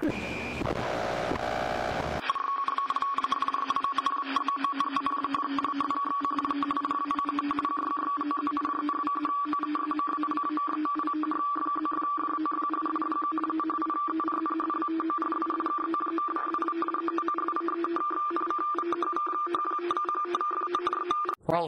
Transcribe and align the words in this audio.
Thank 0.00 0.14
you. 0.30 0.37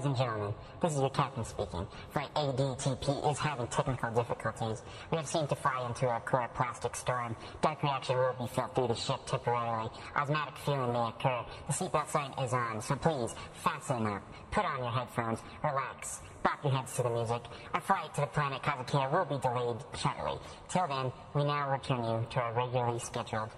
Ladies 0.01 0.19
and 0.19 0.29
gentlemen, 0.30 0.55
this 0.80 0.95
is 0.95 0.98
your 0.98 1.11
captain 1.11 1.45
speaking. 1.45 1.87
Flight 2.09 2.32
ADTP 2.35 3.30
is 3.30 3.39
having 3.39 3.67
technical 3.67 4.11
difficulties. 4.12 4.82
We 5.11 5.19
have 5.19 5.27
seemed 5.27 5.50
to 5.50 5.54
fly 5.54 5.86
into 5.86 6.08
a 6.08 6.18
chloroplastic 6.21 6.96
storm. 6.96 7.36
Dark 7.61 7.82
reaction 7.82 8.17
will 8.17 8.35
be 8.41 8.46
felt 8.46 8.75
through 8.75 8.89
the 8.89 8.94
ship 8.94 9.21
temporarily. 9.27 9.91
Osmotic 10.17 10.57
fueling 10.57 10.94
may 10.94 11.08
occur. 11.08 11.44
The 11.67 11.75
seatbelt 11.75 12.08
sign 12.08 12.32
is 12.43 12.55
on, 12.55 12.81
so 12.81 12.96
please, 12.96 13.35
fasten 13.53 14.07
up. 14.07 14.22
Put 14.50 14.64
on 14.64 14.79
your 14.79 14.91
headphones, 14.91 15.41
relax, 15.63 16.21
bop 16.43 16.64
your 16.64 16.72
heads 16.72 16.96
to 16.96 17.03
the 17.03 17.11
music. 17.11 17.43
Our 17.75 17.80
flight 17.82 18.14
to 18.14 18.22
the 18.22 18.27
planet 18.29 18.63
Kazakia 18.63 19.13
will 19.13 19.27
be 19.27 19.43
delayed 19.43 19.85
shortly. 19.99 20.41
Till 20.71 20.86
then, 20.86 21.13
we 21.35 21.44
now 21.44 21.71
return 21.71 22.03
you 22.05 22.27
to 22.30 22.41
our 22.41 22.55
regularly 22.55 23.00
scheduled 23.00 23.50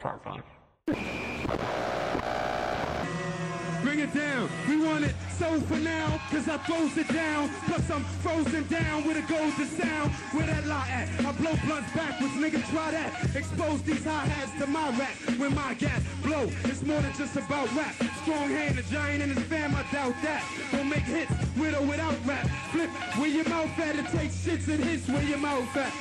program. 0.00 0.42
Bring 3.94 4.08
it 4.08 4.14
down. 4.14 4.50
We 4.68 4.84
want 4.84 5.04
it 5.04 5.14
so 5.38 5.60
for 5.60 5.76
now, 5.76 6.20
cause 6.28 6.48
I 6.48 6.56
throws 6.66 6.96
it 6.96 7.06
down. 7.12 7.48
Plus 7.66 7.88
I'm 7.92 8.02
frozen 8.24 8.66
down 8.66 9.06
with 9.06 9.16
a 9.18 9.22
golden 9.32 9.66
sound. 9.66 10.10
Where 10.32 10.44
that 10.48 10.66
lie 10.66 10.88
at? 10.90 11.24
I 11.24 11.30
blow 11.30 11.54
blunts 11.64 11.92
backwards, 11.92 12.34
nigga 12.34 12.68
try 12.72 12.90
that. 12.90 13.36
Expose 13.36 13.82
these 13.82 14.04
hi-hats 14.04 14.50
to 14.58 14.66
my 14.66 14.90
rap. 14.98 15.14
When 15.38 15.54
my 15.54 15.74
gas 15.74 16.02
blow, 16.24 16.50
it's 16.64 16.82
more 16.82 17.00
than 17.02 17.12
just 17.12 17.36
about 17.36 17.72
rap. 17.76 17.94
Strong 18.22 18.50
hand, 18.50 18.80
a 18.80 18.82
giant 18.82 19.22
in 19.22 19.30
his 19.30 19.44
fam, 19.44 19.72
I 19.76 19.84
doubt 19.92 20.14
that. 20.24 20.42
Don't 20.72 20.88
make 20.88 21.06
hits 21.06 21.30
with 21.56 21.78
or 21.78 21.86
without 21.86 22.16
rap. 22.26 22.48
Flip 22.72 22.90
where 22.90 23.28
your 23.28 23.48
mouth 23.48 23.78
at 23.78 23.94
and 23.94 24.08
take 24.08 24.32
shits 24.32 24.66
and 24.66 24.82
hits 24.82 25.06
where 25.06 25.22
your 25.22 25.38
mouth 25.38 25.76
at. 25.76 25.92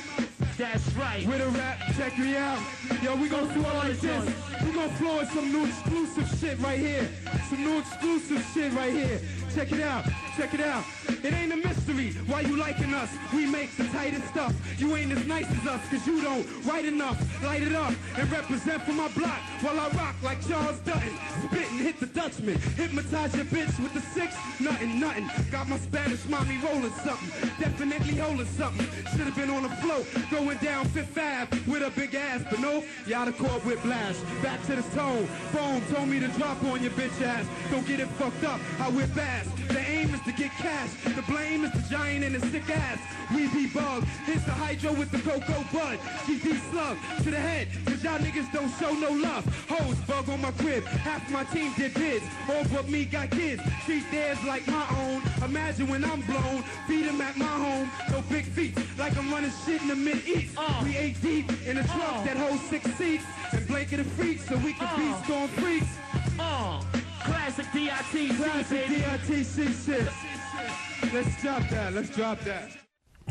That's 0.58 0.88
right. 0.96 1.28
With 1.28 1.42
a 1.42 1.50
rap, 1.60 1.78
check 1.96 2.18
me 2.18 2.38
out. 2.38 2.60
Yo, 3.04 3.16
we 3.16 3.30
gon' 3.30 3.54
do 3.54 3.60
it 3.60 3.74
like 3.76 4.00
this. 4.00 4.34
We 4.64 4.72
gon' 4.72 4.90
floor 4.92 5.26
some 5.26 5.52
new 5.52 5.66
exclusive 5.66 6.40
shit 6.40 6.60
right 6.60 6.80
here. 6.80 7.08
Some 7.54 7.66
new 7.66 7.78
exclusive 7.78 8.44
shit 8.52 8.74
right 8.74 8.92
here. 8.92 9.22
Check 9.54 9.72
it 9.72 9.82
out, 9.82 10.06
check 10.38 10.54
it 10.54 10.62
out. 10.62 10.84
It 11.24 11.34
ain't 11.34 11.54
a 11.54 11.58
mystery 11.58 12.12
why 12.28 12.42
you 12.42 12.58
liking 12.58 12.94
us. 12.94 13.10
We 13.34 13.46
make 13.46 13.76
the 13.78 13.86
tightest 13.86 14.28
stuff. 14.28 14.54
You 14.80 14.96
ain't 14.96 15.12
as 15.12 15.26
nice 15.28 15.50
as 15.50 15.68
us, 15.68 15.82
cause 15.90 16.06
you 16.08 16.22
don't 16.22 16.46
write 16.66 16.86
enough. 16.86 17.18
Light 17.44 17.62
it 17.62 17.76
up 17.76 17.94
and 18.18 18.32
represent 18.32 18.84
for 18.84 18.94
my 18.94 19.08
block 19.10 19.40
while 19.62 19.80
I 19.80 19.90
rock 19.90 20.16
like 20.24 20.46
Charles 20.48 20.80
Dutton. 20.80 21.14
Spit 21.46 21.72
and 21.72 21.80
hit 21.80 22.00
the 22.00 22.08
Dutchman. 22.08 22.60
Hypnotize 22.76 23.36
your 23.36 23.46
bitch 23.46 23.80
with 23.80 23.94
the 23.94 24.02
six. 24.02 24.36
Nothing, 24.60 25.00
nothing. 25.00 25.30
Got 25.52 25.70
my 25.70 25.78
Spanish 25.78 26.26
mommy 26.28 26.58
rolling 26.64 26.92
something. 27.06 27.50
Definitely 27.60 28.16
holding 28.16 28.46
something. 28.46 28.88
Should 29.12 29.28
have 29.28 29.36
been 29.36 29.50
on 29.50 29.64
the 29.64 29.70
float. 29.70 30.06
Going 30.32 30.58
down 30.58 30.86
Fifth 30.90 31.18
Ave 31.18 31.60
with 31.70 31.84
a 31.84 31.92
big 31.92 32.16
ass. 32.16 32.44
But 32.50 32.60
no, 32.60 32.84
out 33.14 33.28
of 33.28 33.38
court 33.38 33.64
with 33.66 33.82
blast. 33.84 34.24
Back 34.42 34.62
to 34.66 34.76
the 34.76 34.84
tone. 34.96 35.26
Phone 35.54 35.82
told 35.94 36.10
me 36.10 36.20
to 36.20 36.28
drop 36.30 36.64
on 36.66 36.82
your 36.82 36.92
bitch 36.92 37.22
ass. 37.22 37.46
Don't 37.72 37.86
get 37.88 38.00
it 38.00 38.08
fucked 38.20 38.44
up. 38.44 38.60
I 38.80 38.90
whip 38.90 39.16
ass. 39.18 39.48
The 39.68 39.80
aim 39.80 40.03
is 40.03 40.03
to 40.26 40.32
get 40.32 40.52
cash. 40.52 40.90
The 41.04 41.22
blame 41.24 41.66
is 41.66 41.72
the 41.72 41.84
giant 41.90 42.24
and 42.24 42.36
the 42.36 42.48
sick 42.48 42.70
ass. 42.70 43.00
We 43.34 43.48
be 43.48 43.68
bug. 43.68 44.04
Here's 44.26 44.44
the 44.46 44.52
hydro 44.52 44.94
with 44.94 45.12
the 45.12 45.20
cocoa 45.20 45.66
bud. 45.74 46.00
GD 46.26 46.72
slug 46.72 46.98
to 47.24 47.32
the 47.32 47.40
head. 47.40 47.68
Cause 47.86 48.04
y'all 48.04 48.20
niggas 48.20 48.52
don't 48.54 48.72
show 48.80 48.94
no 48.94 49.12
love. 49.12 49.46
Hoes 49.68 49.98
bug 50.08 50.30
on 50.30 50.42
my 50.42 50.52
crib. 50.52 50.86
Half 50.86 51.30
my 51.32 51.44
team 51.46 51.74
did 51.76 51.94
bids. 51.94 52.26
All 52.50 52.64
but 52.74 52.88
me 52.90 53.06
got 53.06 53.32
kids. 53.32 53.62
Treat 53.86 54.10
theirs 54.12 54.38
like 54.46 54.66
my 54.68 54.86
own. 55.02 55.22
Imagine 55.44 55.88
when 55.88 56.04
I'm 56.06 56.22
blown. 56.22 56.64
Feed 56.88 57.08
'em 57.08 57.22
at 57.22 57.36
my 57.36 57.46
home. 57.46 57.90
No 58.12 58.22
big 58.30 58.46
feet. 58.46 58.78
Like 58.98 59.18
I'm 59.18 59.32
running 59.32 59.52
shit 59.66 59.82
in 59.82 59.88
the 59.90 59.96
mid 59.96 60.26
east. 60.28 60.56
Uh. 60.58 60.84
We 60.86 60.98
eight 60.98 61.22
deep 61.22 61.52
in 61.66 61.78
a 61.78 61.82
uh. 61.82 61.96
truck 61.96 62.26
that 62.26 62.38
holds 62.38 62.64
six 62.64 62.86
seats. 62.96 63.26
And 63.52 63.68
blanket 63.68 64.00
of 64.00 64.08
freaks 64.14 64.48
so 64.48 64.56
we 64.58 64.74
can 64.74 64.90
be 64.98 65.10
uh. 65.10 65.24
storm 65.24 65.48
freaks. 65.50 65.98
Uh, 66.40 66.82
classic 67.24 67.66
DITC, 67.68 68.38
Classic 68.38 68.88
baby. 68.88 69.02
DITC 69.02 69.86
shit. 69.86 71.14
Let's 71.14 71.42
drop 71.42 71.68
that. 71.70 71.94
Let's 71.94 72.10
drop 72.10 72.40
that. 72.42 72.72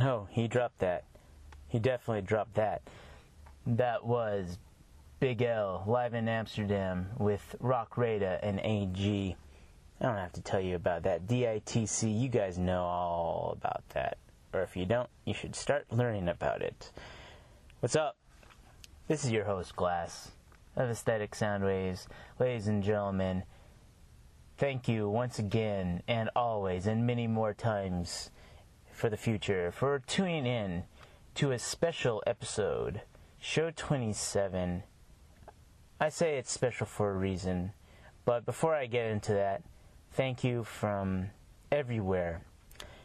Oh, 0.00 0.26
he 0.30 0.48
dropped 0.48 0.78
that. 0.78 1.04
He 1.68 1.78
definitely 1.78 2.22
dropped 2.22 2.54
that. 2.54 2.82
That 3.66 4.04
was 4.04 4.58
Big 5.20 5.42
L 5.42 5.84
live 5.86 6.14
in 6.14 6.28
Amsterdam 6.28 7.06
with 7.18 7.54
Rock 7.60 7.96
Rada 7.96 8.38
and 8.42 8.60
AG. 8.60 9.36
I 10.00 10.04
don't 10.04 10.16
have 10.16 10.32
to 10.32 10.42
tell 10.42 10.60
you 10.60 10.74
about 10.74 11.04
that. 11.04 11.26
DITC, 11.26 12.20
you 12.20 12.28
guys 12.28 12.58
know 12.58 12.82
all 12.82 13.56
about 13.56 13.88
that. 13.90 14.18
Or 14.52 14.62
if 14.62 14.76
you 14.76 14.84
don't, 14.84 15.08
you 15.24 15.32
should 15.32 15.54
start 15.54 15.86
learning 15.90 16.28
about 16.28 16.60
it. 16.60 16.90
What's 17.80 17.96
up? 17.96 18.16
This 19.08 19.24
is 19.24 19.30
your 19.30 19.44
host, 19.44 19.76
Glas, 19.76 20.32
of 20.76 20.90
Aesthetic 20.90 21.32
Soundwaves. 21.32 22.06
Ladies 22.38 22.66
and 22.68 22.82
gentlemen, 22.82 23.44
thank 24.62 24.86
you 24.86 25.08
once 25.08 25.40
again 25.40 26.00
and 26.06 26.30
always 26.36 26.86
and 26.86 27.04
many 27.04 27.26
more 27.26 27.52
times 27.52 28.30
for 28.92 29.10
the 29.10 29.16
future 29.16 29.72
for 29.72 30.00
tuning 30.06 30.46
in 30.46 30.84
to 31.34 31.50
a 31.50 31.58
special 31.58 32.22
episode, 32.28 33.00
show 33.40 33.72
27. 33.74 34.84
I 36.00 36.08
say 36.10 36.38
it's 36.38 36.52
special 36.52 36.86
for 36.86 37.10
a 37.10 37.16
reason, 37.16 37.72
but 38.24 38.46
before 38.46 38.72
I 38.72 38.86
get 38.86 39.06
into 39.06 39.32
that, 39.32 39.64
thank 40.12 40.44
you 40.44 40.62
from 40.62 41.30
everywhere. 41.72 42.42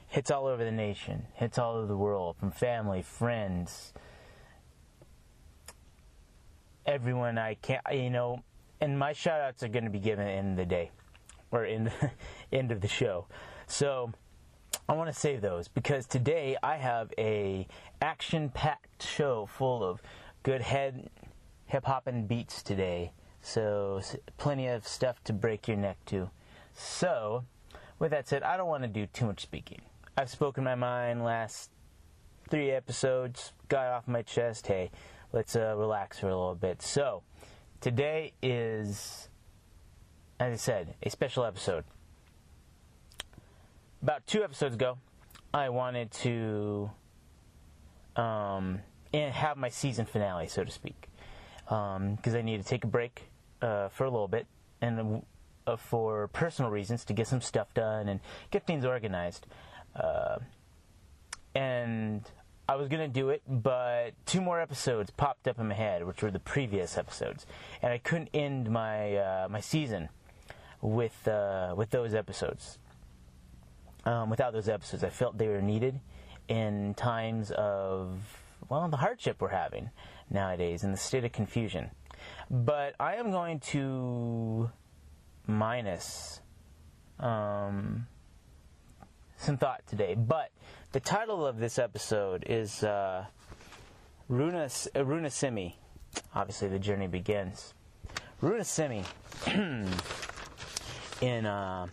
Hits 0.09 0.29
all 0.29 0.45
over 0.45 0.63
the 0.63 0.71
nation, 0.71 1.25
hits 1.33 1.57
all 1.57 1.77
over 1.77 1.87
the 1.87 1.97
world, 1.97 2.35
from 2.37 2.51
family, 2.51 3.01
friends, 3.01 3.93
everyone 6.85 7.39
I 7.39 7.55
can, 7.55 7.79
you 7.91 8.11
know, 8.11 8.43
and 8.79 8.99
my 8.99 9.13
shout 9.13 9.41
outs 9.41 9.63
are 9.63 9.69
going 9.69 9.85
to 9.85 9.89
be 9.89 9.97
given 9.97 10.27
at 10.27 10.55
the 10.55 10.61
the 10.61 10.65
day, 10.67 10.91
or 11.51 11.65
in 11.65 11.85
the 11.85 12.11
end 12.51 12.71
of 12.71 12.81
the 12.81 12.87
show. 12.87 13.27
So, 13.67 14.11
I 14.89 14.93
want 14.93 15.13
to 15.13 15.19
save 15.19 15.41
those 15.41 15.67
because 15.67 16.05
today 16.05 16.55
I 16.63 16.77
have 16.77 17.11
a 17.17 17.67
action-packed 18.01 19.03
show 19.03 19.45
full 19.45 19.83
of 19.83 20.01
good 20.43 20.61
head 20.61 21.09
hip 21.65 21.85
hop 21.85 22.07
and 22.07 22.27
beats 22.27 22.63
today. 22.63 23.11
So 23.41 24.01
plenty 24.37 24.67
of 24.67 24.87
stuff 24.87 25.23
to 25.25 25.33
break 25.33 25.67
your 25.67 25.77
neck 25.77 25.97
to. 26.07 26.29
So, 26.73 27.45
with 27.99 28.11
that 28.11 28.27
said, 28.27 28.43
I 28.43 28.57
don't 28.57 28.67
want 28.67 28.83
to 28.83 28.89
do 28.89 29.05
too 29.07 29.25
much 29.25 29.41
speaking. 29.41 29.81
I've 30.17 30.29
spoken 30.29 30.63
my 30.63 30.75
mind 30.75 31.23
last 31.23 31.69
three 32.49 32.71
episodes, 32.71 33.53
got 33.67 33.87
off 33.87 34.07
my 34.07 34.21
chest. 34.21 34.67
Hey, 34.67 34.91
let's 35.33 35.55
uh, 35.55 35.75
relax 35.77 36.19
for 36.19 36.27
a 36.27 36.35
little 36.37 36.55
bit. 36.55 36.81
So, 36.81 37.23
today 37.81 38.33
is, 38.41 39.26
as 40.39 40.53
I 40.53 40.55
said, 40.57 40.95
a 41.01 41.09
special 41.09 41.45
episode. 41.45 41.83
About 44.01 44.25
two 44.27 44.43
episodes 44.43 44.75
ago, 44.75 44.97
I 45.53 45.69
wanted 45.69 46.11
to 46.11 46.91
um, 48.15 48.79
have 49.13 49.57
my 49.57 49.69
season 49.69 50.05
finale, 50.05 50.47
so 50.47 50.63
to 50.63 50.71
speak, 50.71 51.07
because 51.65 52.35
I 52.35 52.41
needed 52.41 52.63
to 52.63 52.69
take 52.69 52.83
a 52.83 52.87
break 52.87 53.23
uh, 53.61 53.89
for 53.89 54.05
a 54.05 54.09
little 54.09 54.27
bit 54.27 54.45
and 54.81 55.23
uh, 55.65 55.75
for 55.75 56.27
personal 56.27 56.69
reasons 56.69 57.03
to 57.05 57.13
get 57.13 57.27
some 57.27 57.41
stuff 57.41 57.73
done 57.73 58.07
and 58.07 58.19
get 58.51 58.67
things 58.67 58.85
organized. 58.85 59.47
Uh, 59.95 60.37
and 61.55 62.21
I 62.69 62.75
was 62.75 62.87
gonna 62.87 63.07
do 63.07 63.29
it, 63.29 63.41
but 63.47 64.11
two 64.27 64.41
more 64.41 64.61
episodes 64.61 65.09
popped 65.09 65.47
up 65.47 65.57
in 65.57 65.69
my 65.69 65.73
head, 65.73 66.05
which 66.05 66.21
were 66.21 66.29
the 66.29 66.39
previous 66.39 66.97
episodes, 66.97 67.47
and 67.81 67.91
I 67.91 67.97
couldn't 67.97 68.29
end 68.35 68.69
my 68.69 69.15
uh, 69.15 69.47
my 69.49 69.61
season 69.61 70.09
with 70.81 71.27
uh, 71.27 71.73
with 71.75 71.89
those 71.89 72.13
episodes 72.13 72.77
um, 74.07 74.29
without 74.29 74.53
those 74.53 74.69
episodes. 74.69 75.03
I 75.03 75.09
felt 75.09 75.37
they 75.37 75.47
were 75.47 75.61
needed 75.61 75.99
in 76.47 76.93
times 76.93 77.51
of, 77.51 78.19
well, 78.69 78.87
the 78.87 78.97
hardship 78.97 79.41
we're 79.41 79.49
having 79.49 79.89
nowadays 80.29 80.83
and 80.83 80.93
the 80.93 80.97
state 80.97 81.25
of 81.25 81.31
confusion. 81.33 81.91
But 82.49 82.95
I 82.99 83.15
am 83.15 83.31
going 83.31 83.59
to 83.71 84.69
minus 85.45 86.39
um, 87.19 88.07
some 89.37 89.57
thought 89.57 89.85
today. 89.87 90.15
But 90.15 90.51
the 90.93 90.99
title 91.01 91.45
of 91.45 91.59
this 91.59 91.77
episode 91.77 92.45
is 92.47 92.83
uh, 92.83 93.25
Runa, 94.29 94.69
uh, 94.95 95.05
Runa 95.05 95.29
Simi. 95.29 95.77
Obviously, 96.33 96.69
the 96.69 96.79
journey 96.79 97.07
begins. 97.07 97.73
Runa 98.41 98.63
Simi 98.63 99.03
in. 101.21 101.45
Uh, 101.45 101.87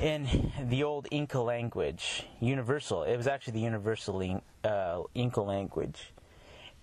in 0.00 0.50
the 0.68 0.82
old 0.82 1.06
Inca 1.10 1.38
language, 1.38 2.24
universal, 2.40 3.04
it 3.04 3.16
was 3.16 3.28
actually 3.28 3.52
the 3.52 3.60
universal 3.60 4.42
uh, 4.64 5.02
Inca 5.14 5.40
language. 5.40 6.12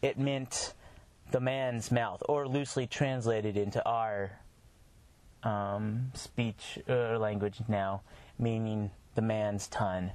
It 0.01 0.17
meant 0.17 0.73
the 1.31 1.39
man's 1.39 1.91
mouth, 1.91 2.23
or 2.29 2.47
loosely 2.47 2.87
translated 2.87 3.57
into 3.57 3.85
our 3.85 4.31
um, 5.43 6.11
speech 6.13 6.79
or 6.87 7.17
language 7.17 7.59
now, 7.67 8.01
meaning 8.37 8.91
the 9.15 9.21
man's 9.21 9.67
tongue, 9.67 10.11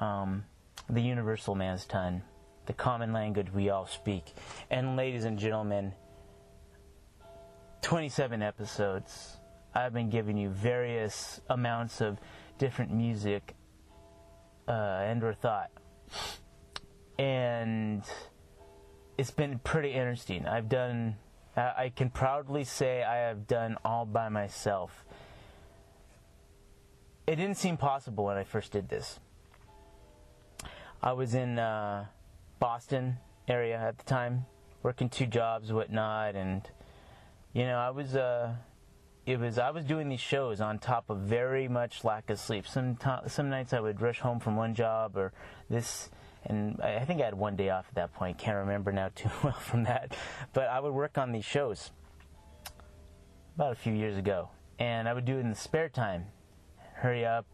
um, 0.00 0.44
the 0.88 1.00
universal 1.00 1.54
man's 1.54 1.86
tongue, 1.86 2.22
the 2.66 2.72
common 2.72 3.12
language 3.12 3.48
we 3.52 3.70
all 3.70 3.86
speak. 3.86 4.34
And, 4.70 4.96
ladies 4.96 5.24
and 5.24 5.38
gentlemen, 5.38 5.92
27 7.82 8.42
episodes. 8.42 9.37
I've 9.74 9.92
been 9.92 10.10
giving 10.10 10.36
you 10.36 10.48
various 10.48 11.40
amounts 11.48 12.00
of 12.00 12.18
different 12.58 12.92
music 12.92 13.54
uh, 14.66 15.02
and 15.02 15.22
or 15.22 15.32
thought. 15.32 15.70
And 17.18 18.02
it's 19.16 19.30
been 19.30 19.58
pretty 19.58 19.92
interesting. 19.92 20.46
I've 20.46 20.68
done, 20.68 21.16
I 21.56 21.92
can 21.94 22.10
proudly 22.10 22.64
say 22.64 23.02
I 23.02 23.16
have 23.28 23.46
done 23.46 23.76
all 23.84 24.06
by 24.06 24.28
myself. 24.28 25.04
It 27.26 27.36
didn't 27.36 27.56
seem 27.56 27.76
possible 27.76 28.24
when 28.24 28.36
I 28.36 28.44
first 28.44 28.72
did 28.72 28.88
this. 28.88 29.20
I 31.02 31.12
was 31.12 31.34
in 31.34 31.58
uh, 31.58 32.06
Boston 32.58 33.18
area 33.46 33.78
at 33.78 33.98
the 33.98 34.04
time, 34.04 34.46
working 34.82 35.08
two 35.08 35.26
jobs, 35.26 35.72
whatnot, 35.72 36.34
and 36.34 36.62
you 37.52 37.64
know 37.64 37.76
I 37.76 37.90
was 37.90 38.16
uh, 38.16 38.54
it 39.28 39.38
was 39.38 39.58
I 39.58 39.70
was 39.70 39.84
doing 39.84 40.08
these 40.08 40.20
shows 40.20 40.62
on 40.62 40.78
top 40.78 41.10
of 41.10 41.18
very 41.18 41.68
much 41.68 42.02
lack 42.02 42.30
of 42.30 42.40
sleep. 42.40 42.66
Some 42.66 42.96
some 43.26 43.50
nights 43.50 43.74
I 43.74 43.80
would 43.80 44.00
rush 44.00 44.20
home 44.20 44.40
from 44.40 44.56
one 44.56 44.74
job 44.74 45.18
or 45.18 45.34
this, 45.68 46.08
and 46.46 46.80
I 46.80 47.04
think 47.04 47.20
I 47.20 47.26
had 47.26 47.34
one 47.34 47.54
day 47.54 47.68
off 47.68 47.84
at 47.90 47.94
that 47.96 48.14
point. 48.14 48.38
Can't 48.38 48.56
remember 48.56 48.90
now 48.90 49.10
too 49.14 49.28
well 49.44 49.52
from 49.52 49.84
that, 49.84 50.16
but 50.54 50.68
I 50.68 50.80
would 50.80 50.94
work 50.94 51.18
on 51.18 51.32
these 51.32 51.44
shows 51.44 51.90
about 53.54 53.72
a 53.72 53.74
few 53.74 53.92
years 53.92 54.16
ago, 54.16 54.48
and 54.78 55.06
I 55.06 55.12
would 55.12 55.26
do 55.26 55.36
it 55.36 55.40
in 55.40 55.50
the 55.50 55.56
spare 55.56 55.90
time. 55.90 56.24
Hurry 56.94 57.26
up, 57.26 57.44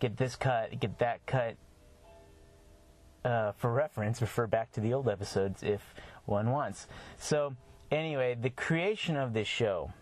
get 0.00 0.16
this 0.16 0.34
cut, 0.34 0.80
get 0.80 0.98
that 0.98 1.24
cut. 1.24 1.56
Uh, 3.24 3.52
for 3.52 3.72
reference, 3.72 4.20
refer 4.20 4.48
back 4.48 4.72
to 4.72 4.80
the 4.80 4.92
old 4.92 5.08
episodes 5.08 5.62
if 5.62 5.94
one 6.26 6.50
wants. 6.50 6.86
So, 7.18 7.54
anyway, 7.90 8.36
the 8.40 8.50
creation 8.50 9.16
of 9.16 9.32
this 9.32 9.48
show 9.48 9.92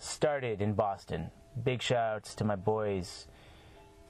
started 0.00 0.60
in 0.60 0.72
Boston. 0.72 1.30
Big 1.62 1.80
shout 1.82 2.16
outs 2.16 2.34
to 2.36 2.44
my 2.44 2.56
boys, 2.56 3.28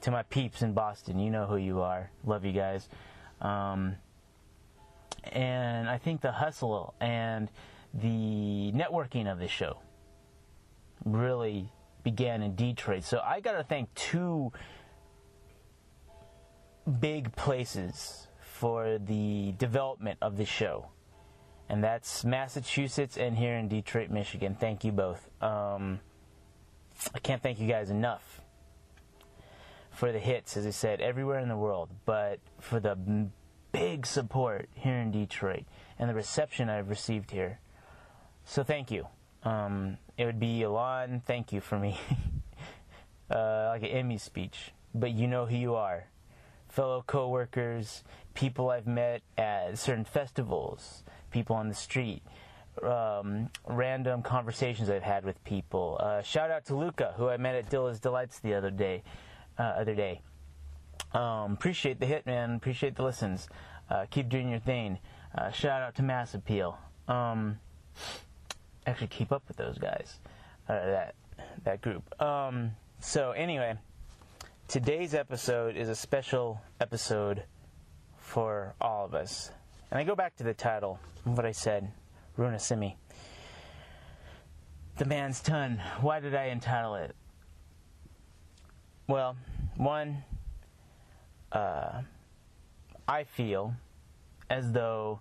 to 0.01 0.09
my 0.09 0.23
peeps 0.23 0.63
in 0.63 0.73
Boston. 0.73 1.19
You 1.19 1.29
know 1.29 1.45
who 1.45 1.57
you 1.57 1.81
are. 1.81 2.09
Love 2.25 2.45
you 2.45 2.53
guys. 2.53 2.89
Um, 3.41 3.97
and 5.23 5.87
I 5.87 5.97
think 5.97 6.21
the 6.21 6.31
hustle 6.31 6.95
and 6.99 7.51
the 7.93 8.71
networking 8.73 9.31
of 9.31 9.37
this 9.37 9.51
show 9.51 9.79
really 11.05 11.71
began 12.03 12.41
in 12.41 12.55
Detroit. 12.55 13.03
So 13.03 13.21
I 13.23 13.39
got 13.39 13.53
to 13.53 13.63
thank 13.63 13.93
two 13.93 14.51
big 16.99 17.35
places 17.35 18.27
for 18.39 18.97
the 18.97 19.53
development 19.57 20.19
of 20.21 20.37
the 20.37 20.45
show 20.45 20.87
and 21.71 21.81
that's 21.81 22.25
Massachusetts 22.25 23.15
and 23.15 23.37
here 23.37 23.55
in 23.55 23.69
Detroit, 23.69 24.09
Michigan. 24.09 24.57
Thank 24.59 24.83
you 24.83 24.91
both. 24.91 25.29
Um, 25.41 26.01
I 27.15 27.19
can't 27.19 27.41
thank 27.41 27.61
you 27.61 27.67
guys 27.67 27.89
enough 27.89 28.41
for 29.89 30.11
the 30.11 30.19
hits, 30.19 30.57
as 30.57 30.67
I 30.67 30.71
said, 30.71 30.99
everywhere 30.99 31.39
in 31.39 31.47
the 31.47 31.55
world, 31.55 31.87
but 32.03 32.39
for 32.59 32.81
the 32.81 32.97
big 33.71 34.05
support 34.05 34.67
here 34.73 34.97
in 34.97 35.11
Detroit 35.11 35.63
and 35.97 36.09
the 36.09 36.13
reception 36.13 36.69
I've 36.69 36.89
received 36.89 37.31
here. 37.31 37.61
So 38.43 38.63
thank 38.63 38.91
you. 38.91 39.07
Um, 39.43 39.97
it 40.17 40.25
would 40.25 40.41
be 40.41 40.63
a 40.63 40.69
long 40.69 41.21
thank 41.25 41.53
you 41.53 41.61
for 41.61 41.79
me, 41.79 41.97
uh, 43.31 43.67
like 43.69 43.83
an 43.83 43.89
Emmy 43.89 44.17
speech, 44.17 44.73
but 44.93 45.11
you 45.11 45.25
know 45.25 45.45
who 45.45 45.55
you 45.55 45.75
are. 45.75 46.07
Fellow 46.67 47.01
coworkers, 47.07 48.03
people 48.33 48.69
I've 48.69 48.87
met 48.87 49.21
at 49.37 49.77
certain 49.77 50.05
festivals, 50.05 51.03
people 51.31 51.55
on 51.55 51.69
the 51.69 51.75
street, 51.75 52.21
um, 52.83 53.49
random 53.67 54.21
conversations 54.21 54.89
I've 54.89 55.03
had 55.03 55.25
with 55.25 55.43
people. 55.43 55.97
Uh, 55.99 56.21
shout 56.21 56.51
out 56.51 56.65
to 56.65 56.75
Luca, 56.75 57.13
who 57.17 57.27
I 57.29 57.37
met 57.37 57.55
at 57.55 57.69
Dilla's 57.69 57.99
Delights 57.99 58.39
the 58.39 58.53
other 58.53 58.71
day. 58.71 59.03
Uh, 59.57 59.63
other 59.63 59.95
day. 59.95 60.21
Um, 61.13 61.53
appreciate 61.53 61.99
the 61.99 62.05
hit, 62.05 62.25
man. 62.25 62.55
Appreciate 62.55 62.95
the 62.95 63.03
listens. 63.03 63.49
Uh, 63.89 64.05
keep 64.09 64.29
doing 64.29 64.49
your 64.49 64.59
thing. 64.59 64.97
Uh, 65.35 65.51
shout 65.51 65.81
out 65.81 65.95
to 65.95 66.03
Mass 66.03 66.33
Appeal. 66.33 66.77
Um, 67.07 67.59
actually, 68.85 69.07
keep 69.07 69.31
up 69.31 69.43
with 69.47 69.57
those 69.57 69.77
guys. 69.77 70.19
Uh, 70.69 70.73
that 70.73 71.15
that 71.63 71.81
group. 71.81 72.21
Um, 72.21 72.71
so 72.99 73.31
anyway, 73.31 73.75
today's 74.67 75.13
episode 75.13 75.75
is 75.75 75.89
a 75.89 75.95
special 75.95 76.61
episode 76.79 77.43
for 78.17 78.75
all 78.79 79.05
of 79.05 79.13
us. 79.13 79.51
And 79.91 79.99
I 79.99 80.05
go 80.05 80.15
back 80.15 80.37
to 80.37 80.43
the 80.43 80.53
title, 80.53 80.99
of 81.25 81.35
what 81.35 81.45
I 81.45 81.51
said, 81.51 81.91
Runa 82.37 82.59
Simi. 82.59 82.95
The 84.97 85.05
Man's 85.05 85.41
Ton. 85.41 85.81
Why 85.99 86.21
did 86.21 86.33
I 86.33 86.47
entitle 86.47 86.95
it? 86.95 87.13
Well, 89.07 89.35
one, 89.75 90.23
uh, 91.51 92.03
I 93.05 93.25
feel 93.25 93.73
as 94.49 94.71
though 94.71 95.19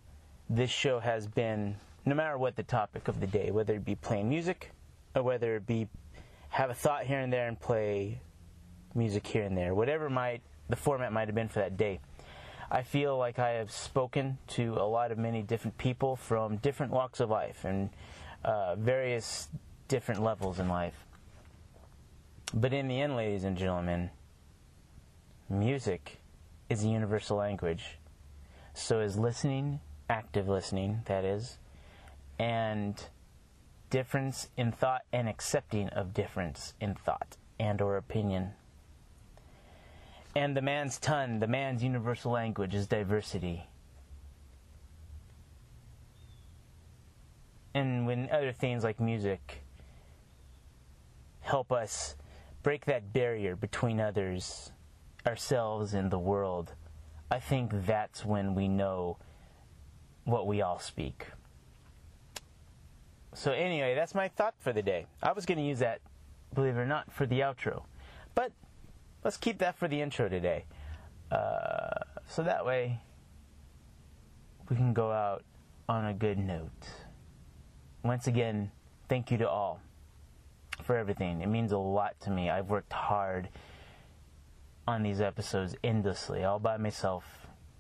this 0.49 0.71
show 0.71 1.01
has 1.01 1.27
been, 1.27 1.75
no 2.07 2.15
matter 2.15 2.39
what 2.39 2.55
the 2.55 2.63
topic 2.63 3.09
of 3.09 3.19
the 3.19 3.27
day, 3.27 3.51
whether 3.51 3.75
it 3.75 3.85
be 3.85 3.97
playing 3.97 4.29
music 4.29 4.71
or 5.17 5.25
whether 5.25 5.57
it 5.57 5.67
be 5.67 5.89
have 6.51 6.71
a 6.71 6.75
thought 6.75 7.05
here 7.05 7.21
and 7.21 7.33
there 7.33 7.49
and 7.49 7.59
play 7.59 8.21
music 8.95 9.27
here 9.27 9.43
and 9.43 9.57
there, 9.57 9.75
whatever 9.75 10.09
might 10.09 10.43
the 10.69 10.77
format 10.77 11.13
might 11.13 11.27
have 11.27 11.35
been 11.35 11.49
for 11.49 11.59
that 11.59 11.77
day. 11.77 11.99
I 12.71 12.83
feel 12.83 13.19
like 13.19 13.39
I 13.39 13.51
have 13.51 13.73
spoken 13.73 14.39
to 14.49 14.75
a 14.75 14.87
lot 14.87 15.11
of 15.11 15.19
many 15.19 15.43
different 15.43 15.77
people 15.77 16.15
from 16.15 16.57
different 16.59 16.93
walks 16.93 17.19
of 17.19 17.29
life 17.29 17.65
and 17.65 17.91
uh, 18.45 18.77
various 18.77 19.49
different 19.89 20.23
levels 20.23 20.61
in 20.61 20.69
life. 20.69 21.07
But 22.55 22.73
in 22.73 22.87
the 22.87 23.01
end, 23.01 23.17
ladies 23.17 23.45
and 23.45 23.57
gentlemen, 23.57 24.11
music 25.49 26.21
is 26.69 26.85
a 26.85 26.89
universal 26.89 27.37
language. 27.37 27.99
So 28.73 29.01
is 29.01 29.19
listening, 29.19 29.81
active 30.09 30.49
listening, 30.49 31.03
that 31.07 31.25
is, 31.25 31.59
and 32.39 33.03
difference 33.91 34.49
in 34.57 34.71
thought 34.71 35.03
and 35.13 35.29
accepting 35.29 35.89
of 35.89 36.15
difference 36.15 36.75
in 36.81 36.95
thought 36.95 37.37
and 37.59 37.83
or 37.83 37.97
opinion. 37.97 38.53
And 40.35 40.57
the 40.57 40.63
man's 40.63 40.99
tongue, 40.99 41.41
the 41.41 41.47
man's 41.47 41.83
universal 41.83 42.33
language 42.33 42.75
is 42.75 42.87
diversity. 42.87 43.67
And 47.75 48.07
when 48.07 48.29
other 48.31 48.53
things 48.53 48.85
like 48.85 49.01
music 49.01 49.63
help 51.41 51.73
us 51.73 52.17
break 52.63 52.85
that 52.85 53.13
barrier 53.13 53.57
between 53.57 54.01
others, 54.01 54.73
ourselves, 55.27 55.95
and 55.95 56.11
the 56.11 56.19
world, 56.19 56.75
I 57.31 57.41
think 57.41 57.87
that's 57.87 58.25
when 58.25 58.55
we 58.55 58.69
know 58.69 59.19
what 60.25 60.47
we 60.47 60.63
all 60.63 60.79
speak. 60.79 61.27
So, 63.35 63.53
anyway, 63.53 63.95
that's 63.95 64.15
my 64.15 64.29
thought 64.29 64.55
for 64.59 64.73
the 64.73 64.83
day. 64.83 65.07
I 65.23 65.33
was 65.33 65.47
going 65.47 65.59
to 65.59 65.65
use 65.65 65.79
that, 65.79 66.01
believe 66.55 66.77
it 66.77 66.81
or 66.81 66.87
not, 66.87 67.13
for 67.13 67.27
the 67.27 67.41
outro. 67.41 67.85
But 68.35 68.53
let's 69.25 69.37
keep 69.37 69.59
that 69.59 69.77
for 69.77 69.89
the 69.89 70.01
intro 70.01 70.29
today. 70.29 70.65
Uh, 71.31 71.91
so 72.29 72.43
that 72.43 72.65
way 72.65 73.01
we 74.69 74.77
can 74.77 74.93
go 74.93 75.11
out 75.11 75.43
on 75.89 76.07
a 76.07 76.15
good 76.15 76.39
note. 76.39 76.89
Once 78.03 78.27
again, 78.27 78.71
thank 79.09 79.31
you 79.31 79.39
to 79.39 79.49
all 79.49 79.81
for 80.85 80.97
everything. 80.97 81.43
It 81.43 81.49
means 81.49 81.73
a 81.73 81.79
lot 81.79 82.19
to 82.21 82.31
me. 82.31 82.49
I've 82.49 82.71
worked 82.71 82.93
hard 82.93 83.49
on 84.87 85.03
these 85.03 85.21
episodes 85.21 85.75
endlessly, 85.85 86.45
all 86.45 86.59
by 86.59 86.77
myself, 86.77 87.25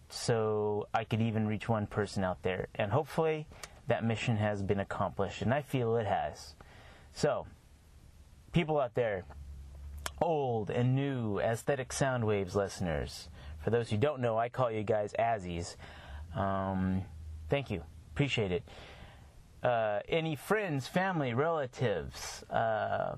so 0.08 0.86
I 0.92 1.04
could 1.04 1.22
even 1.22 1.46
reach 1.46 1.68
one 1.68 1.86
person 1.86 2.24
out 2.24 2.42
there. 2.42 2.68
And 2.74 2.92
hopefully 2.92 3.46
that 3.86 4.04
mission 4.04 4.36
has 4.36 4.62
been 4.62 4.80
accomplished, 4.80 5.42
and 5.42 5.54
I 5.54 5.62
feel 5.62 5.96
it 5.96 6.06
has. 6.06 6.54
So, 7.12 7.46
people 8.52 8.78
out 8.78 8.94
there, 8.94 9.24
old 10.20 10.70
and 10.70 10.94
new 10.94 11.38
aesthetic 11.38 11.92
sound 11.92 12.26
waves 12.26 12.54
listeners. 12.54 13.28
For 13.62 13.70
those 13.70 13.90
who 13.90 13.96
don't 13.96 14.20
know, 14.20 14.38
I 14.38 14.48
call 14.48 14.70
you 14.70 14.82
guys 14.82 15.14
Azzies. 15.18 15.76
Um, 16.34 17.02
thank 17.48 17.70
you. 17.70 17.82
Appreciate 18.12 18.52
it. 18.52 18.62
Uh, 19.62 20.00
any 20.08 20.36
friends, 20.36 20.86
family, 20.86 21.34
relatives 21.34 22.42
uh, 22.44 23.14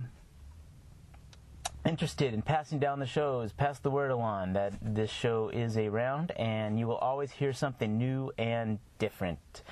interested 1.84 2.34
in 2.34 2.42
passing 2.42 2.78
down 2.78 2.98
the 2.98 3.06
shows, 3.06 3.52
pass 3.52 3.78
the 3.78 3.90
word 3.90 4.10
along 4.10 4.54
that 4.54 4.72
this 4.82 5.10
show 5.10 5.48
is 5.48 5.76
around 5.76 6.32
and 6.32 6.78
you 6.78 6.86
will 6.86 6.96
always 6.96 7.30
hear 7.30 7.52
something 7.52 7.96
new 7.96 8.32
and 8.38 8.78
different. 8.98 9.62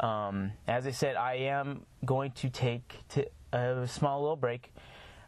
Um, 0.00 0.52
as 0.66 0.86
I 0.86 0.90
said, 0.90 1.16
I 1.16 1.34
am 1.34 1.86
going 2.04 2.32
to 2.32 2.48
take 2.48 2.96
to 3.10 3.26
a 3.52 3.86
small 3.86 4.20
little 4.20 4.36
break 4.36 4.72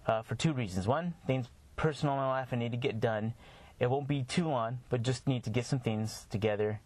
uh, 0.06 0.22
for 0.22 0.34
two 0.34 0.52
reasons. 0.52 0.86
One, 0.86 1.14
things 1.26 1.48
personal 1.76 2.14
in 2.14 2.20
my 2.20 2.28
life 2.28 2.48
I 2.52 2.56
need 2.56 2.72
to 2.72 2.78
get 2.78 3.00
done. 3.00 3.34
It 3.78 3.90
won't 3.90 4.08
be 4.08 4.22
too 4.22 4.48
long, 4.48 4.78
but 4.88 5.02
just 5.02 5.26
need 5.26 5.44
to 5.44 5.50
get 5.50 5.66
some 5.66 5.80
things 5.80 6.26
together. 6.30 6.80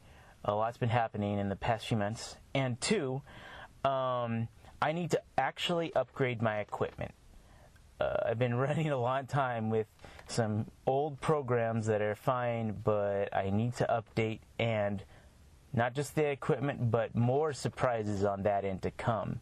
A 0.44 0.54
lot's 0.54 0.78
been 0.78 0.88
happening 0.88 1.38
in 1.38 1.48
the 1.48 1.56
past 1.56 1.86
few 1.86 1.96
months. 1.96 2.36
And 2.54 2.80
two, 2.80 3.22
um, 3.84 4.48
I 4.82 4.92
need 4.92 5.10
to 5.12 5.20
actually 5.38 5.94
upgrade 5.94 6.42
my 6.42 6.58
equipment. 6.58 7.12
Uh, 8.00 8.16
I've 8.26 8.38
been 8.38 8.54
running 8.56 8.90
a 8.90 8.98
long 8.98 9.26
time 9.26 9.70
with 9.70 9.86
some 10.26 10.66
old 10.86 11.20
programs 11.20 11.86
that 11.86 12.00
are 12.00 12.14
fine, 12.14 12.76
but 12.82 13.34
I 13.34 13.50
need 13.50 13.76
to 13.76 13.86
update 13.86 14.40
and 14.58 15.04
not 15.72 15.94
just 15.94 16.14
the 16.16 16.24
equipment, 16.24 16.90
but 16.90 17.14
more 17.14 17.52
surprises 17.52 18.24
on 18.24 18.42
that 18.42 18.64
end 18.64 18.82
to 18.82 18.90
come. 18.90 19.40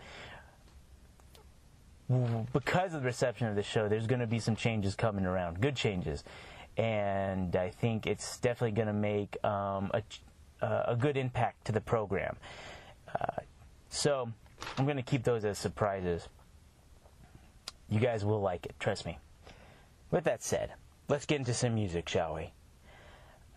Because 2.52 2.94
of 2.94 3.02
the 3.02 3.06
reception 3.06 3.48
of 3.48 3.54
the 3.54 3.62
show, 3.62 3.88
there's 3.88 4.06
going 4.06 4.20
to 4.20 4.26
be 4.26 4.38
some 4.38 4.56
changes 4.56 4.94
coming 4.94 5.26
around, 5.26 5.60
good 5.60 5.76
changes, 5.76 6.24
and 6.78 7.54
I 7.54 7.68
think 7.68 8.06
it's 8.06 8.38
definitely 8.38 8.72
going 8.72 8.88
to 8.88 8.94
make 8.94 9.36
um, 9.44 9.90
a, 9.92 10.02
a 10.62 10.96
good 10.96 11.18
impact 11.18 11.66
to 11.66 11.72
the 11.72 11.82
program. 11.82 12.36
Uh, 13.08 13.42
so 13.90 14.28
I'm 14.78 14.84
going 14.84 14.96
to 14.96 15.02
keep 15.02 15.22
those 15.22 15.44
as 15.44 15.58
surprises. 15.58 16.28
You 17.90 18.00
guys 18.00 18.24
will 18.24 18.40
like 18.40 18.64
it, 18.64 18.74
trust 18.78 19.04
me. 19.04 19.18
With 20.10 20.24
that 20.24 20.42
said, 20.42 20.72
let's 21.08 21.26
get 21.26 21.38
into 21.38 21.52
some 21.52 21.74
music, 21.74 22.08
shall 22.08 22.34
we? 22.34 22.52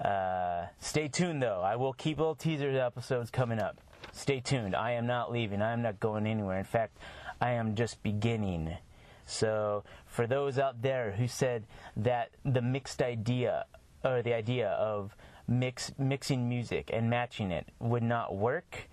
Uh, 0.03 0.65
stay 0.79 1.07
tuned, 1.07 1.41
though. 1.41 1.61
I 1.61 1.75
will 1.75 1.93
keep 1.93 2.17
little 2.17 2.35
teaser 2.35 2.77
episodes 2.79 3.29
coming 3.29 3.59
up. 3.59 3.79
Stay 4.11 4.39
tuned. 4.39 4.75
I 4.75 4.91
am 4.91 5.05
not 5.05 5.31
leaving. 5.31 5.61
I 5.61 5.71
am 5.71 5.81
not 5.81 5.99
going 5.99 6.25
anywhere. 6.25 6.57
In 6.57 6.65
fact, 6.65 6.97
I 7.41 7.51
am 7.51 7.73
just 7.75 8.03
beginning. 8.03 8.77
So, 9.25 9.83
for 10.05 10.27
those 10.27 10.59
out 10.59 10.81
there 10.83 11.11
who 11.11 11.27
said 11.27 11.65
that 11.97 12.29
the 12.45 12.61
mixed 12.61 13.01
idea, 13.01 13.65
or 14.03 14.21
the 14.21 14.33
idea 14.33 14.69
of 14.69 15.15
mix 15.47 15.91
mixing 15.97 16.47
music 16.47 16.91
and 16.93 17.09
matching 17.09 17.51
it 17.51 17.67
would 17.79 18.03
not 18.03 18.35
work, 18.35 18.87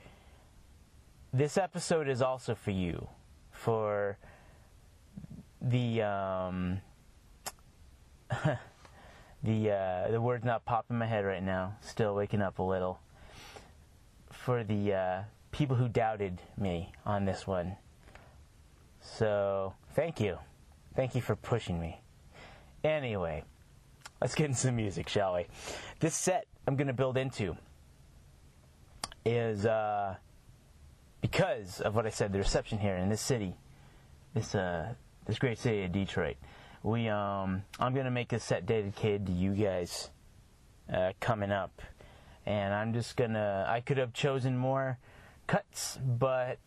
this 1.32 1.58
episode 1.58 2.08
is 2.08 2.22
also 2.22 2.54
for 2.54 2.70
you. 2.70 3.08
For 3.50 4.16
the 5.60 6.02
um, 6.02 6.80
the 9.42 9.70
uh, 9.70 10.10
the 10.10 10.20
word's 10.20 10.44
not 10.44 10.64
popping 10.64 10.94
in 10.94 10.98
my 10.98 11.06
head 11.06 11.24
right 11.24 11.42
now. 11.42 11.76
Still 11.82 12.14
waking 12.14 12.40
up 12.40 12.58
a 12.58 12.62
little. 12.62 13.00
For 14.30 14.64
the 14.64 14.94
uh, 14.94 15.22
people 15.50 15.76
who 15.76 15.88
doubted 15.88 16.40
me 16.56 16.92
on 17.04 17.26
this 17.26 17.46
one. 17.46 17.76
So 19.16 19.74
thank 19.94 20.20
you, 20.20 20.38
thank 20.94 21.14
you 21.14 21.20
for 21.20 21.34
pushing 21.34 21.80
me. 21.80 22.00
Anyway, 22.84 23.42
let's 24.20 24.34
get 24.34 24.46
into 24.46 24.58
some 24.58 24.76
music, 24.76 25.08
shall 25.08 25.34
we? 25.34 25.46
This 25.98 26.14
set 26.14 26.46
I'm 26.66 26.76
going 26.76 26.86
to 26.86 26.92
build 26.92 27.16
into 27.16 27.56
is 29.24 29.66
uh, 29.66 30.14
because 31.20 31.80
of 31.80 31.94
what 31.94 32.06
I 32.06 32.10
said, 32.10 32.32
the 32.32 32.38
reception 32.38 32.78
here 32.78 32.96
in 32.96 33.08
this 33.08 33.20
city, 33.20 33.56
this 34.34 34.54
uh, 34.54 34.94
this 35.26 35.38
great 35.38 35.58
city 35.58 35.82
of 35.84 35.92
Detroit. 35.92 36.36
We 36.82 37.08
um, 37.08 37.64
I'm 37.80 37.94
gonna 37.94 38.10
make 38.10 38.32
a 38.32 38.38
set 38.38 38.66
dedicated 38.66 39.26
to 39.26 39.32
you 39.32 39.54
guys 39.54 40.10
uh, 40.92 41.12
coming 41.20 41.50
up, 41.50 41.82
and 42.46 42.72
I'm 42.72 42.92
just 42.92 43.16
gonna. 43.16 43.66
I 43.68 43.80
could 43.80 43.98
have 43.98 44.12
chosen 44.12 44.56
more 44.56 44.98
cuts, 45.46 45.98
but 46.04 46.58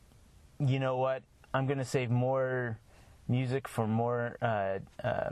you 0.60 0.80
know 0.80 0.98
what? 0.98 1.24
I'm 1.54 1.68
gonna 1.68 1.86
save 1.86 2.10
more 2.10 2.80
music 3.28 3.68
for 3.68 3.88
more 3.88 4.38
uh, 4.42 4.80
uh, 5.04 5.32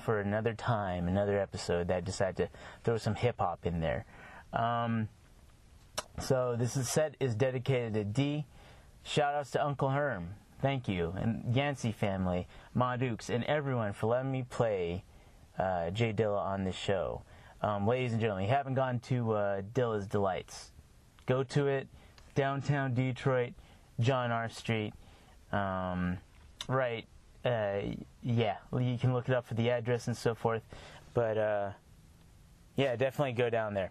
for 0.00 0.20
another 0.20 0.54
time, 0.54 1.08
another 1.08 1.38
episode. 1.38 1.88
That 1.88 1.96
I 1.98 2.00
decided 2.00 2.36
to 2.36 2.48
throw 2.82 2.96
some 2.96 3.14
hip 3.14 3.36
hop 3.38 3.66
in 3.66 3.80
there. 3.80 4.04
Um, 4.52 5.08
so 6.20 6.56
this 6.58 6.76
is 6.76 6.88
set 6.88 7.16
is 7.20 7.34
dedicated 7.34 7.94
to 7.94 8.04
D. 8.04 8.46
Shout 9.02 9.34
outs 9.34 9.50
to 9.52 9.64
Uncle 9.64 9.90
Herm. 9.90 10.34
Thank 10.62 10.88
you. 10.88 11.12
And 11.16 11.54
Yancey 11.54 11.92
family, 11.92 12.46
Ma 12.72 12.96
Dukes, 12.96 13.28
and 13.28 13.44
everyone 13.44 13.92
for 13.92 14.06
letting 14.06 14.32
me 14.32 14.44
play 14.48 15.04
uh, 15.58 15.90
Jay 15.90 16.12
Dilla 16.12 16.40
on 16.40 16.64
this 16.64 16.76
show. 16.76 17.22
Um, 17.60 17.86
ladies 17.86 18.12
and 18.12 18.20
gentlemen, 18.20 18.44
you 18.44 18.50
haven't 18.50 18.74
gone 18.74 18.98
to 19.00 19.32
uh, 19.32 19.62
Dilla's 19.74 20.06
Delights. 20.06 20.72
Go 21.26 21.42
to 21.44 21.66
it, 21.66 21.86
downtown 22.34 22.94
Detroit, 22.94 23.52
John 24.00 24.30
R. 24.30 24.48
Street. 24.48 24.94
Um, 25.54 26.18
right, 26.68 27.06
uh, 27.44 27.80
yeah, 28.22 28.56
you 28.72 28.98
can 28.98 29.12
look 29.12 29.28
it 29.28 29.34
up 29.34 29.46
for 29.46 29.54
the 29.54 29.70
address 29.70 30.08
and 30.08 30.16
so 30.16 30.34
forth. 30.34 30.62
But 31.12 31.38
uh, 31.38 31.70
yeah, 32.76 32.96
definitely 32.96 33.32
go 33.32 33.50
down 33.50 33.74
there. 33.74 33.90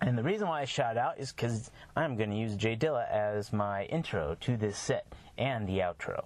And 0.00 0.16
the 0.16 0.22
reason 0.22 0.48
why 0.48 0.62
I 0.62 0.64
shout 0.64 0.96
out 0.96 1.18
is 1.18 1.32
because 1.32 1.70
I'm 1.96 2.16
going 2.16 2.30
to 2.30 2.36
use 2.36 2.56
Jay 2.56 2.76
Dilla 2.76 3.08
as 3.10 3.52
my 3.52 3.84
intro 3.84 4.36
to 4.40 4.56
this 4.56 4.78
set 4.78 5.06
and 5.36 5.68
the 5.68 5.78
outro. 5.78 6.24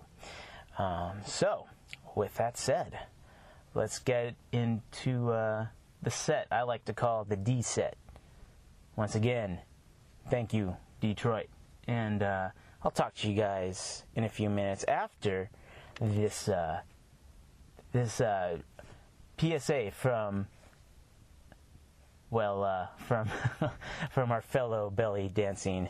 Um, 0.79 1.21
so, 1.25 1.67
with 2.15 2.35
that 2.37 2.59
said, 2.59 2.99
let's 3.75 3.99
get 3.99 4.35
into 4.53 5.33
uh, 5.33 5.67
the 6.03 6.11
set 6.11 6.47
I 6.51 6.63
like 6.63 6.85
to 6.85 6.93
call 6.93 7.25
the 7.25 7.37
D 7.37 7.63
set. 7.63 7.97
Once 8.95 9.15
again, 9.15 9.61
thank 10.31 10.53
you, 10.53 10.77
Detroit. 11.01 11.49
And 11.87 12.23
uh, 12.23 12.49
I'll 12.83 12.91
talk 12.91 13.15
to 13.17 13.29
you 13.29 13.35
guys 13.35 14.05
in 14.15 14.25
a 14.25 14.29
few 14.29 14.51
minutes 14.51 14.85
after 14.85 15.51
this 16.01 16.49
uh, 16.49 16.81
this 17.93 18.21
uh, 18.21 18.59
PSA 19.39 19.91
from 19.91 20.47
well, 22.31 22.65
uh, 22.65 22.87
from 22.99 23.29
from 24.11 24.33
our 24.33 24.43
fellow 24.43 24.91
belly 24.91 25.31
dancing 25.33 25.89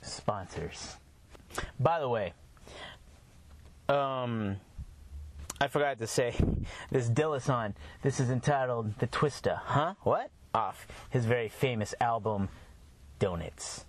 sponsors. 0.00 0.96
By 1.78 2.00
the 2.00 2.08
way, 2.08 2.32
um, 3.88 4.56
I 5.60 5.68
forgot 5.68 5.98
to 5.98 6.06
say 6.06 6.34
this 6.90 7.08
Dilla 7.08 7.40
song. 7.40 7.74
This 8.02 8.20
is 8.20 8.30
entitled 8.30 8.98
"The 8.98 9.06
Twister." 9.06 9.60
Huh? 9.62 9.94
What? 10.02 10.30
Off 10.54 10.86
his 11.10 11.24
very 11.24 11.48
famous 11.48 11.94
album, 12.00 12.48
Donuts. 13.18 13.86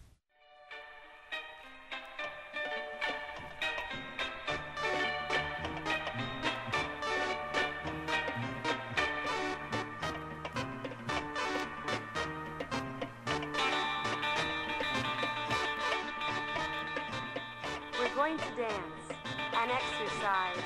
Exercise 20.24 20.64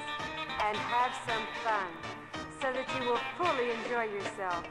and 0.68 0.78
have 0.78 1.12
some 1.28 1.44
fun 1.64 1.90
so 2.62 2.72
that 2.74 2.88
you 2.96 3.10
will 3.10 3.20
fully 3.38 3.72
enjoy 3.72 4.04
yourself. 4.14 4.64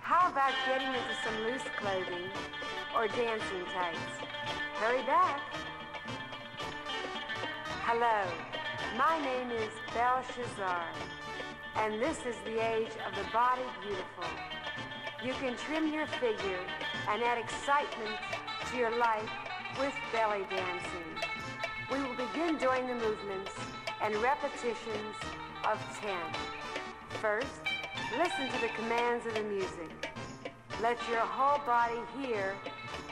How 0.00 0.30
about 0.30 0.52
getting 0.66 0.88
into 0.88 1.14
some 1.24 1.36
loose 1.44 1.62
clothing 1.78 2.30
or 2.96 3.08
dancing 3.08 3.64
tights? 3.74 3.98
Hurry 4.74 5.02
back. 5.02 5.40
Hello, 7.84 8.30
my 8.96 9.20
name 9.22 9.50
is 9.52 9.72
Belshazzar, 9.94 10.84
and 11.76 12.00
this 12.00 12.18
is 12.26 12.36
the 12.44 12.58
age 12.58 12.92
of 13.06 13.14
the 13.14 13.30
body 13.32 13.62
beautiful. 13.82 14.24
You 15.24 15.32
can 15.34 15.56
trim 15.56 15.92
your 15.92 16.06
figure 16.06 16.64
and 17.08 17.22
add 17.22 17.38
excitement 17.38 18.16
to 18.70 18.76
your 18.76 18.96
life 18.98 19.30
with 19.78 19.94
belly 20.12 20.44
dancing. 20.50 21.08
We 21.90 21.98
will 22.02 22.16
begin 22.16 22.58
doing 22.58 22.86
the 22.86 22.94
movements 22.94 23.52
and 24.02 24.14
repetitions 24.16 25.16
of 25.64 25.78
10. 26.00 26.14
First, 27.20 27.60
listen 28.16 28.48
to 28.48 28.60
the 28.60 28.72
commands 28.76 29.26
of 29.26 29.34
the 29.34 29.42
music. 29.42 29.90
Let 30.80 30.98
your 31.10 31.20
whole 31.20 31.64
body 31.66 31.98
hear 32.20 32.54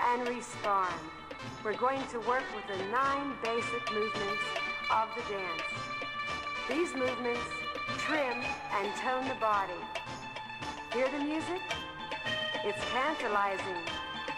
and 0.00 0.28
respond. 0.28 0.94
We're 1.64 1.76
going 1.76 2.06
to 2.12 2.18
work 2.20 2.44
with 2.54 2.66
the 2.68 2.84
nine 2.92 3.32
basic 3.42 3.92
movements 3.92 4.42
of 4.92 5.08
the 5.16 5.34
dance. 5.34 5.62
These 6.68 6.94
movements 6.94 7.42
trim 7.98 8.44
and 8.72 8.94
tone 8.96 9.26
the 9.28 9.40
body. 9.40 9.80
Hear 10.92 11.08
the 11.08 11.24
music? 11.24 11.60
It's 12.64 12.80
tantalizing 12.92 13.82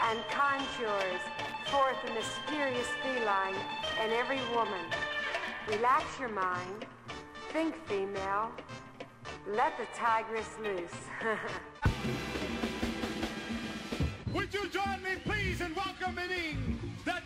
and 0.00 0.20
contours 0.30 1.20
forth 1.66 1.96
a 2.06 2.14
mysterious 2.14 2.88
feline 3.02 3.54
in 4.04 4.12
every 4.12 4.40
woman. 4.54 4.84
Relax 5.70 6.04
your 6.18 6.30
mind. 6.30 6.86
Think 7.52 7.74
female. 7.86 8.50
Let 9.46 9.76
the 9.76 9.84
tigress 9.94 10.48
loose. 10.62 10.90
Would 14.32 14.54
you 14.54 14.66
join 14.70 15.02
me, 15.02 15.16
please, 15.24 15.60
in 15.60 15.74
welcoming 15.74 16.78
the 17.04 17.20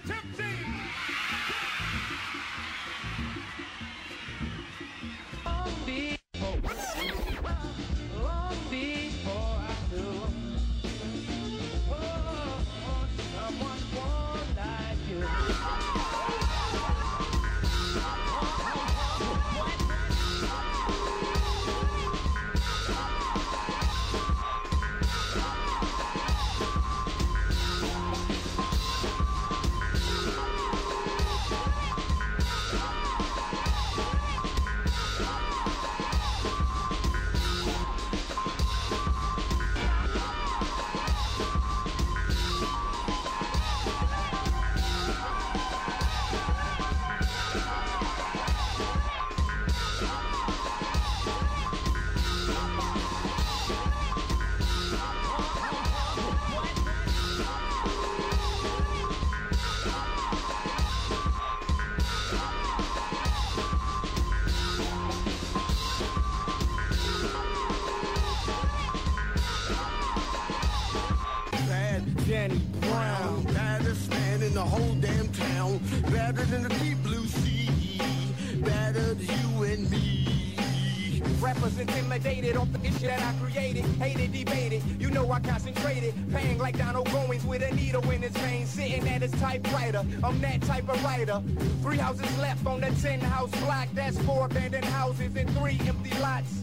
that 83.02 83.21
I 83.21 83.32
created. 83.44 83.85
Hated, 84.00 84.32
debated. 84.32 84.82
You 85.00 85.11
know 85.11 85.30
I 85.30 85.40
concentrated. 85.40 86.14
Paying 86.32 86.59
like 86.59 86.78
Donald 86.78 87.09
Goines 87.09 87.44
with 87.44 87.62
a 87.62 87.75
needle 87.75 88.09
in 88.11 88.23
his 88.23 88.32
vein. 88.32 88.66
Sitting 88.66 89.09
at 89.09 89.23
his 89.23 89.32
typewriter. 89.32 90.04
I'm 90.23 90.40
that 90.40 90.62
type 90.62 90.88
of 90.88 91.02
writer. 91.04 91.42
Three 91.82 91.97
houses 91.97 92.38
left 92.38 92.66
on 92.66 92.80
the 92.80 92.90
10 93.02 93.21
house 93.21 93.50
block. 93.62 93.88
That's 93.94 94.18
four 94.23 94.47
abandoned 94.47 94.85
houses 94.85 95.35
and 95.37 95.50
three 95.56 95.80
empty 95.87 96.16
lots. 96.21 96.62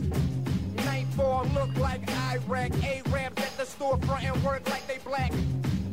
Nightfall 0.85 1.45
look 1.53 1.75
like 1.77 2.01
Iraq. 2.31 2.71
A-Rabs 2.83 3.41
at 3.41 3.57
the 3.57 3.63
storefront 3.63 4.23
and 4.23 4.43
work 4.43 4.67
like 4.69 4.85
they 4.87 4.99
black. 4.99 5.31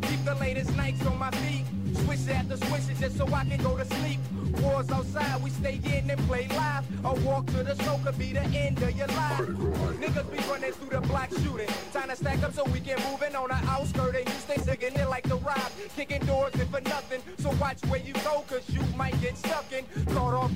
Keep 0.02 0.24
the 0.24 0.34
latest 0.36 0.76
nights 0.76 1.04
on 1.06 1.18
my 1.18 1.30
feet. 1.32 1.64
Switch 2.04 2.20
it 2.28 2.36
after 2.36 2.56
switch 2.56 2.98
just 2.98 3.16
so 3.16 3.26
I 3.32 3.44
can 3.44 3.62
go 3.62 3.76
to 3.76 3.84
sleep. 3.84 4.20
Wars 4.60 4.90
outside, 4.90 5.42
we 5.42 5.50
stay 5.50 5.80
in 5.84 6.10
and 6.10 6.20
play 6.26 6.46
live. 6.48 6.65
A 7.06 7.14
walk 7.20 7.46
to 7.46 7.62
the 7.62 7.80
show 7.84 8.00
could 8.04 8.18
be 8.18 8.32
the 8.32 8.40
end 8.40 8.82
of 8.82 8.96
your 8.96 9.06
life. 9.06 9.38
Niggas 9.38 10.28
be 10.28 10.38
running 10.50 10.72
through 10.72 10.90
the 10.90 11.06
block 11.06 11.30
shooting. 11.30 11.68
Time 11.92 12.08
to 12.08 12.16
stack 12.16 12.42
up 12.42 12.52
so 12.52 12.64
we 12.64 12.80
can 12.80 12.98
move 13.08 13.22
in 13.22 13.36
on 13.36 13.46
the 13.46 13.54
outskirt. 13.70 14.16
And 14.16 14.26
you 14.26 14.34
stay 14.34 14.56
sticking 14.56 14.92
it 14.92 15.08
like 15.08 15.22
the 15.22 15.36
rob. 15.36 15.70
Kicking 15.94 16.26
doors 16.26 16.52
in 16.54 16.66
for 16.66 16.80
nothing. 16.80 17.22
So 17.38 17.50
watch 17.60 17.78
where 17.86 18.00
you 18.00 18.12
go, 18.24 18.42
cause 18.48 18.68
you 18.70 18.82
might. 18.96 19.15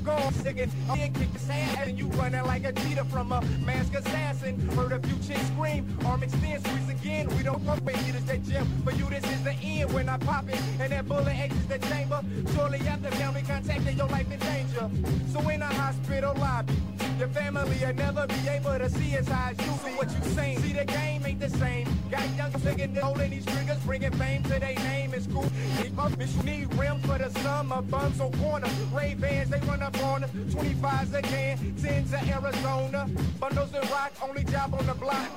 Off 0.00 0.04
guard, 0.04 0.34
sticking. 0.34 0.70
Then 0.88 1.12
kick 1.12 1.28
his 1.30 1.50
ass 1.50 1.88
and 1.88 1.98
you 1.98 2.06
running 2.08 2.44
like 2.44 2.64
a 2.64 2.72
cheetah 2.72 3.04
from 3.04 3.32
a 3.32 3.42
mask 3.64 3.94
assassin. 3.94 4.58
Heard 4.70 4.92
a 4.92 4.98
few 5.00 5.16
chicks 5.26 5.46
scream. 5.48 5.86
Arm 6.06 6.22
extend, 6.22 6.66
squeeze 6.66 6.88
again. 6.88 7.28
We 7.36 7.42
don't 7.42 7.62
it, 7.66 8.08
it 8.08 8.14
is 8.14 8.24
that 8.24 8.42
gym. 8.44 8.66
For 8.84 8.92
you, 8.92 9.08
this 9.10 9.24
is 9.24 9.42
the 9.42 9.52
end 9.52 9.92
when 9.92 10.08
I 10.08 10.16
pop 10.18 10.48
it. 10.48 10.60
And 10.80 10.92
that 10.92 11.08
bullet 11.08 11.38
exits 11.38 11.66
the 11.66 11.78
chamber. 11.88 12.22
Shortly 12.54 12.78
after 12.86 13.10
family 13.12 13.42
contact, 13.42 13.84
then 13.84 13.96
your 13.96 14.08
life 14.08 14.30
in 14.30 14.38
danger. 14.38 14.90
So 15.32 15.48
in 15.48 15.62
a 15.62 15.66
hospital 15.66 16.34
lobby, 16.38 16.74
your 17.18 17.28
family 17.28 17.76
will 17.84 17.94
never 17.94 18.26
be 18.26 18.48
able 18.48 18.78
to 18.78 18.88
see 18.88 19.14
as 19.16 19.28
high 19.28 19.54
as 19.58 19.66
you 19.66 19.72
see. 19.84 19.96
what 19.96 20.10
you 20.10 20.30
saying? 20.32 20.60
See 20.60 20.72
the 20.72 20.84
game 20.84 21.22
ain't 21.26 21.40
the 21.40 21.50
same. 21.50 21.86
Got 22.10 22.24
young 22.36 22.58
singing, 22.60 22.94
holding 22.96 23.30
these 23.30 23.44
triggers, 23.44 23.78
bringing 23.84 24.12
fame 24.12 24.42
to 24.44 24.58
their 24.58 24.74
name. 24.74 25.12
It's 25.14 25.26
cool. 25.26 25.46
Keep 25.82 25.98
up, 25.98 26.16
need 26.44 26.72
rims 26.74 27.04
for 27.04 27.18
the 27.18 27.30
summer. 27.40 27.82
Bums 27.82 28.20
on 28.20 28.32
corner, 28.38 28.68
Ray 28.92 29.14
Bans, 29.14 29.50
they 29.50 29.60
run 29.60 29.82
on 30.03 30.22
25s 30.22 31.14
again, 31.14 31.59
10s 31.79 32.12
of 32.12 32.44
Arizona. 32.44 33.09
Bundles 33.38 33.72
and 33.74 33.90
rock, 33.90 34.12
only 34.22 34.44
job 34.44 34.74
on 34.74 34.87
the 34.87 34.94
block. 34.94 35.31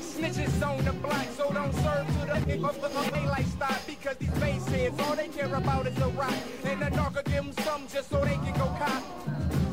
Snitches 0.00 0.62
on 0.66 0.84
the 0.84 0.92
block, 0.92 1.26
so 1.36 1.50
don't 1.52 1.72
serve 1.74 2.06
to 2.06 2.26
the 2.26 2.40
hip 2.40 2.64
of 2.64 2.80
the 2.80 3.10
daylight 3.10 3.46
stop 3.46 3.80
because 3.86 4.16
these 4.16 4.30
face 4.38 4.66
heads, 4.66 5.00
all 5.00 5.16
they 5.16 5.28
care 5.28 5.54
about 5.54 5.86
is 5.86 5.98
a 5.98 6.08
rock. 6.08 6.34
And 6.64 6.82
the 6.82 6.90
narco 6.90 7.22
give 7.22 7.44
them 7.44 7.52
some 7.64 7.86
just 7.88 8.10
so 8.10 8.24
they 8.24 8.36
can 8.36 8.52
go 8.54 8.66
cop. 8.78 9.02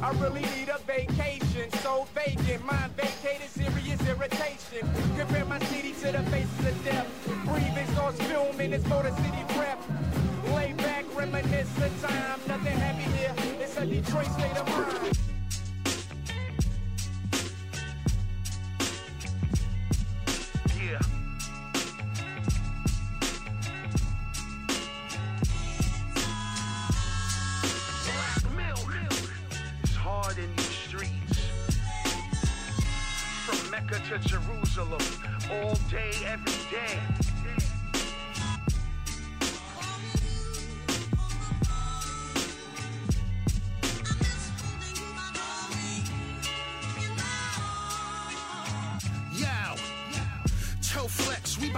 I 0.01 0.11
really 0.21 0.41
need 0.41 0.69
a 0.69 0.77
vacation, 0.85 1.71
so 1.81 2.07
vacant. 2.13 2.63
Mind 2.65 2.91
vacated, 2.95 3.49
serious 3.49 3.99
irritation. 4.07 4.87
Compare 5.17 5.45
my 5.45 5.59
city 5.65 5.93
to 6.01 6.11
the 6.11 6.23
faces 6.29 6.67
of 6.67 6.85
death. 6.85 7.07
Breathing 7.45 7.87
film 7.87 8.13
filming, 8.13 8.73
it's 8.73 8.87
Motor 8.87 9.11
City 9.11 9.43
rep. 9.57 9.81
Lay 10.55 10.73
back, 10.73 11.03
reminisce 11.15 11.69
the 11.73 11.89
time. 12.07 12.39
Nothing 12.47 12.77
happy 12.77 13.03
here, 13.17 13.33
a 13.77 13.85
Detroit 13.85 14.25
state 14.25 14.57
of 14.57 14.67
mind. 14.69 15.17
Black 28.03 28.43
milk 28.55 28.93
is 29.83 29.95
hard 29.95 30.37
in 30.39 30.55
these 30.55 30.65
streets. 30.65 31.39
From 33.45 33.69
Mecca 33.69 33.99
to 34.09 34.17
Jerusalem, 34.27 35.01
all 35.51 35.75
day, 35.91 36.11
every 36.25 36.51
day. 36.71 37.26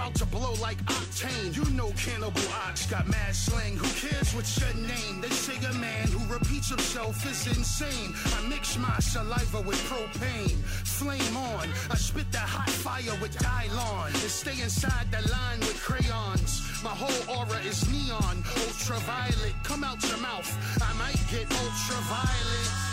we 0.00 0.10
bout 0.10 0.14
to 0.14 0.26
blow 0.26 0.54
like 0.62 0.78
octane. 0.86 1.54
You 1.56 1.64
know 1.76 1.92
Cannibal 1.96 2.42
Ox 2.66 2.86
got 2.86 3.06
mad 3.08 3.34
slang. 3.34 3.76
Who 3.76 3.88
cares 4.08 4.34
what's 4.34 4.58
your 4.58 4.74
name? 4.74 5.20
They 5.20 5.28
say 5.28 5.56
a 5.68 5.72
man 5.74 6.08
who 6.08 6.32
repeats 6.32 6.68
himself 6.68 7.24
is 7.26 7.46
insane. 7.46 8.14
I 8.36 8.48
mix 8.48 8.76
my 8.78 8.98
saliva 9.00 9.60
with 9.62 9.78
propane. 9.88 10.58
Flame 10.86 11.36
on. 11.36 11.68
I 11.90 11.96
spit 11.96 12.30
that 12.32 12.48
hot 12.48 12.70
fire 12.70 13.16
with 13.20 13.36
Dylon. 13.38 14.06
And 14.08 14.30
stay 14.30 14.60
inside 14.62 15.10
the 15.10 15.28
line 15.30 15.60
with 15.60 15.80
crayons. 15.82 16.82
My 16.82 16.90
whole 16.90 17.36
aura 17.36 17.58
is 17.60 17.88
neon. 17.90 18.44
Ultraviolet. 18.66 19.54
Come 19.64 19.84
out 19.84 20.02
your 20.08 20.18
mouth. 20.18 20.50
I 20.82 20.92
might 20.94 21.20
get 21.30 21.50
ultraviolet. 21.50 22.90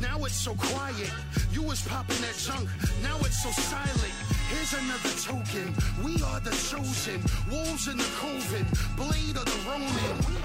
Now 0.00 0.24
it's 0.24 0.36
so 0.36 0.54
quiet. 0.54 1.10
You 1.52 1.62
was 1.62 1.82
popping 1.82 2.20
that 2.22 2.36
junk. 2.38 2.68
Now 3.02 3.18
it's 3.20 3.42
so 3.42 3.50
silent. 3.50 4.37
Here's 4.48 4.72
another 4.72 5.12
token. 5.20 5.74
We 6.02 6.22
are 6.22 6.40
the 6.40 6.50
chosen. 6.50 7.20
Wolves 7.50 7.86
in 7.86 7.98
the 7.98 8.10
coven. 8.16 8.64
Blade 8.96 9.36
of 9.36 9.44
the 9.44 9.58
Ronin. 9.68 10.38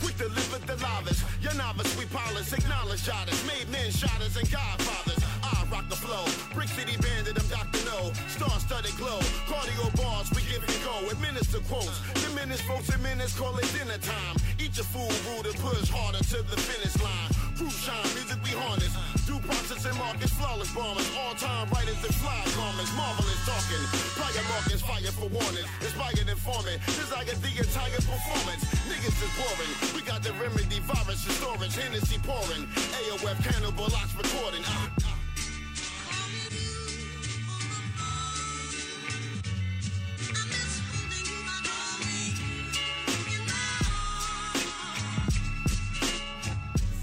Quick 0.00 0.16
delivered 0.16 0.66
the 0.68 0.76
lavish. 0.84 1.22
Your 1.42 1.54
novice, 1.54 1.98
we 1.98 2.04
polish, 2.06 2.52
acknowledge 2.52 3.02
shotters, 3.02 3.44
made 3.44 3.68
men, 3.70 3.90
shotters, 3.90 4.36
and 4.36 4.48
godfathers. 4.52 5.23
I 5.44 5.66
rock 5.68 5.86
the 5.92 5.96
flow. 5.96 6.24
Brick 6.56 6.68
City 6.68 6.96
bandit, 6.96 7.36
I'm 7.36 7.48
Dr. 7.52 7.84
No. 7.84 8.12
Star 8.32 8.56
studded 8.60 8.96
glow. 8.96 9.20
Cardio 9.44 9.92
bars, 10.00 10.32
we 10.32 10.40
give 10.48 10.64
and 10.64 10.80
go. 10.80 10.96
Administer 11.12 11.60
quotes. 11.68 12.00
Diminish 12.24 12.62
folks 12.64 12.88
in 12.88 13.02
minutes, 13.02 13.36
call 13.36 13.52
it 13.58 13.68
dinner 13.76 14.00
time. 14.00 14.36
Eat 14.56 14.76
your 14.80 14.88
food, 14.88 15.12
rude, 15.28 15.44
and 15.44 15.58
push 15.60 15.88
harder 15.92 16.24
to 16.32 16.38
the 16.48 16.56
finish 16.56 16.96
line. 17.04 17.30
Proof 17.60 17.76
shine, 17.76 18.08
music 18.16 18.40
we 18.40 18.56
harness. 18.56 18.96
Due 19.28 19.40
process 19.44 19.84
and 19.84 19.96
markets, 20.00 20.32
flawless 20.32 20.72
bombers. 20.72 21.08
All 21.20 21.34
time 21.36 21.68
writers 21.68 22.00
and 22.00 22.14
fly 22.16 22.40
garments. 22.56 22.92
Marvelous 22.96 23.40
talking. 23.44 23.84
Prior 24.16 24.44
markets, 24.48 24.80
fire 24.80 25.12
for 25.12 25.28
warning. 25.28 25.66
Inspired 25.84 26.28
informant. 26.28 26.80
Desire 26.88 27.36
the 27.36 27.52
entire 27.52 28.00
performance. 28.00 28.64
Niggas 28.88 29.16
is 29.20 29.32
boring. 29.36 29.72
We 29.92 30.00
got 30.08 30.24
the 30.24 30.32
remedy, 30.40 30.80
virus 30.88 31.20
and 31.28 31.36
storage. 31.36 31.76
Hennessy 31.76 32.18
pouring. 32.24 32.64
AOF 32.96 33.36
Cannibal 33.44 33.92
Ox 33.92 34.08
recording. 34.16 34.64
Ah, 34.64 34.90
ah. 35.04 35.23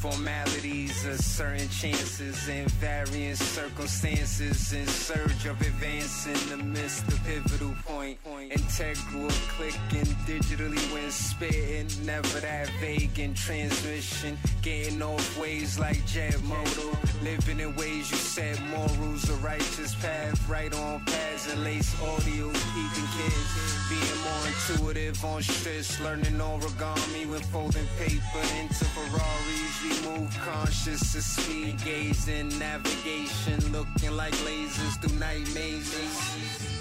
Formalities 0.02 1.06
of 1.06 1.20
certain 1.20 1.70
chances 1.70 2.50
and 2.50 2.72
varying 2.72 3.36
circumstances 3.36 4.74
in 4.74 4.88
surge 4.88 5.46
of 5.46 5.62
advancing 5.62 6.60
amidst 6.60 7.06
the 7.06 7.16
pivotal 7.18 7.76
point. 7.86 8.18
Integral 8.50 9.30
clicking 9.54 10.12
digitally 10.26 10.82
when 10.92 11.12
spitting, 11.12 11.88
never 12.04 12.40
that 12.40 12.68
vague 12.80 13.20
in 13.20 13.36
transmission. 13.36 14.40
Getting 14.64 15.04
off 15.04 15.38
ways 15.40 15.78
like 15.78 16.04
jet 16.08 16.42
moto, 16.46 16.98
living 17.22 17.60
in 17.60 17.76
ways 17.76 18.10
you 18.10 18.18
set 18.18 18.60
morals, 18.72 19.30
a 19.30 19.36
righteous 19.36 19.94
path, 20.02 20.50
right 20.50 20.74
on 20.74 21.06
paths 21.06 21.54
and 21.54 21.64
lace 21.64 21.94
audio, 22.02 22.48
peeping 22.48 23.10
kids. 23.18 23.52
Being 23.88 24.22
more 24.24 24.48
intuitive 24.48 25.24
on 25.24 25.44
strips, 25.44 26.02
learning 26.02 26.40
origami 26.40 27.30
when 27.30 27.42
folding 27.42 27.86
paper 28.00 28.42
into 28.60 28.86
Ferraris. 28.86 29.91
Move 30.06 30.40
conscious 30.40 31.16
of 31.16 31.24
speed, 31.24 31.78
gazing, 31.84 32.50
navigation, 32.58 33.60
looking 33.72 34.16
like 34.16 34.34
lasers 34.46 35.00
through 35.02 35.20
night 35.20 35.48
mazes. 35.54 36.72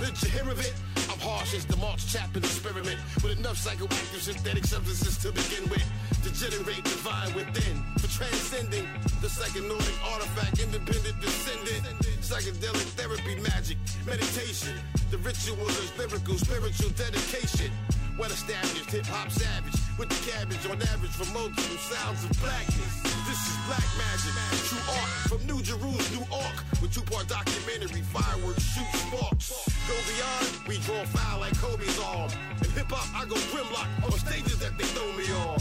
Did 0.00 0.22
you 0.22 0.28
hear 0.30 0.50
of 0.50 0.58
it? 0.60 0.89
Harsh 1.30 1.64
the 1.64 1.76
Marsh 1.76 2.12
Chapel 2.12 2.42
experiment 2.42 2.98
with 3.22 3.38
enough 3.38 3.54
psychoactive 3.54 4.18
synthetic 4.18 4.64
substances 4.64 5.16
to 5.18 5.30
begin 5.30 5.62
with. 5.70 5.86
Degenerate 6.26 6.82
generate 6.82 6.84
divine 6.84 7.32
within. 7.34 7.76
For 7.98 8.10
transcending 8.10 8.86
the 9.22 9.28
second 9.28 9.70
artifact, 9.70 10.58
independent 10.58 11.20
descendant. 11.20 11.86
Psychedelic 12.18 12.88
therapy, 12.98 13.36
magic, 13.42 13.78
meditation. 14.04 14.74
The 15.12 15.18
ritual 15.18 15.68
is 15.68 15.96
lyrical, 15.96 16.36
spiritual 16.36 16.90
dedication. 16.98 17.70
Well 18.18 18.30
established 18.30 18.90
hip 18.90 19.06
hop 19.06 19.30
savage 19.30 19.89
with 20.00 20.08
the 20.08 20.30
cabbage 20.32 20.64
on 20.64 20.80
average 20.96 21.12
for 21.12 21.30
multiple 21.30 21.76
sounds 21.76 22.24
of 22.24 22.32
blackness. 22.40 23.04
This 23.28 23.36
is 23.36 23.56
black 23.68 23.84
magic, 24.00 24.32
true 24.64 24.80
art 24.88 25.12
from 25.28 25.44
New 25.44 25.60
Jerusalem, 25.60 26.08
New 26.16 26.24
Ark 26.32 26.56
with 26.80 26.94
two 26.94 27.02
part 27.02 27.28
documentary, 27.28 28.00
fireworks 28.08 28.64
shoot 28.64 28.88
sparks. 28.96 29.52
Go 29.84 29.96
beyond, 30.08 30.66
we 30.66 30.78
draw 30.88 31.04
foul 31.04 31.40
like 31.40 31.52
Kobe's 31.58 31.98
arm. 32.00 32.30
In 32.64 32.70
hip 32.70 32.88
hop, 32.88 33.12
I 33.12 33.28
go 33.28 33.36
grimlock 33.52 33.90
on 34.02 34.18
stages 34.18 34.58
that 34.60 34.72
they 34.78 34.88
know 34.96 35.12
me 35.12 35.28
on. 35.36 35.60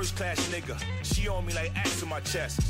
First 0.00 0.16
class 0.16 0.48
nigga, 0.48 0.80
she 1.02 1.19
on 1.28 1.46
me 1.46 1.54
like 1.54 1.72
axe 1.76 2.02
on 2.02 2.08
my 2.08 2.20
chest. 2.20 2.60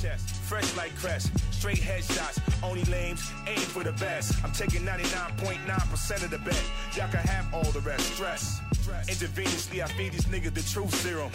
Fresh 0.49 0.77
like 0.77 0.95
crest, 0.97 1.31
straight 1.53 1.79
headshots, 1.79 2.41
only 2.63 2.83
lames, 2.85 3.31
aim 3.47 3.59
for 3.59 3.85
the 3.85 3.93
best. 3.93 4.43
I'm 4.45 4.53
taking 4.53 4.83
99.9% 4.83 6.25
of 6.25 6.31
the 6.31 6.39
bet. 6.39 6.63
Y'all 6.97 7.09
can 7.09 7.21
have 7.21 7.53
all 7.55 7.71
the 7.73 7.81
rest. 7.81 8.15
Stress. 8.15 8.61
Intravenously, 9.07 9.83
I 9.83 9.87
feed 9.89 10.13
these 10.13 10.27
niggas 10.27 10.55
the 10.55 10.63
truth 10.63 10.95
serum. 10.95 11.31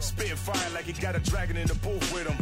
Spitting 0.00 0.36
fire 0.36 0.70
like 0.72 0.86
you 0.86 0.94
got 0.94 1.14
a 1.14 1.20
dragon 1.20 1.56
in 1.56 1.66
the 1.66 1.74
booth 1.74 2.12
with 2.12 2.24
them. 2.24 2.36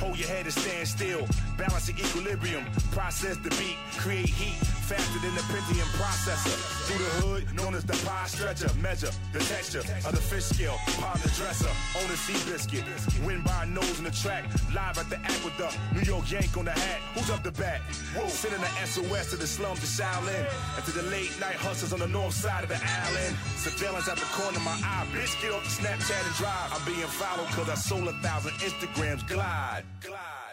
Hold 0.00 0.18
your 0.18 0.28
head 0.28 0.44
and 0.44 0.52
stand 0.52 0.88
still. 0.88 1.26
Balance 1.56 1.86
the 1.86 1.92
equilibrium. 1.92 2.64
Process 2.90 3.36
the 3.38 3.50
beat. 3.50 3.76
Create 3.96 4.26
heat 4.26 4.58
faster 4.82 5.20
than 5.20 5.34
the 5.34 5.42
Pentium 5.42 5.86
processor. 5.94 6.56
Through 6.86 6.98
the 6.98 7.12
hood, 7.22 7.54
known 7.54 7.74
as 7.74 7.84
the 7.84 7.94
pie 8.04 8.26
stretcher. 8.26 8.68
Measure 8.80 9.10
the 9.32 9.38
texture 9.38 9.80
of 10.04 10.12
the 10.12 10.20
fish 10.20 10.44
scale. 10.44 10.76
Pound 10.98 11.20
the 11.20 11.30
dresser. 11.30 11.70
On 12.02 12.08
the 12.10 12.16
sea 12.16 12.38
biscuit. 12.50 12.84
Win 13.24 13.42
by 13.42 13.61
a 13.62 13.66
nose 13.66 13.98
in 13.98 14.04
the 14.04 14.10
track. 14.10 14.44
Live 14.74 14.98
at 14.98 15.08
the 15.08 15.18
aqueduct. 15.20 15.78
New 15.94 16.02
York 16.02 16.30
Yank 16.30 16.56
on 16.56 16.64
the 16.64 16.72
hat. 16.72 17.00
Who's 17.14 17.30
up 17.30 17.42
the 17.42 17.52
bat? 17.52 17.80
Whoa. 18.14 18.26
Sending 18.28 18.60
the 18.60 18.72
SOS 18.84 19.30
to 19.30 19.36
the 19.36 19.46
slums 19.46 19.78
of 19.78 19.88
Shaolin. 19.88 20.46
And 20.76 20.84
to 20.84 20.90
the 20.90 21.04
late 21.10 21.32
night 21.40 21.56
hustlers 21.56 21.92
on 21.92 22.00
the 22.00 22.08
north 22.08 22.34
side 22.34 22.64
of 22.64 22.68
the 22.68 22.80
island. 22.82 23.36
Surveillance 23.56 24.08
at 24.08 24.16
the 24.18 24.26
corner 24.34 24.58
of 24.58 24.64
my 24.64 24.78
eye. 24.82 25.06
Bitch, 25.12 25.40
get 25.40 25.52
off 25.52 25.62
the 25.62 25.82
Snapchat 25.82 26.26
and 26.26 26.34
drive. 26.36 26.68
I'm 26.72 26.84
being 26.84 27.06
followed 27.06 27.48
cause 27.48 27.68
I 27.70 27.74
sold 27.74 28.08
a 28.08 28.12
thousand 28.14 28.52
Instagrams. 28.52 29.26
Glide. 29.28 29.84
Glide. 30.00 30.51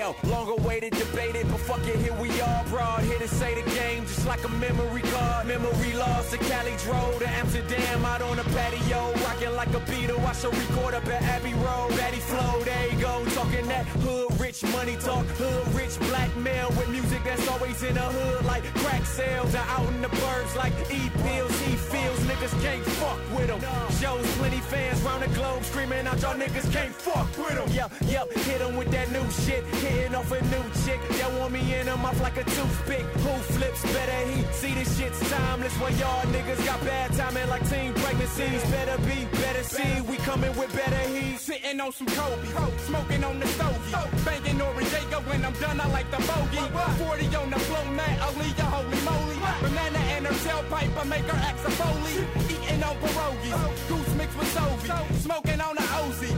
Yo, 0.00 0.16
long 0.30 0.48
awaited, 0.48 0.92
debated, 0.94 1.46
but 1.50 1.60
fuck 1.60 1.86
it, 1.86 1.96
here 1.96 2.14
we 2.14 2.28
are, 2.40 2.64
broad. 2.72 3.02
Here 3.04 3.18
to 3.18 3.28
say 3.28 3.54
the 3.60 3.70
game, 3.70 4.02
just 4.06 4.26
like 4.26 4.42
a 4.44 4.48
memory 4.48 5.02
card. 5.02 5.46
Memory 5.46 5.92
lost 5.94 6.30
to 6.32 6.38
Cali 6.38 6.74
drove 6.84 7.18
to 7.18 7.28
Amsterdam, 7.28 8.04
out 8.04 8.22
on 8.22 8.36
the 8.36 8.44
patio, 8.56 9.12
rocking 9.24 9.54
like 9.54 9.68
a 9.68 9.80
Beatle. 9.90 10.24
I 10.24 10.32
shall 10.32 10.52
record 10.52 10.94
up 10.94 11.06
at 11.06 11.22
Abbey 11.34 11.54
Road, 11.54 11.90
Daddy 11.96 12.22
Flow, 12.30 12.62
there 12.64 12.86
you 12.90 12.98
go, 12.98 13.24
talking 13.36 13.66
that 13.68 13.86
hood 14.04 14.40
rich 14.40 14.62
money 14.72 14.96
talk, 14.96 15.26
hood 15.38 15.74
rich 15.74 15.98
blackmail 16.08 16.68
with 16.70 16.88
music 16.88 17.22
that's 17.22 17.46
always 17.48 17.82
in 17.82 17.94
the 17.94 18.00
hood, 18.00 18.44
like 18.46 18.64
crack 18.82 19.04
sales, 19.04 19.54
or 19.54 19.66
out 19.76 19.86
in 19.88 20.02
the 20.02 20.08
burbs, 20.08 20.56
like 20.56 20.72
E 20.90 21.10
pills, 21.22 21.52
E 21.68 21.76
feels, 21.76 22.20
niggas 22.30 22.54
can't 22.62 22.84
fuck 22.98 23.20
with 23.36 23.48
them. 23.48 23.60
Shows 24.00 24.26
plenty 24.38 24.60
fans 24.72 25.00
round 25.02 25.22
the 25.22 25.28
globe 25.38 25.62
screaming 25.62 26.06
out, 26.06 26.20
y'all 26.22 26.34
niggas 26.34 26.72
can't 26.72 26.94
fuck 26.94 27.28
with 27.36 27.54
them. 27.54 27.68
Yep, 27.70 27.92
yep, 28.06 28.32
hit 28.48 28.58
them 28.58 28.76
with 28.76 28.90
that 28.90 29.10
new 29.12 29.26
shit, 29.44 29.62
hitting 29.80 30.14
off 30.14 30.30
a 30.30 30.40
new 30.52 30.64
chick. 30.84 31.00
That 31.18 31.32
want 31.38 31.52
me 31.52 31.60
in 31.74 31.86
them 31.86 32.04
off 32.04 32.20
like 32.20 32.36
a 32.36 32.44
toothpick. 32.44 33.04
Who 33.24 33.32
flips 33.54 33.82
better? 33.92 34.20
He 34.30 34.42
see 34.52 34.74
this 34.74 34.98
shit's 34.98 35.20
timeless. 35.30 35.74
When 35.80 35.96
y'all 35.98 36.24
niggas 36.34 36.64
got 36.64 36.80
bad 36.84 37.12
timing 37.12 37.48
like 37.48 37.68
teen 37.68 37.92
pregnancies. 37.94 38.62
Better 38.70 38.98
be, 39.08 39.26
better 39.42 39.62
see. 39.62 40.00
We 40.02 40.16
coming 40.28 40.54
with 40.56 40.72
better 40.74 41.04
heat. 41.08 41.38
Sitting 41.38 41.80
on 41.80 41.92
some 41.92 42.06
Kobe, 42.06 42.46
smoking 42.86 43.24
on 43.24 43.40
the 43.40 43.46
stogie, 43.46 44.24
banging 44.24 44.58
Noriega 44.58 45.18
when 45.28 45.44
I'm 45.44 45.54
done. 45.54 45.80
I 45.80 45.86
like 45.88 46.10
the 46.10 46.20
bogey. 46.28 46.64
40 47.04 47.36
on 47.36 47.50
the 47.50 47.58
flow, 47.58 47.84
man. 47.92 48.18
Aaliyah, 48.26 48.68
holy 48.74 49.00
moly. 49.08 49.36
Banana 49.62 49.98
and 50.14 50.26
her 50.26 50.34
tailpipe, 50.44 50.96
I 51.00 51.04
make 51.04 51.24
her 51.24 51.40
act 51.48 51.64
a 51.66 51.70
foley. 51.70 52.16
Eating 52.52 52.82
on 52.82 52.96
pierogies, 52.96 53.88
goose 53.88 54.14
mixed 54.14 54.38
with 54.38 54.54
Sovi. 54.54 54.88
Smoking 55.20 55.60
on 55.60 55.74
the 55.76 55.82
Ozy, 56.00 56.32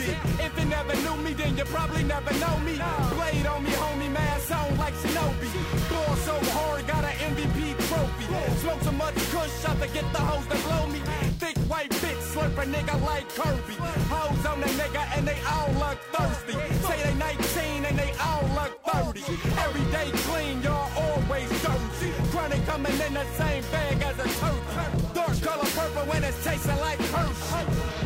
OG. 0.00 0.40
If 0.40 0.58
you 0.58 0.64
never 0.66 0.94
knew 0.96 1.16
me, 1.22 1.32
then 1.34 1.56
you 1.56 1.64
probably 1.64 2.02
never 2.02 2.32
know 2.38 2.56
me. 2.60 2.74
Blade 3.14 3.46
on 3.46 3.64
me, 3.64 3.70
homie, 3.70 4.12
man, 4.12 4.40
sound 4.40 4.78
like 4.78 4.94
Shinobi. 4.94 5.48
Ball 5.88 6.16
so 6.16 6.34
hard, 6.52 6.86
got 6.86 7.04
an 7.04 7.16
MVP 7.34 7.76
trophy. 7.88 8.26
Smoke 8.60 8.82
so 8.82 8.92
much 8.92 9.14
kush, 9.30 9.62
shot 9.62 9.80
to 9.80 9.88
get 9.88 10.04
the 10.12 10.18
hoes 10.18 10.46
that 10.46 10.62
blow 10.64 10.86
me. 10.88 11.00
Thick 11.38 11.56
white 11.70 11.90
bitch, 11.90 12.20
slurp 12.32 12.56
a 12.58 12.66
nigga 12.66 12.96
like 13.04 13.28
Kirby. 13.30 13.74
Hoes 14.08 14.46
on 14.46 14.60
the 14.60 14.66
nigga 14.80 15.02
and 15.16 15.26
they 15.26 15.38
all 15.48 15.72
look 15.82 15.98
thirsty. 16.14 16.54
Say 16.86 16.98
they 17.04 17.14
19 17.14 17.84
and 17.84 17.98
they 17.98 18.12
all 18.20 18.44
look 18.58 18.72
30. 18.84 19.20
Every 19.64 19.86
day 19.92 20.10
clean, 20.28 20.62
y'all 20.62 20.90
always 20.96 21.50
dirty. 21.62 22.10
Chronic 22.30 22.64
coming 22.66 22.98
in 23.06 23.14
the 23.14 23.24
same 23.36 23.64
bag 23.72 24.02
as 24.02 24.18
a 24.18 24.28
turkey. 24.40 25.14
Dark 25.14 25.40
color 25.42 25.70
purple 25.76 26.06
when 26.10 26.24
it's 26.24 26.42
tasting 26.44 26.80
like 26.80 26.98
Hershey. 26.98 27.99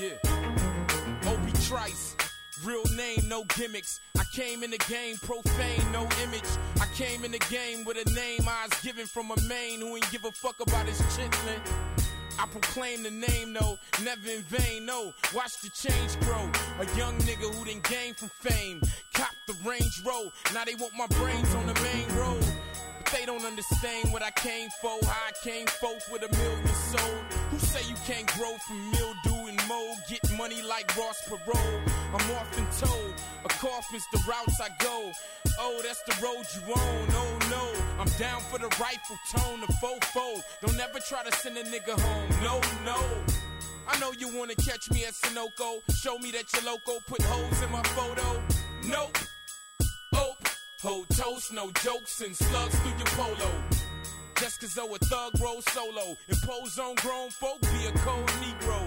Yeah. 0.00 0.16
Trice. 1.68 2.16
Real 2.64 2.82
name, 2.96 3.28
no 3.28 3.44
gimmicks. 3.56 4.00
I 4.18 4.24
came 4.32 4.62
in 4.62 4.70
the 4.70 4.78
game, 4.88 5.16
profane, 5.16 5.92
no 5.92 6.08
image. 6.22 6.48
I 6.80 6.86
came 6.94 7.22
in 7.22 7.32
the 7.32 7.38
game 7.50 7.84
with 7.84 7.98
a 7.98 8.10
name 8.14 8.48
I 8.48 8.66
was 8.66 8.80
given 8.80 9.06
from 9.06 9.30
a 9.30 9.40
main 9.42 9.80
who 9.80 9.96
ain't 9.96 10.10
give 10.10 10.24
a 10.24 10.32
fuck 10.32 10.58
about 10.60 10.86
his 10.86 11.00
chitlin'. 11.02 11.60
I 12.38 12.46
proclaim 12.46 13.02
the 13.02 13.10
name, 13.10 13.52
no, 13.52 13.78
never 14.02 14.30
in 14.30 14.40
vain, 14.44 14.86
no. 14.86 15.12
Watch 15.34 15.60
the 15.60 15.68
change 15.68 16.18
grow. 16.20 16.48
A 16.80 16.96
young 16.96 17.18
nigga 17.18 17.54
who 17.54 17.64
didn't 17.66 17.84
gain 17.84 18.14
from 18.14 18.30
fame. 18.30 18.80
Cop 19.12 19.34
the 19.46 19.54
Range 19.68 20.02
Road. 20.06 20.32
Now 20.54 20.64
they 20.64 20.76
want 20.76 20.94
my 20.96 21.08
brains 21.18 21.54
on 21.54 21.66
the 21.66 21.74
main 21.74 22.08
road. 22.16 22.44
But 22.96 23.12
they 23.12 23.26
don't 23.26 23.44
understand 23.44 24.10
what 24.14 24.22
I 24.22 24.30
came 24.30 24.70
for, 24.80 24.98
how 25.04 25.28
I 25.28 25.32
came 25.44 25.66
forth 25.66 26.08
with 26.10 26.22
a 26.22 26.36
million 26.36 26.66
sold. 26.68 27.39
Say 27.60 27.88
you 27.88 27.94
can't 28.06 28.26
grow 28.34 28.56
from 28.66 28.90
mildew 28.90 29.48
and 29.48 29.68
mold? 29.68 29.98
Get 30.08 30.20
money 30.36 30.62
like 30.62 30.94
Ross 30.96 31.22
Perot. 31.28 31.88
I'm 32.14 32.30
often 32.32 32.66
told, 32.78 33.14
a 33.44 33.48
coffin's 33.48 34.04
the 34.12 34.18
routes 34.28 34.60
I 34.60 34.68
go. 34.82 35.12
Oh, 35.58 35.80
that's 35.82 36.02
the 36.02 36.14
road 36.22 36.44
you 36.54 36.72
own. 36.72 37.08
Oh 37.10 37.38
no, 37.50 38.00
I'm 38.00 38.08
down 38.18 38.40
for 38.50 38.58
the 38.58 38.68
rifle 38.80 39.18
tone, 39.34 39.60
the 39.60 39.66
fofo. 39.74 40.42
Don't 40.62 40.80
ever 40.80 40.98
try 41.08 41.22
to 41.22 41.32
send 41.36 41.56
a 41.58 41.64
nigga 41.64 41.98
home. 42.00 42.28
No, 42.42 42.60
no. 42.84 42.98
I 43.86 43.98
know 43.98 44.12
you 44.18 44.36
wanna 44.36 44.54
catch 44.54 44.90
me 44.90 45.04
at 45.04 45.14
Sunoco. 45.14 45.80
Show 45.94 46.18
me 46.18 46.30
that 46.32 46.52
you're 46.52 46.64
loco. 46.64 47.00
Put 47.06 47.22
holes 47.22 47.62
in 47.62 47.70
my 47.70 47.82
photo. 47.82 48.42
Nope. 48.84 49.18
Oh, 50.14 50.34
hold 50.82 51.08
toast, 51.10 51.52
no 51.52 51.70
jokes 51.82 52.20
and 52.20 52.34
slugs 52.34 52.74
through 52.80 52.96
your 52.98 53.06
polo. 53.08 53.50
Just 54.40 54.58
cause 54.58 54.72
though 54.72 54.94
a 54.94 54.98
thug 54.98 55.38
roll 55.38 55.60
solo. 55.60 56.16
Impose 56.26 56.78
on 56.78 56.94
grown 56.94 57.28
folk, 57.28 57.60
be 57.60 57.84
a 57.84 57.92
cold 57.98 58.26
Negro. 58.40 58.80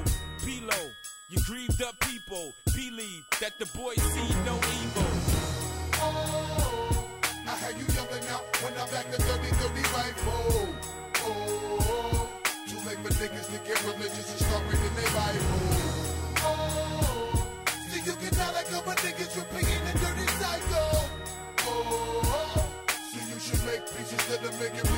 Below, 0.44 0.90
you 1.30 1.38
grieved 1.46 1.80
up 1.84 1.94
people. 2.00 2.56
Believe 2.74 3.24
that 3.40 3.60
the 3.60 3.68
boys 3.78 4.02
see 4.02 4.34
no 4.50 4.56
evil. 4.58 5.12
Oh, 6.02 7.08
I 7.46 7.52
had 7.52 7.78
you 7.78 7.86
yelling 7.94 8.28
out 8.34 8.50
when 8.64 8.74
I 8.74 8.90
back 8.90 9.12
the 9.12 9.22
30 9.22 9.48
30 9.48 9.82
rifle. 9.94 10.70
Oh, 11.22 12.30
too 12.66 12.78
late 12.90 12.98
for 13.06 13.14
niggas 13.14 13.46
to 13.54 13.60
get 13.62 13.78
religious 13.86 14.32
and 14.32 14.40
start 14.40 14.64
reading 14.66 14.96
their 14.96 15.12
Bible. 15.14 15.62
Oh, 16.50 17.48
see 17.92 18.02
you 18.02 18.16
can 18.18 18.34
tell 18.34 18.54
like 18.54 18.74
other 18.74 18.96
niggas 19.06 19.38
repeating 19.38 19.86
the 19.86 20.00
dirty 20.02 20.28
cycle. 20.42 21.10
Oh, 21.60 22.66
see 23.12 23.32
you 23.32 23.40
should 23.40 23.64
make 23.68 23.86
peace 23.86 24.12
instead 24.14 24.44
of 24.44 24.60
making 24.60 24.93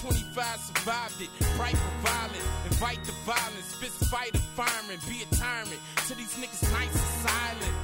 25 0.00 0.60
survived 0.60 1.20
it. 1.20 1.30
Bright 1.56 1.76
for 1.76 2.06
violence, 2.06 2.48
invite 2.66 3.02
the 3.04 3.12
violence, 3.26 3.74
fist 3.74 4.04
fight 4.10 4.34
a 4.34 4.38
fireman, 4.54 4.98
be 5.08 5.22
a 5.22 5.34
tyrant. 5.34 5.80
To 6.06 6.14
these 6.14 6.34
niggas 6.36 6.70
nice 6.72 6.92
and 6.92 7.28
silent. 7.28 7.74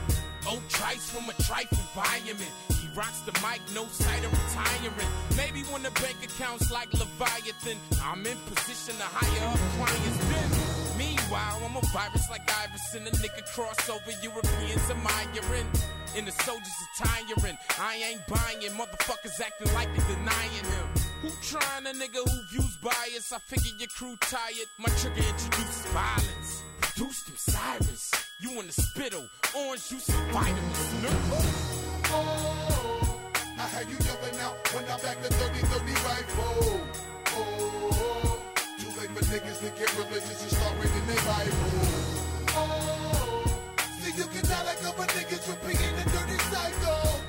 Old 0.47 0.69
Trice 0.69 1.11
from 1.11 1.29
a 1.29 1.33
trife 1.43 1.73
environment. 1.73 2.53
He 2.81 2.89
rocks 2.95 3.21
the 3.21 3.33
mic, 3.41 3.61
no 3.75 3.87
sight 3.87 4.25
of 4.25 4.33
retiring. 4.33 5.11
Maybe 5.37 5.63
when 5.73 5.83
the 5.83 5.91
bank 6.03 6.17
account's 6.23 6.71
like 6.71 6.93
Leviathan, 6.93 7.79
I'm 8.03 8.25
in 8.27 8.39
position 8.47 8.97
to 8.97 9.05
hire 9.05 9.49
up 9.49 9.59
clients 9.77 10.19
then. 10.29 10.84
Meanwhile, 11.25 11.63
I'm 11.65 11.77
a 11.77 11.81
virus 11.87 12.29
like 12.29 12.43
Iverson, 12.63 13.07
a 13.07 13.11
nigga 13.11 13.49
crossover 13.49 14.13
Europeans 14.23 14.91
admiring. 14.91 15.67
And 16.17 16.27
the 16.27 16.33
soldiers 16.33 16.77
are 16.85 17.07
tiring. 17.07 17.57
I 17.79 17.97
ain't 17.97 18.27
buying, 18.27 18.61
motherfuckers 18.73 19.41
acting 19.41 19.73
like 19.73 19.89
they 19.97 20.15
denying 20.15 20.65
him. 20.69 20.87
Who 21.23 21.31
trying 21.41 21.87
a 21.87 21.93
nigga 21.93 22.21
who 22.29 22.43
views 22.51 22.77
bias? 22.83 23.33
I 23.33 23.39
figure 23.39 23.73
your 23.79 23.89
crew 23.89 24.17
tired. 24.21 24.69
My 24.79 24.91
trigger 25.01 25.27
introduces 25.27 25.87
violence. 25.87 26.63
Produce 26.81 27.23
them 27.23 27.37
sirens. 27.37 28.11
You 28.41 28.61
in 28.61 28.67
the 28.67 28.73
spittle, 28.73 29.27
orange 29.57 29.89
juice 29.89 30.09
and 30.11 30.31
vitamins. 30.31 30.95
Nigga. 31.03 32.05
Oh, 32.13 33.21
I 33.59 33.67
had 33.69 33.89
you 33.89 33.97
yelling 34.05 34.41
out 34.41 34.57
when 34.75 34.85
I 34.85 34.99
back 35.01 35.23
the 35.23 35.31
30 35.33 35.59
30 35.59 35.93
rifle. 36.05 36.81
Oh, 37.37 38.41
too 38.79 39.01
late 39.01 39.11
for 39.11 39.25
niggas 39.25 39.59
to 39.61 39.71
get 39.81 39.91
religious 39.99 40.43
and 40.43 40.51
start 40.53 40.75
reading 40.77 40.94
their 41.25 41.35
Bible. 41.35 41.53
Oh, 42.57 43.61
see 44.01 44.17
you 44.17 44.25
can 44.25 44.45
die 44.45 44.65
like 44.65 44.85
other 44.85 45.07
niggas 45.13 45.49
repeating 45.49 45.95
the 45.97 46.05
dirty 46.11 46.39
cycle. 46.53 47.21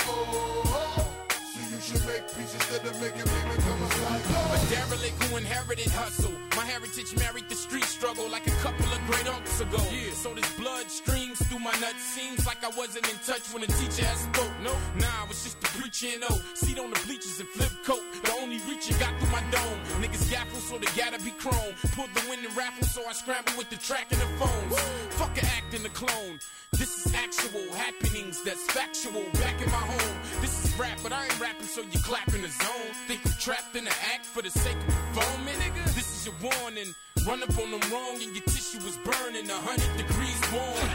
Oh, 0.00 1.10
see 1.52 1.74
you 1.74 1.80
should 1.80 2.06
make 2.06 2.26
peace 2.34 2.54
instead 2.54 2.84
of 2.86 3.00
making 3.00 3.24
me 3.24 3.40
become 3.56 3.82
a 3.82 3.90
psycho. 3.90 4.38
A 4.54 4.70
derelict 4.70 5.22
who 5.24 5.36
inherited 5.36 5.90
hustle. 5.92 6.32
My 6.56 6.64
heritage 6.64 7.16
married 7.18 7.48
the 7.48 7.54
street 7.54 7.84
struggle 7.84 8.28
like 8.28 8.46
a 8.46 8.56
couple 8.62 8.86
of 8.86 9.00
great 9.06 9.28
uncles 9.28 9.60
ago. 9.60 9.78
Yeah, 9.90 10.12
so 10.14 10.34
this 10.34 10.50
blood 10.54 10.90
streams 10.90 11.42
through 11.46 11.60
my 11.60 11.72
nuts. 11.80 12.02
Seems 12.02 12.46
like 12.46 12.62
I 12.64 12.70
wasn't 12.76 13.08
in 13.10 13.18
touch 13.26 13.52
when 13.52 13.62
the 13.62 13.68
teacher 13.68 14.04
had 14.04 14.18
spoke. 14.18 14.54
No, 14.62 14.72
nah, 14.98 15.24
I 15.24 15.28
was 15.28 15.42
just 15.42 15.58
a 15.62 15.66
preacher 15.78 16.08
and 16.14 16.24
oh, 16.30 16.40
seat 16.54 16.78
on 16.78 16.90
the 16.90 17.00
bleachers 17.06 17.40
and 17.40 17.48
flip 17.48 17.72
coat. 17.84 18.02
The 18.22 18.32
only 18.40 18.58
reach 18.68 18.88
you 18.88 18.96
got 18.98 19.18
through 19.18 19.30
my 19.30 19.42
dome. 19.50 19.83
Gaffle, 20.30 20.60
so 20.60 20.78
they 20.78 20.86
gotta 20.96 21.22
be 21.22 21.30
chrome. 21.32 21.74
Pulled 21.94 22.12
the 22.14 22.28
wind 22.28 22.44
and 22.44 22.56
raffle, 22.56 22.86
so 22.86 23.02
I 23.08 23.12
scramble 23.12 23.52
with 23.56 23.70
the 23.70 23.76
track 23.76 24.06
and 24.10 24.20
the 24.20 24.26
phones. 24.38 24.80
Fuck 25.20 25.36
a 25.38 25.44
act 25.46 25.74
and 25.74 25.84
a 25.86 25.90
clone. 25.90 26.38
This 26.72 27.06
is 27.06 27.14
actual 27.14 27.72
happenings 27.74 28.42
that's 28.42 28.64
factual. 28.72 29.24
Back 29.34 29.60
in 29.60 29.70
my 29.70 29.84
home, 29.92 30.16
this 30.40 30.64
is 30.64 30.78
rap, 30.78 30.98
but 31.02 31.12
I 31.12 31.24
ain't 31.24 31.40
rapping, 31.40 31.66
so 31.66 31.82
you 31.82 32.00
clapping 32.00 32.42
the 32.42 32.48
zone. 32.48 32.90
Think 33.06 33.24
you 33.24 33.32
trapped 33.38 33.76
in 33.76 33.84
the 33.84 33.94
act 34.12 34.26
for 34.26 34.42
the 34.42 34.50
sake 34.50 34.76
of 34.76 34.94
performing, 35.14 35.54
nigga? 35.54 35.84
This 35.94 36.08
is 36.16 36.26
your 36.26 36.34
warning. 36.42 36.94
Run 37.26 37.42
up 37.42 37.56
on 37.58 37.70
them 37.70 37.80
wrong 37.92 38.16
and 38.22 38.34
your 38.34 38.44
tissue 38.44 38.78
is 38.86 38.98
burning. 38.98 39.48
A 39.48 39.54
hundred 39.54 39.96
degrees 39.96 40.40
warm. 40.52 40.90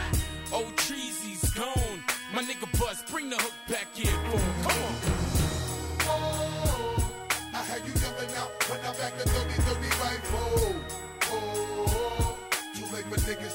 Old 0.52 0.78
treesy's 0.78 1.50
gone. 1.54 2.04
My 2.34 2.44
nigga 2.44 2.70
Buzz, 2.80 3.04
bring 3.10 3.30
the 3.30 3.38
hook 3.38 3.54
back 3.68 3.88
here 3.94 4.12
for 4.12 4.38
him. 4.38 4.64
Come 4.64 4.84
on. 4.84 5.29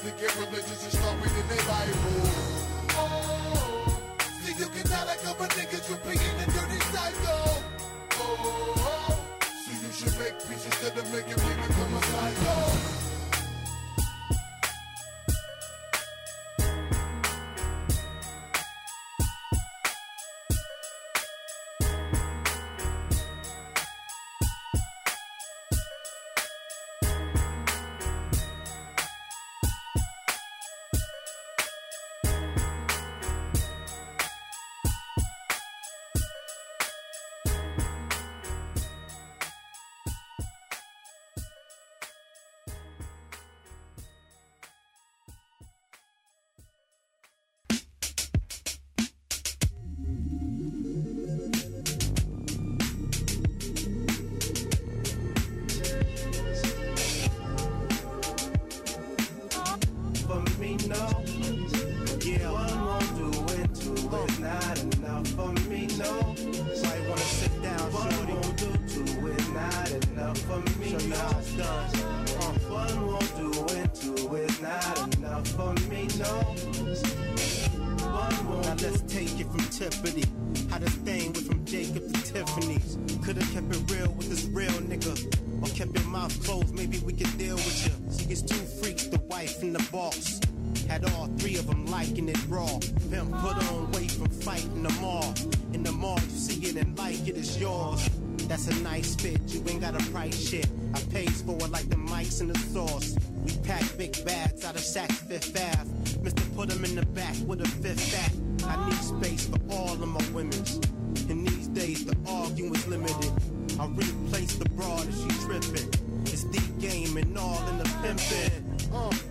To 0.05 0.11
get 0.21 0.35
religious 0.37 0.83
and 0.83 0.91
start 0.93 1.15
reading 1.17 1.47
their 1.49 1.65
Bible. 1.65 2.29
Oh, 2.93 3.97
see 4.43 4.53
you 4.53 4.69
can 4.69 4.85
die 4.85 5.05
like 5.05 5.25
other 5.25 5.49
niggas 5.57 5.89
repeating 5.89 6.35
the 6.37 6.45
dirty 6.53 6.79
cycle. 6.93 7.63
Oh, 8.21 9.17
see 9.65 9.77
you 9.81 9.91
should 9.91 10.15
make 10.19 10.37
peace 10.45 10.63
instead 10.63 10.95
of 10.95 11.11
making 11.11 11.44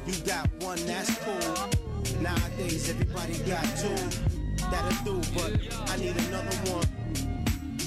you 0.07 0.15
got 0.27 0.49
one, 0.61 0.85
that's 0.87 1.15
cool. 1.19 1.55
Nowadays, 2.21 2.91
everybody 2.91 3.39
got 3.41 3.65
two. 3.77 3.97
That'll 4.71 5.05
do, 5.05 5.23
but 5.35 5.53
I 5.91 5.97
need 5.97 6.17
another 6.17 6.57
one. 6.73 6.89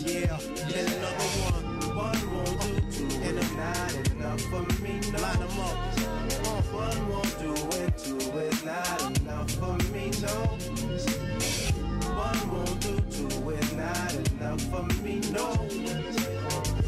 Yeah, 0.06 0.38
and 0.38 0.88
another 0.94 1.30
one. 1.48 1.78
One 1.96 2.36
won't 2.36 2.62
do, 2.62 3.08
two 3.08 3.08
and 3.24 3.40
a 3.40 3.48
not 3.56 3.94
enough 4.12 4.42
for 4.42 4.64
me. 4.82 5.00
No. 5.12 5.20
Line 5.20 5.42
'em 5.42 5.60
up. 5.60 5.78
Uh, 6.48 6.62
one 6.72 7.10
won't 7.10 7.40
do, 7.40 7.54
and 7.80 7.98
two 7.98 8.18
is 8.40 8.64
not 8.64 9.20
enough 9.20 9.52
for 9.52 9.78
me. 9.92 10.12
No. 10.22 10.34
One 12.16 12.42
won't 12.52 12.80
do, 12.82 12.94
two 13.12 13.50
is 13.50 13.74
not 13.74 14.14
enough 14.14 14.62
for 14.72 14.84
me. 15.04 15.20
No. 15.32 15.46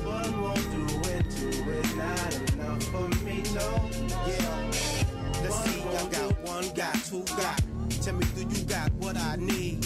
One 0.06 0.42
won't 0.42 0.66
do, 0.72 0.84
and 1.12 1.26
two 1.32 1.72
is 1.72 1.96
not 1.96 2.34
enough 2.54 2.84
for 2.84 3.08
me. 3.26 3.44
No. 3.54 3.90
Yeah. 4.28 4.39
I 6.00 6.06
got 6.08 6.40
one, 6.48 6.70
got 6.76 6.96
two, 7.04 7.24
got. 7.36 7.62
Tell 8.02 8.14
me, 8.14 8.26
do 8.34 8.48
you 8.48 8.64
got 8.64 8.90
what 8.94 9.18
I 9.18 9.36
need? 9.36 9.84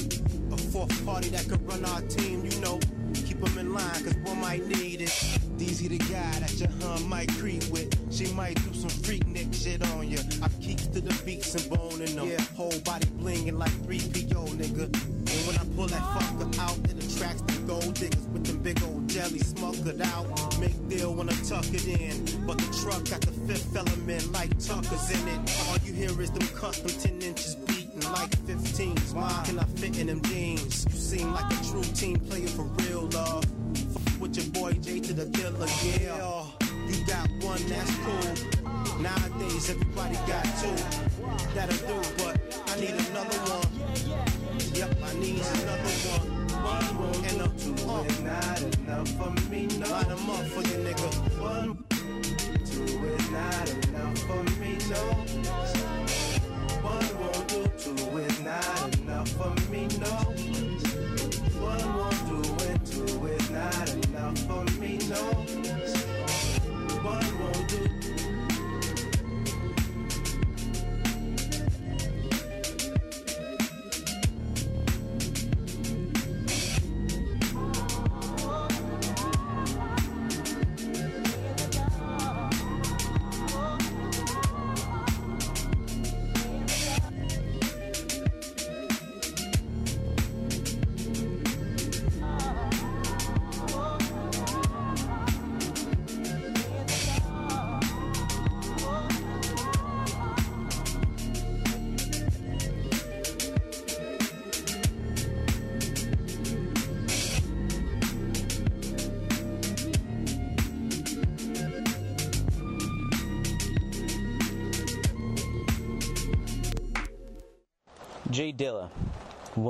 A 0.52 0.58
fourth 0.58 1.04
party 1.04 1.30
that 1.30 1.50
could 1.50 1.66
run 1.68 1.84
our 1.86 2.02
team, 2.02 2.46
you 2.46 2.56
know. 2.62 2.80
Keep 3.16 3.42
them 3.42 3.58
in 3.58 3.74
line, 3.74 4.04
cause 4.04 4.16
one 4.18 4.40
might 4.40 4.64
need 4.68 5.02
it. 5.02 5.10
Deezy 5.58 5.90
the 5.90 5.98
guy 5.98 6.40
that 6.40 6.54
your 6.60 6.70
hun 6.82 7.10
might 7.10 7.30
creep 7.40 7.64
with. 7.70 7.90
She 8.14 8.32
might 8.34 8.56
do 8.64 8.74
some 8.76 8.92
freak 8.92 9.26
nick 9.26 9.52
shit 9.56 9.82
on 9.94 10.08
you. 10.08 10.20
I 10.44 10.50
keeps 10.62 10.86
to 10.88 11.02
the 11.02 11.20
beats 11.26 11.56
and 11.56 11.68
boning 11.68 12.16
them. 12.16 12.30
Yeah, 12.30 12.42
whole 12.56 12.78
body 12.82 13.08
blinging 13.18 13.58
like 13.58 13.72
3PO, 13.88 14.50
nigga. 14.50 14.84
And 14.94 15.48
when 15.48 15.58
I 15.58 15.66
pull 15.76 15.88
that 15.88 16.02
fucker 16.14 16.60
out, 16.60 16.78
it 16.92 17.04
attracts 17.04 17.42
gold 17.66 17.94
diggers 17.96 18.28
with 18.28 18.46
them 18.46 18.58
big 18.60 18.82
old 18.84 19.08
jelly 19.08 19.40
smokered 19.40 20.02
out. 20.02 20.60
Make 20.60 20.88
deal 20.90 21.14
when 21.14 21.30
I 21.30 21.34
tuck 21.34 21.66
it 21.74 21.88
in. 21.88 22.46
But 22.46 22.58
the 22.58 22.70
truck 22.82 23.10
got 23.10 23.22
the 23.22 23.32
fifth 23.48 23.76
element 23.76 24.32
like 24.32 24.50
Tucker's 24.60 25.12
in 25.12 25.28
it. 25.28 25.68
All 25.68 25.78
you 25.80 25.94
hear 25.94 26.20
is 26.22 26.32
them 26.32 26.48
custom 26.56 26.90
10 26.90 27.22
inches 27.22 27.56
beating 27.56 28.02
like 28.12 28.32
15s. 28.46 29.14
Why 29.14 29.44
can 29.46 29.60
I 29.60 29.64
fit 29.64 29.98
in 30.00 30.08
them 30.08 30.22
jeans? 30.24 30.86
You 30.90 30.98
seem 30.98 31.34
like 31.34 31.52
a 31.52 31.64
true 31.66 31.84
team 31.84 32.20
player 32.20 32.48
for 32.48 32.64
real, 32.64 33.10
love. 33.14 33.46
With 34.20 34.36
your 34.36 34.48
boy 34.54 34.74
J 34.74 35.00
to 35.00 35.14
the 35.14 35.26
killer, 35.38 35.68
yeah. 35.84 36.46
You 36.88 37.06
got 37.06 37.30
one, 37.42 37.62
that's 37.68 37.96
cool. 38.04 39.02
Nowadays, 39.02 39.70
everybody 39.70 40.16
got 40.28 40.46
two. 40.62 40.76
That'll 41.56 41.88
do, 41.88 42.24
but 42.24 42.40
I 42.68 42.80
need 42.80 42.92
another 42.92 43.38
one. 43.52 43.74
Yep, 44.74 44.98
I 45.04 45.14
need 45.20 45.40
another 45.40 45.94
one. 46.12 46.33
One 46.64 46.98
won't 46.98 47.18
and 47.32 47.42
a 47.42 47.48
two 47.60 47.76
uh, 47.90 48.04
is 48.04 48.20
not 48.22 48.62
enough 48.62 49.10
for 49.10 49.32
me. 49.52 49.68
No. 49.80 49.90
Line 49.90 50.12
'em 50.12 50.30
up 50.30 50.46
for 50.48 50.62
you, 50.70 50.78
nigga. 50.86 51.10
One, 51.42 51.86
two 52.66 52.84
is 52.84 53.30
not 53.32 53.70
enough 53.70 54.18
for 54.28 54.44
me. 54.60 54.78
No. 54.90 55.02
One 56.82 57.10
won't 57.20 57.48
do, 57.50 57.62
two 57.78 58.18
is 58.20 58.40
not 58.42 58.98
enough 58.98 59.30
for 59.30 59.52
me. 59.72 59.88
No. 60.00 60.73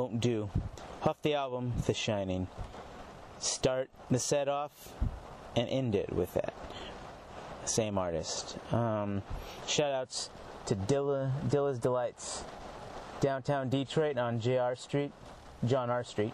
Won't 0.03 0.19
Do. 0.19 0.49
Huff 0.99 1.21
the 1.21 1.35
album, 1.35 1.71
The 1.85 1.93
Shining. 1.93 2.47
Start 3.39 3.89
the 4.11 4.19
set 4.19 4.49
off 4.49 4.91
and 5.55 5.69
end 5.69 5.95
it 5.95 6.11
with 6.11 6.33
that. 6.33 6.53
Same 7.63 7.97
artist. 7.97 8.57
Um, 8.73 9.23
shout 9.65 9.93
outs 9.93 10.29
to 10.65 10.75
Dilla, 10.75 11.31
Dilla's 11.47 11.79
Delights, 11.79 12.43
downtown 13.21 13.69
Detroit 13.69 14.17
on 14.17 14.41
JR 14.41 14.75
Street, 14.75 15.13
John 15.65 15.89
R. 15.89 16.03
Street. 16.03 16.33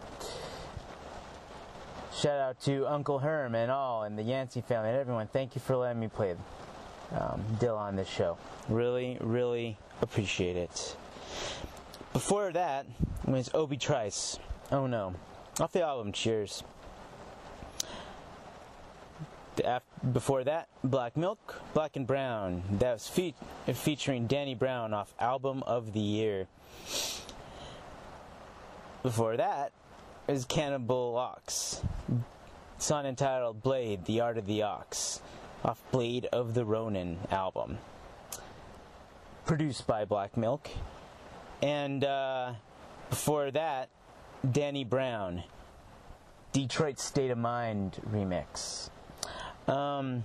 Shout 2.11 2.39
out 2.39 2.59
to 2.61 2.87
Uncle 2.87 3.19
Herm 3.19 3.53
and 3.53 3.69
all, 3.69 4.01
and 4.01 4.17
the 4.17 4.23
Yancey 4.23 4.61
family 4.61 4.89
and 4.89 4.97
everyone. 4.97 5.27
Thank 5.27 5.53
you 5.53 5.61
for 5.61 5.75
letting 5.75 5.99
me 5.99 6.07
play 6.07 6.35
um, 7.11 7.43
Dilla 7.59 7.77
on 7.77 7.95
this 7.95 8.09
show. 8.09 8.35
Really, 8.67 9.19
really 9.21 9.77
appreciate 10.01 10.57
it. 10.57 10.95
Before 12.13 12.51
that 12.51 12.85
was 13.25 13.49
Obi 13.53 13.77
Trice. 13.77 14.39
Oh 14.71 14.87
no. 14.87 15.15
Off 15.59 15.71
the 15.71 15.81
album 15.83 16.11
Cheers. 16.11 16.63
Before 20.13 20.45
that, 20.45 20.69
Black 20.85 21.17
Milk, 21.17 21.61
Black 21.73 21.97
and 21.97 22.07
Brown. 22.07 22.63
That 22.71 22.93
was 22.93 23.07
fe- 23.09 23.35
featuring 23.73 24.25
Danny 24.25 24.55
Brown 24.55 24.93
off 24.93 25.13
Album 25.19 25.63
of 25.63 25.91
the 25.91 25.99
Year. 25.99 26.47
Before 29.03 29.35
that 29.35 29.73
is 30.29 30.45
Cannibal 30.45 31.17
Ox. 31.17 31.81
Song 32.77 33.05
entitled 33.05 33.61
Blade, 33.61 34.05
The 34.05 34.21
Art 34.21 34.37
of 34.37 34.45
the 34.45 34.63
Ox, 34.63 35.21
off 35.65 35.81
Blade 35.91 36.27
of 36.31 36.53
the 36.53 36.63
Ronin 36.63 37.17
album. 37.29 37.79
Produced 39.45 39.85
by 39.85 40.05
Black 40.05 40.37
Milk. 40.37 40.69
And 41.61 42.03
uh, 42.03 42.53
before 43.09 43.51
that, 43.51 43.89
Danny 44.49 44.83
Brown, 44.83 45.43
Detroit 46.53 46.99
State 46.99 47.31
of 47.31 47.37
Mind 47.37 48.01
remix. 48.09 48.89
Um, 49.67 50.23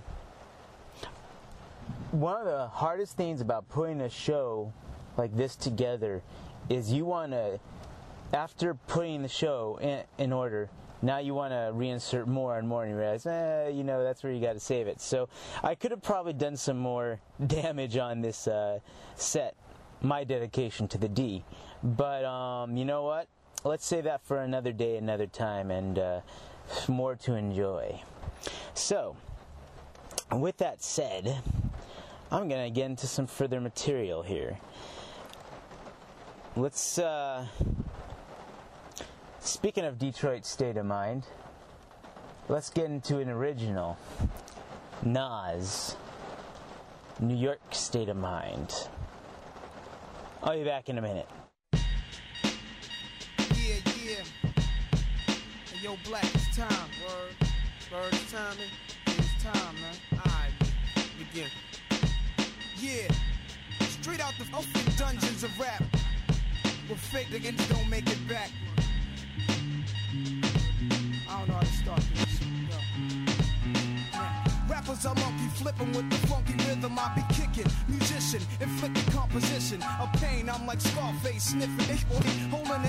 one 2.11 2.39
of 2.39 2.45
the 2.45 2.67
hardest 2.67 3.17
things 3.17 3.41
about 3.41 3.67
putting 3.69 4.01
a 4.01 4.09
show 4.09 4.73
like 5.17 5.35
this 5.35 5.55
together 5.55 6.23
is 6.69 6.91
you 6.91 7.05
want 7.05 7.31
to, 7.31 7.59
after 8.33 8.73
putting 8.73 9.21
the 9.21 9.27
show 9.27 9.77
in, 9.81 10.03
in 10.17 10.33
order, 10.33 10.69
now 11.01 11.19
you 11.19 11.33
want 11.33 11.51
to 11.51 11.71
reinsert 11.75 12.25
more 12.25 12.57
and 12.57 12.67
more 12.67 12.83
and 12.83 12.91
you 12.91 12.97
realize, 12.97 13.25
eh, 13.25 13.69
you 13.69 13.83
know, 13.83 14.03
that's 14.03 14.23
where 14.23 14.31
you 14.31 14.41
got 14.41 14.53
to 14.53 14.59
save 14.59 14.87
it. 14.87 15.01
So 15.01 15.29
I 15.61 15.75
could 15.75 15.91
have 15.91 16.01
probably 16.01 16.33
done 16.33 16.55
some 16.55 16.77
more 16.77 17.19
damage 17.45 17.97
on 17.97 18.21
this 18.21 18.47
uh, 18.47 18.79
set 19.15 19.55
my 20.01 20.23
dedication 20.23 20.87
to 20.89 20.97
the 20.97 21.09
D. 21.09 21.43
But 21.83 22.25
um, 22.25 22.77
you 22.77 22.85
know 22.85 23.03
what? 23.03 23.27
Let's 23.63 23.85
save 23.85 24.03
that 24.03 24.23
for 24.23 24.37
another 24.37 24.71
day, 24.71 24.97
another 24.97 25.27
time, 25.27 25.71
and 25.71 25.97
uh, 25.97 26.21
more 26.87 27.15
to 27.15 27.35
enjoy. 27.35 28.01
So, 28.73 29.15
with 30.31 30.57
that 30.57 30.83
said, 30.83 31.41
I'm 32.31 32.49
to 32.49 32.69
get 32.69 32.85
into 32.85 33.07
some 33.07 33.27
further 33.27 33.61
material 33.61 34.21
here. 34.21 34.59
Let's, 36.55 36.99
uh, 36.99 37.47
speaking 39.39 39.83
of 39.83 39.97
Detroit 39.97 40.45
State 40.45 40.77
of 40.77 40.85
Mind, 40.85 41.25
let's 42.47 42.69
get 42.69 42.85
into 42.85 43.19
an 43.19 43.29
original. 43.29 43.97
Nas, 45.03 45.95
New 47.19 47.35
York 47.35 47.59
State 47.71 48.09
of 48.09 48.17
Mind. 48.17 48.87
I'll 50.45 50.55
be 50.55 50.63
back 50.63 50.87
in 50.89 50.97
a 50.99 51.01
minute. 51.01 51.27
Yeah, 51.73 51.79
yeah. 54.05 54.23
Hey, 54.53 55.81
yo, 55.81 55.97
Black, 56.05 56.23
it's 56.35 56.55
time, 56.55 56.69
word. 57.01 57.33
Timing. 58.29 58.69
It's 59.07 59.43
time, 59.43 59.75
man. 59.81 59.95
Alright, 60.13 60.53
begin. 61.17 61.49
Yeah. 62.77 63.07
Straight 63.87 64.21
out 64.21 64.35
the 64.37 64.45
fucking 64.45 64.93
dungeons 64.95 65.43
of 65.43 65.59
rap. 65.59 65.83
Fake 66.95 67.29
niggas 67.29 67.67
don't 67.67 67.89
make 67.89 68.07
it 68.07 68.27
back. 68.27 68.51
I 71.27 71.39
don't 71.39 71.47
know 71.47 71.55
how 71.55 71.61
to 71.61 71.65
start 71.65 72.03
this. 72.13 72.39
Rappers 74.67 75.05
are 75.05 75.15
monkey 75.15 75.47
flipping 75.55 75.91
with 75.93 76.09
the 76.09 76.27
funky 76.27 76.53
rhythm 76.67 76.97
I 76.97 77.13
be 77.15 77.23
kicking. 77.33 77.71
Musician, 77.87 78.41
inflicting 78.59 79.13
composition 79.13 79.83
of 79.99 80.11
pain. 80.13 80.49
I'm 80.49 80.65
like 80.65 80.81
Scarface 80.81 81.43
sniffing 81.51 81.95
it, 81.95 82.03
holding 82.09 82.45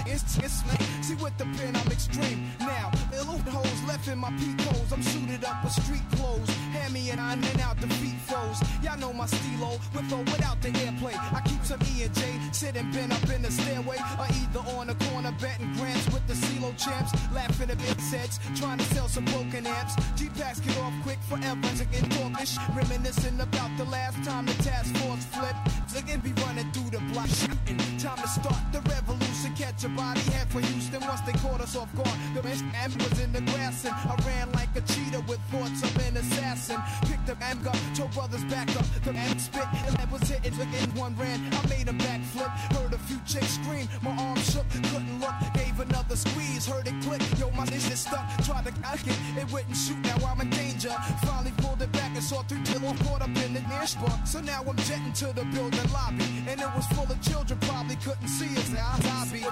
it's 0.06 0.38
me. 0.66 0.86
See 1.02 1.14
with 1.14 1.36
the 1.38 1.44
pen, 1.56 1.76
I'm 1.76 1.90
extreme. 1.92 2.50
Now, 2.60 2.90
little 3.10 3.38
hoes 3.52 3.82
left 3.86 4.08
in 4.08 4.18
my 4.18 4.30
peak 4.32 4.60
holes. 4.60 4.92
I'm 4.92 5.02
suited 5.02 5.44
up 5.44 5.62
with 5.64 5.72
street 5.72 6.04
clothes. 6.16 6.48
Hand 6.72 6.92
me 6.92 7.10
and 7.10 7.20
I'm 7.20 7.42
in 7.42 7.60
out 7.60 7.80
the 7.80 7.88
feet 7.88 8.18
foes. 8.26 8.60
Y'all 8.82 8.98
know 8.98 9.12
my 9.12 9.26
stilo 9.26 9.78
with 9.94 10.12
or 10.12 10.18
without 10.18 10.60
the 10.62 10.68
airplay. 10.68 11.14
I 11.34 11.40
keep 11.46 11.64
some 11.64 11.80
E 11.94 12.04
and 12.04 12.14
J 12.14 12.22
sitting 12.52 12.90
bent 12.90 13.12
up 13.12 13.28
in 13.30 13.42
the 13.42 13.50
stairway, 13.50 13.96
or 14.18 14.26
either 14.26 14.60
on 14.76 14.86
the 14.88 14.94
corner 15.06 15.34
betting 15.40 15.72
grants 15.74 15.95
with 16.76 16.84
champs, 16.84 17.12
laughing 17.32 17.70
at 17.70 17.78
big 17.78 18.00
sets, 18.00 18.38
trying 18.54 18.78
to 18.78 18.84
sell 18.94 19.08
some 19.08 19.24
broken 19.26 19.66
amps. 19.66 19.94
G 20.16 20.28
packs 20.38 20.60
get 20.60 20.76
off 20.78 20.92
quick 21.02 21.18
forever. 21.28 21.68
Again, 21.80 22.08
talkish, 22.10 22.58
reminiscing 22.76 23.40
about 23.40 23.70
the 23.76 23.84
last 23.84 24.22
time 24.24 24.46
the 24.46 24.54
task 24.62 24.94
force 24.96 25.24
flipped. 25.26 25.96
Again, 25.96 26.20
be 26.20 26.32
running 26.42 26.70
through 26.72 26.85
the 26.90 27.00
block 27.12 27.28
shooting. 27.28 27.78
Time 27.98 28.18
to 28.18 28.28
start 28.28 28.62
the 28.72 28.80
revolution. 28.90 29.54
Catch 29.56 29.84
a 29.84 29.88
body 29.88 30.20
head 30.32 30.48
for 30.48 30.60
Houston 30.60 31.00
once 31.00 31.20
they 31.22 31.32
caught 31.32 31.60
us 31.60 31.76
off 31.76 31.94
guard. 31.94 32.18
The 32.34 32.42
man 32.42 32.92
was 32.98 33.20
in 33.20 33.32
the 33.32 33.40
grass 33.52 33.84
and 33.84 33.94
I 33.94 34.14
ran 34.26 34.52
like 34.52 34.68
a 34.76 34.80
cheetah 34.82 35.20
with 35.28 35.40
thoughts 35.50 35.82
of 35.82 35.96
an 36.06 36.16
assassin. 36.16 36.80
Picked 37.08 37.30
up 37.30 37.40
amp 37.42 37.64
gun, 37.64 37.76
told 37.94 38.12
brothers 38.12 38.44
back 38.44 38.68
up. 38.76 38.86
The 39.04 39.12
man 39.12 39.38
spit 39.38 39.66
and 39.86 39.96
I 39.96 40.04
was 40.12 40.22
hitting. 40.28 40.54
Again, 40.54 40.88
one 40.94 41.16
ran. 41.16 41.40
I 41.52 41.68
made 41.68 41.88
a 41.88 41.92
backflip. 41.92 42.50
Heard 42.76 42.92
a 42.92 42.98
few 42.98 43.18
chicks 43.26 43.58
scream. 43.58 43.88
My 44.02 44.10
arm 44.10 44.38
shook, 44.38 44.68
couldn't 44.70 45.20
look. 45.20 45.34
Gave 45.54 45.80
another 45.80 46.16
squeeze, 46.16 46.66
heard 46.66 46.86
it 46.86 46.94
click. 47.02 47.22
Yo, 47.38 47.50
my 47.50 47.64
shit 47.66 47.92
is 47.92 48.00
stuck. 48.00 48.24
Tried 48.44 48.64
to 48.66 48.72
cock 48.82 49.00
it, 49.06 49.18
it 49.36 49.50
wouldn't 49.52 49.76
shoot. 49.76 49.98
Now 50.04 50.16
I'm 50.26 50.40
in 50.40 50.50
danger. 50.50 50.94
Finally 51.24 51.52
pulled 51.58 51.82
it 51.82 51.92
back 51.92 52.12
and 52.14 52.22
saw 52.22 52.42
three 52.42 52.62
till 52.64 52.86
I'm 52.86 52.96
caught 52.98 53.22
up 53.22 53.28
in 53.28 53.54
the 53.54 53.60
near 53.60 53.86
spot. 53.86 54.26
So 54.26 54.40
now 54.40 54.64
I'm 54.66 54.76
jetting 54.76 55.12
to 55.14 55.26
the 55.32 55.44
building 55.46 55.92
lobby. 55.92 56.24
And 56.48 56.60
it 56.60 56.75
was 56.76 56.86
full 56.88 57.10
of 57.10 57.20
children, 57.22 57.58
probably 57.60 57.96
couldn't 57.96 58.28
see 58.28 58.52
us. 58.56 58.68
Now 58.70 58.92
I'm 58.94 59.02
lobby. 59.08 59.42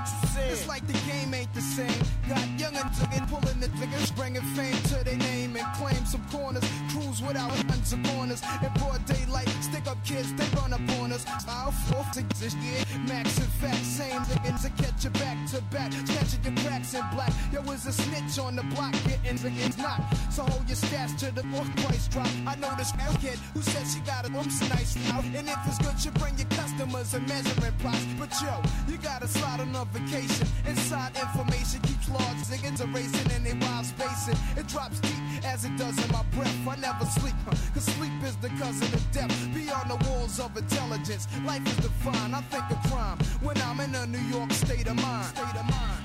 It's 0.50 0.68
like 0.68 0.86
the 0.86 0.98
game 1.08 1.32
ain't 1.32 1.52
the 1.54 1.60
same. 1.60 2.02
Got 2.28 2.46
young 2.60 2.76
and 2.76 2.90
again 3.02 3.26
pulling 3.26 3.60
the 3.60 3.68
triggers, 3.78 4.10
bringing 4.12 4.42
fame 4.54 4.76
to 4.92 5.04
their 5.04 5.16
name 5.16 5.56
and 5.56 5.66
claim 5.74 6.04
some 6.04 6.24
corners. 6.30 6.64
Cruise 6.90 7.22
without 7.22 7.50
guns 7.66 7.92
of 7.92 8.02
corners. 8.04 8.42
In 8.62 8.72
broad 8.74 9.04
daylight, 9.06 9.48
stick 9.60 9.86
up 9.86 9.98
kids, 10.04 10.32
they 10.34 10.48
run 10.56 10.72
up 10.72 10.80
on 11.00 11.12
us. 11.12 11.24
I'll 11.48 11.72
force 11.72 12.16
exist, 12.16 12.58
yeah. 12.60 12.84
Max 13.08 13.38
and 13.38 13.52
fat, 13.60 13.76
same 13.76 14.20
niggas 14.20 14.62
to 14.62 14.70
catch 14.82 15.04
you 15.04 15.10
back 15.10 15.38
to 15.50 15.62
back. 15.72 15.90
Catching 16.06 16.44
your 16.44 16.56
cracks 16.64 16.92
in 16.94 17.04
black. 17.14 17.32
There 17.50 17.62
was 17.62 17.86
a 17.86 17.92
snitch 17.92 18.38
on 18.38 18.56
the 18.56 18.62
block, 18.74 18.92
getting 19.08 19.38
niggas 19.38 19.78
not. 19.78 20.00
So 20.30 20.42
hold 20.42 20.68
your 20.68 20.76
stats 20.76 21.16
to 21.20 21.30
the 21.34 21.42
book 21.44 21.68
price 21.76 22.06
drop. 22.08 22.28
I 22.46 22.54
know 22.56 22.72
this 22.76 22.92
kid 23.20 23.38
who 23.54 23.62
said 23.62 23.86
she 23.86 24.00
got 24.00 24.28
a 24.28 24.32
room's 24.32 24.60
nice 24.68 24.96
now. 25.08 25.20
And 25.20 25.48
if 25.48 25.58
it's 25.66 25.78
good, 25.78 26.04
you 26.04 26.10
bring 26.20 26.36
your 26.36 26.48
customers 26.48 27.13
and 27.14 27.28
measuring 27.28 27.72
plots. 27.78 28.04
But 28.18 28.32
yo, 28.42 28.60
you 28.88 28.98
gotta 28.98 29.28
slide 29.28 29.60
on 29.60 29.74
a 29.74 29.84
vacation. 29.86 30.46
Inside 30.66 31.16
information 31.16 31.80
keeps 31.82 32.08
large 32.08 32.42
niggas 32.50 32.80
erasing 32.80 33.30
and 33.32 33.46
they 33.46 33.54
wild 33.66 33.86
spacing. 33.86 34.36
It 34.56 34.66
drops 34.66 35.00
deep 35.00 35.22
as 35.44 35.64
it 35.64 35.76
does 35.76 35.96
in 36.04 36.10
my 36.10 36.22
breath. 36.34 36.56
I 36.68 36.76
never 36.76 37.04
sleep, 37.04 37.34
huh? 37.44 37.56
cause 37.72 37.84
sleep 37.84 38.12
is 38.24 38.36
the 38.36 38.48
cousin 38.60 38.92
of 38.92 39.12
death. 39.12 39.32
Beyond 39.54 39.90
the 39.90 40.08
walls 40.08 40.40
of 40.40 40.56
intelligence, 40.56 41.28
life 41.44 41.66
is 41.66 41.76
defined. 41.76 42.34
I 42.34 42.40
think 42.42 42.64
of 42.70 42.90
crime 42.90 43.18
when 43.42 43.56
I'm 43.62 43.80
in 43.80 43.94
a 43.94 44.06
New 44.06 44.26
York 44.34 44.52
state 44.52 44.88
of 44.88 44.96
mind. 44.96 45.26
State 45.26 45.56
of 45.56 45.66
mind. 45.70 46.03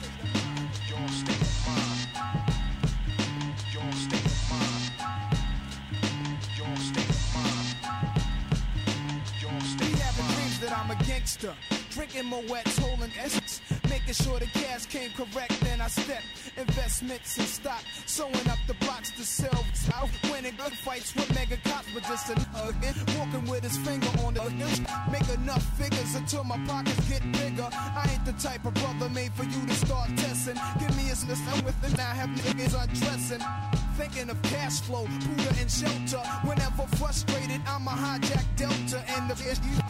That 10.70 10.80
I'm 10.80 10.92
a 10.92 11.04
gangster. 11.04 11.54
Drinking 11.90 12.26
Moet's, 12.26 12.78
holding 12.78 13.12
essence. 13.20 13.62
Making 13.90 14.14
sure 14.14 14.40
the 14.40 14.46
cash 14.48 14.86
came 14.86 15.12
correct, 15.12 15.60
then 15.62 15.82
I 15.82 15.88
step. 15.88 16.22
Investments 16.58 17.38
in 17.38 17.46
stock, 17.46 17.84
sewing 18.06 18.48
up 18.50 18.60
the 18.68 18.76
blocks 18.76 19.12
to 19.12 19.24
sell. 19.24 19.66
Out 19.96 20.10
winning 20.32 20.56
good 20.58 20.74
fights 20.74 21.16
with 21.16 21.34
mega 21.34 21.58
cops, 21.64 21.88
but 21.94 22.04
just 22.04 22.30
an 22.30 22.38
again. 22.68 22.94
Walking 23.18 23.46
with 23.50 23.64
his 23.64 23.78
finger 23.78 24.10
on 24.24 24.34
the 24.34 24.44
Make 25.12 25.30
enough 25.30 25.64
figures 25.78 26.16
until 26.16 26.44
my 26.44 26.58
pockets 26.66 27.10
get 27.10 27.24
bigger. 27.32 27.68
I 27.72 28.10
ain't 28.12 28.26
the 28.26 28.34
type 28.34 28.66
of 28.66 28.74
brother 28.76 29.10
made 29.10 29.34
for 29.34 29.44
you 29.44 29.66
to 29.66 29.74
start 29.74 30.10
testing. 30.18 30.58
Give 30.80 30.96
me 30.96 31.10
a 31.10 31.16
listen 31.28 31.66
with 31.66 31.78
it, 31.84 31.98
now 31.98 32.14
have 32.14 32.30
niggas 32.30 32.76
undressing. 32.82 33.42
Thinking 34.00 34.30
of 34.30 34.42
cash 34.44 34.80
flow, 34.80 35.04
Buddha 35.04 35.60
and 35.60 35.70
shelter. 35.70 36.24
Whenever 36.48 36.88
frustrated, 36.96 37.60
I'm 37.68 37.86
a 37.86 37.92
hijack 37.92 38.46
Delta. 38.56 39.04
And 39.12 39.30
the 39.30 39.36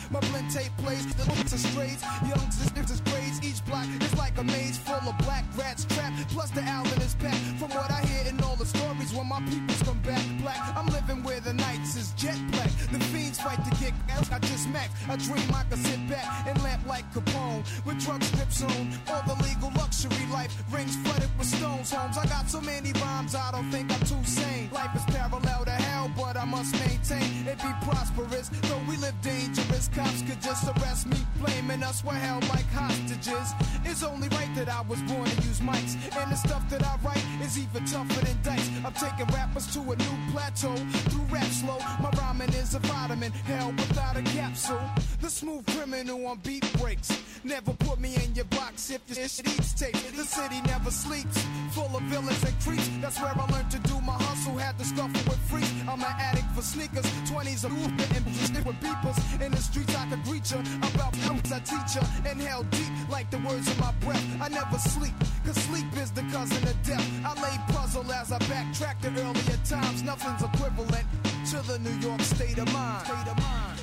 my 0.09 0.19
blend 0.31 0.49
tape 0.49 0.75
plays, 0.77 1.05
the 1.13 1.25
looks 1.29 1.53
are 1.53 1.59
strays. 1.59 2.01
Young 2.25 2.49
sisters 2.49 3.01
grades, 3.01 3.39
each 3.43 3.63
block 3.65 3.85
is 4.01 4.17
like 4.17 4.35
a 4.39 4.43
maze 4.43 4.79
full 4.79 4.95
of 4.95 5.15
black 5.19 5.45
rats 5.55 5.85
trapped. 5.85 6.27
Plus 6.29 6.49
the 6.49 6.61
owl 6.61 6.87
in 6.87 6.99
his 7.01 7.13
pack. 7.15 7.37
From 7.59 7.69
what 7.69 7.91
I 7.91 8.01
hear 8.07 8.25
in 8.27 8.41
all 8.41 8.55
the 8.55 8.65
stories, 8.65 9.13
when 9.13 9.27
my 9.29 9.41
peoples 9.41 9.83
come 9.83 9.99
back 9.99 10.25
black, 10.41 10.57
I'm 10.75 10.87
living 10.87 11.21
where 11.21 11.39
the 11.39 11.53
nights 11.53 11.95
is 11.95 12.11
jet 12.13 12.39
black. 12.49 12.71
The 12.91 12.99
fiends 13.13 13.39
fight 13.39 13.63
to 13.63 13.71
get 13.77 13.93
out. 14.09 14.25
I 14.33 14.39
just 14.39 14.67
max. 14.69 14.89
I 15.07 15.17
dream 15.17 15.53
I 15.53 15.63
could 15.69 15.85
sit 15.85 16.01
back 16.09 16.47
and 16.47 16.59
lamp 16.63 16.83
like 16.87 17.05
Capone 17.13 17.61
with 17.85 18.03
drug 18.03 18.23
strips 18.23 18.63
on. 18.63 18.89
All 19.07 19.21
the 19.27 19.37
legal 19.43 19.69
luxury 19.77 20.25
life 20.33 20.51
rings 20.71 20.95
flooded 20.97 21.29
with 21.37 21.45
stones. 21.45 21.91
Homes. 21.91 22.17
I 22.17 22.25
got 22.25 22.49
so 22.49 22.59
many 22.61 22.91
rhymes, 22.93 23.35
I 23.35 23.51
don't 23.51 23.69
think 23.69 23.98
I'm 23.99 24.05
too 24.05 24.23
sane. 24.23 24.69
Life 24.71 24.95
is 24.95 25.03
parallel 25.13 25.65
to 25.65 25.71
hell, 25.71 26.11
but 26.15 26.37
I 26.37 26.45
must 26.45 26.73
maintain 26.73 27.47
it 27.47 27.57
be 27.57 27.71
prosperous. 27.81 28.49
Though 28.49 28.81
we 28.87 28.95
live 28.97 29.19
dangerous, 29.21 29.89
cops 29.93 30.21
could 30.21 30.41
just 30.41 30.67
arrest 30.67 31.07
me, 31.07 31.17
blaming 31.39 31.83
us 31.83 32.01
for 32.01 32.13
held 32.13 32.47
like 32.49 32.67
hostages. 32.71 33.53
It's 33.83 34.03
only 34.03 34.27
right 34.29 34.53
that 34.55 34.69
I 34.69 34.81
was 34.81 35.01
born 35.03 35.25
to 35.25 35.35
use 35.47 35.59
mics, 35.59 35.95
and 36.17 36.31
the 36.31 36.35
stuff 36.35 36.69
that 36.69 36.83
I 36.83 36.95
write 37.03 37.25
is 37.41 37.59
even 37.59 37.85
tougher 37.85 38.25
than 38.25 38.37
dice. 38.43 38.69
I'm 38.85 38.93
taking 38.93 39.25
rappers 39.33 39.67
to 39.73 39.79
a 39.79 39.95
new 39.95 40.31
plateau 40.31 40.75
through 41.09 41.25
rap 41.29 41.45
slow. 41.45 41.79
My 42.01 42.09
rhyming 42.17 42.53
is 42.53 42.75
a 42.75 42.79
vitamin, 42.79 43.31
hell 43.31 43.71
without 43.71 44.15
a 44.15 44.21
capsule. 44.21 44.79
The 45.21 45.29
smooth 45.29 45.65
criminal 45.67 46.25
on 46.27 46.39
beat 46.39 46.71
breaks. 46.79 47.11
Never 47.43 47.73
put 47.73 47.99
me 47.99 48.15
in 48.15 48.35
your 48.35 48.45
box 48.45 48.91
if 48.91 49.01
your 49.07 49.27
shit 49.27 49.47
eats 49.47 49.73
tape. 49.73 49.93
The 50.15 50.23
city 50.23 50.61
never 50.65 50.91
sleeps, 50.91 51.45
full 51.71 51.95
of 51.95 52.03
villains 52.03 52.43
and 52.43 52.59
creeps. 52.61 52.89
That's 53.01 53.19
where 53.19 53.33
I 53.35 53.45
learned 53.51 53.71
to 53.71 53.79
do 53.89 53.99
my 54.01 54.13
hustle. 54.13 54.57
Had 54.57 54.77
to 54.77 54.85
scuffle 54.85 55.23
with 55.29 55.41
freaks. 55.49 55.73
I'm 55.89 55.99
an 55.99 56.15
addict 56.27 56.49
for 56.55 56.61
sneakers, 56.61 57.05
20s 57.29 57.63
of 57.65 57.71
movement 57.71 58.09
and 58.15 58.23
shit 58.35 58.65
with 58.65 58.79
beepers. 58.79 59.17
In 59.41 59.51
the 59.51 59.57
streets 59.69 59.95
I 59.95 60.05
could 60.09 60.25
reach 60.27 60.49
her 60.51 60.63
about 60.89 61.15
films 61.15 61.51
I 61.51 61.59
teach 61.59 61.91
her. 61.97 62.05
Inhale 62.29 62.63
deep 62.71 62.91
like 63.09 63.29
the 63.31 63.39
words 63.39 63.67
of 63.67 63.79
my 63.79 63.91
breath. 64.05 64.25
I 64.41 64.47
never 64.49 64.77
sleep, 64.77 65.15
cause 65.45 65.57
sleep 65.67 65.87
is 65.97 66.11
the 66.11 66.23
cousin 66.33 66.63
of 66.67 66.77
death. 66.83 67.07
I 67.25 67.33
lay 67.41 67.55
puzzle 67.73 68.11
as 68.11 68.31
I 68.31 68.39
backtrack 68.51 69.01
to 69.01 69.09
earlier 69.09 69.59
times. 69.65 70.03
Nothing's 70.03 70.43
equivalent 70.43 71.07
to 71.51 71.57
the 71.69 71.79
New 71.79 71.97
York 72.07 72.21
state 72.21 72.59
of 72.59 72.71
mind. 72.73 73.05
State 73.05 73.31
of 73.33 73.37
mind. 73.37 73.79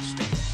State 0.00 0.45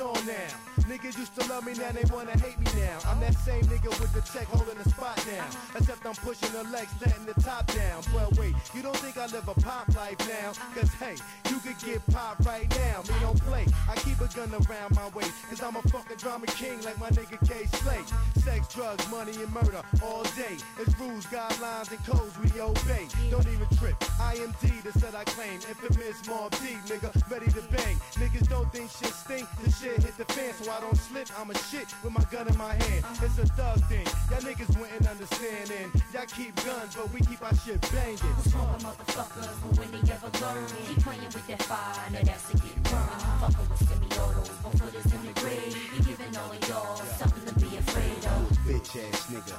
on 0.00 0.26
now. 0.26 0.69
Niggas 1.00 1.16
used 1.16 1.40
to 1.40 1.48
love 1.48 1.64
me, 1.64 1.72
now 1.72 1.90
they 1.92 2.04
wanna 2.12 2.36
hate 2.44 2.58
me 2.60 2.66
now. 2.76 2.98
I'm 3.08 3.20
that 3.20 3.34
same 3.38 3.62
nigga 3.72 3.88
with 4.00 4.12
the 4.12 4.20
tech 4.20 4.46
holding 4.48 4.76
the 4.76 4.86
spot 4.90 5.16
now. 5.32 5.46
Except 5.74 6.04
I'm 6.04 6.12
pushing 6.12 6.52
the 6.52 6.64
legs, 6.64 6.92
letting 7.00 7.24
the 7.24 7.32
top 7.40 7.66
down. 7.72 8.02
But 8.12 8.36
wait, 8.36 8.54
you 8.74 8.82
don't 8.82 8.96
think 8.98 9.16
I 9.16 9.24
live 9.32 9.48
a 9.48 9.54
pop 9.54 9.88
life 9.96 10.18
now? 10.28 10.52
Cause 10.74 10.92
hey, 11.00 11.16
you 11.48 11.56
could 11.60 11.78
get 11.80 12.04
pop 12.12 12.36
right 12.44 12.68
now. 12.84 13.00
Me 13.08 13.16
don't 13.22 13.40
play. 13.48 13.64
I 13.88 13.96
keep 13.96 14.20
a 14.20 14.28
gun 14.36 14.52
around 14.52 14.94
my 14.94 15.08
waist. 15.16 15.32
Cause 15.48 15.62
I'm 15.62 15.76
a 15.76 15.82
fucking 15.88 16.18
drama 16.18 16.44
king 16.46 16.82
like 16.82 17.00
my 17.00 17.08
nigga 17.08 17.40
Kay 17.48 17.64
Slay. 17.80 18.04
Sex, 18.36 18.74
drugs, 18.74 19.08
money, 19.10 19.32
and 19.40 19.52
murder 19.54 19.80
all 20.04 20.24
day. 20.36 20.60
It's 20.78 20.92
rules, 21.00 21.24
guidelines, 21.26 21.90
and 21.90 22.04
codes 22.04 22.36
we 22.44 22.60
obey. 22.60 23.08
Don't 23.30 23.48
even 23.48 23.68
trip. 23.78 23.98
IMD, 24.20 24.82
the 24.82 24.92
set 24.98 25.14
I 25.14 25.24
claim. 25.24 25.64
Infamous 25.64 26.20
Mob 26.28 26.50
D, 26.60 26.76
nigga, 26.92 27.08
ready 27.30 27.50
to 27.52 27.62
bang. 27.72 27.96
Niggas 28.20 28.48
don't 28.50 28.70
think 28.70 28.90
shit 28.90 29.14
stink. 29.14 29.48
The 29.64 29.70
shit 29.70 30.02
hit 30.02 30.16
the 30.18 30.26
fan, 30.26 30.52
so 30.60 30.70
I 30.70 30.80
don't 30.80 30.89
slip. 30.96 31.28
I'm 31.38 31.50
a 31.50 31.54
shit 31.54 31.86
with 32.02 32.12
my 32.12 32.24
gun 32.30 32.48
in 32.48 32.56
my 32.56 32.74
hand. 32.74 33.04
It's 33.22 33.38
a 33.38 33.46
thug 33.46 33.80
thing. 33.88 34.06
Y'all 34.30 34.40
niggas 34.40 34.72
wouldn't 34.78 35.06
understand. 35.06 35.70
And 35.70 36.02
y'all 36.12 36.26
keep 36.26 36.54
guns, 36.64 36.96
but 36.96 37.12
we 37.12 37.20
keep 37.20 37.42
our 37.42 37.54
shit 37.54 37.80
banging. 37.92 38.18
What's 38.36 38.54
wrong 38.54 38.72
with 38.72 38.84
motherfuckers? 38.84 39.48
But 39.62 39.78
when 39.78 39.90
they 39.92 40.12
ever 40.12 40.30
learn, 40.40 40.66
keep 40.86 41.02
playing 41.04 41.30
with 41.32 41.46
that 41.46 41.62
fire, 41.62 42.10
now 42.12 42.22
that's 42.22 42.50
to 42.50 42.56
get 42.56 42.82
burned. 42.84 43.22
Fucking 43.40 43.68
with 43.70 43.82
semi-autos, 43.88 44.48
one 44.62 44.76
footers 44.78 45.12
in 45.12 45.20
the 45.26 45.32
grave. 45.40 45.76
You 45.96 46.00
giving 46.04 46.36
all 46.36 46.50
of 46.50 46.68
y'all 46.68 46.96
something 47.18 47.44
to 47.46 47.54
be 47.60 47.76
afraid 47.76 48.24
of. 48.26 48.40
Bitch 48.66 48.96
ass 49.00 49.26
nigga, 49.30 49.56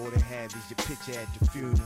All 0.00 0.10
they 0.10 0.20
have 0.20 0.50
is 0.50 0.70
your 0.70 0.76
picture 0.76 1.18
at 1.18 1.32
the 1.38 1.46
funeral. 1.46 1.78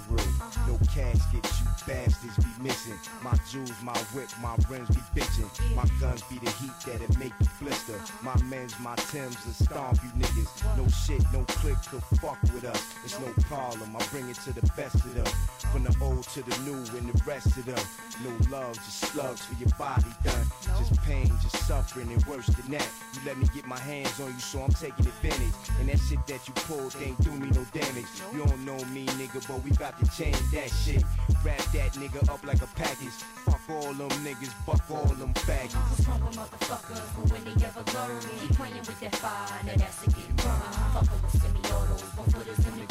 No 0.67 0.79
casket, 0.95 1.45
you 1.45 1.67
bastards 1.87 2.37
be 2.39 2.63
missing. 2.63 2.99
My 3.23 3.37
jewels, 3.51 3.77
my 3.83 3.97
whip, 4.17 4.29
my 4.41 4.57
rims 4.71 4.89
be 4.89 5.21
bitching. 5.21 5.49
My 5.77 5.85
guns 6.01 6.23
be 6.23 6.39
the 6.39 6.51
heat 6.53 6.73
that'll 6.87 7.19
make 7.19 7.33
you 7.39 7.47
blister. 7.61 8.01
My 8.23 8.35
men's, 8.45 8.79
my 8.81 8.97
Timbs 9.13 9.37
will 9.45 9.53
stomp 9.53 9.99
you 10.03 10.11
niggas. 10.21 10.49
No 10.77 10.89
shit, 10.89 11.23
no 11.33 11.45
click 11.61 11.77
could 11.91 12.03
fuck 12.19 12.41
with 12.55 12.65
us. 12.65 12.83
It's 13.05 13.19
no 13.21 13.29
problem, 13.45 13.95
I 13.95 14.05
bring 14.07 14.29
it 14.31 14.37
to 14.45 14.53
the 14.53 14.65
best 14.77 14.95
of 14.97 15.15
them. 15.15 15.27
From 15.73 15.85
the 15.85 15.95
old 16.03 16.25
to 16.35 16.43
the 16.43 16.57
new 16.65 16.79
and 16.97 17.13
the 17.13 17.23
rest 17.27 17.59
of 17.59 17.67
them. 17.67 17.85
No 18.25 18.31
love, 18.57 18.75
just 18.75 19.01
slugs 19.13 19.45
for 19.45 19.55
your 19.61 19.71
body 19.79 20.09
done. 20.25 20.47
Just 20.79 21.01
pain, 21.03 21.29
just 21.43 21.67
suffering, 21.67 22.11
and 22.11 22.25
worse 22.25 22.47
than 22.47 22.71
that. 22.73 22.89
You 23.15 23.21
let 23.27 23.37
me 23.37 23.47
get 23.55 23.67
my 23.67 23.79
hands 23.79 24.19
on 24.21 24.33
you, 24.33 24.41
so 24.41 24.63
I'm 24.63 24.73
taking 24.73 25.07
advantage. 25.07 25.55
And 25.79 25.89
that 25.89 25.99
shit 25.99 26.25
that 26.27 26.47
you 26.49 26.55
pulled 26.55 26.97
ain't 27.03 27.21
do 27.23 27.31
me 27.33 27.51
no 27.51 27.65
damage. 27.73 27.98
You 28.33 28.45
don't 28.45 28.65
know 28.65 28.79
me, 28.93 29.07
nigga, 29.19 29.47
but 29.49 29.63
we 29.63 29.71
bout 29.73 29.99
to 29.99 30.07
change 30.17 30.39
that 30.53 30.71
shit. 30.71 31.03
Wrap 31.45 31.59
that 31.73 31.93
nigga 31.95 32.29
up 32.29 32.45
like 32.45 32.63
a 32.63 32.67
package. 32.77 33.19
Fuck 33.45 33.61
all 33.71 33.93
them 33.95 34.11
niggas, 34.25 34.53
fuck 34.67 34.83
all 34.91 35.07
them 35.15 35.33
faggots. 35.35 35.75
What's 35.75 36.09
wrong 36.09 36.21
with 36.27 36.37
motherfuckers? 36.37 37.01
But 37.17 37.33
when 37.33 37.45
they 37.45 37.65
ever 37.65 37.85
learn, 37.95 38.21
keep 38.41 38.57
playing 38.57 38.75
with 38.75 39.01
that 39.01 39.15
fire, 39.17 39.63
now 39.65 39.77
that's 39.77 40.03
to 40.03 40.11
get 40.11 40.37
burned. 40.37 40.75
Fucking 40.95 41.23
with 41.23 41.43
semi-autos, 41.43 42.03
one 42.17 42.31
footers 42.31 42.59
in 42.67 42.75
the 42.79 42.88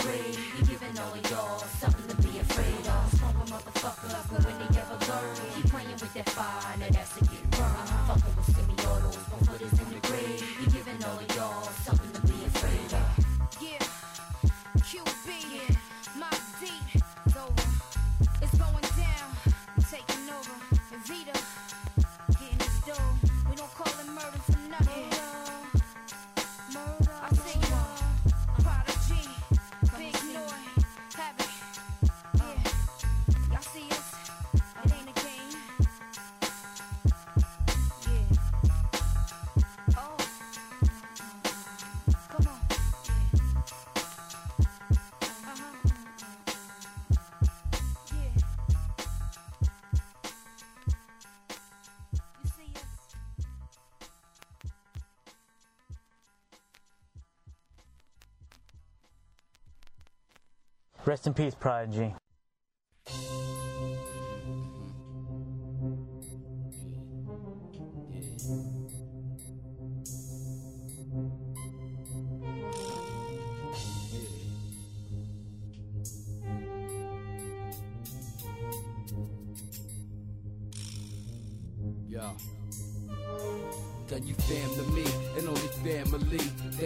in 61.28 61.34
peace, 61.34 61.53
Prodigy. 61.53 62.15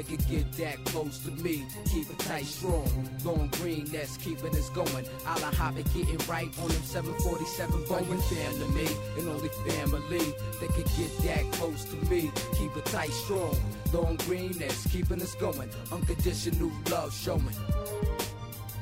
That 0.02 0.18
can 0.18 0.36
get 0.36 0.52
that 0.54 0.84
close 0.86 1.20
to 1.20 1.32
me? 1.32 1.64
Keep 1.86 2.10
it 2.10 2.20
tight, 2.20 2.46
strong. 2.46 3.10
Going 3.24 3.48
green, 3.50 3.86
that's 3.86 4.18
keeping 4.18 4.56
us 4.56 4.70
going. 4.70 5.06
I'll 5.26 5.40
hop 5.54 5.78
it, 5.78 5.86
getting 5.94 6.18
right 6.28 6.50
on 6.62 6.70
them 6.70 6.82
747 6.84 7.84
Boeing 7.84 8.24
fam 8.24 8.60
to 8.60 8.68
me 8.74 8.88
and 9.18 9.28
only 9.30 9.50
family 9.70 10.34
that 10.60 10.70
could 10.70 10.88
get 10.98 11.18
that 11.20 11.52
close 11.54 11.86
to 11.86 11.96
me. 12.10 12.32
Keep 12.54 12.78
it 12.78 12.86
tight, 12.86 13.12
strong. 13.12 13.56
Long 13.94 14.16
green, 14.28 14.54
that's 14.54 14.88
keeping 14.88 15.22
us 15.22 15.36
going. 15.36 15.70
Unconditional 15.92 16.72
love 16.90 17.14
showing. 17.14 17.56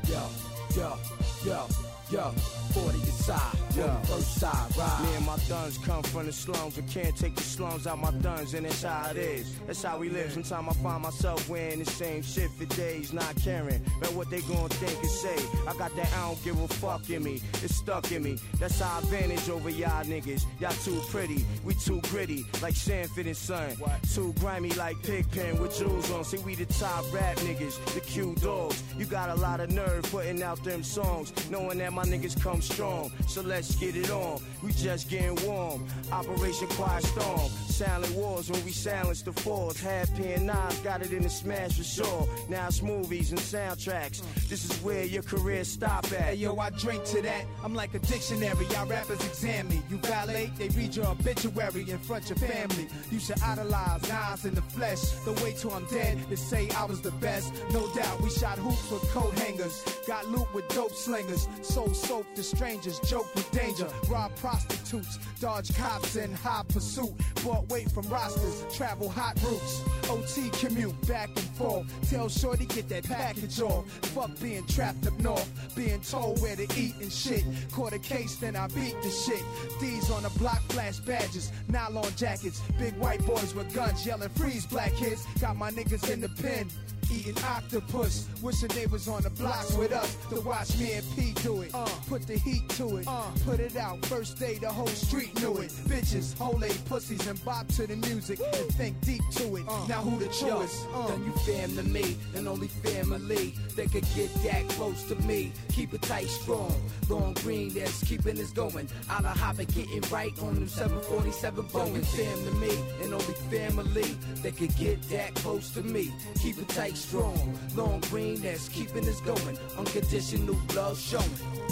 Yo, 0.07 0.27
yo, 0.75 0.97
yo. 1.45 1.88
Yo, 2.11 2.31
40 2.73 2.97
aside, 3.03 3.55
Yeah. 3.75 3.95
first 4.01 4.33
side, 4.39 4.75
ride. 4.75 5.03
Me 5.03 5.15
and 5.15 5.25
my 5.27 5.35
thuns 5.37 5.77
come 5.77 6.01
from 6.01 6.25
the 6.25 6.33
slums, 6.33 6.73
but 6.75 6.87
can't 6.87 7.15
take 7.15 7.35
the 7.35 7.43
slums 7.43 7.85
out 7.85 7.99
my 7.99 8.09
thuns, 8.23 8.55
and 8.55 8.65
that's 8.65 8.81
how 8.81 9.11
it 9.11 9.17
is. 9.17 9.45
That's 9.67 9.83
how 9.83 9.99
we 9.99 10.09
live. 10.09 10.31
Sometimes 10.33 10.69
I 10.69 10.73
find 10.81 11.03
myself 11.03 11.47
wearing 11.47 11.77
the 11.83 11.85
same 11.91 12.23
shit 12.23 12.49
for 12.57 12.65
days, 12.65 13.13
not 13.13 13.35
caring 13.43 13.85
about 13.97 14.13
what 14.13 14.29
they 14.31 14.41
gonna 14.41 14.69
think 14.69 14.99
and 14.99 15.11
say. 15.11 15.35
I 15.67 15.73
got 15.77 15.95
that 15.97 16.11
I 16.17 16.27
don't 16.27 16.43
give 16.43 16.59
a 16.59 16.67
fuck 16.67 17.07
in 17.11 17.23
me. 17.23 17.41
It's 17.63 17.75
stuck 17.75 18.11
in 18.11 18.23
me. 18.23 18.39
That's 18.59 18.81
our 18.81 18.99
advantage 19.01 19.47
over 19.47 19.69
y'all 19.69 20.03
niggas. 20.05 20.45
Y'all 20.59 20.71
too 20.83 20.99
pretty, 21.11 21.45
we 21.63 21.75
too 21.75 22.01
gritty, 22.09 22.43
like 22.63 22.75
Sanford 22.75 23.27
and 23.27 23.37
Son. 23.37 23.75
Too 24.13 24.33
grimy 24.39 24.71
like 24.71 24.99
Pigpen 25.03 25.59
with 25.61 25.77
jewels 25.77 26.09
on. 26.11 26.23
See, 26.23 26.39
we 26.39 26.55
the 26.55 26.65
top 26.65 27.05
rap 27.13 27.37
niggas, 27.37 27.77
the 27.93 28.01
Q 28.01 28.33
dogs. 28.41 28.81
You 28.97 29.05
got 29.05 29.29
a 29.29 29.35
lot 29.35 29.59
of 29.59 29.69
nerve 29.69 30.03
putting 30.09 30.41
out 30.41 30.63
them 30.63 30.83
songs, 30.83 31.31
knowing 31.51 31.77
that 31.77 31.93
my 31.93 31.98
niggas 32.03 32.39
come 32.41 32.61
strong. 32.61 33.11
So 33.27 33.41
let's 33.41 33.75
get 33.75 33.95
it 33.95 34.11
on. 34.11 34.41
We 34.61 34.71
just 34.73 35.09
getting 35.09 35.35
warm. 35.47 35.87
Operation 36.11 36.67
Quiet 36.67 37.03
Storm. 37.03 37.49
Silent 37.67 38.13
wars 38.13 38.51
when 38.51 38.63
we 38.65 38.71
silence 38.71 39.21
the 39.21 39.31
fours. 39.31 39.79
Half 39.79 40.13
pen 40.15 40.45
knives 40.45 40.79
got 40.79 41.01
it 41.01 41.13
in 41.13 41.23
the 41.23 41.29
smash 41.29 41.77
for 41.77 41.83
sure. 41.83 42.27
Now 42.49 42.67
it's 42.67 42.81
movies 42.81 43.31
and 43.31 43.39
soundtracks. 43.39 44.21
This 44.49 44.65
is 44.65 44.75
where 44.83 45.05
your 45.05 45.23
career 45.23 45.63
stop 45.63 46.05
at. 46.05 46.11
Hey 46.11 46.35
yo, 46.35 46.57
I 46.57 46.69
drink 46.71 47.05
to 47.05 47.21
that. 47.21 47.45
I'm 47.63 47.73
like 47.73 47.93
a 47.93 47.99
dictionary. 47.99 48.65
Y'all 48.71 48.85
rappers 48.85 49.25
examine 49.25 49.69
me. 49.69 49.81
You 49.89 49.97
validate, 49.97 50.55
they 50.57 50.69
read 50.69 50.95
your 50.95 51.07
obituary 51.07 51.89
in 51.89 51.99
front 51.99 52.29
of 52.29 52.41
your 52.41 52.49
family. 52.49 52.87
You 53.11 53.19
should 53.19 53.41
idolize 53.41 54.01
Nas 54.09 54.45
in 54.45 54.55
the 54.55 54.61
flesh. 54.61 54.99
Way 55.43 55.53
till 55.53 55.71
I'm 55.71 55.85
dead 55.85 56.17
to 56.29 56.35
say 56.35 56.69
I 56.75 56.83
was 56.85 57.01
the 57.01 57.11
best. 57.11 57.53
No 57.71 57.87
doubt, 57.93 58.19
we 58.21 58.29
shot 58.29 58.57
hoops 58.57 58.91
with 58.91 59.03
coat 59.11 59.31
hangers. 59.39 59.85
Got 60.07 60.27
loot 60.27 60.53
with 60.53 60.67
dope 60.69 60.91
slingers. 60.91 61.47
Sold 61.93 62.25
soap 62.25 62.35
to 62.35 62.43
strangers. 62.43 62.99
Joke 62.99 63.33
with 63.33 63.49
danger. 63.51 63.87
Rob 64.09 64.35
prostitutes. 64.35 65.17
Dodge 65.39 65.75
cops 65.75 66.15
in 66.15 66.31
high 66.33 66.63
pursuit. 66.69 67.13
Bought 67.43 67.67
weight 67.69 67.89
from 67.89 68.07
rosters. 68.09 68.63
Travel 68.75 69.09
hot 69.09 69.41
routes. 69.43 69.81
OT 70.07 70.49
commute 70.51 71.07
back 71.07 71.29
and 71.29 71.49
forth. 71.57 71.87
Tell 72.09 72.29
Shorty 72.29 72.65
get 72.65 72.89
that 72.89 73.05
package 73.05 73.59
off. 73.61 73.89
Fuck 74.13 74.39
being 74.39 74.65
trapped 74.67 75.07
up 75.07 75.17
north. 75.19 75.49
Being 75.75 76.01
told 76.01 76.41
where 76.41 76.55
to 76.55 76.67
eat 76.79 76.95
and 77.01 77.11
shit. 77.11 77.43
Caught 77.71 77.93
a 77.93 77.99
case, 77.99 78.35
then 78.35 78.55
I 78.55 78.67
beat 78.67 78.95
the 79.01 79.09
shit. 79.09 79.43
These 79.81 80.11
on 80.11 80.23
the 80.23 80.29
block 80.37 80.61
flash 80.69 80.99
badges. 80.99 81.51
Nylon 81.69 82.11
jackets. 82.15 82.61
Big 82.77 82.95
white 82.97 83.25
boys 83.25 83.55
with 83.55 83.73
guns 83.73 84.05
yelling 84.05 84.29
freeze 84.29 84.65
black 84.67 84.93
kids. 84.93 85.25
Got 85.41 85.55
my 85.55 85.71
niggas 85.71 86.11
in 86.11 86.21
the 86.21 86.29
pen. 86.29 86.69
Eating 87.11 87.43
octopus, 87.43 88.27
wishing 88.41 88.67
they 88.69 88.81
neighbors 88.81 89.07
on 89.07 89.21
the 89.21 89.29
blocks 89.31 89.73
with 89.75 89.91
us 89.91 90.15
to 90.29 90.41
watch 90.41 90.77
me 90.77 90.93
and 90.93 91.05
P 91.15 91.33
do 91.43 91.61
it. 91.61 91.73
Uh. 91.73 91.85
Put 92.07 92.27
the 92.27 92.37
heat 92.37 92.67
to 92.69 92.97
it, 92.97 93.07
uh. 93.07 93.23
put 93.45 93.59
it 93.59 93.75
out. 93.75 94.05
First 94.05 94.39
day, 94.39 94.55
the 94.55 94.69
whole 94.69 94.87
street 94.87 95.33
knew 95.41 95.57
it. 95.57 95.69
Bitches, 95.87 96.37
whole 96.37 96.63
eight 96.63 96.81
pussies, 96.85 97.25
and 97.27 97.43
bop 97.43 97.67
to 97.69 97.87
the 97.87 97.95
music 97.95 98.39
and 98.39 98.73
think 98.73 98.99
deep 99.01 99.21
to 99.33 99.55
it. 99.55 99.63
Uh. 99.67 99.85
Now 99.87 100.01
who 100.01 100.19
the 100.19 100.27
truest? 100.27 100.87
Uh. 100.93 101.07
then 101.07 101.23
you 101.23 101.31
fam 101.45 101.75
to 101.77 101.83
me, 101.83 102.17
and 102.35 102.47
only 102.47 102.67
family 102.67 103.53
that 103.75 103.91
could 103.91 104.05
get 104.15 104.33
that 104.43 104.67
close 104.69 105.03
to 105.05 105.15
me. 105.15 105.51
Keep 105.71 105.93
it 105.93 106.01
tight, 106.03 106.27
strong. 106.27 106.73
Long 107.09 107.33
green 107.35 107.73
that's 107.73 108.03
keeping 108.03 108.39
us 108.39 108.51
going. 108.51 108.87
Out 109.09 109.25
of 109.25 109.37
hop 109.37 109.59
and 109.59 109.73
getting 109.73 110.01
right 110.11 110.33
on 110.41 110.55
them 110.55 110.67
747 110.67 111.63
Boeing. 111.65 112.05
Fam 112.05 112.45
to 112.45 112.51
me, 112.59 112.77
and 113.03 113.13
only 113.13 113.33
family 113.49 114.17
that 114.43 114.57
could 114.57 114.75
get 114.77 115.01
that 115.09 115.33
close 115.35 115.71
to 115.71 115.83
me. 115.83 116.11
Keep 116.41 116.59
it 116.59 116.69
tight, 116.69 116.95
strong. 116.99 117.57
Long 117.75 117.99
green 118.11 118.41
that's 118.41 118.69
keeping 118.69 119.07
us 119.07 119.21
going. 119.21 119.57
Unconditional 119.77 120.57
love 120.75 120.99
showing. 120.99 121.29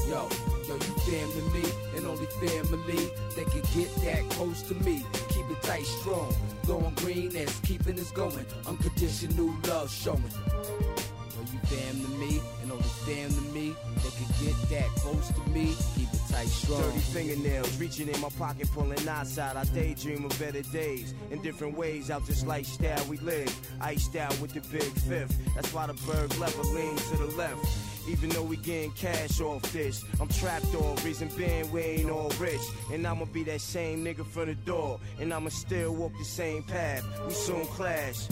Yo, 0.08 0.28
yo, 0.68 0.76
you 0.76 0.94
fam 1.06 1.32
to 1.32 1.42
me, 1.54 1.64
and 1.96 2.06
only 2.06 2.26
family 2.40 3.10
that 3.36 3.46
can 3.52 3.62
get 3.76 3.94
that 4.06 4.30
close 4.32 4.62
to 4.64 4.76
me. 4.76 5.04
Keep 5.30 5.50
it 5.52 5.62
tight, 5.64 5.86
strong. 5.86 6.34
Long 6.68 6.94
green 6.96 7.30
that's 7.30 7.60
keeping 7.60 8.00
us 8.00 8.12
going. 8.12 8.46
Unconditional 8.66 9.54
love 9.68 9.92
showing. 9.92 10.24
Yo, 11.34 11.42
you 11.52 11.60
fam 11.66 12.02
to 12.02 12.10
me, 12.18 12.42
and 12.62 12.72
only 12.72 12.84
fam 12.84 13.30
to 13.30 13.42
me 13.42 13.48
that 13.48 13.57
could 14.18 14.46
get 14.46 14.70
that 14.70 14.90
close 14.98 15.28
to 15.30 15.50
me. 15.52 15.76
Keep 15.96 16.14
it 16.14 16.22
tight, 16.30 16.48
strong. 16.48 16.82
Dirty 16.82 17.00
fingernails 17.00 17.78
reaching 17.80 18.08
in 18.08 18.20
my 18.20 18.30
pocket, 18.30 18.70
pulling 18.74 19.08
out 19.08 19.28
I 19.38 19.64
daydream 19.74 20.26
of 20.26 20.40
better 20.40 20.62
days 20.64 21.14
in 21.32 21.42
different 21.42 21.78
ways. 21.78 22.10
Out 22.10 22.26
this 22.26 22.46
lifestyle 22.46 23.04
we 23.06 23.18
live, 23.18 23.54
iced 23.82 24.16
out 24.16 24.40
with 24.40 24.54
the 24.54 24.62
big 24.72 24.92
fifth. 25.02 25.38
That's 25.56 25.74
why 25.74 25.88
the 25.88 25.94
bird 25.94 26.38
lever 26.38 26.64
leans 26.64 27.10
to 27.12 27.18
the 27.18 27.28
left. 27.36 27.66
Even 28.08 28.30
though 28.30 28.44
we 28.44 28.56
getting 28.58 28.92
cash 28.92 29.42
off 29.42 29.62
this, 29.74 30.04
I'm 30.22 30.30
trapped 30.30 30.74
off. 30.76 31.04
Reason 31.04 31.30
being 31.36 31.70
we 31.72 31.82
ain't 31.82 32.10
all 32.10 32.32
rich, 32.40 32.62
and 32.92 33.06
I'ma 33.06 33.26
be 33.26 33.44
that 33.44 33.62
same 33.62 34.06
nigga 34.06 34.26
from 34.26 34.48
the 34.48 34.56
door, 34.56 35.00
and 35.20 35.34
I'ma 35.34 35.50
still 35.50 35.94
walk 35.94 36.14
the 36.18 36.26
same 36.26 36.64
path. 36.64 37.04
We 37.28 37.34
soon 37.34 37.66
clash. 37.68 38.28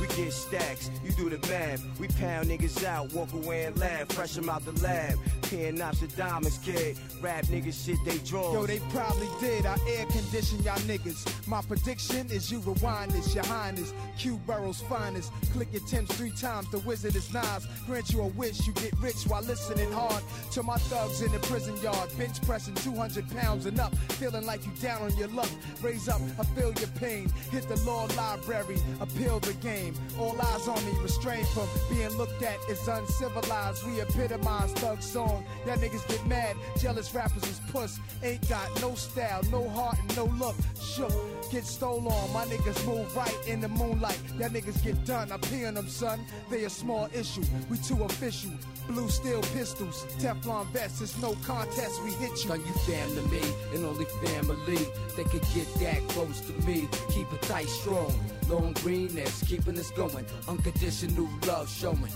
We 0.00 0.06
get 0.06 0.32
stacks, 0.32 0.90
you 1.04 1.12
do 1.12 1.28
the 1.28 1.38
math. 1.48 1.84
We 2.00 2.08
pound 2.08 2.48
niggas 2.48 2.84
out, 2.84 3.12
walk 3.12 3.32
away 3.34 3.64
and 3.64 3.78
laugh. 3.78 4.08
Fresh 4.08 4.38
'em 4.38 4.48
out 4.48 4.64
the 4.64 4.72
lab. 4.82 5.18
Peeing 5.42 5.76
diamonds, 6.16 6.58
kid. 6.58 6.96
Rap 7.20 7.44
niggas 7.46 7.84
shit 7.84 7.98
they 8.04 8.18
draw. 8.18 8.52
Yo, 8.52 8.66
they 8.66 8.78
probably 8.90 9.28
did. 9.40 9.66
I 9.66 9.76
air 9.88 10.06
condition 10.06 10.62
y'all 10.62 10.78
niggas. 10.80 11.26
My 11.48 11.60
prediction 11.62 12.30
is 12.30 12.50
you 12.50 12.60
rewind 12.60 13.10
this, 13.10 13.34
your 13.34 13.44
highness. 13.44 13.92
Q 14.16 14.40
Burrow's 14.46 14.80
finest. 14.82 15.32
Click 15.52 15.68
your 15.72 15.82
Tim's 15.88 16.10
three 16.12 16.30
times. 16.30 16.70
The 16.70 16.78
wizard 16.80 17.16
is 17.16 17.32
Nas. 17.32 17.66
Grant 17.86 18.10
you 18.10 18.20
a 18.20 18.28
wish. 18.28 18.66
You 18.66 18.72
get 18.74 18.92
rich 19.00 19.24
while 19.26 19.42
listening 19.42 19.90
hard 19.92 20.22
to 20.52 20.62
my 20.62 20.76
thugs 20.76 21.20
in 21.20 21.32
the 21.32 21.40
prison 21.40 21.76
yard. 21.82 22.08
Bench 22.16 22.40
pressing 22.42 22.74
200 22.74 23.28
pounds 23.30 23.66
and 23.66 23.78
up. 23.80 23.94
Feeling 24.20 24.46
like 24.46 24.64
you 24.64 24.72
down 24.80 25.02
on 25.02 25.16
your 25.16 25.28
luck. 25.28 25.50
Raise 25.82 26.08
up, 26.08 26.20
I 26.38 26.44
feel 26.44 26.72
your 26.74 26.88
pain. 27.00 27.28
Hit 27.50 27.68
the 27.68 27.76
law 27.84 28.06
library. 28.16 28.78
Appeal 29.00 29.40
the 29.40 29.54
game. 29.54 29.89
All 30.18 30.40
eyes 30.40 30.68
on 30.68 30.84
me. 30.84 30.92
Restrained 31.02 31.46
from 31.48 31.68
being 31.88 32.10
looked 32.16 32.42
at 32.42 32.58
as 32.68 32.86
uncivilized. 32.86 33.86
We 33.86 34.00
epitomize 34.00 34.72
thug 34.72 35.02
song. 35.02 35.44
Y'all 35.66 35.76
niggas 35.76 36.06
get 36.08 36.24
mad. 36.26 36.56
Jealous 36.78 37.14
rappers 37.14 37.44
is 37.44 37.60
puss. 37.72 37.98
Ain't 38.22 38.48
got 38.48 38.68
no 38.80 38.94
style, 38.94 39.42
no 39.50 39.68
heart, 39.68 39.98
and 39.98 40.16
no 40.16 40.24
look. 40.24 40.56
Shook, 40.80 41.12
get 41.50 41.64
stole 41.64 42.06
on. 42.08 42.32
My 42.32 42.44
niggas 42.46 42.86
move 42.86 43.14
right 43.16 43.38
in 43.46 43.60
the 43.60 43.68
moonlight. 43.68 44.20
Y'all 44.38 44.48
niggas 44.48 44.82
get 44.82 45.04
done. 45.04 45.32
I 45.32 45.36
pee 45.38 45.64
on 45.64 45.74
them, 45.74 45.88
son. 45.88 46.20
They 46.50 46.64
a 46.64 46.70
small 46.70 47.08
issue. 47.12 47.42
We 47.68 47.78
too 47.78 48.02
official. 48.04 48.50
Blue 48.90 49.08
steel 49.08 49.40
pistols, 49.54 50.04
Teflon 50.18 50.66
vests. 50.72 51.00
It's 51.00 51.16
no 51.22 51.36
contest. 51.46 52.02
We 52.02 52.10
hit 52.10 52.30
you. 52.30 52.36
Son, 52.36 52.58
you 52.58 52.72
fam 52.72 53.08
to 53.14 53.22
me, 53.28 53.40
and 53.72 53.84
only 53.84 54.04
family 54.04 54.84
that 55.16 55.26
could 55.30 55.44
get 55.54 55.72
that 55.74 56.08
close 56.08 56.40
to 56.40 56.52
me. 56.66 56.88
Keep 57.08 57.32
it 57.32 57.42
tight, 57.42 57.68
strong. 57.68 58.12
Long 58.48 58.72
green 58.82 59.14
that's 59.14 59.44
keeping 59.44 59.78
us 59.78 59.92
going. 59.92 60.26
Unconditional 60.48 61.28
love 61.46 61.70
showing. 61.70 62.12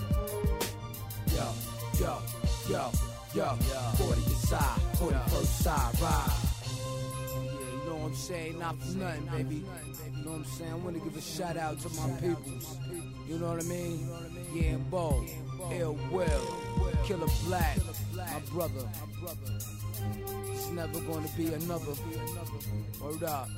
Yo, 1.33 1.47
yo, 1.97 2.21
yo, 2.69 2.91
yo. 3.33 3.55
40 3.95 4.21
side, 4.31 4.79
41st 4.95 5.45
side, 5.45 6.01
ride. 6.01 6.29
Yeah, 7.31 7.51
you 7.71 7.89
know 7.89 7.95
what 7.95 8.07
I'm 8.07 8.15
saying? 8.15 8.59
Not 8.59 8.77
for 8.81 8.97
nothing, 8.97 9.25
baby. 9.27 9.55
You 9.55 10.25
know 10.25 10.31
what 10.31 10.37
I'm 10.39 10.45
saying? 10.45 10.71
I 10.73 10.75
want 10.75 10.95
to 10.97 11.01
give 11.01 11.15
a 11.15 11.21
shout 11.21 11.55
out 11.55 11.79
to 11.79 11.89
my 11.91 12.09
peoples. 12.19 12.77
You 13.29 13.39
know 13.39 13.51
what 13.53 13.63
I 13.63 13.67
mean? 13.67 14.09
Yeah, 14.55 14.79
and 14.79 14.87
Bo, 14.89 15.19
Ill 15.67 15.99
Will, 16.15 16.47
Killer 17.03 17.27
Black, 17.43 17.75
my 18.15 18.39
brother. 18.55 18.87
It's 20.55 20.71
never 20.71 20.95
gonna 21.03 21.27
be 21.35 21.51
another. 21.51 21.91
Up. 21.91 23.51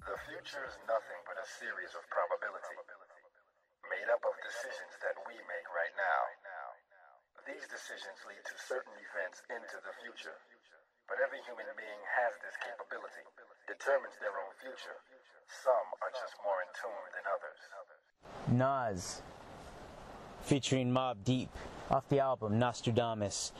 The 0.00 0.16
future 0.24 0.64
is 0.64 0.76
nothing 0.88 1.20
but 1.28 1.36
a 1.36 1.44
series 1.60 1.92
of 1.92 2.08
probability, 2.08 2.72
made 3.92 4.08
up 4.08 4.24
of 4.24 4.32
decisions 4.40 4.96
that 5.04 5.12
we 5.28 5.36
make 5.44 5.68
right 5.76 5.92
now. 5.92 6.24
These 7.44 7.68
decisions 7.68 8.16
lead 8.24 8.40
to 8.40 8.56
certain 8.64 8.96
events 8.96 9.44
into 9.52 9.76
the 9.84 9.92
future, 10.00 10.32
but 11.14 11.22
every 11.22 11.38
human 11.46 11.64
being 11.78 12.02
has 12.10 12.34
this 12.42 12.58
capability, 12.58 13.22
determines 13.70 14.18
their 14.18 14.34
own 14.34 14.50
future. 14.58 14.98
Some 15.62 15.86
are 16.02 16.10
just 16.10 16.34
more 16.42 16.58
in 16.58 16.70
tune 16.74 17.06
than 17.14 17.22
others. 17.30 17.60
Nas, 18.50 19.22
featuring 20.42 20.90
Mobb 20.90 21.22
Deep, 21.22 21.50
off 21.88 22.08
the 22.08 22.18
album 22.18 22.58
Nastradamus, 22.58 23.52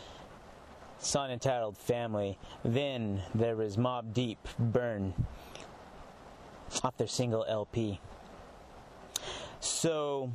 song 0.99 1.31
entitled 1.31 1.79
Family. 1.79 2.37
Then 2.65 3.23
there 3.37 3.55
was 3.55 3.77
Mobb 3.77 4.13
Deep, 4.13 4.41
Burn, 4.59 5.15
off 6.83 6.97
their 6.97 7.07
single 7.07 7.45
LP. 7.49 8.01
So, 9.61 10.33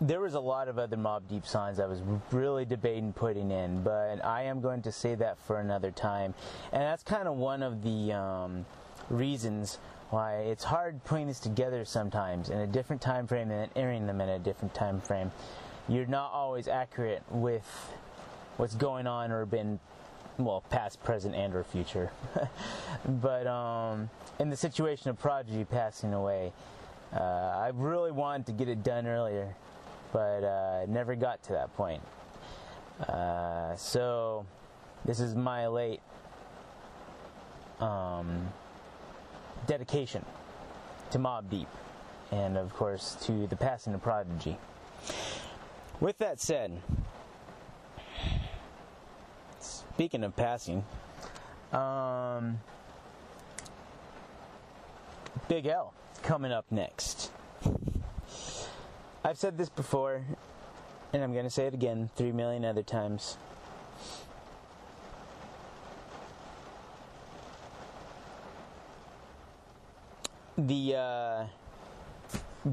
there 0.00 0.20
was 0.20 0.34
a 0.34 0.40
lot 0.40 0.68
of 0.68 0.78
other 0.78 0.96
Mobb 0.96 1.28
Deep 1.28 1.46
songs 1.46 1.78
I 1.78 1.86
was 1.86 2.00
really 2.32 2.64
debating 2.64 3.12
putting 3.12 3.50
in, 3.50 3.82
but 3.82 4.24
I 4.24 4.44
am 4.44 4.60
going 4.60 4.82
to 4.82 4.92
say 4.92 5.14
that 5.16 5.38
for 5.38 5.60
another 5.60 5.90
time. 5.90 6.34
And 6.72 6.82
that's 6.82 7.02
kind 7.02 7.28
of 7.28 7.36
one 7.36 7.62
of 7.62 7.82
the 7.82 8.14
um, 8.14 8.64
reasons 9.10 9.78
why 10.08 10.36
it's 10.36 10.64
hard 10.64 11.04
putting 11.04 11.26
this 11.26 11.38
together 11.38 11.84
sometimes 11.84 12.48
in 12.48 12.58
a 12.58 12.66
different 12.66 13.02
time 13.02 13.26
frame 13.26 13.50
and 13.50 13.70
airing 13.76 14.06
them 14.06 14.20
in 14.20 14.28
a 14.28 14.38
different 14.38 14.74
time 14.74 15.00
frame. 15.00 15.30
You're 15.88 16.06
not 16.06 16.32
always 16.32 16.66
accurate 16.66 17.22
with 17.30 17.92
what's 18.56 18.74
going 18.74 19.06
on 19.06 19.30
or 19.30 19.44
been 19.44 19.78
well 20.38 20.62
past 20.70 21.02
present 21.02 21.34
and 21.34 21.54
or 21.54 21.62
future 21.62 22.10
but 23.06 23.46
um, 23.46 24.08
in 24.38 24.48
the 24.48 24.56
situation 24.56 25.10
of 25.10 25.18
prodigy 25.18 25.64
passing 25.64 26.14
away 26.14 26.50
uh, 27.14 27.18
i 27.18 27.70
really 27.74 28.10
wanted 28.10 28.46
to 28.46 28.52
get 28.52 28.66
it 28.66 28.82
done 28.82 29.06
earlier 29.06 29.54
but 30.12 30.44
uh, 30.44 30.86
never 30.86 31.14
got 31.14 31.42
to 31.42 31.52
that 31.52 31.74
point 31.76 32.02
uh, 33.08 33.74
so 33.76 34.44
this 35.04 35.20
is 35.20 35.34
my 35.34 35.66
late 35.66 36.00
um, 37.80 38.48
dedication 39.66 40.24
to 41.10 41.18
mobb 41.18 41.48
deep 41.50 41.68
and 42.30 42.56
of 42.56 42.72
course 42.74 43.16
to 43.22 43.46
the 43.46 43.56
passing 43.56 43.94
of 43.94 44.02
prodigy 44.02 44.56
with 46.00 46.18
that 46.18 46.40
said 46.40 46.80
speaking 50.00 50.24
of 50.24 50.34
passing, 50.34 50.82
um, 51.74 52.58
Big 55.46 55.66
L 55.66 55.92
coming 56.22 56.52
up 56.52 56.64
next. 56.70 57.30
I've 59.22 59.38
said 59.38 59.58
this 59.58 59.68
before, 59.68 60.22
and 61.12 61.22
I'm 61.22 61.32
going 61.32 61.44
to 61.44 61.50
say 61.50 61.66
it 61.66 61.74
again 61.74 62.10
three 62.16 62.32
million 62.32 62.64
other 62.64 62.82
times. 62.82 63.36
The 70.56 70.96
uh, 70.96 71.44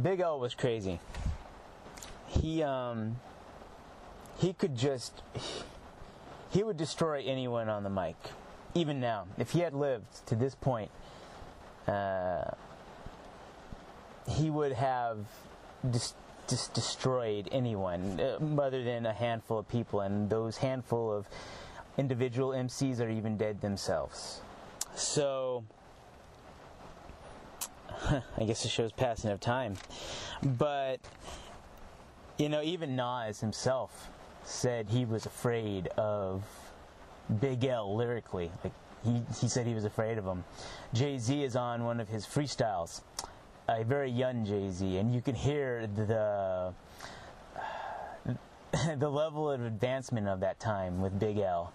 Big 0.01 0.19
L 0.19 0.39
was 0.39 0.55
crazy. 0.55 0.99
He 2.27 2.63
um, 2.63 3.17
he 4.37 4.53
could 4.53 4.75
just 4.75 5.21
he 6.49 6.63
would 6.63 6.77
destroy 6.77 7.23
anyone 7.25 7.69
on 7.69 7.83
the 7.83 7.89
mic. 7.89 8.15
Even 8.73 8.99
now, 8.99 9.25
if 9.37 9.51
he 9.51 9.59
had 9.59 9.73
lived 9.73 10.25
to 10.27 10.35
this 10.35 10.55
point, 10.55 10.91
uh, 11.87 12.51
he 14.29 14.49
would 14.49 14.73
have 14.73 15.19
just, 15.91 16.15
just 16.47 16.73
destroyed 16.73 17.49
anyone 17.51 18.19
uh, 18.19 18.61
other 18.61 18.83
than 18.83 19.05
a 19.05 19.13
handful 19.13 19.59
of 19.59 19.67
people, 19.67 20.01
and 20.01 20.29
those 20.29 20.57
handful 20.57 21.11
of 21.11 21.27
individual 21.97 22.49
MCs 22.49 22.99
are 23.01 23.09
even 23.09 23.37
dead 23.37 23.61
themselves. 23.61 24.41
So, 24.95 25.63
I 28.37 28.43
guess 28.45 28.63
it 28.65 28.69
shows 28.69 28.91
passing 28.91 29.31
of 29.31 29.39
time. 29.39 29.75
But, 30.43 30.99
you 32.37 32.49
know, 32.49 32.61
even 32.61 32.95
Nas 32.95 33.39
himself 33.39 34.09
said 34.43 34.89
he 34.89 35.05
was 35.05 35.25
afraid 35.25 35.87
of 35.97 36.43
Big 37.41 37.65
L 37.65 37.95
lyrically. 37.95 38.51
Like 38.63 38.73
he, 39.03 39.21
he 39.39 39.47
said 39.47 39.67
he 39.67 39.73
was 39.73 39.85
afraid 39.85 40.17
of 40.17 40.25
him. 40.25 40.43
Jay 40.93 41.17
Z 41.17 41.43
is 41.43 41.55
on 41.55 41.83
one 41.83 41.99
of 41.99 42.07
his 42.09 42.25
freestyles, 42.25 43.01
a 43.67 43.83
very 43.83 44.11
young 44.11 44.45
Jay 44.45 44.69
Z, 44.69 44.97
and 44.97 45.13
you 45.13 45.21
can 45.21 45.35
hear 45.35 45.87
the 45.87 46.73
the 48.97 49.09
level 49.09 49.49
of 49.49 49.63
advancement 49.63 50.27
of 50.27 50.39
that 50.41 50.59
time 50.59 51.01
with 51.01 51.17
Big 51.19 51.37
L. 51.37 51.73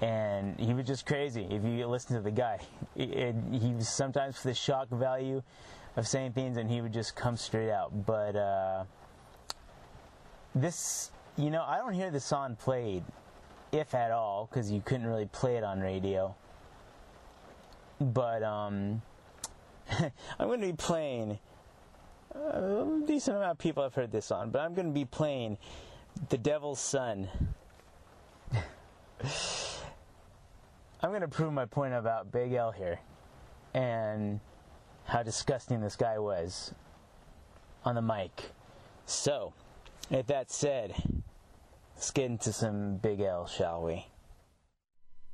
And 0.00 0.58
he 0.60 0.74
was 0.74 0.86
just 0.86 1.06
crazy. 1.06 1.46
If 1.50 1.64
you 1.64 1.86
listen 1.86 2.14
to 2.14 2.22
the 2.22 2.30
guy, 2.30 2.60
it, 2.94 3.10
it, 3.10 3.34
he 3.52 3.72
was 3.72 3.88
sometimes 3.88 4.38
for 4.38 4.46
the 4.46 4.54
shock 4.54 4.88
value 4.90 5.42
of 5.96 6.06
saying 6.06 6.32
things, 6.32 6.56
and 6.56 6.70
he 6.70 6.80
would 6.80 6.92
just 6.92 7.16
come 7.16 7.36
straight 7.36 7.70
out. 7.70 8.06
But 8.06 8.36
uh, 8.36 8.84
this 10.54 11.10
you 11.38 11.50
know, 11.50 11.62
I 11.64 11.78
don't 11.78 11.92
hear 11.92 12.10
the 12.10 12.20
song 12.20 12.56
played, 12.56 13.04
if 13.70 13.94
at 13.94 14.10
all, 14.10 14.48
because 14.50 14.72
you 14.72 14.82
couldn't 14.84 15.06
really 15.06 15.26
play 15.26 15.56
it 15.56 15.62
on 15.62 15.80
radio. 15.80 16.34
But 18.00 18.42
um, 18.42 19.02
I'm 20.38 20.46
going 20.48 20.60
to 20.60 20.66
be 20.66 20.72
playing. 20.72 21.38
Uh, 22.34 22.38
a 22.38 23.02
decent 23.06 23.36
amount 23.36 23.52
of 23.52 23.58
people 23.58 23.82
have 23.82 23.94
heard 23.94 24.12
this 24.12 24.26
song, 24.26 24.50
but 24.50 24.60
I'm 24.60 24.74
going 24.74 24.88
to 24.88 24.92
be 24.92 25.04
playing 25.04 25.58
"The 26.28 26.38
Devil's 26.38 26.80
Son." 26.80 27.28
I'm 31.00 31.10
going 31.10 31.22
to 31.22 31.28
prove 31.28 31.52
my 31.52 31.64
point 31.64 31.94
about 31.94 32.32
Big 32.32 32.52
L 32.52 32.70
here, 32.70 33.00
and 33.74 34.40
how 35.04 35.22
disgusting 35.22 35.80
this 35.80 35.96
guy 35.96 36.18
was 36.18 36.74
on 37.84 37.94
the 37.94 38.02
mic. 38.02 38.52
So, 39.06 39.52
with 40.10 40.26
that 40.26 40.50
said. 40.50 40.94
Let's 41.98 42.12
get 42.12 42.26
into 42.26 42.52
some 42.52 42.98
Big 42.98 43.20
L, 43.20 43.48
shall 43.48 43.82
we? 43.82 44.06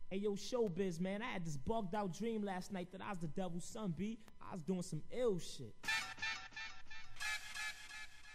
Hey 0.08 0.16
yo, 0.16 0.32
showbiz, 0.32 0.98
man. 0.98 1.20
I 1.20 1.26
had 1.26 1.44
this 1.44 1.58
bugged 1.58 1.94
out 1.94 2.16
dream 2.16 2.42
last 2.42 2.72
night 2.72 2.90
that 2.92 3.02
I 3.02 3.10
was 3.10 3.18
the 3.18 3.26
devil's 3.26 3.66
son, 3.66 3.92
B. 3.94 4.18
I 4.50 4.54
was 4.54 4.62
doing 4.62 4.82
some 4.82 5.02
ill 5.12 5.38
shit. 5.38 5.74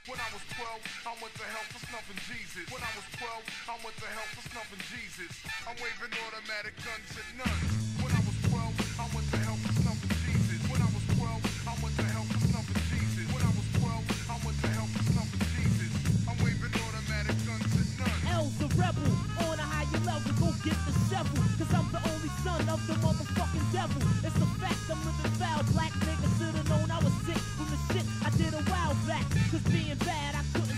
When 0.08 0.18
I 0.18 0.30
was 0.34 0.42
12, 0.58 1.06
I 1.06 1.14
went 1.22 1.34
to 1.38 1.46
hell 1.46 1.66
for 1.70 1.82
snuffing 1.86 2.20
Jesus. 2.26 2.66
When 2.74 2.82
I 2.82 2.92
was 2.98 3.06
12, 3.14 3.30
I 3.70 3.76
went 3.86 3.96
to 4.02 4.08
hell 4.10 4.30
for 4.34 4.44
snuffing 4.50 4.84
Jesus. 4.90 5.32
I'm 5.70 5.78
waving 5.78 6.14
automatic 6.26 6.74
guns 6.82 7.14
at 7.14 7.30
none. 7.38 7.62
When 8.02 8.10
I 8.10 8.22
was 8.26 8.38
12, 8.50 8.58
I 8.98 9.06
went 9.14 9.28
to 9.30 9.38
hell 9.38 9.60
for 9.62 9.74
snuffing 9.80 10.16
Jesus. 10.26 10.60
When 10.66 10.82
I 10.82 10.90
was 10.90 11.06
12, 11.14 11.70
I 11.70 11.74
went 11.78 11.96
to 12.02 12.06
hell 12.10 12.26
for 12.26 12.42
snuffing 12.42 12.82
Jesus. 12.90 13.26
When 13.30 13.44
I 13.46 13.52
was 13.54 13.68
12, 13.78 14.34
I 14.34 14.38
went 14.42 14.58
to 14.66 14.70
hell 14.74 14.90
for 14.90 15.04
snuffing 15.14 15.46
Jesus. 15.56 15.92
I'm 16.26 16.38
waving 16.42 16.74
automatic 16.74 17.38
guns 17.46 17.70
at 17.70 17.90
none. 18.02 18.20
L's 18.34 18.58
a 18.66 18.70
rebel 18.82 19.14
on 19.46 19.56
a 19.62 19.68
higher 19.68 20.02
level. 20.10 20.32
Go 20.42 20.50
get 20.66 20.80
the 20.90 20.99
shovel, 21.20 21.44
cause 21.58 21.74
I'm 21.74 21.92
the 21.92 22.02
only 22.12 22.30
son 22.44 22.70
of 22.70 22.80
the 22.88 22.94
motherfucking 22.94 23.72
devil. 23.74 24.02
It's 24.24 24.36
a 24.36 24.48
fact, 24.60 24.80
I'm 24.92 25.00
living 25.06 25.32
foul. 25.40 25.64
Black 25.74 25.92
niggas 25.92 26.34
should've 26.38 26.70
known 26.70 26.92
I 26.92 27.00
was 27.04 27.14
sick 27.26 27.42
from 27.58 27.68
the 27.70 27.80
shit 27.94 28.06
I 28.26 28.30
did 28.38 28.54
a 28.54 28.64
while 28.72 28.96
back. 29.08 29.26
Cause 29.52 29.64
being 29.72 29.98
bad, 29.98 30.36
I 30.36 30.44
couldn't 30.54 30.69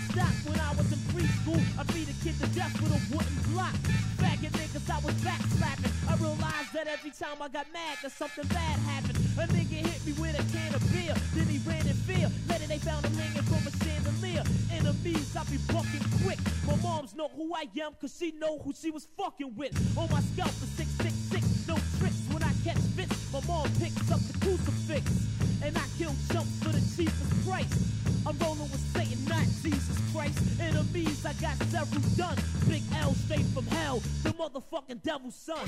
In 1.22 1.28
preschool. 1.28 1.62
I 1.78 1.82
beat 1.94 2.10
a 2.10 2.16
kid 2.24 2.34
to 2.40 2.46
death 2.50 2.74
with 2.82 2.90
a 2.90 3.00
wooden 3.14 3.38
block. 3.54 3.72
Back 4.18 4.38
Faggot 4.42 4.50
niggas, 4.58 4.90
I 4.90 4.98
was 5.06 5.14
back 5.22 5.40
slapping. 5.54 5.92
I 6.08 6.16
realized 6.16 6.72
that 6.74 6.88
every 6.88 7.10
time 7.10 7.38
I 7.40 7.48
got 7.48 7.66
mad, 7.72 7.98
that 8.02 8.10
something 8.10 8.46
bad 8.48 8.78
happened. 8.90 9.18
A 9.38 9.46
nigga 9.46 9.86
hit 9.86 10.02
me 10.06 10.12
with 10.18 10.34
a 10.34 10.44
can 10.50 10.74
of 10.74 10.82
beer, 10.92 11.14
then 11.34 11.46
he 11.46 11.58
ran 11.68 11.86
in 11.86 11.94
fear. 11.94 12.26
Later 12.48 12.66
they 12.66 12.78
found 12.78 13.06
him 13.06 13.14
hanging 13.14 13.46
from 13.46 13.62
a 13.62 13.72
chandelier. 13.84 14.42
Enemies, 14.72 15.36
I 15.36 15.44
be 15.44 15.58
bucking 15.70 16.02
quick. 16.24 16.38
My 16.66 16.74
moms 16.82 17.14
know 17.14 17.30
who 17.36 17.54
I 17.54 17.70
am, 17.80 17.94
cause 18.00 18.16
she 18.18 18.32
know 18.32 18.58
who 18.58 18.72
she 18.72 18.90
was 18.90 19.06
fucking 19.16 19.54
with. 19.54 19.74
On 19.96 20.10
my 20.10 20.20
scalp, 20.34 20.50
the 20.58 20.66
666, 20.74 21.68
no 21.68 21.78
tricks 22.02 22.18
when 22.34 22.42
I 22.42 22.50
catch 22.66 22.82
fits. 22.98 23.14
My 23.32 23.40
mom 23.46 23.70
picks 23.78 24.10
up 24.10 24.20
the 24.26 24.34
crucifix, 24.42 25.06
and 25.62 25.78
I 25.78 25.86
kill 25.98 26.14
chumps 26.32 26.58
for 26.58 26.74
the 26.74 26.82
cheapest 26.96 27.46
price. 27.46 27.70
I'm 28.26 28.36
rolling 28.38 28.70
with 28.74 28.82
Satan, 28.90 29.22
not 29.26 29.46
Jesus 29.62 30.01
Christ. 30.22 30.60
Enemies, 30.60 31.26
I 31.26 31.32
got 31.34 31.56
several 31.64 32.00
done. 32.16 32.36
Big 32.68 32.82
L 33.00 33.12
straight 33.14 33.46
from 33.46 33.66
hell, 33.66 34.00
the 34.22 34.30
motherfucking 34.30 35.02
devil's 35.02 35.34
son. 35.34 35.58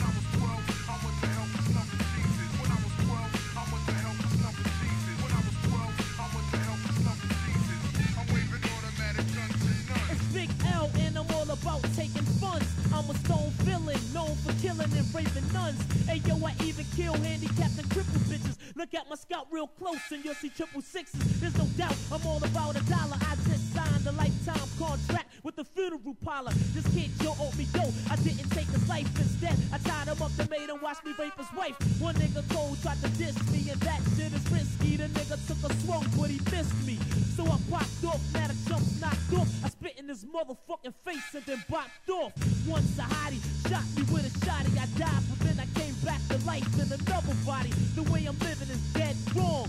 It's 10.11 10.25
Big 10.33 10.51
L 10.73 10.91
and 11.01 11.19
I'm 11.19 11.27
all 11.35 11.51
about 11.51 11.83
taking 11.97 12.23
funds. 12.39 12.67
I'm 12.95 13.11
a 13.11 13.15
stone 13.25 13.51
villain, 13.67 13.99
known 14.13 14.37
for 14.37 14.53
killing 14.63 14.93
and 14.93 15.15
raping 15.15 15.53
nuns. 15.53 15.83
Hey 16.07 16.23
yo, 16.27 16.37
I 16.47 16.55
even 16.63 16.87
kill 16.95 17.15
handicapped 17.15 17.79
and 17.79 17.91
crippled 17.91 18.23
bitches. 18.31 18.57
Look 18.77 18.95
at 18.95 19.09
my 19.11 19.17
scout 19.17 19.47
real 19.51 19.67
close 19.67 20.13
and 20.13 20.25
you'll 20.25 20.35
see 20.35 20.51
triple 20.51 20.83
sixes. 20.83 21.41
There's 21.41 21.57
no 21.59 21.65
doubt 21.77 21.97
I'm 22.13 22.25
all 22.27 22.39
about 22.39 22.77
a 22.77 22.85
dollar. 22.85 23.19
I 23.21 23.37
just 23.49 23.74
signed 23.85 24.07
a 24.07 24.13
lifetime 24.13 24.69
contract 24.79 25.27
with 25.43 25.57
the 25.57 25.65
funeral 25.65 26.17
parlor. 26.25 26.53
This 26.73 26.87
kid 26.95 27.11
Joe 27.21 27.37
owed 27.41 27.53
oh, 27.53 27.59
me 27.59 27.67
dough. 27.73 27.93
I 28.11 28.17
didn't 28.17 28.51
take 28.51 28.69
his 28.69 28.89
life 28.89 29.09
instead. 29.19 29.57
I 29.73 29.79
tied 29.79 30.09
him 30.09 30.21
up 30.23 30.31
and 30.39 30.51
made 30.51 30.69
him 30.69 30.81
watch 30.83 30.99
me 31.05 31.13
rape 31.19 31.37
his 31.37 31.53
wife. 31.57 31.77
One 32.01 32.15
nigga 32.17 32.43
told 32.53 32.81
tried 32.83 33.01
to 33.03 33.09
diss 33.11 33.37
me 33.51 33.71
and 33.71 33.81
that 33.83 34.01
shit 34.17 34.33
is 34.33 34.45
risky. 34.51 34.97
The 34.97 35.09
nigga 35.09 35.37
took 35.47 35.71
a 35.71 35.75
swung 35.83 36.07
but 36.17 36.31
he 36.31 36.41
missed 36.51 36.87
me. 36.87 36.99
So 37.37 37.45
I 37.45 37.59
popped 37.71 38.05
off, 38.07 38.21
now 38.33 38.47
the 38.49 38.57
jump's 38.69 39.01
knocked 39.01 39.33
off. 39.35 39.49
I 39.65 39.69
spit 39.69 39.99
in 39.99 40.09
his 40.09 40.25
motherfucking 40.25 40.95
face 41.05 41.35
and 41.35 41.45
then 41.45 41.63
bopped 41.71 42.09
off. 42.11 42.33
Once 42.67 42.89
One 42.97 43.09
Sahadi 43.09 43.41
shot 43.69 43.85
me 43.97 44.03
with 44.13 44.27
a 44.27 44.33
shotty. 44.47 44.73
I 44.79 44.87
died, 44.99 45.23
but 45.29 45.39
then 45.47 45.59
I 45.61 45.67
came 45.79 45.95
back 46.05 46.21
to 46.29 46.39
life 46.47 46.67
in 46.75 46.93
another 46.93 47.35
body. 47.45 47.71
The 47.95 48.03
way 48.05 48.25
I'm 48.27 48.39
living 48.39 48.71
is 48.71 48.81
dead 48.95 49.17
wrong. 49.35 49.69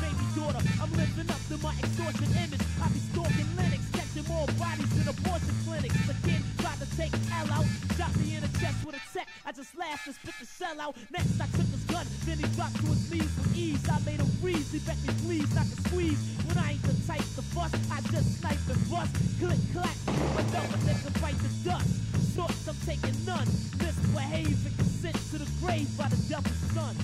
daughter. 0.51 0.67
I'm 0.81 0.91
living 0.93 1.29
up 1.29 1.41
to 1.49 1.57
my 1.63 1.73
extortion 1.79 2.29
image. 2.35 2.63
I 2.81 2.87
be 2.89 2.99
stalking 3.11 3.49
Lenox, 3.55 3.83
catching 3.93 4.27
more 4.27 4.47
bodies 4.59 4.91
in 4.99 5.07
abortion 5.07 5.55
clinics. 5.65 5.95
The 6.07 6.15
kid 6.27 6.41
tried 6.59 6.79
to 6.79 6.87
take 6.97 7.13
L 7.13 7.47
out, 7.51 7.65
shot 7.97 8.11
me 8.17 8.35
in 8.35 8.41
the 8.41 8.51
chest 8.59 8.85
with 8.85 8.95
a 8.95 9.03
tech. 9.13 9.27
I 9.45 9.51
just 9.51 9.77
laughed 9.77 10.07
and 10.07 10.15
spit 10.15 10.35
the 10.39 10.47
shell 10.47 10.79
out. 10.79 10.95
Next, 11.11 11.39
I 11.39 11.47
took 11.55 11.69
his 11.71 11.83
gun, 11.87 12.05
then 12.25 12.37
he 12.37 12.47
dropped 12.55 12.75
to 12.81 12.87
his 12.87 13.11
knees 13.11 13.31
with 13.37 13.55
ease. 13.55 13.83
I 13.89 13.99
made 14.05 14.19
him 14.19 14.31
freeze, 14.41 14.71
he 14.71 14.79
bet 14.79 14.99
me 15.03 15.13
please 15.23 15.49
not 15.55 15.65
to 15.65 15.77
squeeze. 15.87 16.19
When 16.47 16.57
I 16.57 16.75
ain't 16.75 16.83
the 16.83 16.95
type 17.07 17.27
to 17.37 17.43
fuss, 17.55 17.73
I 17.91 18.01
just 18.11 18.39
snipe 18.39 18.59
and 18.67 18.83
bust. 18.89 19.13
Click, 19.39 19.61
clack, 19.73 19.97
but 20.35 20.45
don't 20.51 20.71
nigga 20.87 21.11
bite 21.21 21.39
the 21.39 21.51
dust. 21.69 21.89
Sorts, 22.35 22.67
I'm 22.67 22.75
taking 22.85 23.15
none. 23.25 23.47
Misbehave 23.79 24.59
and 24.65 24.75
consent 24.77 25.15
to 25.31 25.37
the 25.39 25.49
grave 25.59 25.87
by 25.97 26.07
the 26.07 26.19
devil's 26.27 26.55
son. 26.73 26.95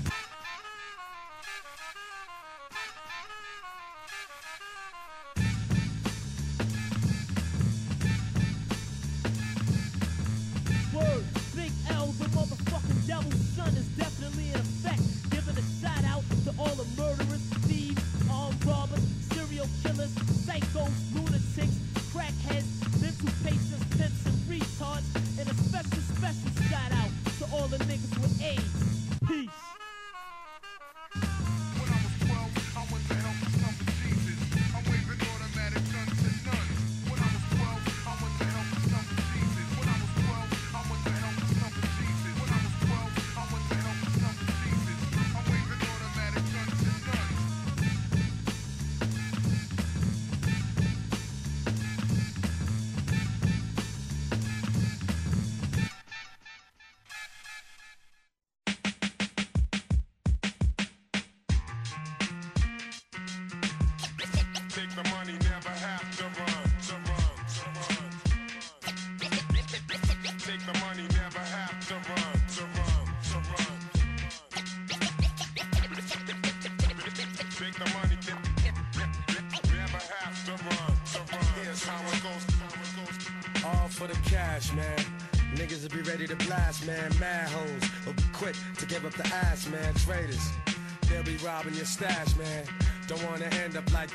Peace. 29.27 29.66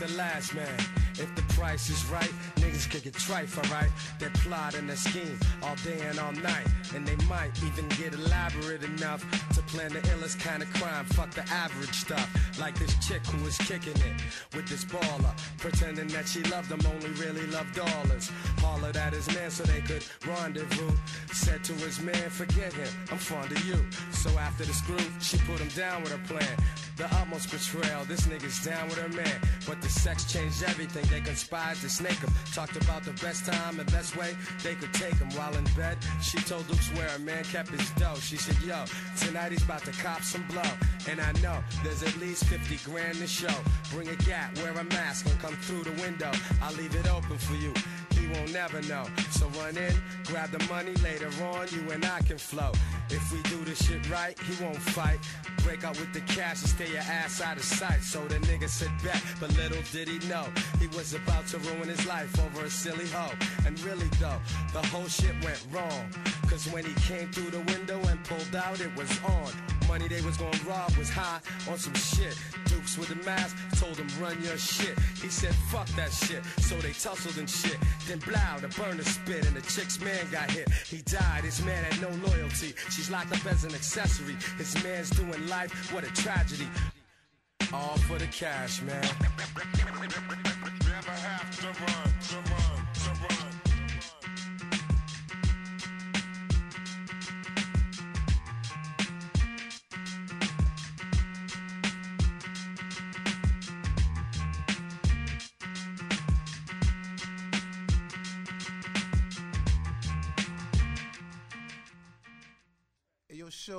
Like 0.01 0.09
the 0.09 0.17
last 0.17 0.55
man. 0.55 1.02
Price 1.57 1.91
is 1.91 2.05
right, 2.07 2.33
niggas 2.57 2.91
can 2.91 3.01
get 3.01 3.15
trife, 3.15 3.57
alright? 3.59 3.91
They 4.19 4.29
plot 4.41 4.75
and 4.75 4.89
they 4.89 4.95
scheme 4.95 5.39
all 5.63 5.77
day 5.85 6.01
and 6.09 6.19
all 6.19 6.33
night. 6.33 6.67
And 6.95 7.07
they 7.07 7.17
might 7.27 7.51
even 7.63 7.89
get 7.91 8.15
elaborate 8.15 8.83
enough 8.83 9.25
to 9.55 9.63
plan 9.63 9.93
the 9.93 10.01
illest 10.01 10.41
kind 10.41 10.63
of 10.63 10.73
crime. 10.75 11.05
Fuck 11.07 11.31
the 11.33 11.49
average 11.51 11.93
stuff. 11.93 12.29
Like 12.59 12.79
this 12.79 12.95
chick 13.07 13.25
who 13.27 13.43
was 13.45 13.57
kicking 13.59 13.97
it 13.97 14.23
with 14.55 14.67
this 14.69 14.85
baller. 14.85 15.35
Pretending 15.59 16.09
that 16.09 16.29
she 16.29 16.43
loved 16.45 16.71
him, 16.71 16.81
only 16.93 17.11
really 17.21 17.47
loved 17.49 17.75
dollars. 17.75 18.31
Hollered 18.59 18.97
at 18.97 19.13
his 19.13 19.27
man 19.35 19.51
so 19.51 19.63
they 19.65 19.81
could 19.81 20.05
rendezvous. 20.27 20.93
Said 21.33 21.65
to 21.65 21.73
his 21.75 22.01
man, 22.01 22.31
forget 22.31 22.73
him, 22.73 22.89
I'm 23.11 23.19
fond 23.19 23.53
of 23.53 23.65
you. 23.67 23.79
So 24.13 24.31
after 24.39 24.65
the 24.65 24.73
screw, 24.75 24.99
she 25.21 25.39
put 25.39 25.61
him 25.61 25.69
down 25.69 26.03
with 26.03 26.13
her 26.13 26.27
plan. 26.27 26.57
The 26.97 27.07
utmost 27.17 27.51
betrayal, 27.51 28.05
this 28.05 28.23
nigga's 28.23 28.65
down 28.65 28.89
with 28.89 28.99
her 28.99 29.09
man. 29.09 29.41
But 29.67 29.81
the 29.81 29.89
sex 29.89 30.31
changed 30.31 30.63
everything, 30.65 31.05
they 31.11 31.21
conspired 31.43 31.77
to 31.79 31.91
snake 31.91 32.21
him. 32.21 32.31
Talked 32.55 32.77
about 32.77 33.03
the 33.03 33.13
best 33.25 33.45
time 33.47 33.81
and 33.81 33.91
best 33.91 34.17
way 34.17 34.37
they 34.63 34.75
could 34.75 34.95
take 34.95 35.15
him. 35.15 35.29
While 35.31 35.55
in 35.57 35.65
bed, 35.77 35.99
she 36.23 36.39
told 36.39 36.69
Luke 36.71 36.79
where 36.95 37.09
a 37.17 37.19
man 37.19 37.43
kept 37.45 37.71
his 37.71 37.91
dough. 37.91 38.15
She 38.21 38.37
said, 38.37 38.57
yo, 38.63 38.85
tonight 39.19 39.51
he's 39.51 39.65
about 39.65 39.83
to 39.85 39.93
cop 39.93 40.23
some 40.23 40.45
blow. 40.49 40.71
And 41.09 41.21
I 41.21 41.33
know 41.43 41.59
there's 41.83 42.03
at 42.05 42.17
least 42.19 42.45
50 42.45 42.79
grand 42.89 43.19
to 43.19 43.27
show. 43.27 43.55
Bring 43.91 44.09
a 44.09 44.17
gat, 44.17 44.57
wear 44.63 44.73
a 44.73 44.85
mask, 44.85 45.27
and 45.27 45.39
come 45.41 45.57
through 45.57 45.83
the 45.83 46.01
window. 46.03 46.31
I'll 46.63 46.75
leave 46.75 46.95
it 46.95 47.11
open 47.11 47.39
for 47.39 47.55
you. 47.57 47.75
He 48.23 48.29
won't 48.29 48.53
never 48.53 48.81
know. 48.83 49.05
So 49.33 49.49
run 49.59 49.77
in, 49.77 49.93
grab 50.27 50.53
the 50.53 50.65
money, 50.73 50.95
later 51.03 51.29
on 51.53 51.67
you 51.73 51.91
and 51.91 52.05
I 52.05 52.21
can 52.21 52.39
flow. 52.39 52.71
If 53.11 53.33
we 53.33 53.43
do 53.51 53.65
this 53.65 53.85
shit 53.85 54.09
right, 54.09 54.39
he 54.39 54.63
won't 54.63 54.77
fight. 54.77 55.19
Break 55.65 55.83
out 55.83 55.99
with 55.99 56.13
the 56.13 56.21
cash 56.21 56.61
and 56.61 56.71
stay 56.71 56.93
your 56.93 57.01
ass 57.01 57.41
out 57.41 57.57
of 57.57 57.65
sight. 57.65 58.01
So 58.03 58.25
the 58.29 58.37
nigga 58.47 58.69
sit 58.69 58.91
back, 59.03 59.21
but 59.41 59.51
little 59.57 59.83
did 59.91 60.07
he 60.07 60.19
know 60.29 60.47
he 60.79 60.87
was 60.89 61.15
about 61.15 61.49
to 61.49 61.59
ruin 61.59 61.89
his 61.89 62.07
life 62.07 62.33
over 62.39 62.67
a 62.67 62.71
silly 62.71 63.09
hoe. 63.09 63.35
And 63.67 63.79
really 63.81 64.09
though, 64.21 64.41
the 64.73 64.87
whole 64.87 65.09
shit 65.09 65.35
went 65.43 65.61
wrong. 65.73 66.07
Cause 66.49 66.69
when 66.71 66.85
he 66.85 66.95
came 67.03 67.33
through 67.33 67.51
the 67.51 67.61
window 67.73 68.01
and 68.07 68.23
pulled 68.25 68.55
out, 68.55 68.81
it 68.81 68.95
was 68.97 69.11
on. 69.25 69.53
Money 69.89 70.09
they 70.09 70.21
was 70.23 70.37
gonna 70.37 70.57
rob 70.67 70.95
was 70.97 71.11
high 71.11 71.41
on 71.69 71.77
some 71.77 71.95
shit. 71.95 72.37
Dukes 72.67 72.97
with 72.97 73.09
the 73.09 73.17
mask 73.27 73.57
told 73.79 73.97
him 73.97 74.09
run 74.21 74.41
your 74.43 74.57
shit. 74.57 74.99
He 75.21 75.29
said 75.29 75.55
fuck 75.71 75.89
that 75.97 76.13
shit. 76.13 76.45
So 76.59 76.77
they 76.77 76.93
tussled 76.93 77.37
and 77.39 77.51
shit. 77.51 77.77
Then 78.13 78.19
blow 78.19 78.59
the 78.61 78.69
burner 78.77 79.05
spit 79.05 79.47
and 79.47 79.57
the 79.57 79.63
chick's 79.63 79.99
man 79.99 80.27
got 80.31 80.51
hit. 80.51 80.69
He 80.87 81.01
died. 81.01 81.45
His 81.45 81.65
man 81.65 81.83
had 81.83 81.99
no 82.03 82.11
loyalty. 82.29 82.75
She's 82.91 83.11
locked 83.11 83.33
up 83.33 83.47
as 83.47 83.65
an 83.65 83.75
accessory. 83.75 84.37
His 84.59 84.75
man's 84.85 85.09
doing 85.09 85.49
life. 85.49 85.91
What 85.95 86.05
a 86.05 86.13
tragedy. 86.13 86.69
All 87.73 87.97
for 88.05 88.19
the 88.19 88.27
cash, 88.27 88.83
man. 88.83 89.03
Never 89.03 89.15
have 91.11 91.61
to 91.61 91.69
run, 91.69 92.13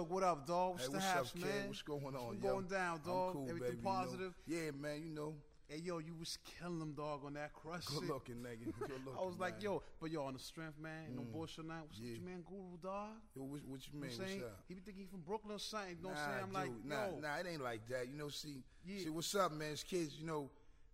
What 0.09 0.23
up, 0.23 0.45
dog? 0.45 0.73
What's 0.73 0.83
Hey, 0.85 0.87
the 0.89 0.93
what's 0.95 1.05
haps, 1.05 1.29
up, 1.29 1.35
kid? 1.35 1.45
man? 1.45 1.67
What's 1.67 1.81
going 1.81 2.03
on, 2.05 2.11
What's 2.13 2.43
yo? 2.43 2.49
going 2.53 2.65
down, 2.67 2.99
I'm 3.05 3.11
dog? 3.11 3.33
cool, 3.33 3.47
Everything 3.49 3.69
baby, 3.69 3.77
you 3.77 3.83
know. 3.83 3.89
positive? 3.89 4.33
Yeah, 4.45 4.71
man, 4.79 5.01
you 5.03 5.09
know. 5.09 5.33
Hey, 5.67 5.77
yo, 5.77 5.97
you 5.99 6.13
was 6.19 6.37
killing 6.59 6.77
them, 6.79 6.93
dog, 6.93 7.21
on 7.25 7.33
that 7.33 7.53
crush 7.53 7.85
Good 7.85 8.01
shit. 8.01 8.09
looking, 8.09 8.35
nigga. 8.35 8.65
Good 8.87 8.91
I 8.91 9.09
was 9.21 9.25
looking, 9.25 9.39
like, 9.39 9.53
man. 9.53 9.61
yo, 9.61 9.83
but 9.99 10.11
yo, 10.11 10.23
on 10.25 10.33
the 10.33 10.39
strength, 10.39 10.77
man, 10.79 11.15
no 11.15 11.21
Mm. 11.21 11.31
bullshit 11.31 11.65
now. 11.65 11.81
What's 11.87 11.99
Yeah. 11.99 12.09
with 12.11 12.17
your 12.21 12.25
man, 12.29 12.41
Guru, 12.43 12.77
dog? 12.81 13.09
Yo, 13.35 13.43
what, 13.43 13.61
what 13.65 13.87
you 13.87 13.93
mean? 13.93 14.01
know 14.01 14.07
what 14.07 14.27
saying? 14.27 14.41
What's 14.41 14.51
up? 14.53 14.63
He 14.67 14.73
be 14.75 14.81
thinking 14.81 15.03
he 15.03 15.07
from 15.09 15.21
Brooklyn 15.21 15.55
or 15.55 15.59
something. 15.59 15.95
You 15.97 16.03
know 16.03 16.09
what 16.09 16.17
nah, 16.17 16.23
I'm 16.23 16.29
saying? 16.31 16.43
I'm 16.43 16.53
like, 16.53 16.69
dude, 16.73 16.85
nah, 16.85 17.05
yo. 17.07 17.19
nah, 17.21 17.35
it 17.37 17.47
ain't 17.49 17.63
like 17.63 17.87
that. 17.87 18.07
You 18.09 18.15
know, 18.17 18.29
see, 18.29 18.63
Yeah. 18.85 19.03
see, 19.05 19.09
what's 19.09 19.33
up, 19.35 19.51
man? 19.53 19.71
As 19.71 19.83
kids, 19.83 20.15
you 20.19 20.25
know, 20.25 20.49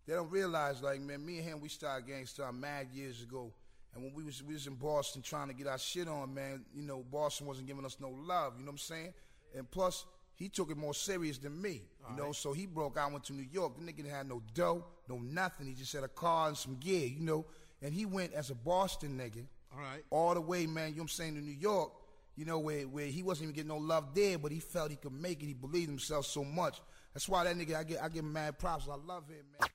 they 0.05 0.13
don't 0.13 0.29
realize, 0.31 0.81
like, 0.81 1.01
man, 1.01 1.25
me 1.25 1.37
and 1.39 1.47
him, 1.47 1.61
we 1.61 1.69
started 1.69 2.07
Gang 2.07 2.25
Starr 2.25 2.51
mad 2.53 2.87
years 2.93 3.21
ago. 3.23 3.51
And 3.93 4.03
when 4.03 4.13
we 4.13 4.23
was 4.23 4.43
we 4.43 4.53
was 4.53 4.67
in 4.67 4.75
Boston 4.75 5.21
trying 5.21 5.47
to 5.47 5.53
get 5.53 5.67
our 5.67 5.77
shit 5.77 6.07
on, 6.07 6.33
man, 6.33 6.63
you 6.73 6.83
know, 6.83 7.03
Boston 7.11 7.47
wasn't 7.47 7.67
giving 7.67 7.85
us 7.85 7.97
no 7.99 8.09
love. 8.09 8.53
You 8.57 8.65
know 8.65 8.67
what 8.67 8.73
I'm 8.73 8.77
saying? 8.77 9.13
And 9.57 9.69
plus, 9.69 10.05
he 10.35 10.47
took 10.47 10.71
it 10.71 10.77
more 10.77 10.93
serious 10.93 11.37
than 11.37 11.61
me. 11.61 11.81
You 12.09 12.15
know, 12.15 12.31
so 12.31 12.53
he 12.53 12.65
broke 12.65 12.97
out, 12.97 13.11
went 13.11 13.25
to 13.25 13.33
New 13.33 13.45
York. 13.51 13.77
The 13.77 13.83
nigga 13.83 13.97
didn't 13.97 14.11
have 14.11 14.27
no 14.27 14.41
dough, 14.53 14.85
no 15.07 15.17
nothing. 15.17 15.67
He 15.67 15.73
just 15.73 15.91
had 15.93 16.03
a 16.03 16.07
car 16.07 16.47
and 16.47 16.57
some 16.57 16.77
gear, 16.77 17.05
you 17.05 17.19
know. 17.19 17.45
And 17.81 17.93
he 17.93 18.05
went 18.05 18.33
as 18.33 18.49
a 18.49 18.55
Boston 18.55 19.17
nigga, 19.17 19.45
all 19.73 19.81
right, 19.81 20.03
all 20.09 20.33
the 20.33 20.41
way, 20.41 20.65
man. 20.65 20.89
You 20.89 20.95
know 20.95 21.01
what 21.01 21.03
I'm 21.03 21.07
saying 21.09 21.35
to 21.35 21.41
New 21.41 21.51
York, 21.51 21.91
you 22.35 22.45
know, 22.45 22.59
where 22.59 22.83
where 22.83 23.07
he 23.07 23.21
wasn't 23.21 23.43
even 23.43 23.55
getting 23.55 23.69
no 23.69 23.77
love 23.77 24.13
there, 24.15 24.37
but 24.37 24.51
he 24.51 24.59
felt 24.59 24.91
he 24.91 24.97
could 24.97 25.13
make 25.13 25.43
it. 25.43 25.45
He 25.45 25.53
believed 25.53 25.89
himself 25.89 26.25
so 26.25 26.43
much. 26.43 26.81
That's 27.13 27.27
why 27.27 27.43
that 27.43 27.55
nigga, 27.57 27.75
I 27.75 27.83
get 27.83 28.01
I 28.01 28.07
give 28.07 28.23
him 28.23 28.31
mad 28.31 28.57
props. 28.59 28.87
I 28.89 28.95
love 28.95 29.23
him, 29.27 29.43
man. 29.59 29.69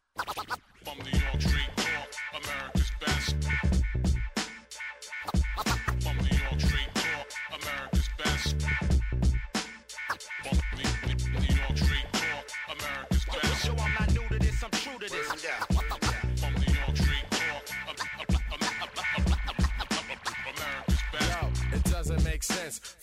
From 0.85 0.99
New 0.99 1.19
York 1.19 1.41
Street 1.41 1.71
Talk, 1.77 2.43
America's 2.43 2.91
best. 3.01 3.84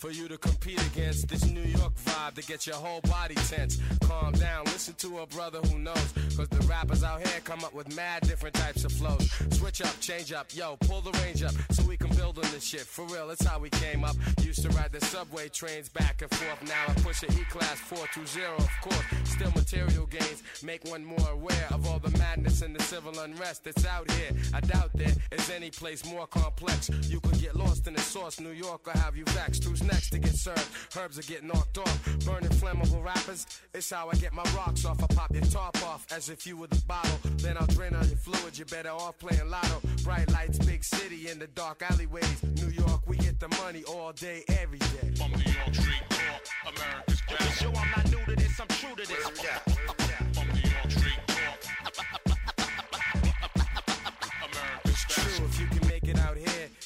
For 0.02 0.10
you 0.10 0.26
to 0.26 0.36
compete 0.36 0.84
against 0.88 1.28
this 1.28 1.44
New 1.48 1.62
York 1.62 1.94
vibe 2.04 2.34
to 2.34 2.42
get 2.42 2.66
your 2.66 2.74
whole 2.74 3.00
body 3.02 3.36
tense. 3.36 3.78
Calm 4.02 4.32
down, 4.32 4.64
listen 4.64 4.94
to 4.94 5.20
a 5.20 5.26
brother 5.28 5.60
who 5.60 5.78
knows. 5.78 6.12
Cause 6.36 6.48
the 6.48 6.66
rappers 6.66 7.04
out 7.04 7.24
here 7.24 7.40
come 7.44 7.62
up 7.64 7.72
with 7.72 7.94
mad 7.94 8.22
different 8.22 8.56
types 8.56 8.84
of 8.84 8.90
flows. 8.90 9.30
Switch 9.52 9.80
up, 9.80 9.94
change 10.00 10.32
up, 10.32 10.48
yo, 10.56 10.76
pull 10.88 11.02
the 11.02 11.12
range 11.20 11.44
up 11.44 11.54
so 11.70 11.84
we 11.84 11.96
can 11.96 12.08
build 12.16 12.36
on 12.36 12.50
this 12.50 12.64
shit. 12.64 12.80
For 12.80 13.04
real, 13.04 13.28
that's 13.28 13.46
how 13.46 13.60
we 13.60 13.70
came 13.70 14.02
up. 14.02 14.16
Used 14.40 14.62
to 14.62 14.70
ride 14.70 14.90
the 14.90 15.00
subway 15.06 15.48
trains 15.48 15.88
back 15.88 16.20
and 16.20 16.30
forth. 16.32 16.68
Now 16.68 16.82
I 16.88 16.94
push 16.94 17.22
an 17.22 17.32
E 17.34 17.44
class 17.48 17.78
420, 17.78 18.44
of 18.58 18.70
course. 18.82 19.04
Still 19.30 19.52
material 19.52 20.06
gains 20.06 20.42
make 20.64 20.82
one 20.84 21.04
more 21.04 21.30
aware 21.30 21.68
of 21.70 21.86
all 21.86 22.00
the 22.00 22.10
madness 22.18 22.62
and 22.62 22.74
the 22.74 22.82
civil 22.82 23.16
unrest 23.20 23.62
that's 23.62 23.86
out 23.86 24.10
here. 24.10 24.32
I 24.52 24.62
doubt 24.62 24.90
there 24.94 25.14
is 25.30 25.48
any 25.48 25.70
place 25.70 26.04
more 26.04 26.26
complex. 26.26 26.90
You 27.04 27.20
could 27.20 27.40
get 27.40 27.54
lost 27.54 27.86
in 27.86 27.94
the 27.94 28.00
sauce, 28.00 28.40
New 28.40 28.50
York, 28.50 28.88
or 28.88 28.98
have 28.98 29.16
you 29.16 29.24
vexed. 29.26 29.62
Who's 29.62 29.80
next 29.82 29.91
to 30.00 30.18
get 30.18 30.34
served? 30.34 30.68
Herbs 30.96 31.18
are 31.18 31.22
getting 31.22 31.48
knocked 31.48 31.78
off. 31.78 32.18
Burning 32.24 32.50
flammable 32.50 33.04
rappers. 33.04 33.46
It's 33.74 33.90
how 33.90 34.08
I 34.10 34.14
get 34.14 34.32
my 34.32 34.44
rocks 34.56 34.84
off. 34.84 35.02
I 35.02 35.06
pop 35.14 35.32
your 35.32 35.42
top 35.44 35.76
off 35.84 36.06
as 36.12 36.28
if 36.28 36.46
you 36.46 36.56
were 36.56 36.66
the 36.66 36.80
bottle. 36.86 37.18
Then 37.38 37.56
I'll 37.58 37.66
drain 37.66 37.94
all 37.94 38.04
your 38.04 38.16
fluid. 38.16 38.56
You're 38.56 38.66
better 38.66 38.90
off 38.90 39.18
playing 39.18 39.48
lotto. 39.48 39.80
Bright 40.04 40.30
lights, 40.32 40.58
big 40.58 40.84
city 40.84 41.28
in 41.28 41.38
the 41.38 41.46
dark 41.48 41.82
alleyways. 41.82 42.42
New 42.42 42.68
York, 42.68 43.02
we 43.06 43.16
get 43.16 43.38
the 43.40 43.48
money 43.62 43.82
all 43.84 44.12
day, 44.12 44.44
every 44.60 44.78
day. 44.78 45.12
From 45.16 45.30
New 45.32 45.52
York 45.52 45.74
Street 45.74 46.02
Talk, 46.10 46.74
America's 46.74 47.22
best. 47.28 47.62
Yo, 47.62 47.68
I'm 47.68 47.90
not 47.96 48.10
new 48.10 48.24
to 48.24 48.36
this, 48.36 48.60
I'm 48.60 48.68
true 48.68 48.96
to 48.96 49.08
this. 49.08 49.28
From 49.28 49.91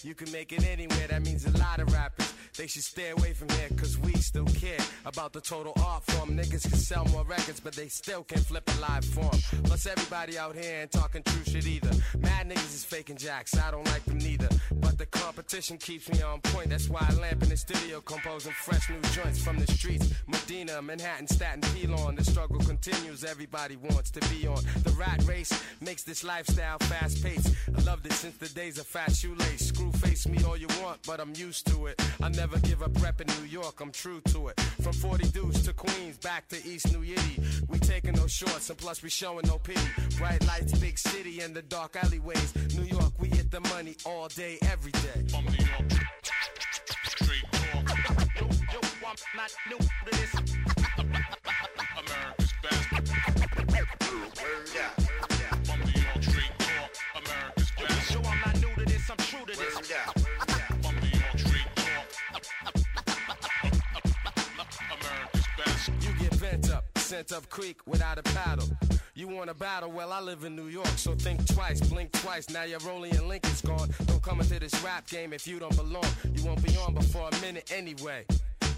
you 0.06 0.14
can 0.14 0.30
make 0.30 0.52
it 0.52 0.64
anywhere. 0.64 1.08
That 1.08 1.22
means 1.22 1.44
a 1.46 1.58
lot 1.58 1.80
of 1.80 1.92
rappers. 1.92 2.32
They 2.56 2.66
should 2.68 2.84
stay 2.84 3.10
away 3.10 3.34
from 3.34 3.48
here, 3.50 3.68
cause 3.76 3.98
we 3.98 4.14
still 4.14 4.46
care 4.46 4.78
about 5.04 5.32
the 5.32 5.40
total 5.40 5.74
art 5.84 6.04
form. 6.04 6.30
Niggas 6.30 6.62
can 6.62 6.78
sell 6.78 7.04
more 7.06 7.24
records, 7.24 7.60
but 7.60 7.74
they 7.74 7.88
still 7.88 8.22
can't 8.22 8.40
flip 8.40 8.70
a 8.74 8.80
live 8.80 9.04
form. 9.04 9.38
Plus, 9.64 9.84
everybody 9.86 10.38
out 10.38 10.54
here 10.54 10.80
ain't 10.82 10.92
talking 10.92 11.22
true 11.22 11.44
shit 11.44 11.66
either. 11.66 11.90
Mad 12.18 12.48
niggas 12.48 12.74
is 12.74 12.84
faking 12.84 13.16
jacks, 13.16 13.58
I 13.58 13.70
don't 13.70 13.84
like 13.86 14.04
them 14.04 14.18
neither. 14.18 14.48
But 14.76 14.96
the 14.96 15.06
competition 15.06 15.76
keeps 15.76 16.08
me 16.08 16.22
on 16.22 16.40
point. 16.40 16.70
That's 16.70 16.88
why 16.88 17.06
I 17.06 17.14
lamp 17.14 17.42
in 17.42 17.50
the 17.50 17.56
studio 17.56 18.00
composing 18.00 18.52
fresh 18.52 18.88
new 18.88 19.00
joints 19.10 19.38
from 19.42 19.58
the 19.58 19.70
streets. 19.72 20.08
Medina, 20.26 20.80
Manhattan, 20.80 21.26
Staten, 21.26 21.60
Pelon. 21.60 22.16
The 22.16 22.24
struggle 22.24 22.60
continues, 22.60 23.22
everybody 23.22 23.76
wants 23.76 24.10
to 24.12 24.20
be 24.30 24.46
on. 24.46 24.62
The 24.82 24.94
rat 24.98 25.22
race 25.24 25.52
makes 25.80 26.04
this 26.04 26.24
lifestyle 26.24 26.78
fast 26.78 27.22
paced. 27.22 27.54
I 27.76 27.82
loved 27.82 28.06
it 28.06 28.12
since 28.12 28.36
the 28.38 28.48
days 28.48 28.78
of 28.78 28.86
fat 28.86 29.14
shoelace. 29.14 29.68
Screw 29.68 29.92
face 29.96 30.28
me 30.28 30.38
all 30.44 30.56
you 30.56 30.68
want, 30.82 30.98
but 31.06 31.20
I'm 31.20 31.32
used 31.34 31.66
to 31.68 31.86
it. 31.86 32.00
I 32.22 32.28
never 32.28 32.58
give 32.60 32.82
up 32.82 32.90
rep 33.02 33.20
in 33.20 33.26
New 33.40 33.48
York, 33.48 33.80
I'm 33.80 33.90
true 33.90 34.20
to 34.32 34.48
it. 34.48 34.60
From 34.82 34.92
40 34.92 35.28
Deuce 35.28 35.62
to 35.64 35.72
Queens, 35.72 36.18
back 36.18 36.48
to 36.48 36.56
East 36.66 36.92
New 36.92 37.02
Yiddy. 37.04 37.62
We 37.68 37.78
taking 37.78 38.12
no 38.14 38.26
shorts, 38.26 38.68
and 38.70 38.78
plus 38.78 39.02
we 39.02 39.08
showing 39.10 39.46
no 39.46 39.58
pity. 39.58 39.80
Bright 40.18 40.44
lights, 40.46 40.72
big 40.78 40.98
city, 40.98 41.40
and 41.40 41.54
the 41.54 41.62
dark 41.62 41.96
alleyways. 41.96 42.54
New 42.76 42.84
York, 42.84 43.12
we 43.18 43.28
get 43.28 43.50
the 43.50 43.60
money 43.60 43.96
all 44.04 44.28
day, 44.28 44.58
every 44.62 44.92
day. 44.92 45.24
From 45.30 45.44
New 45.44 45.64
York 45.64 45.92
Street 47.04 47.44
Talk, 47.52 47.88
Yo, 48.36 48.46
yo, 48.72 48.80
I'm 49.06 49.16
not 49.36 49.52
new 49.68 49.78
to 49.78 50.10
this. 50.10 50.34
America's 51.98 52.52
best. 52.62 52.84
From 52.88 53.04
sent 67.06 67.30
up 67.30 67.48
creek 67.48 67.78
without 67.86 68.18
a 68.18 68.22
paddle. 68.24 68.66
You 69.14 69.28
want 69.28 69.48
a 69.48 69.54
battle? 69.54 69.92
Well, 69.92 70.12
I 70.12 70.20
live 70.20 70.42
in 70.42 70.56
New 70.56 70.66
York, 70.66 70.88
so 70.96 71.14
think 71.14 71.46
twice, 71.46 71.80
blink 71.80 72.10
twice. 72.10 72.50
Now 72.50 72.64
you're 72.64 72.80
rolling 72.80 73.14
and 73.14 73.28
Lincoln's 73.28 73.60
gone. 73.60 73.90
Don't 74.06 74.20
come 74.20 74.40
into 74.40 74.58
this 74.58 74.74
rap 74.82 75.06
game 75.06 75.32
if 75.32 75.46
you 75.46 75.60
don't 75.60 75.76
belong. 75.76 76.04
You 76.34 76.44
won't 76.44 76.64
be 76.64 76.76
on 76.78 76.94
before 76.94 77.28
a 77.30 77.40
minute 77.40 77.70
anyway. 77.72 78.26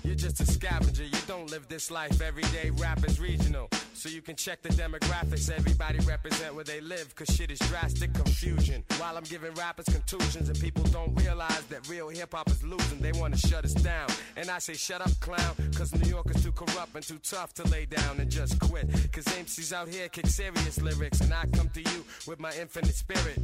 You're 0.05 0.15
just 0.15 0.41
a 0.41 0.47
scavenger, 0.47 1.05
you 1.05 1.19
don't 1.27 1.51
live 1.51 1.69
this 1.69 1.91
life 1.91 2.21
every 2.21 2.45
day. 2.45 2.71
Rap 2.71 3.05
is 3.07 3.21
regional, 3.21 3.69
so 3.95 4.09
you 4.09 4.23
can 4.23 4.37
check 4.37 4.63
the 4.63 4.71
demographics. 4.71 5.51
Everybody 5.51 5.99
represent 6.01 6.55
where 6.55 6.65
they 6.65 6.81
live, 6.81 7.15
cause 7.15 7.29
shit 7.35 7.51
is 7.51 7.59
drastic 7.61 8.13
confusion. 8.15 8.85
While 8.99 9.17
I'm 9.17 9.25
giving 9.25 9.53
rappers 9.55 9.87
contusions, 9.87 10.49
and 10.49 10.59
people 10.61 10.85
don't 10.85 11.15
realize 11.21 11.65
that 11.67 11.89
real 11.89 12.09
hip 12.09 12.33
hop 12.33 12.49
is 12.49 12.63
losing, 12.63 13.01
they 13.01 13.13
wanna 13.13 13.37
shut 13.37 13.65
us 13.65 13.75
down. 13.75 14.09
And 14.37 14.51
I 14.51 14.59
say, 14.59 14.75
shut 14.75 15.01
up, 15.01 15.11
clown, 15.21 15.55
cause 15.77 15.95
New 15.95 16.09
York 16.09 16.31
is 16.35 16.43
too 16.43 16.53
corrupt 16.53 16.95
and 16.95 17.05
too 17.05 17.19
tough 17.19 17.53
to 17.55 17.65
lay 17.69 17.87
down 17.87 18.19
and 18.19 18.31
just 18.31 18.59
quit. 18.61 18.89
Cause 19.13 19.25
MCs 19.25 19.73
out 19.73 19.89
here 19.89 20.09
kick 20.09 20.27
serious 20.27 20.81
lyrics, 20.81 21.21
and 21.21 21.33
I 21.35 21.45
come 21.53 21.69
to 21.71 21.81
you 21.81 22.05
with 22.27 22.41
my 22.41 22.53
infinite 22.61 22.95
spirit. 22.95 23.39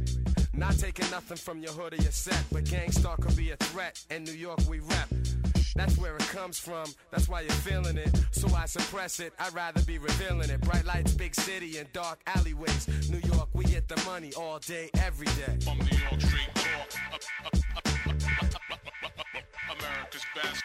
Not 0.53 0.77
taking 0.77 1.09
nothing 1.11 1.37
from 1.37 1.59
your 1.59 1.73
hood 1.73 1.93
or 1.93 2.01
your 2.01 2.11
set, 2.11 2.43
but 2.51 2.63
Gang 2.63 2.91
Starr 2.91 3.17
could 3.17 3.35
be 3.35 3.51
a 3.51 3.57
threat, 3.57 4.01
In 4.09 4.23
New 4.23 4.31
York 4.31 4.59
we 4.69 4.79
rep. 4.79 5.09
That's 5.75 5.97
where 5.97 6.15
it 6.15 6.27
comes 6.29 6.57
from, 6.57 6.85
that's 7.11 7.27
why 7.27 7.41
you're 7.41 7.51
feeling 7.51 7.97
it. 7.97 8.09
So 8.31 8.47
I 8.55 8.65
suppress 8.65 9.19
it, 9.19 9.33
I'd 9.39 9.53
rather 9.53 9.81
be 9.81 9.97
revealing 9.97 10.49
it. 10.49 10.61
Bright 10.61 10.85
lights, 10.85 11.13
big 11.13 11.35
city, 11.35 11.77
and 11.77 11.91
dark 11.91 12.19
alleyways. 12.27 12.87
New 13.09 13.19
York, 13.33 13.49
we 13.53 13.65
get 13.65 13.87
the 13.87 14.01
money 14.05 14.31
all 14.33 14.59
day, 14.59 14.89
every 14.99 15.27
day. 15.27 15.57
From 15.63 15.77
New 15.79 15.97
York 15.97 16.21
Street 16.21 16.49
Talk, 16.55 16.89
America's 19.69 20.25
best. 20.33 20.63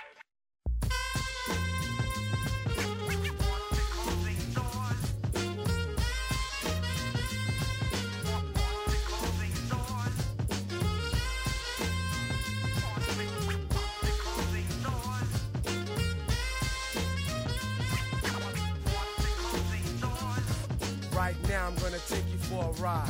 For 22.51 22.65
a 22.65 22.83
ride. 22.83 23.09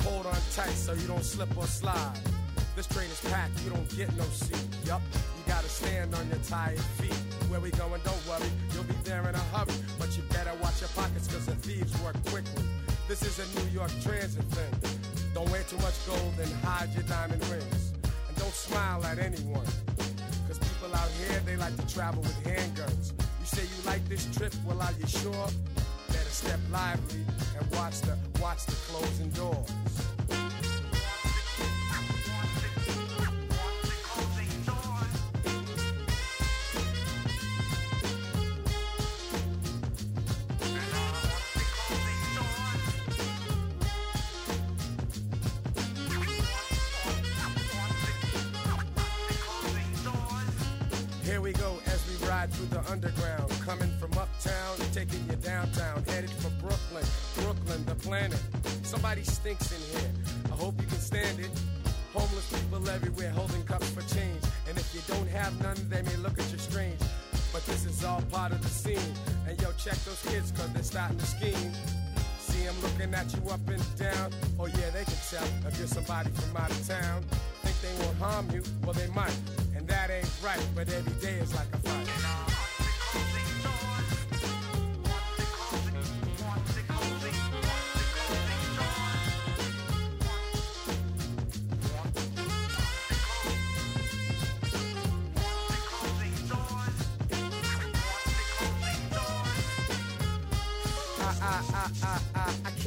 Hold 0.00 0.24
on 0.24 0.40
tight 0.54 0.72
so 0.72 0.94
you 0.94 1.06
don't 1.06 1.22
slip 1.24 1.54
or 1.56 1.66
slide. 1.66 2.18
This 2.74 2.86
train 2.86 3.10
is 3.10 3.20
packed, 3.30 3.62
you 3.62 3.70
don't 3.70 3.88
get 3.94 4.08
no 4.16 4.24
seat. 4.24 4.64
Yup, 4.86 5.02
you 5.36 5.42
gotta 5.46 5.68
stand 5.68 6.14
on 6.14 6.26
your 6.28 6.38
tired 6.48 6.80
feet. 6.96 7.20
Where 7.50 7.60
we 7.60 7.70
going, 7.72 8.00
don't 8.04 8.22
worry, 8.26 8.48
you'll 8.72 8.84
be 8.84 8.94
there 9.04 9.28
in 9.28 9.34
a 9.34 9.44
hurry. 9.52 9.74
But 9.98 10.16
you 10.16 10.22
better 10.30 10.52
watch 10.62 10.80
your 10.80 10.88
pockets, 10.96 11.28
cause 11.28 11.44
the 11.44 11.56
thieves 11.56 11.92
work 12.00 12.16
quickly. 12.26 12.64
This 13.06 13.22
is 13.22 13.36
a 13.38 13.46
New 13.60 13.68
York 13.70 13.90
transit 14.00 14.44
thing. 14.44 14.72
Don't 15.34 15.50
wear 15.50 15.62
too 15.64 15.76
much 15.78 15.98
gold 16.06 16.34
and 16.40 16.52
hide 16.64 16.88
your 16.94 17.04
diamond 17.04 17.44
rings. 17.48 17.92
And 18.28 18.36
don't 18.36 18.54
smile 18.54 19.04
at 19.04 19.18
anyone. 19.18 19.66
Cause 20.46 20.58
people 20.58 20.94
out 20.94 21.10
here, 21.20 21.42
they 21.44 21.56
like 21.56 21.76
to 21.76 21.94
travel 21.94 22.22
with 22.22 22.44
handguns. 22.44 23.12
You 23.40 23.46
say 23.46 23.62
you 23.62 23.80
like 23.84 24.08
this 24.08 24.24
trip, 24.34 24.54
well, 24.64 24.80
are 24.80 24.92
you 24.98 25.06
sure? 25.06 25.48
Step 26.30 26.60
lively 26.70 27.24
and 27.58 27.70
watch 27.74 28.00
the 28.02 28.16
watch 28.40 28.64
the 28.66 28.72
closing 28.72 29.30
doors. 29.30 29.68
Here 51.24 51.40
we 51.40 51.52
go 51.52 51.78
as 51.86 52.06
we 52.08 52.26
ride 52.26 52.52
through 52.52 52.66
the 52.66 52.90
underground, 52.90 53.50
coming 53.60 53.90
planet. 58.08 58.40
Somebody 58.84 59.22
stinks 59.22 59.70
in 59.70 60.00
here. 60.00 60.10
I 60.46 60.56
hope 60.56 60.80
you 60.80 60.86
can 60.86 60.98
stand 60.98 61.40
it. 61.40 61.50
Homeless 62.14 62.48
people 62.50 62.88
everywhere 62.88 63.30
holding 63.30 63.62
cups 63.64 63.90
for 63.90 64.00
change. 64.14 64.42
And 64.66 64.78
if 64.78 64.94
you 64.94 65.02
don't 65.06 65.28
have 65.28 65.52
none, 65.62 65.76
they 65.90 66.00
may 66.00 66.16
look 66.16 66.38
at 66.38 66.50
you 66.50 66.56
strange. 66.56 66.98
But 67.52 67.66
this 67.66 67.84
is 67.84 68.02
all 68.04 68.22
part 68.32 68.52
of 68.52 68.62
the 68.62 68.68
scene. 68.68 69.12
And 69.46 69.60
yo, 69.60 69.72
check 69.72 69.98
those 70.08 70.22
kids, 70.22 70.52
cause 70.52 70.72
they're 70.72 70.82
starting 70.82 71.18
to 71.18 71.26
scheme. 71.26 71.72
See 72.38 72.64
them 72.64 72.76
looking 72.82 73.12
at 73.12 73.28
you 73.34 73.42
up 73.50 73.68
and 73.68 73.84
down. 73.98 74.32
Oh 74.58 74.66
yeah, 74.66 74.88
they 74.90 75.04
can 75.04 75.20
tell 75.28 75.48
if 75.68 75.78
you're 75.78 75.86
somebody 75.86 76.30
from 76.30 76.56
out 76.56 76.70
of 76.70 76.88
town. 76.88 77.22
Think 77.62 77.76
they 77.84 78.04
won't 78.04 78.16
harm 78.16 78.48
you? 78.50 78.62
Well, 78.84 78.94
they 78.94 79.08
might. 79.08 79.38
And 79.76 79.86
that 79.86 80.10
ain't 80.10 80.30
right, 80.42 80.66
but 80.74 80.88
every 80.88 81.12
day 81.20 81.36
is 81.44 81.54
like 81.54 81.68
a 81.74 81.78
fight. 81.78 82.57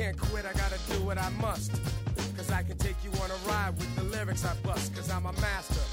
Can't 0.02 0.18
quit, 0.18 0.46
I 0.46 0.54
gotta 0.54 0.80
do 0.92 1.00
what 1.06 1.20
I 1.20 1.30
must. 1.42 1.72
Cause 2.36 2.50
I 2.50 2.64
can 2.64 2.76
take 2.78 2.96
you 3.04 3.12
on 3.22 3.30
a 3.30 3.40
ride 3.48 3.78
with 3.78 3.96
the 3.96 4.04
lyrics 4.06 4.44
I 4.44 4.56
bust, 4.64 4.96
cause 4.96 5.12
I'm 5.12 5.28
a 5.28 5.34
master. 5.34 5.84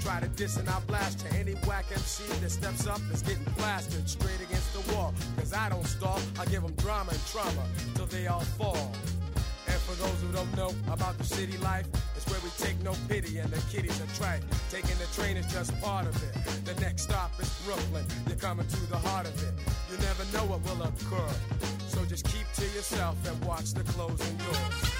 Try 0.00 0.20
to 0.20 0.28
diss 0.28 0.56
and 0.56 0.66
I'll 0.70 0.80
blast 0.92 1.18
to 1.20 1.28
any 1.34 1.52
whack 1.68 1.84
MC 1.92 2.24
that 2.40 2.50
steps 2.50 2.86
up 2.86 3.00
is 3.12 3.20
getting 3.20 3.44
blasted 3.58 4.08
straight 4.08 4.40
against 4.40 4.72
the 4.72 4.94
wall. 4.94 5.12
Cause 5.36 5.52
I 5.52 5.68
don't 5.68 5.86
stall, 5.86 6.18
I 6.40 6.46
give 6.46 6.62
them 6.62 6.72
drama 6.76 7.10
and 7.10 7.26
trauma 7.26 7.64
till 7.94 8.06
they 8.06 8.26
all 8.26 8.46
fall. 8.56 8.90
And 9.66 9.78
for 9.84 9.94
those 10.02 10.18
who 10.22 10.32
don't 10.32 10.56
know 10.56 10.72
about 10.90 11.18
the 11.18 11.24
city 11.24 11.58
life, 11.58 11.86
it's 12.16 12.26
where 12.30 12.40
we 12.40 12.48
take 12.56 12.82
no 12.82 12.94
pity 13.06 13.36
and 13.36 13.50
the 13.50 13.60
kiddies 13.70 14.00
are 14.00 14.12
trite. 14.16 14.42
Taking 14.70 14.96
the 14.96 15.08
train 15.12 15.36
is 15.36 15.52
just 15.52 15.78
part 15.82 16.06
of 16.06 16.16
it. 16.22 16.32
The 16.64 16.80
next 16.80 17.02
stop 17.02 17.32
is 17.38 17.50
Brooklyn. 17.66 18.06
You're 18.28 18.38
coming 18.38 18.66
to 18.66 18.80
the 18.88 18.96
heart 18.96 19.26
of 19.26 19.36
it. 19.42 19.52
You 19.90 19.98
never 19.98 20.24
know 20.32 20.44
what 20.50 20.64
will 20.64 20.82
occur. 20.88 21.77
So 21.98 22.04
just 22.04 22.24
keep 22.26 22.46
to 22.54 22.62
yourself 22.76 23.16
and 23.26 23.44
watch 23.44 23.74
the 23.74 23.82
closing 23.82 24.36
doors. 24.36 24.97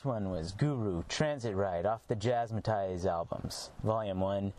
Last 0.00 0.06
one 0.06 0.30
was 0.30 0.52
Guru 0.52 1.02
Transit 1.10 1.54
Ride 1.54 1.84
off 1.84 2.08
the 2.08 2.16
Jazzmatazz 2.16 3.04
albums, 3.04 3.70
Volume 3.84 4.20
1. 4.20 4.50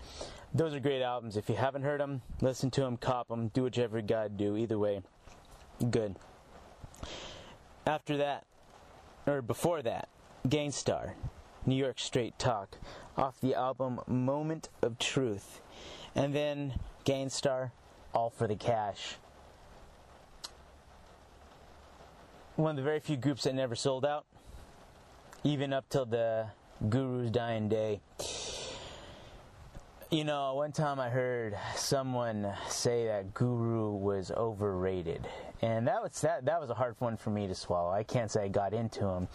Those 0.54 0.76
are 0.76 0.80
great 0.80 1.02
albums. 1.02 1.36
If 1.36 1.50
you 1.50 1.56
haven't 1.56 1.82
heard 1.82 2.00
them, 2.00 2.22
listen 2.42 2.70
to 2.70 2.82
them, 2.82 2.96
cop 2.96 3.28
them, 3.28 3.48
do 3.48 3.64
whichever 3.64 3.98
you 3.98 4.04
gotta 4.04 4.30
do. 4.30 4.56
Either 4.56 4.78
way, 4.78 5.02
good. 5.90 6.16
After 7.88 8.18
that, 8.18 8.46
or 9.26 9.42
before 9.42 9.82
that, 9.82 10.10
Gang 10.48 10.70
Starr, 10.70 11.16
New 11.66 11.76
York 11.76 11.98
Straight 11.98 12.38
Talk, 12.38 12.78
off 13.18 13.42
the 13.42 13.56
album 13.56 14.00
Moment 14.06 14.70
of 14.84 15.00
Truth. 15.00 15.62
And 16.14 16.36
then 16.36 16.76
Gang 17.04 17.30
Starr, 17.30 17.72
All 18.14 18.30
for 18.30 18.48
the 18.48 18.56
Cash. 18.56 19.16
One 22.58 22.70
of 22.70 22.76
the 22.76 22.84
very 22.84 23.00
few 23.00 23.18
groups 23.18 23.46
that 23.46 23.56
never 23.56 23.74
sold 23.74 24.06
out 24.06 24.28
even 25.44 25.74
up 25.74 25.90
till 25.90 26.06
the 26.06 26.46
guru's 26.90 27.32
dying 27.32 27.68
day. 27.68 28.00
You 30.12 30.26
know, 30.26 30.56
one 30.56 30.72
time 30.74 31.00
I 31.00 31.10
heard 31.10 31.56
someone 31.76 32.54
say 32.68 33.08
that 33.08 33.34
Guru 33.34 33.92
was 33.92 34.30
overrated, 34.32 35.26
and 35.62 35.88
that 35.88 36.04
was 36.04 36.20
that 36.22 36.46
that 36.46 36.60
was 36.60 36.70
a 36.70 36.74
hard 36.74 36.96
one 37.00 37.16
for 37.16 37.30
me 37.30 37.48
to 37.48 37.56
swallow. 37.56 37.90
I 37.92 38.04
can't 38.04 38.30
say 38.30 38.44
I 38.44 38.48
got 38.50 38.74
into 38.74 39.08
him, 39.08 39.30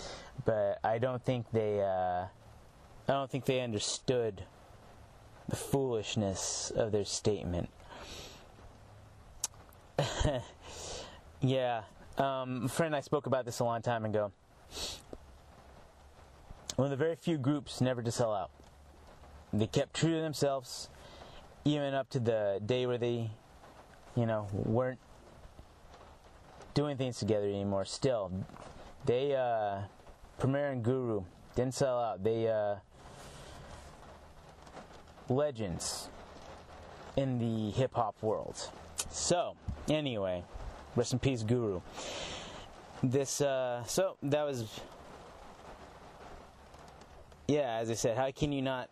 but 0.44 0.78
I 0.84 0.98
don't 0.98 1.22
think 1.24 1.50
they 1.50 1.80
uh, 1.80 2.26
I 3.08 3.12
don't 3.12 3.30
think 3.30 3.46
they 3.46 3.60
understood 3.60 4.44
the 5.48 5.56
foolishness 5.56 6.70
of 6.76 6.92
their 6.92 7.06
statement. 7.06 7.70
yeah, 11.40 11.84
um, 12.18 12.66
a 12.66 12.68
friend 12.68 12.94
I 12.94 13.00
spoke 13.00 13.24
about 13.24 13.46
this 13.46 13.60
a 13.60 13.64
long 13.64 13.80
time 13.80 14.04
ago 14.04 14.30
one 16.76 16.86
of 16.86 16.90
the 16.90 17.02
very 17.02 17.16
few 17.16 17.38
groups 17.38 17.80
never 17.80 18.02
to 18.02 18.12
sell 18.12 18.32
out. 18.32 18.50
They 19.52 19.66
kept 19.66 19.94
true 19.94 20.14
to 20.14 20.20
themselves, 20.20 20.90
even 21.64 21.94
up 21.94 22.10
to 22.10 22.20
the 22.20 22.60
day 22.64 22.86
where 22.86 22.98
they, 22.98 23.30
you 24.14 24.26
know, 24.26 24.48
weren't 24.52 25.00
doing 26.74 26.96
things 26.98 27.18
together 27.18 27.46
anymore. 27.46 27.86
Still, 27.86 28.30
they, 29.06 29.34
uh, 29.34 29.82
Premier 30.38 30.70
and 30.70 30.82
Guru 30.82 31.24
didn't 31.54 31.74
sell 31.74 31.98
out. 31.98 32.22
They, 32.22 32.48
uh, 32.48 32.76
legends 35.28 36.08
in 37.16 37.38
the 37.38 37.70
hip 37.70 37.94
hop 37.94 38.22
world. 38.22 38.70
So, 39.10 39.56
anyway, 39.88 40.44
rest 40.94 41.14
in 41.14 41.18
peace, 41.18 41.42
Guru. 41.42 41.80
This, 43.02 43.40
uh, 43.40 43.82
so 43.84 44.16
that 44.22 44.44
was 44.44 44.80
yeah, 47.48 47.78
as 47.80 47.90
I 47.90 47.94
said, 47.94 48.16
how 48.16 48.30
can 48.30 48.52
you 48.52 48.62
not 48.62 48.88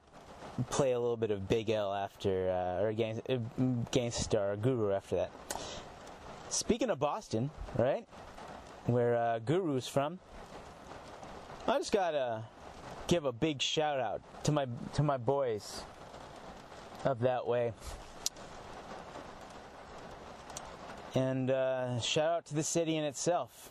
play 0.71 0.93
a 0.93 0.99
little 1.01 1.17
bit 1.17 1.31
of 1.31 1.49
Big 1.49 1.71
L 1.71 1.93
after, 1.93 2.51
uh, 2.51 2.83
or 2.85 2.93
gang, 2.93 3.21
uh, 3.29 4.37
or 4.39 4.57
Guru 4.57 4.93
after 4.93 5.17
that? 5.17 5.31
Speaking 6.49 6.91
of 6.91 7.01
Boston, 7.01 7.51
right, 7.77 8.07
where 8.87 9.17
uh, 9.17 9.39
Guru's 9.41 9.89
from, 9.89 10.21
I 11.67 11.79
just 11.79 11.91
gotta 11.93 12.45
give 13.07 13.25
a 13.25 13.33
big 13.33 13.61
shout 13.61 13.99
out 13.99 14.21
to 14.45 14.53
my 14.53 14.67
to 14.93 15.03
my 15.03 15.17
boys 15.17 15.83
up 17.05 17.21
that 17.21 17.47
way, 17.47 17.73
and 21.15 21.51
uh, 21.51 21.99
shout 22.01 22.31
out 22.31 22.45
to 22.47 22.55
the 22.55 22.63
city 22.63 22.97
in 22.97 23.05
itself. 23.05 23.71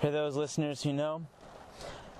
For 0.00 0.10
those 0.10 0.36
listeners 0.36 0.82
who 0.82 0.92
know, 0.92 1.26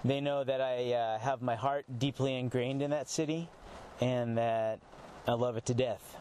they 0.05 0.21
know 0.21 0.45
that 0.45 0.61
I 0.61 0.93
uh, 0.93 1.19
have 1.19 1.41
my 1.41 1.57
heart 1.57 1.87
deeply 1.99 2.37
ingrained 2.37 2.83
in 2.83 2.91
that 2.91 3.09
city 3.09 3.49
and 4.01 4.37
that 4.37 4.79
I 5.27 5.33
love 5.33 5.57
it 5.57 5.65
to 5.67 5.75
death. 5.75 6.17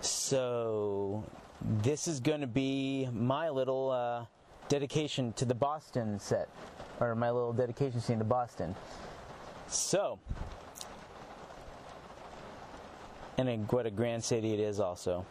So, 0.00 1.24
this 1.60 2.08
is 2.08 2.20
going 2.20 2.40
to 2.40 2.46
be 2.46 3.08
my 3.12 3.50
little 3.50 3.90
uh, 3.90 4.24
dedication 4.68 5.32
to 5.34 5.44
the 5.44 5.54
Boston 5.54 6.18
set, 6.18 6.48
or 7.00 7.14
my 7.14 7.30
little 7.30 7.52
dedication 7.52 8.00
scene 8.00 8.18
to 8.18 8.24
Boston. 8.24 8.74
So, 9.68 10.18
and 13.38 13.70
what 13.70 13.86
a 13.86 13.90
grand 13.90 14.24
city 14.24 14.54
it 14.54 14.60
is, 14.60 14.80
also. 14.80 15.24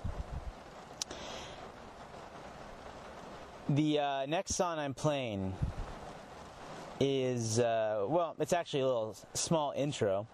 The 3.70 4.00
uh, 4.00 4.26
next 4.26 4.56
song 4.56 4.80
I'm 4.80 4.94
playing 4.94 5.54
is 7.02 7.58
uh, 7.58 8.06
well, 8.08 8.36
it's 8.40 8.54
actually 8.54 8.82
a 8.82 8.86
little 8.86 9.18
small 9.34 9.74
intro, 9.76 10.28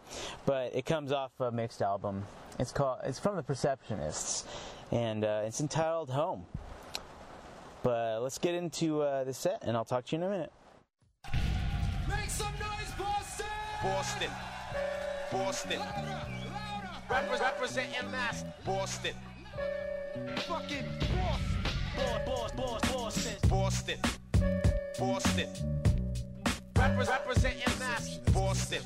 but 0.46 0.76
it 0.76 0.86
comes 0.86 1.14
off 1.14 1.32
a 1.40 1.50
mixed 1.50 1.82
album. 1.82 2.26
It's 2.60 2.74
called 2.74 3.00
it's 3.06 3.20
from 3.20 3.38
the 3.38 3.44
Perceptionists, 3.44 4.44
and 4.92 5.24
uh, 5.24 5.44
it's 5.46 5.62
entitled 5.62 6.10
Home. 6.10 6.46
But 7.84 8.22
let's 8.22 8.38
get 8.38 8.54
into 8.54 9.02
uh, 9.02 9.24
the 9.24 9.34
set, 9.34 9.60
and 9.62 9.78
I'll 9.78 9.86
talk 9.86 10.06
to 10.08 10.16
you 10.16 10.22
in 10.22 10.28
a 10.28 10.30
minute. 10.30 10.52
Make 12.10 12.30
some 12.30 12.52
noise, 12.60 12.92
Boston! 12.98 13.46
Boston. 13.82 14.30
Boston. 15.32 15.80
Repre- 17.10 17.40
representing 17.40 18.12
Mass. 18.12 18.44
Boston. 18.66 19.14
Fucking 20.48 20.86
Boston. 21.00 21.58
Boss, 22.26 22.52
boss, 22.52 22.82
Boston. 22.92 23.50
Boston. 23.50 24.00
Boston. 25.00 25.87
Repre- 26.88 27.10
representing 27.10 27.80
Mass. 27.80 28.18
Boston. 28.34 28.82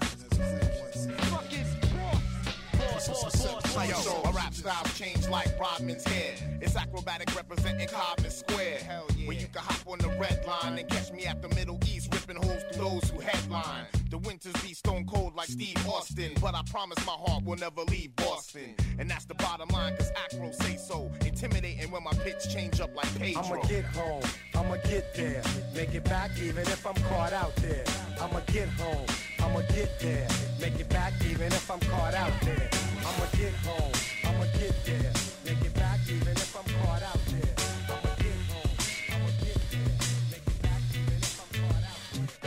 Fucking 3.01 3.89
Yo, 3.89 4.21
a 4.25 4.31
rap 4.33 4.53
style 4.53 4.83
change 4.95 5.27
like 5.27 5.47
Rodman's 5.59 6.03
hair. 6.03 6.33
It's 6.61 6.73
Akrobatik 6.73 7.35
representing 7.35 7.87
Codman 7.87 8.29
Square. 8.29 8.77
Hell 8.79 9.07
yeah. 9.17 9.27
Where 9.27 9.37
you 9.37 9.47
can 9.47 9.61
hop 9.61 9.87
on 9.87 9.97
the 9.99 10.09
red 10.19 10.43
line 10.45 10.77
and 10.77 10.87
catch 10.87 11.11
me 11.11 11.25
at 11.25 11.41
the 11.41 11.49
Middle 11.49 11.79
East, 11.87 12.13
ripping 12.13 12.41
holes 12.43 12.61
through 12.71 12.83
those 12.83 13.09
who 13.09 13.19
headline. 13.19 13.85
The 14.09 14.19
winters 14.19 14.53
be 14.61 14.73
stone 14.73 15.05
cold 15.05 15.35
like 15.35 15.47
Steve 15.47 15.77
Austin, 15.87 16.33
but 16.41 16.53
I 16.53 16.61
promise 16.69 17.03
my 17.05 17.13
heart 17.13 17.43
will 17.43 17.57
never 17.57 17.81
leave 17.83 18.15
Boston. 18.17 18.75
And 18.99 19.09
that's 19.09 19.25
the 19.25 19.35
bottom 19.35 19.69
line, 19.69 19.95
cause 19.95 20.11
Acro 20.25 20.51
say 20.51 20.75
so. 20.77 21.09
Intimidating 21.43 21.89
when 21.89 22.03
my 22.03 22.13
pitch 22.23 22.53
change 22.53 22.79
up 22.81 22.95
like 22.95 23.07
Pedro. 23.17 23.41
I'ma 23.41 23.63
get 23.63 23.83
home, 23.85 24.21
I'ma 24.53 24.75
get 24.87 25.11
there. 25.15 25.41
Make 25.73 25.95
it 25.95 26.03
back 26.03 26.29
even 26.39 26.61
if 26.67 26.85
I'm 26.85 26.93
caught 26.93 27.33
out 27.33 27.55
there. 27.55 27.83
I'ma 28.21 28.41
get 28.45 28.69
home, 28.69 29.07
I'ma 29.39 29.61
get 29.73 29.99
there. 29.99 30.27
Make 30.59 30.79
it 30.79 30.87
back 30.89 31.13
even 31.25 31.47
if 31.47 31.71
I'm 31.71 31.79
caught 31.79 32.13
out 32.13 32.31
there. 32.41 32.69
I'ma 32.99 33.25
get 33.33 33.55
home, 33.65 33.91
I'ma 34.23 34.45
get 34.53 34.85
there. 34.85 35.11
Make 35.43 35.65
it 35.65 35.73
back 35.73 35.99
even 36.07 36.27
if 36.27 36.55
I'm 36.55 36.85
caught 36.85 37.01
out 37.01 37.17
there. 37.25 37.55
I'ma 37.89 38.13
get 38.21 38.37
home, 38.53 38.77
I'ma 39.09 39.29
get 39.41 39.61
there. 39.71 39.97
Make 40.29 40.45
it 40.45 40.61
back 40.61 40.83
even 40.93 41.17
if 41.17 41.41
I'm 41.41 41.49
caught 41.57 41.83
out 41.89 42.05
there. 42.13 42.45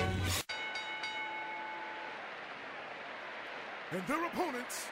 and 3.90 4.06
their 4.06 4.24
opponents, 4.26 4.86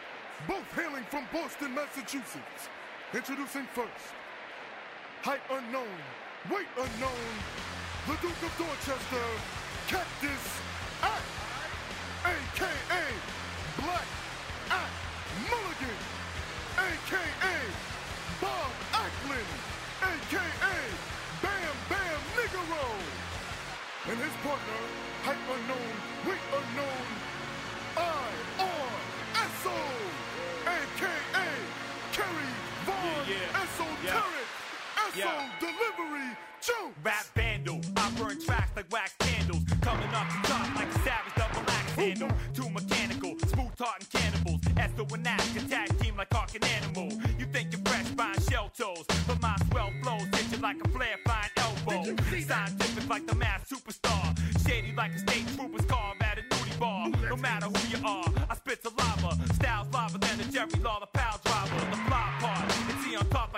both 0.49 0.67
hailing 0.75 1.05
from 1.05 1.25
Boston, 1.33 1.73
Massachusetts. 1.73 2.69
Introducing 3.15 3.67
first, 3.75 4.09
height 5.21 5.45
unknown, 5.51 6.01
weight 6.49 6.65
unknown, 6.81 7.29
the 8.09 8.17
Duke 8.25 8.41
of 8.41 8.57
Dorchester, 8.57 9.29
Cactus 9.87 10.47
Act, 11.05 11.29
aka 12.25 13.05
Black 13.77 14.09
Act 14.73 14.97
Mulligan, 15.45 16.01
aka 16.81 17.53
Bob 18.41 18.73
Acklin, 18.97 19.45
aka 20.09 20.77
Bam 21.45 21.77
Bam 21.93 22.21
Nigero, 22.33 22.97
and 24.09 24.19
his 24.25 24.37
partner, 24.41 24.83
height 25.21 25.45
unknown, 25.53 25.93
weight 26.25 26.47
unknown, 26.49 27.05
I-R-S-O, 27.95 29.77
a.k.a. 30.65 31.32
Yeah, 33.29 33.35
yeah. 33.35 33.63
Eso 33.63 33.85
Yeah. 35.15 35.51
Delivery 35.61 36.37
Jones. 36.61 36.95
Rap 37.05 37.25
vandal, 37.35 37.81
I 37.97 38.11
burn 38.19 38.41
tracks 38.41 38.71
like 38.77 38.91
wax 38.91 39.15
candles. 39.19 39.63
Coming 39.81 40.09
off 40.15 40.29
the 40.31 40.49
top 40.49 40.75
like 40.77 40.89
a 40.89 40.99
savage 41.01 41.35
double 41.37 41.71
axe 41.71 41.93
handle. 41.93 42.31
Too 42.55 42.71
mechanical, 42.71 43.35
smooth 43.49 43.75
talking 43.77 44.07
cannibals. 44.13 44.61
Esso 44.77 45.13
and 45.13 45.27
Ash, 45.27 45.57
attack 45.57 45.99
team 45.99 46.17
like 46.17 46.33
Hawk 46.33 46.55
and 46.55 46.65
Animal. 46.65 47.09
You 47.39 47.47
think 47.47 47.73
you're 47.73 47.83
fresh, 47.85 48.09
buying 48.11 48.41
shell 48.51 48.71
toes. 48.77 49.05
But 49.27 49.41
my 49.43 49.57
swell 49.71 49.91
flows 50.03 50.27
hit 50.35 50.51
you 50.53 50.59
like 50.59 50.77
a 50.85 50.89
flare, 50.89 51.19
fine 51.27 51.51
elbow. 51.59 52.05
Scientific 52.41 53.09
like 53.09 53.27
the 53.27 53.35
mass 53.35 53.69
superstar. 53.69 54.25
Shady 54.67 54.93
like 54.97 55.13
a 55.15 55.19
state 55.19 55.47
trooper's 55.57 55.85
car 55.87 56.15
at 56.23 56.39
a 56.39 56.43
nudie 56.43 56.79
bar. 56.79 57.09
No 57.29 57.37
matter 57.37 57.67
who 57.67 57.97
you 57.97 58.05
are, 58.07 58.25
I 58.49 58.55
spit 58.57 58.83
saliva. 58.83 59.37
Styles 59.55 59.89
lava 59.93 60.19
than 60.19 60.41
a 60.41 60.45
Jerry 60.45 60.81
Lawler 60.83 61.07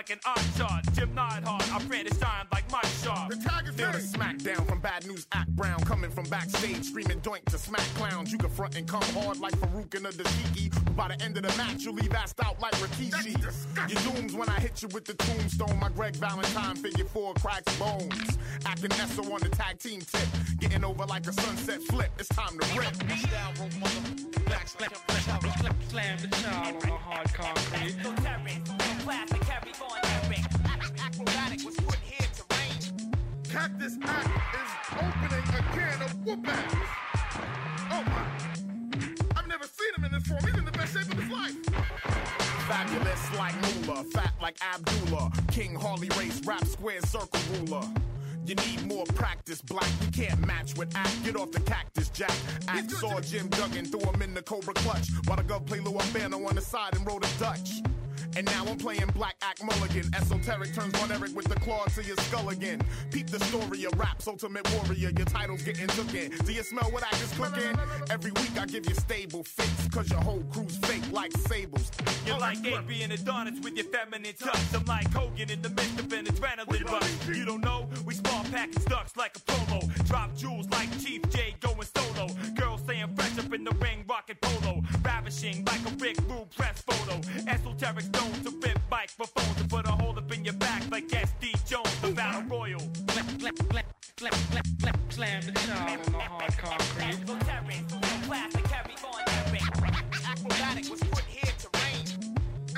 like 0.07 0.17
an 0.17 0.21
art 0.25 0.45
chart. 0.57 0.83
Jim 0.93 1.13
Neidhart, 1.15 1.73
I 1.73 1.83
ran 1.87 2.05
to 2.05 2.15
shine 2.15 2.45
like 2.51 2.69
Mike 2.71 2.85
Sharpe. 3.03 3.31
Feel 3.31 3.91
the 3.91 3.99
smackdown 3.99 4.67
from 4.67 4.79
Bad 4.79 5.07
News 5.07 5.25
Act 5.31 5.49
Brown 5.55 5.79
coming 5.81 6.11
from 6.11 6.25
backstage 6.25 6.83
screaming 6.83 7.19
doink 7.21 7.45
to 7.45 7.57
smack 7.57 7.87
clowns. 7.95 8.31
You 8.31 8.37
can 8.37 8.49
front 8.49 8.77
and 8.77 8.87
come 8.87 9.01
hard 9.13 9.39
like 9.39 9.53
Farouk 9.59 9.95
and 9.95 10.05
a 10.05 10.11
Dashiki. 10.11 10.95
By 10.95 11.09
the 11.09 11.23
end 11.23 11.37
of 11.37 11.43
the 11.43 11.57
match, 11.57 11.83
you'll 11.83 11.95
leave 11.95 12.11
assed 12.11 12.43
out 12.45 12.61
like 12.61 12.73
Rikishi. 12.73 13.41
Your 13.41 14.13
dooms 14.13 14.35
when 14.35 14.49
I 14.49 14.59
hit 14.59 14.81
you 14.81 14.89
with 14.89 15.05
the 15.05 15.13
tombstone. 15.15 15.79
My 15.79 15.89
Greg 15.89 16.15
Valentine 16.17 16.75
figure 16.75 17.05
four 17.05 17.33
cracks 17.35 17.75
bones. 17.77 18.37
Acting 18.65 18.91
Esso 18.91 19.31
on 19.31 19.41
the 19.41 19.49
tag 19.49 19.79
team 19.79 20.01
tip. 20.01 20.27
Getting 20.59 20.83
over 20.83 21.05
like 21.05 21.27
a 21.27 21.33
sunset 21.33 21.81
flip. 21.81 22.11
It's 22.19 22.29
time 22.29 22.57
to 22.59 22.79
rip. 22.79 22.95
Slam 25.89 26.17
the 26.19 26.27
child 26.27 26.75
on 26.75 26.81
the 26.81 26.95
hard 26.95 27.33
concrete. 27.33 27.95
Akrobatik 31.15 31.65
was 31.65 31.75
put 31.75 31.95
here 31.95 32.27
to 32.35 32.43
reign. 32.51 33.13
Cactus 33.49 33.97
Act 34.03 34.27
is 34.53 34.71
opening 34.95 35.45
a 35.47 35.61
can 35.73 36.01
of 36.01 36.25
whoop 36.25 36.45
ass. 36.45 36.75
Oh 37.89 38.03
my. 38.03 39.39
I've 39.39 39.47
never 39.47 39.63
seen 39.63 39.93
him 39.97 40.03
in 40.03 40.11
this 40.11 40.27
form. 40.27 40.43
He's 40.43 40.57
in 40.57 40.65
the 40.65 40.71
best 40.71 40.93
shape 40.93 41.09
of 41.09 41.17
his 41.17 41.31
life. 41.31 41.55
Fabulous 42.67 43.37
like 43.37 43.55
Moolah, 43.61 44.03
fat 44.11 44.33
like 44.41 44.57
Abdullah. 44.61 45.31
King 45.51 45.75
Harley 45.75 46.09
Race, 46.17 46.41
rap 46.45 46.65
square 46.65 46.99
circle 47.01 47.39
ruler. 47.53 47.87
You 48.45 48.55
need 48.55 48.85
more 48.85 49.05
practice, 49.15 49.61
black. 49.61 49.89
You 50.01 50.11
can't 50.11 50.45
match 50.45 50.75
with 50.75 50.93
act. 50.97 51.23
Get 51.23 51.37
off 51.37 51.51
the 51.51 51.61
cactus, 51.61 52.09
Jack. 52.09 52.35
Act 52.67 52.91
saw 52.91 53.21
Jim 53.21 53.47
Duggan, 53.47 53.85
threw 53.85 54.01
him 54.01 54.21
in 54.21 54.33
the 54.33 54.41
Cobra 54.41 54.73
clutch. 54.73 55.07
While 55.27 55.37
the 55.37 55.43
gov 55.43 55.65
play 55.65 55.79
Lou 55.79 55.97
Albano 55.97 56.45
on 56.45 56.55
the 56.55 56.61
side 56.61 56.93
and 56.93 57.07
wrote 57.07 57.25
a 57.25 57.39
Dutch. 57.39 57.69
And 58.35 58.45
now 58.45 58.65
I'm 58.67 58.77
playing 58.77 59.07
Black 59.13 59.35
Act 59.41 59.63
Mulligan. 59.63 60.13
Esoteric 60.13 60.73
turns 60.73 60.95
Von 60.97 61.11
Erich 61.11 61.35
with 61.35 61.47
the 61.47 61.55
claw 61.55 61.85
to 61.85 62.03
your 62.03 62.17
skull 62.17 62.49
again. 62.49 62.81
Peep 63.11 63.27
the 63.27 63.39
story 63.45 63.85
of 63.85 63.97
rap's 63.97 64.27
ultimate 64.27 64.69
warrior. 64.73 65.09
Your 65.09 65.25
title's 65.25 65.61
getting 65.61 65.87
taken. 65.87 66.37
Do 66.45 66.51
you 66.51 66.63
smell 66.63 66.91
what 66.91 67.03
I 67.03 67.11
just 67.11 67.35
cooking? 67.39 67.77
Every 68.09 68.31
week 68.31 68.59
I 68.59 68.65
give 68.65 68.87
you 68.87 68.95
stable 68.95 69.43
fix, 69.43 69.87
cause 69.93 70.09
your 70.09 70.21
whole 70.21 70.43
crew's 70.51 70.77
fake 70.77 71.03
like 71.11 71.31
sables. 71.47 71.91
You're 72.25 72.39
like 72.39 72.65
AB 72.65 73.01
and 73.03 73.13
Adonis 73.13 73.59
with 73.61 73.75
your 73.75 73.85
feminine 73.85 74.33
touch. 74.37 74.59
I'm 74.73 74.85
like 74.85 75.11
Hogan 75.13 75.49
in 75.49 75.61
the 75.61 75.69
midst 75.69 75.99
of 75.99 76.11
an 76.11 76.25
adrenaline 76.25 76.85
rush. 76.91 77.27
You 77.27 77.45
don't 77.45 77.61
know? 77.61 77.87
We 78.05 78.15
small 78.15 78.43
package 78.51 78.85
ducks 78.85 79.15
like 79.15 79.35
a 79.37 79.39
promo. 79.39 80.07
Drop 80.07 80.35
jewels 80.35 80.67
like 80.69 80.89
Chief 81.03 81.21
J 81.29 81.55
going 81.59 81.87
solo. 81.95 82.27
Girls 82.55 82.81
saying 82.85 83.15
fresh 83.15 83.37
up 83.37 83.53
in 83.53 83.63
the 83.63 83.71
ring, 83.81 84.03
rockin' 84.07 84.37
polo. 84.41 84.81
Ravishing 85.03 85.65
like 85.65 85.81
a 85.85 85.95
Rick 85.97 86.17
Rude 86.27 86.49
press 86.51 86.81
photo. 86.81 87.19
Esoteric 87.47 88.04
stone 88.05 88.43
to 88.43 88.51
rip 88.61 88.79
microphones 88.89 89.55
to 89.57 89.67
put 89.67 89.85
a 89.87 89.91
hole 89.91 90.17
up 90.17 90.31
in 90.31 90.45
your 90.45 90.53
back 90.55 90.83
like 90.91 91.07
SD 91.07 91.53
Jones, 91.67 92.01
the 92.01 92.11
battle 92.11 92.43
royal. 92.43 92.81
Slam 95.09 95.41
the 95.41 95.49
on 95.49 96.01
the 96.11 96.19
hard 96.19 96.57
concrete. 96.57 97.19
Akrobatik 100.31 100.89
was 100.89 100.99
put 100.99 101.23
here 101.23 101.53
to 101.59 101.67
reign. 101.79 102.05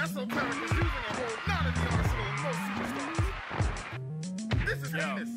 Esoteric 0.02 0.64
is 0.66 0.72
using 0.72 1.04
a 1.10 1.14
whole 1.18 1.38
lot 1.48 1.66
of 1.68 1.74
the 1.76 1.82
arsenal 1.98 2.28
of 2.28 2.38
most 2.44 2.62
superstars. 2.68 3.20
This 4.66 4.80
is 4.84 4.91
heinous. 4.91 5.32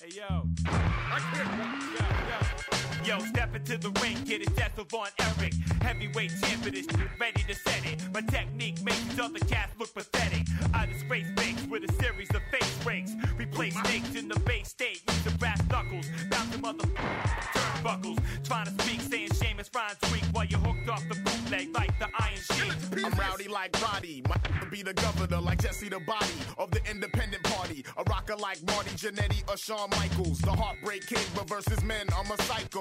Hey 0.00 0.10
yo. 0.18 0.30
I 0.66 1.18
can't 1.32 1.50
watch. 1.58 1.84
Yo, 1.98 2.63
step 3.04 3.54
into 3.54 3.76
the 3.76 3.90
ring, 4.00 4.16
get 4.24 4.40
it 4.40 4.56
death 4.56 4.78
of 4.78 4.92
on 4.94 5.08
Eric. 5.20 5.52
Heavyweight 5.82 6.32
champion 6.40 6.74
is 6.74 6.86
ready 7.20 7.42
to 7.42 7.54
set 7.54 7.84
it. 7.84 8.00
My 8.12 8.22
technique 8.22 8.82
makes 8.82 9.18
other 9.18 9.38
cats 9.40 9.72
look 9.78 9.92
pathetic. 9.92 10.46
I 10.72 10.86
disgrace 10.86 11.26
fakes 11.36 11.66
with 11.66 11.84
a 11.84 11.92
series 12.02 12.30
of 12.30 12.42
face 12.50 12.78
breaks. 12.82 13.12
Replace 13.36 13.74
snakes 13.74 14.14
in 14.14 14.28
the 14.28 14.40
base 14.40 14.68
state, 14.68 15.02
use 15.08 15.22
the 15.22 15.30
brass 15.38 15.60
knuckles. 15.68 16.06
Bounce 16.30 16.50
the 16.50 16.58
mother 16.58 16.84
turnbuckles. 17.84 18.18
Trying 18.42 18.66
to 18.66 18.82
speak, 18.82 19.00
saying 19.02 19.28
Seamus 19.30 19.74
rhymes 19.74 19.98
weak 20.10 20.24
while 20.32 20.46
you're 20.46 20.60
hooked 20.60 20.88
off 20.88 21.02
the 21.08 21.16
bootleg 21.16 21.74
like 21.74 21.98
the 21.98 22.08
iron 22.18 22.36
sheet. 22.36 23.04
I'm 23.04 23.12
rowdy 23.18 23.48
like 23.48 23.76
Roddy. 23.82 24.22
My 24.28 24.36
be 24.70 24.82
the 24.82 24.94
governor 24.94 25.40
like 25.40 25.62
Jesse 25.62 25.88
the 25.88 26.00
body 26.00 26.34
of 26.56 26.70
the 26.70 26.80
independent. 26.90 27.43
A 27.96 28.02
rocker 28.10 28.34
like 28.36 28.60
Marty 28.66 28.90
Jannetty 28.90 29.48
or 29.48 29.56
Shawn 29.56 29.88
Michaels. 29.90 30.38
The 30.40 30.50
Heartbreak 30.50 31.06
Kid 31.06 31.26
versus 31.46 31.82
men. 31.84 32.06
I'm 32.16 32.30
a 32.30 32.42
psycho. 32.42 32.80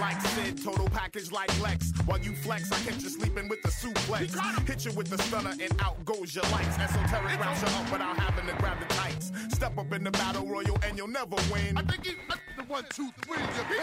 Like 0.00 0.20
Sid, 0.22 0.64
total 0.64 0.88
package 0.88 1.30
like 1.30 1.50
Lex. 1.60 1.92
While 2.06 2.20
you 2.20 2.34
flex, 2.36 2.72
I 2.72 2.76
catch 2.78 3.02
you 3.02 3.10
sleeping 3.10 3.48
with 3.48 3.60
the 3.62 3.68
suplex. 3.68 4.34
Hit 4.66 4.84
you 4.86 4.92
with 4.92 5.08
the 5.08 5.18
stunner 5.24 5.52
and 5.60 5.72
out 5.80 6.02
goes 6.06 6.34
your 6.34 6.44
lights. 6.44 6.78
Esoteric 6.78 7.38
wraps 7.38 7.60
you 7.62 7.68
up 7.68 7.92
without 7.92 8.16
having 8.16 8.46
to 8.46 8.54
grab 8.60 8.78
the 8.80 8.86
tights. 8.94 9.30
Step 9.50 9.76
up 9.76 9.92
in 9.92 10.04
the 10.04 10.10
battle 10.10 10.46
royal 10.46 10.78
and 10.86 10.96
you'll 10.96 11.08
never 11.08 11.36
win. 11.52 11.76
I 11.76 11.82
think 11.82 12.06
he, 12.06 12.12
the 12.56 12.62
one, 12.64 12.84
two, 12.94 13.10
three, 13.22 13.36
you 13.36 13.64
pin. 13.68 13.76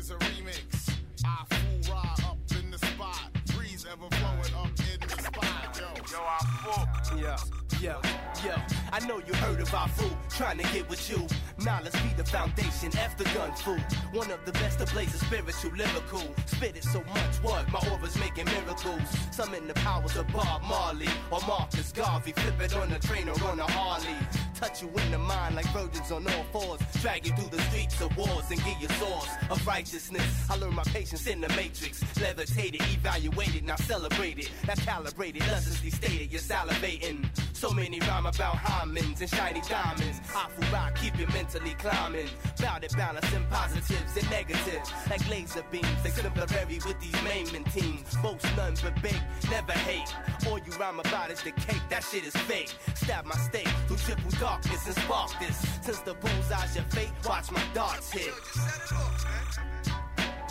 Is 0.00 0.10
a 0.10 0.14
remix. 0.14 0.94
I 1.26 1.44
fool 1.50 1.94
ride 1.94 2.24
up 2.24 2.38
in 2.58 2.70
the 2.70 2.78
spot. 2.78 3.30
Breeze 3.54 3.84
ever 3.84 4.08
flowing 4.16 4.54
up 4.56 4.70
in 4.90 4.98
the 5.06 5.22
spot. 5.22 5.78
Yo, 5.78 5.88
yo, 6.10 6.24
I 6.24 6.38
fool. 6.62 7.18
Yeah. 7.20 7.36
Yo, 7.80 7.98
yo, 8.44 8.54
I 8.92 9.00
know 9.06 9.22
you 9.26 9.32
heard 9.32 9.58
of 9.58 9.72
our 9.72 9.88
food, 9.88 10.14
trying 10.28 10.58
to 10.58 10.64
get 10.64 10.86
with 10.90 11.08
you. 11.08 11.26
Now 11.64 11.80
let's 11.82 11.98
be 12.02 12.10
the 12.14 12.24
foundation, 12.24 12.94
F 12.98 13.16
the 13.16 13.24
gun 13.24 13.54
food. 13.54 13.82
One 14.12 14.30
of 14.30 14.44
the 14.44 14.52
best 14.52 14.82
of 14.82 14.92
blazes, 14.92 15.20
spiritual, 15.20 15.72
lyrical. 15.72 16.22
Spit 16.44 16.76
it 16.76 16.84
so 16.84 17.02
much, 17.04 17.36
what? 17.42 17.72
My 17.72 17.80
aura's 17.90 18.18
making 18.18 18.44
miracles. 18.44 19.00
Some 19.30 19.54
in 19.54 19.66
the 19.66 19.72
powers 19.72 20.14
of 20.16 20.30
Bob 20.30 20.62
Marley 20.62 21.08
or 21.30 21.40
Marcus 21.46 21.90
Garvey. 21.92 22.32
Flip 22.32 22.60
it 22.60 22.76
on 22.76 22.92
a 22.92 22.98
train 22.98 23.30
or 23.30 23.42
on 23.44 23.58
a 23.58 23.70
Harley. 23.70 24.16
Touch 24.54 24.82
you 24.82 24.88
in 24.88 25.10
the 25.10 25.18
mind 25.18 25.56
like 25.56 25.66
virgins 25.72 26.12
on 26.12 26.26
all 26.26 26.44
fours. 26.52 26.80
Drag 27.00 27.26
you 27.26 27.32
through 27.32 27.48
the 27.48 27.62
streets 27.62 27.98
of 28.02 28.14
wars 28.14 28.44
and 28.50 28.62
give 28.62 28.78
you 28.78 28.88
source 28.88 29.30
of 29.48 29.66
righteousness. 29.66 30.50
I 30.50 30.56
learned 30.56 30.76
my 30.76 30.82
patience 30.84 31.26
in 31.26 31.40
the 31.40 31.48
matrix. 31.48 32.04
Levitated, 32.20 32.82
evaluated, 32.82 33.64
now 33.64 33.76
celebrated. 33.76 34.50
That's 34.66 34.84
calibrated, 34.84 35.40
lessons 35.48 35.78
stated, 35.94 36.30
you're 36.30 36.42
salivating. 36.42 37.26
So 37.54 37.69
many 37.74 38.00
rhyme 38.00 38.26
about 38.26 38.56
hymens 38.56 39.20
and 39.20 39.30
shiny 39.30 39.60
diamonds. 39.62 40.20
I 40.34 40.48
feel 40.48 40.72
rock, 40.72 40.94
keep 40.96 41.18
you 41.18 41.26
mentally 41.28 41.74
climbing. 41.78 42.28
Bout 42.60 42.84
it, 42.84 42.96
balancing 42.96 43.44
positives 43.50 44.16
and 44.16 44.30
negatives. 44.30 44.90
Like 45.08 45.28
laser 45.28 45.64
beams, 45.70 46.04
exemplary 46.04 46.78
with 46.86 47.00
these 47.00 47.22
maiming 47.22 47.64
teams. 47.64 48.16
Boast 48.22 48.46
none 48.56 48.74
but 48.82 49.00
big, 49.02 49.20
never 49.50 49.72
hate. 49.72 50.14
All 50.48 50.58
you 50.58 50.72
rhyme 50.78 51.00
about 51.00 51.30
is 51.30 51.42
the 51.42 51.52
cake, 51.52 51.82
that 51.90 52.04
shit 52.04 52.24
is 52.26 52.36
fake. 52.48 52.74
Stab 52.94 53.24
my 53.26 53.36
steak 53.36 53.68
through 53.86 53.96
triple 53.98 54.30
darkness 54.38 54.86
and 54.86 54.96
spark 54.96 55.30
this. 55.38 55.56
Since 55.82 56.00
the 56.00 56.14
bullseye's 56.14 56.74
your 56.76 56.84
fate, 56.84 57.10
watch 57.26 57.50
my 57.50 57.62
darts 57.74 58.10
hit. 58.10 58.32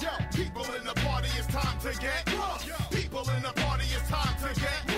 Yo, 0.01 0.09
people 0.33 0.63
in 0.75 0.85
the 0.85 0.93
party, 1.01 1.27
it's 1.37 1.47
time 1.47 1.77
to 1.79 1.99
get 1.99 2.33
rough. 2.37 2.65
People 2.91 3.29
in 3.35 3.43
the 3.43 3.51
party, 3.61 3.83
it's 3.93 4.09
time 4.09 4.35
to 4.37 4.59
get 4.59 4.88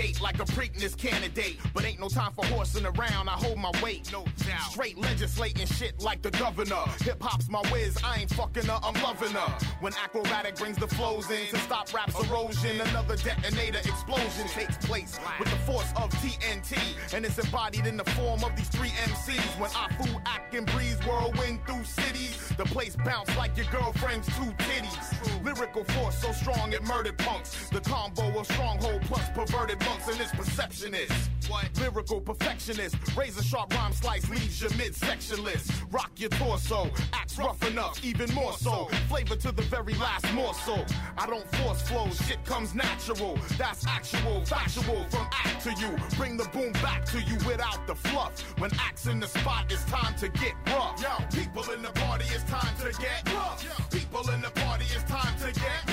gate 0.00 0.20
like 0.20 0.38
a 0.40 0.44
Preakness 0.44 0.96
candidate. 0.96 1.58
But 1.74 1.84
ain't 1.84 2.00
no 2.00 2.08
time 2.08 2.32
for 2.32 2.44
horsing 2.46 2.86
around, 2.86 3.28
I 3.28 3.32
hold 3.32 3.58
my 3.58 3.72
weight. 3.82 4.10
No 4.12 4.24
doubt. 4.46 4.70
Straight 4.72 4.98
legislating 4.98 5.66
shit 5.66 6.00
like 6.00 6.22
the 6.22 6.30
governor. 6.32 6.84
Hip 7.02 7.22
hop's 7.22 7.48
my 7.48 7.60
whiz, 7.70 7.96
I 8.04 8.20
ain't 8.20 8.30
fucking 8.30 8.64
her, 8.64 8.78
I'm 8.82 8.94
loving 9.02 9.32
her. 9.32 9.58
When 9.80 9.92
Akrobatik 9.92 10.58
brings 10.58 10.76
the 10.76 10.88
flows 10.88 11.30
in 11.30 11.46
to 11.48 11.58
stop 11.58 11.92
rap's 11.92 12.18
erosion, 12.24 12.80
another 12.80 13.16
detonator 13.16 13.78
explosion 13.78 14.46
takes 14.48 14.76
place 14.86 15.18
with 15.38 15.50
the 15.50 15.56
force 15.58 15.90
of 15.96 16.10
TNT. 16.22 16.78
And 17.14 17.24
it's 17.24 17.38
embodied 17.38 17.86
in 17.86 17.96
the 17.96 18.04
form 18.04 18.42
of 18.44 18.54
these 18.56 18.68
three 18.68 18.90
MCs. 18.90 19.60
When 19.60 19.70
I 19.74 19.88
fool, 19.98 20.20
act, 20.26 20.54
and 20.54 20.66
breeze 20.66 20.98
whirlwind 21.06 21.60
through 21.66 21.84
cities, 21.84 22.52
the 22.56 22.64
place 22.64 22.96
bounce 22.96 23.34
like 23.36 23.56
your 23.56 23.66
girlfriend's 23.66 24.26
two 24.28 24.52
titties. 24.64 25.44
Lyrical 25.44 25.84
force 25.84 26.18
so 26.18 26.32
strong 26.32 26.72
it 26.72 26.82
murdered 26.84 27.18
punks. 27.18 27.68
The 27.70 27.80
combo 27.80 28.38
of 28.38 28.46
stronghold 28.46 29.02
plus 29.02 29.28
perverted 29.30 29.78
monks, 29.90 30.08
and 30.08 30.20
its 30.20 30.32
perception 30.32 30.94
is 30.94 31.10
what? 31.48 31.68
Lyrical 31.80 32.20
perfectionist. 32.20 32.96
Razor 33.16 33.42
sharp 33.42 33.74
rhyme 33.74 33.92
slice 33.92 34.28
leaves 34.30 34.60
your 34.60 34.70
midsectionless. 34.70 35.70
Rock 35.90 36.12
your 36.16 36.30
torso, 36.30 36.90
acts 37.12 37.36
rough 37.38 37.66
enough, 37.68 38.04
even 38.04 38.32
more 38.34 38.52
so. 38.52 38.86
Flavor 39.08 39.36
to 39.36 39.50
the 39.52 39.62
very 39.62 39.94
last 39.94 40.32
morsel. 40.32 40.84
I 41.18 41.26
don't 41.26 41.46
force 41.56 41.82
flows, 41.82 42.16
shit 42.26 42.44
comes 42.44 42.74
natural. 42.74 43.38
That's 43.58 43.84
actual, 43.86 44.44
factual 44.44 45.04
from 45.10 45.26
act 45.44 45.62
to 45.64 45.70
you. 45.80 45.96
Bring 46.16 46.36
the 46.36 46.48
boom 46.52 46.72
back 46.74 47.04
to 47.06 47.20
you 47.22 47.36
without 47.46 47.84
the 47.86 47.94
fluff. 47.94 48.40
When 48.60 48.70
acts 48.78 49.06
in 49.06 49.18
the 49.18 49.26
spot, 49.26 49.66
it's 49.70 49.84
time 49.84 50.14
to 50.18 50.28
get 50.28 50.54
rough. 50.68 51.02
Yo, 51.02 51.10
people 51.32 51.64
in 51.72 51.82
the 51.82 51.90
party, 51.90 52.26
it's 52.32 52.44
time 52.44 52.74
to 52.78 53.00
get 53.00 53.32
rough. 53.34 53.90
People 53.90 54.28
in 54.30 54.40
the 54.40 54.50
party, 54.50 54.84
it's 54.94 55.10
time 55.10 55.36
to 55.40 55.46
get 55.46 55.88
rough. 55.88 55.89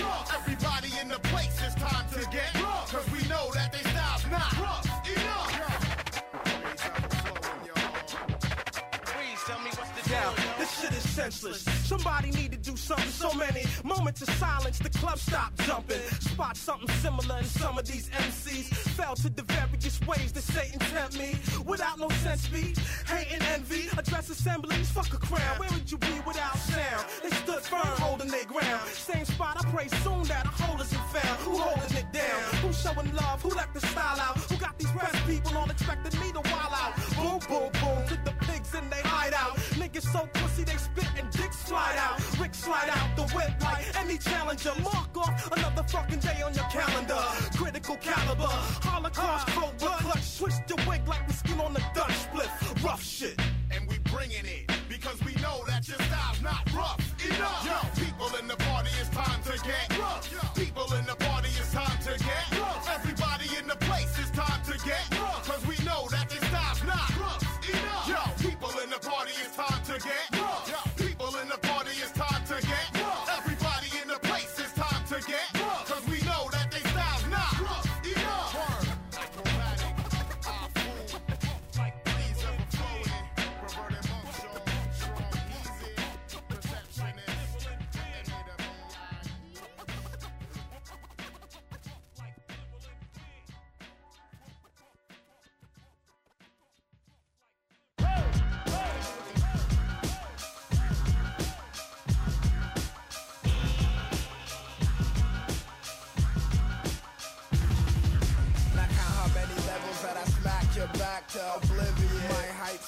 Senseless. 11.32 11.88
Somebody 11.88 12.32
need 12.32 12.52
to 12.52 12.58
do 12.58 12.76
something. 12.78 13.10
So 13.10 13.34
many 13.34 13.62
moments 13.88 14.22
of 14.22 14.30
silence, 14.36 14.80
the 14.80 14.90
club 14.90 15.18
stopped 15.18 15.60
jumping. 15.62 16.02
Spot 16.20 16.56
something 16.58 16.90
similar, 16.98 17.38
and 17.38 17.46
some 17.46 17.78
of 17.78 17.88
these 17.88 18.10
MCs 18.10 18.66
fell 18.98 19.16
to 19.16 19.30
the 19.30 19.44
various 19.44 20.00
ways 20.02 20.32
that 20.34 20.44
Satan 20.44 20.80
tempt 20.80 21.18
me. 21.18 21.36
Without 21.66 21.98
no 22.00 22.10
sense, 22.24 22.48
be 22.50 22.76
hate 23.08 23.32
and 23.32 23.44
envy. 23.56 23.88
Address 23.98 24.30
assemblies, 24.30 24.90
fuck 24.92 25.14
a 25.14 25.18
crown. 25.18 25.58
Where 25.58 25.70
would 25.72 25.90
you 25.90 25.98
be 25.98 26.16
without 26.26 26.58
sound? 26.58 27.06
They 27.24 27.30
stood 27.30 27.62
firm, 27.62 27.96
holding 28.04 28.28
their 28.28 28.46
ground. 28.46 28.88
Same 28.90 29.26
spot, 29.26 29.58
I 29.60 29.72
pray 29.72 29.88
soon 30.04 30.24
that 30.24 30.46
a 30.46 30.50
hole 30.50 30.80
isn't 30.82 31.08
found. 31.16 31.38
Who 31.46 31.58
holding 31.58 31.98
it 31.98 32.12
down? 32.12 32.40
Who 32.62 32.74
showing 32.74 33.14
love? 33.16 33.42
Who 33.42 33.50
let 33.50 33.74
the 33.74 33.82
style 33.88 34.20
out? 34.20 34.38
Who 34.50 34.58
got 34.58 34.78
these 34.78 34.92
press 34.92 35.16
people 35.26 35.58
all 35.58 35.70
expecting 35.70 36.20
me 36.20 36.32
to 36.34 36.42
wild 36.52 36.74
out? 36.84 36.94
Boom, 37.16 37.40
boom, 37.48 37.72
boom, 37.80 38.00
to 38.10 38.16
the 38.26 38.34
pigs 38.46 38.74
in 38.76 38.90
they 38.90 39.02
hideout. 39.02 39.56
Niggas 39.80 40.12
so 40.12 40.28
pussy 40.34 40.64
they 40.64 40.78
spit 40.78 41.08
and 41.18 41.30
dicks 41.32 41.58
slide 41.60 41.98
out. 41.98 42.18
Rick 42.40 42.54
slide 42.54 42.90
out 42.90 43.16
the 43.16 43.24
whip 43.36 43.52
like 43.62 43.77
any 43.96 44.18
challenger. 44.18 44.74
Mark 44.82 45.16
off 45.18 45.52
another 45.52 45.84
fucking 45.84 46.20
day 46.20 46.42
on 46.42 46.54
your 46.54 46.66
calendar. 46.66 47.22
Critical 47.56 47.98
caliber, 47.98 48.48
Holocaust, 48.84 49.48
cobra, 49.48 49.96
clutch. 50.00 50.38
Twist 50.38 50.62
your 50.70 50.78
wig 50.88 51.08
like 51.08 51.28
the 51.28 51.34
skin 51.34 51.60
on 51.60 51.74
the 51.74 51.84
Dutch 51.94 52.14
split. 52.14 52.50
Rough 52.84 53.04
shit. 53.04 53.40
And 53.72 53.88
we 53.88 53.98
bringing 54.00 54.46
it 54.46 54.72
because 54.90 55.20
we 55.24 55.34
know 55.42 55.64
that 55.68 55.88
your 55.88 55.98
style's 56.08 56.42
not 56.42 56.64
rough 56.74 57.02
enough. 57.26 57.66
Yo, 57.66 58.06
people 58.06 58.30
in 58.40 58.48
the 58.48 58.56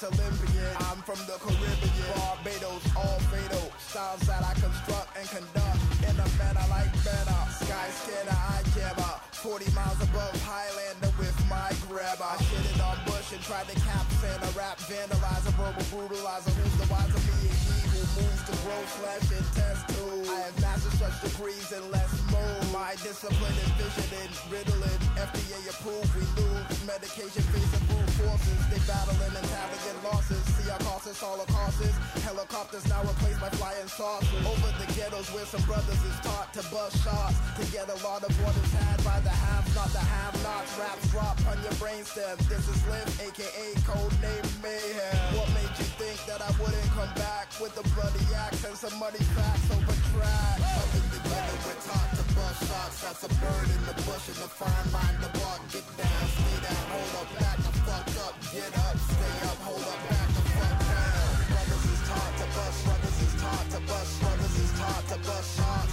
My 0.02 0.08
Olympian. 0.08 0.72
I'm 0.88 1.02
from 1.02 1.20
the 1.26 1.36
Caribbean. 1.36 1.76
Barbados, 2.16 2.84
all 2.96 3.20
fatal. 3.28 3.72
Styles 3.78 4.20
that 4.20 4.42
I 4.42 4.54
construct 4.54 5.12
and 5.18 5.28
conduct 5.28 5.80
in 6.08 6.16
a 6.16 6.28
manner 6.40 6.66
like 6.70 6.92
better. 7.04 7.40
Sky 7.52 7.88
scanner, 8.00 8.32
I 8.32 8.62
jabber. 8.72 9.20
40 9.32 9.72
miles 9.74 10.00
above 10.00 10.36
Highlander 10.40 11.12
with 11.18 11.36
my 11.50 11.68
grabber. 11.88 12.24
I 12.24 12.36
shitted 12.40 12.80
on 12.80 12.96
Bush 13.04 13.32
and 13.32 13.42
tried 13.42 13.68
to 13.68 13.76
cap 13.80 14.06
a 14.24 14.50
rap 14.56 14.78
vandalizer, 14.78 15.52
verbal 15.60 15.84
brutalizer. 15.92 16.48
Who's 16.48 16.76
the 16.80 16.92
wiser 16.92 17.20
me 17.44 17.89
to 18.20 18.54
grow 18.64 18.80
flesh 19.00 19.26
and 19.32 19.46
test 19.54 19.88
too. 19.94 20.24
I 20.28 20.50
have 20.50 20.56
mastered 20.60 20.96
such 21.00 21.16
degrees 21.22 21.72
in 21.72 21.82
less 21.90 22.12
move. 22.28 22.72
My 22.72 22.92
discipline 23.00 23.56
is 23.64 23.70
vision 23.80 24.08
and 24.20 24.32
riddling. 24.52 25.00
FDA 25.16 25.60
approved, 25.70 26.12
we 26.16 26.24
lose. 26.36 26.68
Medication 26.84 27.44
facing 27.54 27.84
brute 27.88 28.12
forces. 28.20 28.60
They 28.68 28.80
battling 28.84 29.34
and 29.34 29.48
tallying 29.48 30.00
losses. 30.04 30.42
See 30.54 30.68
our 30.70 30.78
causes, 30.80 31.18
holocausts. 31.18 31.96
Helicopters 32.24 32.86
now 32.88 33.02
replaced 33.02 33.40
by 33.40 33.50
flying 33.56 33.88
saucers. 33.88 34.44
Over 34.44 34.70
the 34.80 34.88
ghettos 34.92 35.28
where 35.32 35.46
some 35.46 35.62
brothers 35.64 36.02
is 36.04 36.16
taught 36.20 36.52
to 36.54 36.62
bust 36.68 37.00
shots. 37.04 37.36
To 37.58 37.64
get 37.72 37.88
a 37.88 37.98
lot 38.06 38.22
of 38.22 38.32
what 38.42 38.54
is 38.56 38.72
had 38.72 38.98
by 39.04 39.18
the 39.20 39.32
haves, 39.32 39.74
not 39.74 39.90
the 39.92 40.02
have-nots. 40.02 40.72
Raps 40.78 41.06
drop 41.10 41.36
on 41.50 41.56
your 41.62 41.74
brainstem. 41.80 42.36
This 42.48 42.68
is 42.68 42.80
Lif, 42.86 43.08
aka 43.22 43.66
code 43.88 44.14
name 44.20 44.46
Mayhem. 44.62 45.36
What 45.36 45.48
made 45.56 45.74
you 45.78 45.89
promise 46.20 46.38
that 46.38 46.42
I 46.42 46.50
wouldn't 46.60 46.90
come 46.92 47.12
back 47.14 47.48
with 47.60 47.76
a 47.78 47.84
bloody 47.94 48.24
axe 48.34 48.64
and 48.64 48.76
some 48.76 48.98
muddy 48.98 49.22
facts 49.36 49.70
over 49.70 49.96
track. 50.12 50.58
Huddled 50.60 51.08
together, 51.12 51.56
we're 51.64 51.80
taught 51.84 52.10
to 52.16 52.24
bust 52.34 52.60
shots. 52.68 53.00
That's 53.02 53.24
a 53.24 53.30
bird 53.40 53.68
in 53.70 53.82
the 53.86 53.94
bush 54.04 54.28
and 54.28 54.40
a 54.44 54.50
fine 54.50 54.86
line 54.92 55.16
to 55.20 55.30
walk. 55.40 55.60
Get 55.72 55.86
down, 55.96 56.24
stay 56.36 56.56
down, 56.64 56.84
hold 56.90 57.12
up, 57.20 57.28
back 57.40 57.56
the 57.58 57.72
fuck 57.86 58.08
up. 58.26 58.34
Get 58.52 58.72
up, 58.76 58.96
stay 58.98 59.36
up, 59.48 59.58
hold 59.64 59.84
up, 59.84 60.00
back 60.08 60.28
the 60.36 60.42
fuck 60.56 60.76
down. 60.80 61.30
Brothers 61.50 61.84
is 61.88 62.00
taught 62.08 62.34
to 62.40 62.46
bust, 62.56 62.78
brothers 62.84 63.18
is 63.20 63.34
taught 63.40 63.66
to 63.70 63.80
bust, 63.88 64.12
brothers 64.20 64.56
is 64.60 64.72
taught 64.80 65.04
to 65.10 65.16
bust 65.26 65.48
shots. 65.56 65.92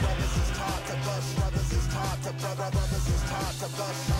Brothers 0.00 0.34
is 0.36 0.50
taught 0.56 0.82
to 0.86 0.96
bust, 1.06 1.28
brothers 1.36 1.70
is 1.72 1.86
taught 1.94 2.18
to 2.26 2.32
bust, 2.36 2.56
brothers 2.56 3.06
is 3.06 3.22
taught 3.30 3.54
to 3.62 3.68
bust 3.76 4.00
shots. 4.08 4.15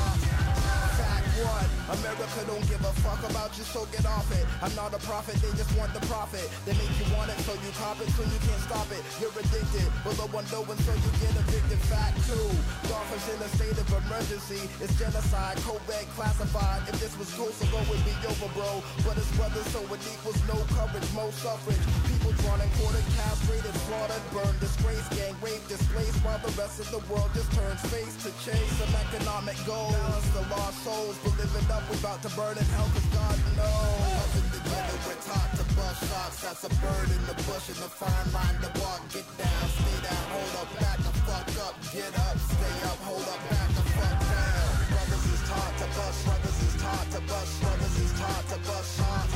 One, 1.37 1.69
America 2.01 2.41
don't 2.49 2.65
give 2.65 2.81
a 2.81 2.93
fuck 3.05 3.21
about 3.29 3.53
you, 3.61 3.65
so 3.69 3.85
get 3.93 4.09
off 4.09 4.25
it. 4.33 4.49
I'm 4.65 4.73
not 4.73 4.97
a 4.97 5.01
prophet, 5.05 5.37
they 5.45 5.53
just 5.53 5.69
want 5.77 5.93
the 5.93 6.01
profit. 6.09 6.49
They 6.65 6.73
make 6.81 6.89
you 6.97 7.05
want 7.13 7.29
it, 7.29 7.37
so 7.45 7.53
you 7.61 7.69
cop 7.77 8.01
it, 8.01 8.09
so 8.17 8.25
you 8.25 8.41
can't 8.41 8.63
stop 8.65 8.89
it. 8.89 9.05
You're 9.21 9.37
addicted, 9.37 9.85
below 10.01 10.33
and 10.33 10.49
so 10.49 10.65
you 10.65 11.13
get 11.21 11.37
evicted. 11.37 11.81
Fact 11.93 12.17
two, 12.25 12.49
Dolphins 12.89 13.29
in 13.29 13.39
a 13.45 13.49
state 13.53 13.77
of 13.77 13.85
emergency. 13.85 14.65
It's 14.81 14.97
genocide, 14.97 15.61
Kobe 15.61 16.09
classified. 16.17 16.89
If 16.89 16.97
this 17.05 17.13
was 17.21 17.29
Kosovo, 17.37 17.85
it'd 17.85 18.01
be 18.05 18.17
over, 18.25 18.49
bro. 18.57 18.81
But 19.05 19.21
it's 19.21 19.29
brothers, 19.37 19.69
so 19.77 19.85
it 19.93 20.01
equals 20.09 20.41
no 20.49 20.57
coverage, 20.73 21.05
most 21.13 21.37
suffrage. 21.45 21.85
People 22.09 22.33
drawn 22.41 22.65
and 22.65 22.73
quartered, 22.81 23.05
castrated, 23.13 23.77
slaughtered, 23.85 24.25
burned, 24.33 24.59
disgraced, 24.61 25.13
gang 25.13 25.37
raped, 25.45 25.69
displaced, 25.69 26.17
while 26.25 26.41
the 26.41 26.53
rest 26.57 26.81
of 26.81 26.89
the 26.89 27.03
world 27.13 27.29
just 27.37 27.53
turns 27.53 27.81
face 27.93 28.17
to 28.25 28.33
chase 28.41 28.73
some 28.81 28.93
economic 29.09 29.59
goals. 29.69 29.93
Balance 29.93 30.31
the 30.33 30.45
lost 30.49 30.79
souls, 30.81 31.17
live 31.35 31.55
it 31.59 31.71
up, 31.71 31.83
we 31.91 31.97
about 31.99 32.23
to 32.23 32.31
burn 32.39 32.57
in 32.57 32.67
hell, 32.77 32.89
cause 32.95 33.09
God 33.11 33.37
knows. 33.59 34.31
The 34.53 34.61
ghetto, 34.63 34.95
we're 35.07 35.21
taught 35.27 35.51
to 35.59 35.65
bust 35.75 36.01
shots. 36.07 36.39
That's 36.43 36.65
a 36.65 36.73
bird 36.79 37.09
in 37.11 37.23
the 37.27 37.37
bush 37.47 37.67
and 37.73 37.81
a 37.83 37.91
fine 37.91 38.29
line 38.31 38.59
to 38.63 38.71
walk. 38.79 39.03
Get 39.11 39.27
down, 39.35 39.67
stay 39.75 39.99
down, 40.07 40.25
hold 40.31 40.55
up, 40.61 40.71
back 40.79 40.99
the 41.03 41.13
fuck 41.27 41.49
up. 41.67 41.75
Get 41.91 42.13
up, 42.15 42.37
stay 42.39 42.77
up, 42.87 42.99
hold 43.03 43.27
up, 43.27 43.41
back 43.51 43.69
the 43.75 43.85
fuck 43.97 44.17
down. 44.23 44.71
Brothers 44.93 45.27
is 45.35 45.43
taught 45.51 45.75
to 45.81 45.87
bust, 45.97 46.19
brothers 46.27 46.59
is 46.63 46.75
taught 46.79 47.09
to 47.11 47.21
bust, 47.27 47.53
brothers 47.63 47.97
is 47.97 48.13
taught 48.21 48.45
to 48.53 48.59
bust 48.67 48.91
shots. 48.97 49.33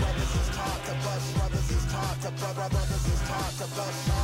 Brothers 0.00 0.32
is 0.42 0.48
taught 0.56 0.82
to 0.88 0.94
bust, 1.04 1.26
brothers 1.36 1.70
is 1.70 1.84
taught 1.92 2.18
to 2.24 2.30
brother, 2.40 2.68
brothers 2.72 3.06
is 3.06 3.20
taught 3.28 3.54
to 3.60 3.66
bust 3.76 3.98
shots. 4.06 4.19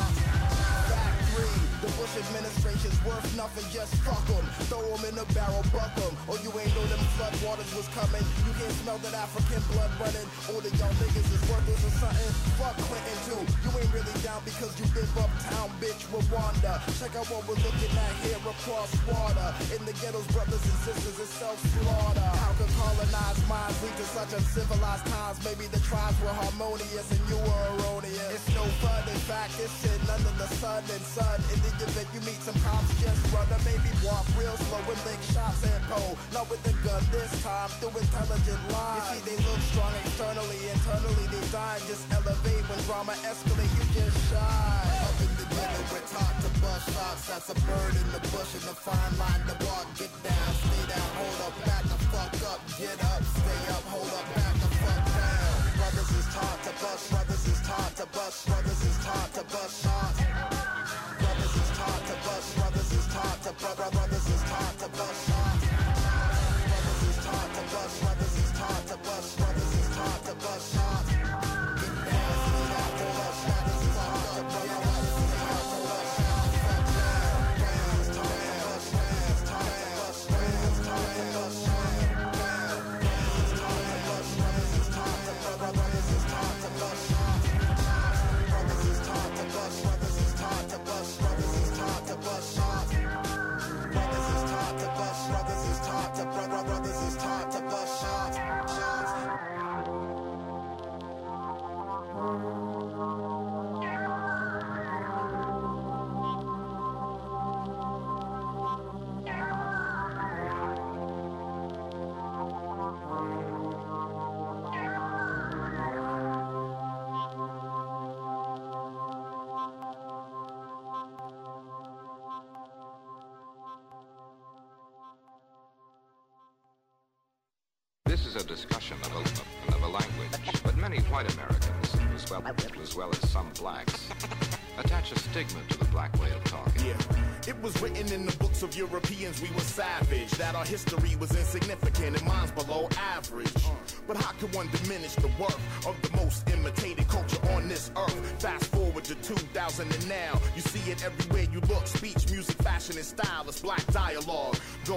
The 1.86 2.02
Bush 2.02 2.18
administration's 2.18 2.98
worth 3.06 3.22
nothing, 3.38 3.62
just 3.70 3.94
fuck 4.02 4.26
'em. 4.26 4.42
Throw 4.66 4.82
'em 4.82 5.06
in 5.06 5.14
a 5.22 5.26
barrel, 5.30 5.62
buck 5.70 5.94
'em. 6.02 6.10
Or 6.26 6.34
you 6.42 6.50
ain't 6.58 6.74
know 6.74 6.82
them 6.90 6.98
flood 7.14 7.30
waters 7.46 7.70
was 7.78 7.86
coming. 7.94 8.26
You 8.42 8.52
can't 8.58 8.74
smell 8.82 8.98
that 9.06 9.14
African 9.14 9.62
blood 9.70 9.94
running. 10.02 10.26
All 10.50 10.58
of 10.58 10.74
y'all 10.82 10.90
niggas 10.98 11.30
is 11.30 11.42
worthless 11.46 11.86
or 11.86 11.94
something. 12.02 12.32
Fuck 12.58 12.74
Clinton 12.90 13.18
too. 13.22 13.42
You 13.62 13.70
ain't 13.78 13.92
really 13.94 14.16
down 14.26 14.42
because 14.42 14.74
you 14.82 14.86
live 14.98 15.14
uptown, 15.14 15.70
bitch, 15.78 16.02
Rwanda. 16.10 16.82
Check 16.98 17.14
out 17.14 17.30
what 17.30 17.46
we're 17.46 17.62
looking 17.62 17.94
at 17.94 18.14
here 18.26 18.42
across 18.42 18.90
water. 19.06 19.48
In 19.70 19.86
the 19.86 19.94
ghettos, 20.02 20.26
brothers 20.34 20.66
and 20.66 20.78
sisters, 20.82 21.22
it's 21.22 21.34
self-slaughter. 21.38 22.30
How 22.42 22.50
could 22.58 22.72
colonized 22.82 23.46
minds 23.46 23.78
lead 23.78 23.94
to 23.94 24.06
such 24.10 24.32
uncivilized 24.34 25.06
times? 25.06 25.38
Maybe 25.46 25.70
the 25.70 25.78
tribes 25.86 26.18
were 26.18 26.34
harmonious 26.34 27.06
and 27.14 27.22
you 27.30 27.38
were 27.46 27.62
erroneous. 27.78 28.34
It's 28.34 28.50
no 28.58 28.66
fun, 28.82 29.06
in 29.06 29.20
fact, 29.30 29.54
it's 29.62 29.70
sitting 29.78 30.10
under 30.10 30.34
the 30.34 30.50
sun 30.58 30.82
and 30.90 31.04
sun. 31.14 31.38
In 31.54 31.62
the 31.62 31.75
event 31.82 32.08
you 32.14 32.20
meet 32.24 32.40
some 32.40 32.56
cops, 32.64 32.88
just 33.00 33.20
run 33.32 33.46
maybe 33.64 33.90
walk 34.04 34.24
real 34.38 34.56
slow 34.68 34.80
and 34.80 35.00
lick 35.04 35.20
shots 35.32 35.62
and 35.66 35.82
pole. 35.90 36.16
Not 36.32 36.48
with 36.48 36.62
the 36.62 36.74
gun 36.86 37.02
this 37.10 37.30
time, 37.42 37.68
through 37.80 37.96
intelligent 37.98 38.62
lines. 38.72 39.02
You 39.02 39.18
see, 39.18 39.22
they 39.28 39.38
look 39.44 39.60
strong 39.72 39.92
externally, 40.04 40.60
internally 40.70 41.26
they 41.32 41.44
die. 41.50 41.80
Just 41.90 42.04
elevate 42.12 42.64
when 42.70 42.80
drama 42.86 43.14
escalate, 43.26 43.72
you 43.76 43.84
just 43.92 44.18
shine. 44.30 45.02
Up 45.04 45.18
in 45.20 45.32
the 45.36 45.46
ghetto, 45.52 45.80
we're 45.92 46.06
taught 46.06 46.36
to 46.44 46.50
bust 46.62 46.86
shots. 46.94 47.22
That's 47.28 47.48
a 47.50 47.56
bird 47.66 47.94
in 47.98 48.08
the 48.14 48.22
bush 48.30 48.52
and 48.56 48.66
a 48.70 48.76
fine 48.76 49.14
line 49.18 49.42
to 49.50 49.56
walk. 49.66 49.86
Get 49.98 50.12
down, 50.22 50.50
stay 50.62 50.84
down, 50.86 51.08
hold 51.18 51.38
up, 51.46 51.54
back 51.66 51.84
the 51.90 51.98
fuck 52.14 52.34
up. 52.52 52.60
Get 52.78 52.98
up, 53.10 53.22
stay 53.26 53.62
up, 53.74 53.84
hold 53.90 54.12
up, 54.14 54.26
back 54.38 54.54
the 54.62 54.70
fuck 54.80 55.02
down. 55.02 55.54
Brothers 55.76 56.10
is 56.14 56.26
taught 56.30 56.60
to 56.66 56.72
bust, 56.78 57.04
brothers 57.10 57.44
is 57.50 57.60
taught 57.66 57.92
to 58.00 58.06
bust, 58.14 58.38
brothers 58.46 58.82
is 58.86 58.96
taught 59.04 59.30
to 59.34 59.44
bust 59.50 59.65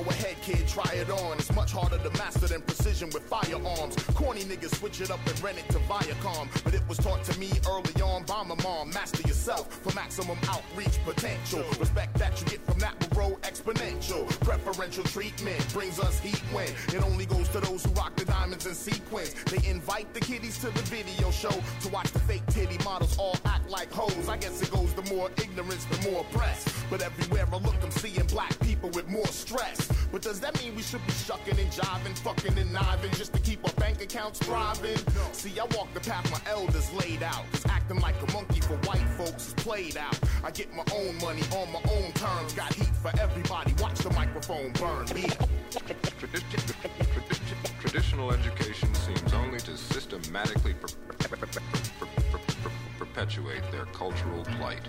ahead, 0.09 0.35
kid, 0.41 0.67
try 0.67 0.91
it 0.93 1.09
on. 1.09 1.37
It's 1.37 1.53
much 1.55 1.71
harder 1.71 1.97
to 1.97 2.09
master 2.17 2.47
than 2.47 2.61
precision 2.61 3.09
with 3.13 3.23
firearms. 3.23 3.95
Corny 4.15 4.41
niggas 4.41 4.75
switch 4.75 5.01
it 5.01 5.11
up 5.11 5.19
and 5.25 5.41
rent 5.41 5.57
it 5.57 5.67
to 5.69 5.79
Viacom. 5.79 6.47
But 6.63 6.73
it 6.73 6.81
was 6.87 6.97
taught 6.97 7.23
to 7.25 7.39
me 7.39 7.49
early 7.67 8.01
on 8.01 8.23
by 8.25 8.43
my 8.43 8.55
mom. 8.63 8.91
Master 8.91 9.27
yourself 9.27 9.73
for 9.73 9.93
maximum 9.95 10.37
outreach 10.47 10.99
potential. 11.05 11.63
Respect 11.79 12.17
that 12.19 12.39
you 12.41 12.47
get 12.47 12.65
from 12.65 12.79
that 12.79 12.99
will 12.99 13.15
grow 13.15 13.37
exponential. 13.41 14.27
Preferential 14.41 15.03
treatment 15.05 15.73
brings 15.73 15.99
us 15.99 16.19
heat 16.19 16.41
when 16.51 16.67
it 16.67 17.03
only 17.03 17.25
goes 17.25 17.47
to 17.49 17.59
those 17.59 17.85
who 17.85 17.91
rock 17.91 18.15
the 18.15 18.25
diamonds 18.25 18.65
in 18.65 18.73
sequence. 18.73 19.33
They 19.45 19.67
invite 19.69 20.13
the 20.13 20.19
kiddies 20.19 20.57
to 20.59 20.67
the 20.67 20.81
video 20.83 21.31
show 21.31 21.53
to 21.81 21.89
watch 21.89 22.11
the 22.11 22.19
fake 22.19 22.45
titty 22.47 22.83
models 22.83 23.17
all 23.17 23.37
act 23.45 23.69
like 23.69 23.91
hoes. 23.91 24.27
I 24.27 24.37
guess 24.37 24.61
it 24.61 24.71
goes 24.71 24.93
the 24.93 25.03
more 25.13 25.29
ignorance, 25.37 25.85
the 25.85 26.09
more 26.09 26.23
press. 26.31 26.65
But 26.89 27.01
everywhere 27.01 27.47
I 27.51 27.57
look, 27.57 27.75
I'm 27.83 27.91
seeing 27.91 28.25
black 28.27 28.57
people 28.59 28.89
with 28.89 29.07
more 29.07 29.27
stress. 29.27 29.89
But 30.11 30.23
does 30.23 30.39
that 30.39 30.61
mean 30.61 30.75
we 30.75 30.81
should 30.81 31.05
be 31.05 31.13
shucking 31.13 31.59
and 31.59 31.71
jiving, 31.71 32.17
fucking 32.19 32.57
and 32.57 32.73
kniving 32.73 33.11
just 33.11 33.33
to 33.33 33.39
keep 33.39 33.63
our 33.63 33.73
bank 33.73 34.01
accounts 34.01 34.39
thriving? 34.39 34.97
See, 35.33 35.59
I 35.59 35.65
walk 35.75 35.93
the 35.93 35.99
path 35.99 36.29
my 36.31 36.51
elders 36.51 36.91
laid 36.93 37.21
out. 37.21 37.45
Cause 37.51 37.65
acting 37.67 37.99
like 37.99 38.15
a 38.27 38.31
monkey 38.33 38.61
for 38.61 38.75
white 38.87 39.07
folks 39.17 39.49
is 39.49 39.53
played 39.53 39.97
out. 39.97 40.17
I 40.43 40.51
get 40.51 40.73
my 40.73 40.83
own 40.95 41.17
money 41.19 41.43
on 41.55 41.71
my 41.71 41.81
own 41.91 42.11
terms. 42.13 42.53
Got 42.53 42.73
heat 42.73 42.95
for 43.01 43.11
everybody. 43.19 43.73
Watch 43.79 43.99
the 43.99 44.09
microphone 44.11 44.71
burn. 44.73 45.05
Me. 45.13 45.29
Traditional 47.79 48.31
education 48.31 48.93
seems 48.95 49.33
only 49.33 49.59
to 49.59 49.77
systematically 49.77 50.75
perpetuate 53.19 53.69
their 53.69 53.85
cultural 53.87 54.45
plight. 54.45 54.79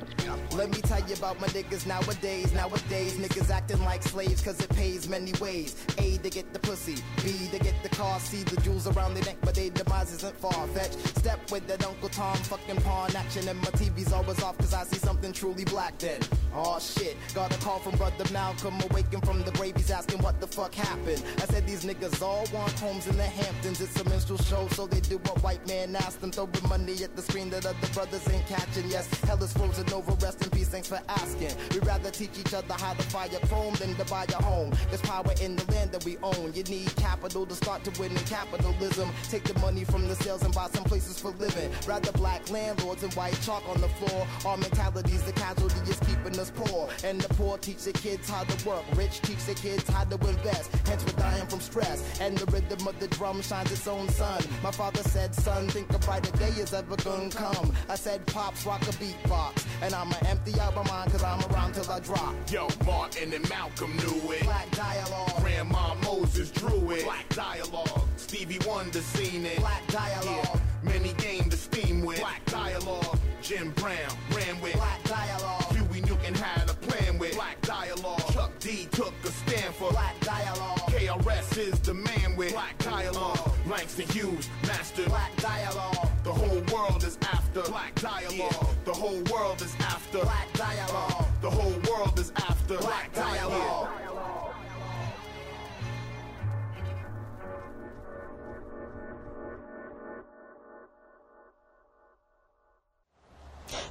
Let 0.52 0.70
me 0.70 0.80
tell 0.82 1.00
you 1.08 1.14
about 1.14 1.40
my 1.40 1.48
niggas 1.48 1.84
nowadays. 1.84 2.52
Nowadays, 2.52 3.16
niggas 3.16 3.50
acting 3.50 3.82
like 3.84 4.04
slaves 4.04 4.40
cause 4.40 4.60
it 4.60 4.68
pays 4.70 5.08
many 5.08 5.32
ways. 5.40 5.74
A, 5.98 6.16
to 6.18 6.30
get 6.30 6.52
the 6.52 6.60
pussy. 6.60 6.96
B, 7.24 7.48
to 7.50 7.58
get 7.58 7.74
the 7.82 7.88
car. 7.88 8.20
C, 8.20 8.44
the 8.44 8.60
jewels 8.60 8.86
around 8.86 9.14
their 9.14 9.24
neck, 9.24 9.38
but 9.40 9.56
their 9.56 9.70
demise 9.70 10.12
isn't 10.12 10.36
far 10.38 10.66
fetched. 10.68 10.98
Step 11.18 11.50
with 11.50 11.66
that 11.66 11.84
Uncle 11.84 12.08
Tom 12.08 12.36
fucking 12.36 12.80
pawn 12.82 13.14
action, 13.16 13.48
and 13.48 13.58
my 13.58 13.70
TV's 13.70 14.12
always 14.12 14.40
off 14.42 14.56
cause 14.58 14.74
I 14.74 14.84
see 14.84 14.98
something 14.98 15.32
truly 15.32 15.64
black 15.64 15.98
then. 15.98 16.20
Oh 16.54 16.78
shit, 16.78 17.16
got 17.34 17.54
a 17.54 17.58
call 17.58 17.80
from 17.80 17.96
brother 17.96 18.24
Malcolm, 18.32 18.74
awakened 18.90 19.24
from 19.24 19.42
the 19.42 19.50
grave. 19.52 19.76
He's 19.76 19.90
asking 19.90 20.20
what 20.22 20.40
the 20.40 20.46
fuck 20.46 20.74
happened. 20.74 21.22
I 21.38 21.46
said 21.46 21.66
these 21.66 21.84
niggas 21.84 22.22
all 22.22 22.46
want 22.52 22.72
homes 22.78 23.08
in 23.08 23.16
the 23.16 23.24
Hamptons. 23.24 23.80
It's 23.80 24.00
a 24.00 24.08
minstrel 24.08 24.38
show, 24.38 24.68
so 24.68 24.86
they 24.86 25.00
do 25.00 25.18
what 25.18 25.42
white 25.42 25.66
man 25.66 25.96
asked 25.96 26.20
them. 26.20 26.30
Throwing 26.30 26.50
money 26.68 27.02
at 27.02 27.16
the 27.16 27.22
screen 27.22 27.50
that 27.50 27.66
other 27.66 27.88
brothers 27.92 28.19
brothers 28.20 28.34
ain't 28.34 28.46
catching. 28.46 28.90
Yes, 28.90 29.08
hell 29.22 29.42
is 29.42 29.52
frozen 29.52 29.92
over. 29.92 30.12
Rest 30.24 30.42
in 30.42 30.50
peace, 30.50 30.68
thanks 30.68 30.88
for 30.88 31.00
asking. 31.08 31.50
We'd 31.72 31.86
rather 31.86 32.10
teach 32.10 32.38
each 32.38 32.54
other 32.54 32.74
how 32.74 32.94
to 32.94 33.02
fire 33.04 33.28
chrome 33.48 33.74
than 33.74 33.94
to 33.96 34.04
buy 34.04 34.24
a 34.28 34.42
home. 34.42 34.72
There's 34.88 35.00
power 35.02 35.32
in 35.42 35.56
the 35.56 35.72
land 35.72 35.92
that 35.92 36.04
we 36.04 36.16
own. 36.22 36.52
You 36.54 36.62
need 36.64 36.94
capital 36.96 37.46
to 37.46 37.54
start 37.54 37.84
to 37.84 38.00
win 38.00 38.12
in 38.12 38.24
capitalism. 38.24 39.10
Take 39.28 39.44
the 39.44 39.58
money 39.60 39.84
from 39.84 40.08
the 40.08 40.14
sales 40.16 40.42
and 40.42 40.54
buy 40.54 40.68
some 40.68 40.84
places 40.84 41.18
for 41.18 41.30
living. 41.30 41.70
Rather 41.86 42.12
black 42.12 42.48
landlords 42.50 43.02
and 43.02 43.12
white 43.14 43.38
chalk 43.42 43.66
on 43.68 43.80
the 43.80 43.88
floor. 43.88 44.26
Our 44.44 44.56
mentality's 44.56 45.22
the 45.24 45.32
casualty 45.32 45.90
is 45.90 45.98
keeping 46.00 46.38
us 46.38 46.50
poor. 46.54 46.88
And 47.04 47.20
the 47.20 47.32
poor 47.34 47.58
teach 47.58 47.84
their 47.84 47.92
kids 47.92 48.28
how 48.28 48.44
to 48.44 48.68
work. 48.68 48.84
Rich 48.94 49.22
teach 49.22 49.44
their 49.46 49.54
kids 49.54 49.88
how 49.88 50.04
to 50.04 50.14
invest. 50.28 50.70
Hence 50.86 51.04
we're 51.04 51.18
dying 51.20 51.46
from 51.46 51.60
stress. 51.60 52.20
And 52.20 52.36
the 52.36 52.46
rhythm 52.50 52.86
of 52.86 52.98
the 52.98 53.08
drum 53.08 53.42
shines 53.42 53.72
its 53.72 53.86
own 53.86 54.08
sun. 54.08 54.42
My 54.62 54.70
father 54.70 55.02
said, 55.02 55.34
son, 55.34 55.68
think 55.68 55.92
a 55.92 55.98
brighter 55.98 56.36
day 56.36 56.50
is 56.60 56.72
ever 56.72 56.96
gonna 56.96 57.30
come. 57.30 57.72
I 57.88 57.94
said, 57.94 58.09
pops, 58.18 58.66
rock 58.66 58.82
a 58.82 58.92
beatbox. 58.92 59.64
And 59.82 59.94
I'ma 59.94 60.14
empty 60.26 60.58
out 60.60 60.74
my 60.74 60.86
mind 60.88 61.12
cause 61.12 61.22
I'm 61.22 61.40
around 61.52 61.74
till 61.74 61.90
I 61.90 62.00
drop. 62.00 62.34
Yo, 62.50 62.68
Martin 62.84 63.32
and 63.32 63.48
Malcolm 63.48 63.96
knew 63.96 64.32
it. 64.32 64.42
Black 64.44 64.70
dialogue. 64.72 65.32
Grandma 65.40 65.94
Moses 66.04 66.50
drew 66.50 66.90
it. 66.90 67.04
Black 67.04 67.28
dialogue. 67.30 68.02
Stevie 68.16 68.58
Wonder 68.66 69.00
seen 69.00 69.46
it. 69.46 69.58
Black 69.58 69.86
dialogue. 69.88 70.48
Yeah. 70.54 70.60
Many 70.82 71.12
gained 71.14 71.50
the 71.52 71.56
steam 71.56 72.02
with. 72.02 72.20
Black 72.20 72.44
dialogue. 72.46 73.18
Jim 73.42 73.70
Brown 73.72 74.12
ran 74.32 74.60
with. 74.60 74.74
Black 74.74 75.02
dialogue. 75.04 75.62
Huey 75.74 76.00
Newton 76.02 76.34
had 76.34 76.68
a 76.68 76.74
plan 76.74 77.18
with. 77.18 77.34
Black 77.34 77.60
dialogue. 77.62 78.22
Chuck 78.32 78.52
D 78.60 78.86
took 78.90 79.14
a 79.24 79.28
stand 79.28 79.74
for. 79.74 79.90
Black 79.90 80.18
dialogue. 80.20 80.78
KRS 80.88 81.58
is 81.58 81.80
the 81.80 81.94
man 81.94 82.36
with. 82.36 82.52
Black 82.52 82.76
dialogue. 82.78 83.52
Langston 83.66 84.06
Hughes 84.08 84.48
mastered. 84.66 85.06
Black 85.06 85.34
dialogue. 85.36 86.09
The 86.30 86.36
whole 86.36 86.62
world 86.72 87.02
is 87.02 87.18
after. 87.22 87.60
Black 87.62 87.92
dialogue. 87.96 88.68
The 88.84 88.92
whole 88.92 89.20
world 89.32 89.60
is 89.62 89.74
after. 89.80 90.20
Black 90.20 90.52
dialogue. 90.52 91.24
The 91.40 91.50
whole 91.50 91.74
world 91.90 92.20
is 92.20 92.30
after. 92.36 92.78
Black 92.78 93.12
dialogue. 93.12 93.88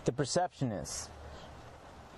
The 0.05 0.11
Perceptionists. 0.13 1.09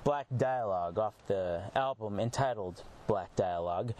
Black 0.03 0.27
Dialogue 0.37 0.99
off 0.99 1.15
the 1.25 1.63
album 1.75 2.19
entitled 2.19 2.83
Black 3.07 3.35
Dialogue. 3.35 3.95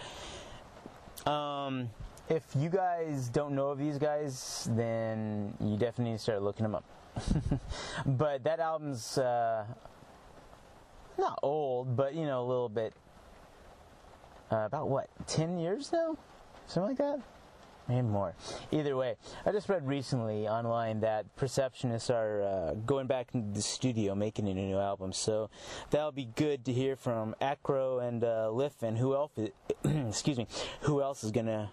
Um, 1.26 1.89
if 2.30 2.43
you 2.56 2.69
guys 2.69 3.30
don't 3.30 3.56
know 3.56 3.69
of 3.69 3.80
these 3.80 3.98
guys, 3.98 4.68
then 4.72 5.53
you 5.60 5.77
definitely 5.77 6.11
need 6.11 6.18
to 6.18 6.23
start 6.23 6.41
looking 6.41 6.64
them 6.64 6.76
up. 6.76 6.85
but 8.06 8.43
that 8.43 8.60
album's 8.60 9.18
uh, 9.18 9.65
not 11.18 11.39
old, 11.43 11.95
but 11.95 12.14
you 12.14 12.26
know, 12.26 12.41
a 12.41 12.48
little 12.48 12.69
bit. 12.69 12.93
Uh, 14.52 14.65
about 14.65 14.89
what, 14.89 15.10
10 15.27 15.57
years 15.57 15.93
now? 15.93 16.18
Something 16.68 16.89
like 16.89 16.98
that? 16.98 17.22
Maybe 17.88 18.02
more. 18.02 18.34
Either 18.72 18.95
way, 18.95 19.15
I 19.45 19.52
just 19.52 19.68
read 19.69 19.88
recently 19.88 20.48
online 20.48 20.99
that 21.02 21.26
Perceptionists 21.35 22.10
are 22.10 22.41
uh, 22.41 22.73
going 22.85 23.07
back 23.07 23.30
into 23.34 23.53
the 23.53 23.61
studio 23.61 24.14
making 24.14 24.48
a 24.48 24.53
new 24.53 24.77
album, 24.77 25.14
so 25.14 25.49
that'll 25.89 26.11
be 26.11 26.30
good 26.35 26.65
to 26.65 26.73
hear 26.73 26.95
from 26.95 27.35
Akro 27.41 28.06
and 28.06 28.23
uh, 28.23 28.49
Lif 28.52 28.84
and 28.84 28.98
who 28.98 29.15
else? 29.15 29.31
excuse 29.84 30.38
me, 30.38 30.48
who 30.81 31.02
else 31.02 31.23
is 31.23 31.31
gonna 31.31 31.72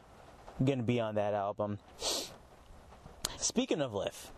gonna 0.64 0.82
be 0.82 1.00
on 1.00 1.14
that 1.16 1.34
album? 1.34 1.78
Speaking 3.36 3.80
of 3.80 3.94
Lif, 3.94 4.32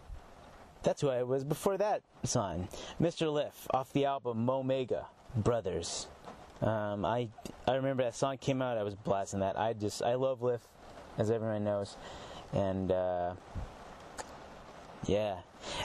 that's 0.82 1.00
who 1.00 1.08
I 1.08 1.22
was 1.22 1.44
before 1.44 1.76
that 1.78 2.02
song, 2.24 2.68
Mr. 3.00 3.32
Lif, 3.32 3.66
off 3.70 3.92
the 3.92 4.04
album 4.04 4.44
Mo' 4.44 4.62
Mega 4.62 5.06
Brothers. 5.36 6.08
Um, 6.62 7.04
I 7.04 7.28
I 7.66 7.74
remember 7.74 8.02
that 8.02 8.14
song 8.14 8.36
came 8.36 8.60
out. 8.60 8.76
I 8.76 8.82
was 8.82 8.94
blasting 8.94 9.40
that. 9.40 9.58
I 9.58 9.72
just 9.72 10.02
I 10.02 10.14
love 10.14 10.42
Lif 10.42 10.60
as 11.18 11.30
everyone 11.30 11.64
knows. 11.64 11.96
And 12.52 12.90
uh, 12.92 13.34
yeah, 15.06 15.38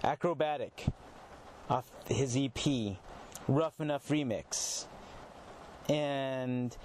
Akrobatik 0.03 0.91
off 1.70 1.90
his 2.07 2.36
EP, 2.38 2.98
Rough 3.48 3.80
Enough 3.80 4.07
Remix, 4.10 4.86
and 5.90 6.76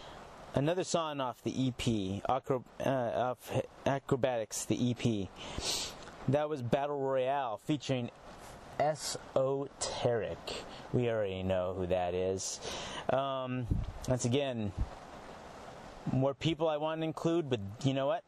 another 0.54 0.84
song 0.84 1.20
off 1.20 1.42
the 1.42 1.68
EP, 1.68 2.22
Akro- 2.28 2.64
uh, 2.84 2.88
off 2.88 3.62
Akrobatik's, 3.86 4.64
the 4.64 4.90
EP. 4.90 5.28
That 6.28 6.48
was 6.48 6.62
Battle 6.62 6.98
Royale 6.98 7.58
featuring 7.66 8.10
Esoteric. 8.78 10.64
We 10.92 11.08
already 11.08 11.42
know 11.42 11.74
who 11.76 11.86
that 11.86 12.14
is. 12.14 12.60
Um, 13.10 13.66
once 14.08 14.24
again, 14.24 14.72
more 16.12 16.34
people 16.34 16.68
I 16.68 16.76
want 16.76 17.00
to 17.00 17.04
include, 17.04 17.50
but 17.50 17.60
you 17.84 17.94
know 17.94 18.06
what? 18.06 18.24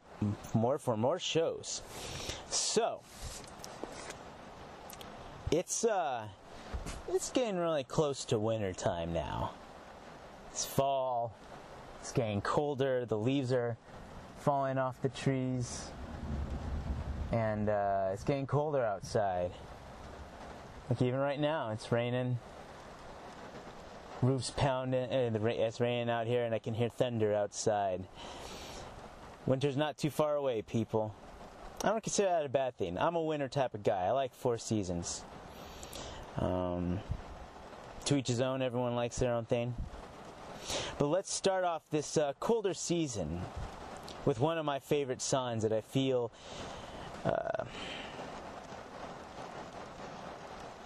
More 0.55 0.79
for 0.79 0.97
more 0.97 1.19
shows. 1.19 1.83
So 2.49 3.01
it's 5.51 5.85
uh 5.85 6.27
it's 7.09 7.31
getting 7.31 7.57
really 7.57 7.85
close 7.85 8.25
to 8.27 8.39
winter 8.39 8.73
time 8.73 9.13
now. 9.13 9.53
It's 10.51 10.65
fall. 10.65 11.33
It's 12.03 12.11
getting 12.11 12.41
colder. 12.41 13.07
The 13.07 13.17
leaves 13.17 13.53
are 13.53 13.77
falling 14.39 14.77
off 14.77 15.01
the 15.03 15.09
trees, 15.09 15.87
and 17.31 17.69
uh, 17.69 18.11
it's 18.13 18.25
getting 18.25 18.45
colder 18.45 18.85
outside. 18.85 19.53
Like 20.91 21.01
even 21.01 21.21
right 21.21 21.39
now, 21.39 21.71
it's 21.71 21.93
raining. 21.93 22.41
Roofs 24.21 24.51
pounding. 24.51 25.13
Uh, 25.13 25.39
it's 25.45 25.79
raining 25.79 26.11
out 26.11 26.27
here, 26.27 26.43
and 26.43 26.53
I 26.53 26.59
can 26.59 26.75
hear 26.75 26.89
thunder 26.89 27.33
outside. 27.33 28.05
Winter's 29.47 29.77
not 29.77 29.97
too 29.97 30.11
far 30.11 30.35
away, 30.35 30.61
people. 30.61 31.15
I 31.85 31.91
don't 31.91 32.03
consider 32.03 32.31
that 32.31 32.45
a 32.45 32.49
bad 32.49 32.77
thing. 32.77 32.99
I'm 32.99 33.15
a 33.15 33.23
winter 33.23 33.47
type 33.47 33.75
of 33.75 33.85
guy. 33.85 34.07
I 34.07 34.11
like 34.11 34.35
four 34.35 34.59
seasons. 34.59 35.23
Um, 36.37 36.99
to 38.07 38.17
each 38.17 38.27
his 38.27 38.41
own. 38.41 38.61
Everyone 38.61 38.97
likes 38.97 39.21
their 39.21 39.33
own 39.33 39.45
thing. 39.45 39.77
But 40.99 41.07
let's 41.07 41.33
start 41.33 41.65
off 41.65 41.83
this 41.91 42.17
uh, 42.17 42.33
colder 42.41 42.75
season 42.75 43.43
with 44.25 44.41
one 44.41 44.59
of 44.59 44.65
my 44.65 44.79
favorite 44.79 45.21
songs 45.21 45.63
that 45.63 45.73
I 45.73 45.81
feel 45.81 46.31
uh, 47.25 47.65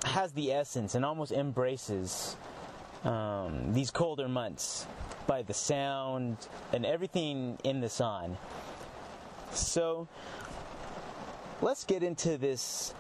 has 0.05 0.33
the 0.33 0.53
essence 0.53 0.95
and 0.95 1.05
almost 1.05 1.33
embraces 1.33 2.37
um, 3.05 3.73
these 3.73 3.91
colder 3.91 4.29
months 4.29 4.87
by 5.27 5.43
the 5.43 5.55
sound 5.55 6.37
and 6.73 6.87
everything 6.87 7.59
in 7.65 7.81
the 7.81 7.89
song. 7.89 8.39
So 9.53 10.09
let's 11.61 11.85
get 11.85 12.03
into 12.03 12.39
this. 12.39 12.95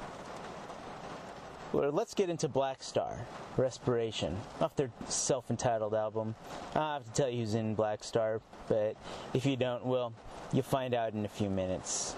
Let's 1.72 2.14
get 2.14 2.30
into 2.30 2.48
Black 2.48 2.82
Star 2.82 3.18
Respiration 3.56 4.36
off 4.60 4.76
their 4.76 4.90
self 5.08 5.50
entitled 5.50 5.94
album. 5.94 6.34
I 6.74 6.94
have 6.94 7.04
to 7.04 7.12
tell 7.12 7.28
you 7.28 7.40
who's 7.40 7.54
in 7.54 7.74
Black 7.74 8.04
Star, 8.04 8.40
but 8.68 8.96
if 9.34 9.44
you 9.44 9.56
don't, 9.56 9.84
well, 9.84 10.12
you'll 10.52 10.62
find 10.62 10.94
out 10.94 11.12
in 11.14 11.24
a 11.24 11.28
few 11.28 11.50
minutes. 11.50 12.14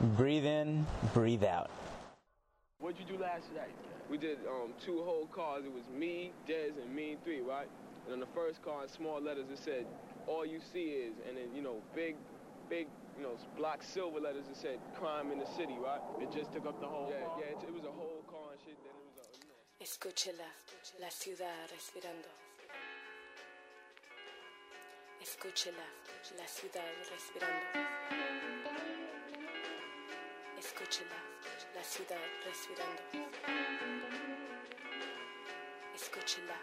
Breathe 0.00 0.44
in, 0.44 0.86
breathe 1.12 1.42
out. 1.42 1.70
What'd 2.78 3.00
you 3.00 3.16
do 3.16 3.20
last 3.20 3.52
night? 3.54 3.74
We 4.08 4.18
did 4.18 4.38
um, 4.48 4.72
two 4.84 5.02
whole 5.02 5.26
cars. 5.26 5.64
It 5.66 5.72
was 5.72 5.82
me, 5.98 6.30
Dez, 6.48 6.80
and 6.80 6.94
Mean 6.94 7.16
Three, 7.24 7.40
right? 7.40 7.68
And 8.06 8.14
on 8.14 8.20
the 8.20 8.32
first 8.34 8.62
car, 8.62 8.84
in 8.84 8.88
small 8.88 9.20
letters, 9.20 9.46
it 9.52 9.58
said, 9.58 9.84
"All 10.28 10.46
you 10.46 10.60
see 10.72 10.90
is," 10.90 11.14
and 11.28 11.36
then 11.36 11.54
you 11.54 11.60
know, 11.60 11.82
big, 11.94 12.14
big, 12.70 12.86
you 13.18 13.24
know, 13.24 13.34
block 13.56 13.82
silver 13.82 14.20
letters. 14.20 14.46
It 14.48 14.56
said, 14.56 14.78
"Crime 14.94 15.32
in 15.32 15.38
the 15.38 15.46
city," 15.58 15.76
right? 15.82 16.00
It 16.22 16.30
just 16.30 16.52
took 16.52 16.66
up 16.66 16.80
the 16.80 16.86
whole. 16.86 17.10
Yeah, 17.10 17.26
car. 17.26 17.36
yeah. 17.40 17.58
It, 17.58 17.68
it 17.68 17.74
was 17.74 17.84
a 17.84 17.90
whole 17.90 18.22
car 18.30 18.54
and 18.54 18.60
shit. 18.62 18.78
Then 18.86 18.94
it 18.94 19.04
was 19.10 19.18
a, 19.18 19.26
you 19.42 19.50
know. 19.50 19.58
Escúchela, 19.82 20.48
la 21.00 21.10
ciudad 21.10 21.66
respirando. 21.74 22.30
Escúchela, 25.20 25.86
la 26.38 26.46
ciudad 26.46 26.86
respirando. 27.10 27.66
Escúchela, 30.58 31.18
la 31.74 31.82
ciudad 31.82 32.24
respirando. 32.46 33.02
Escúchela. 35.94 36.54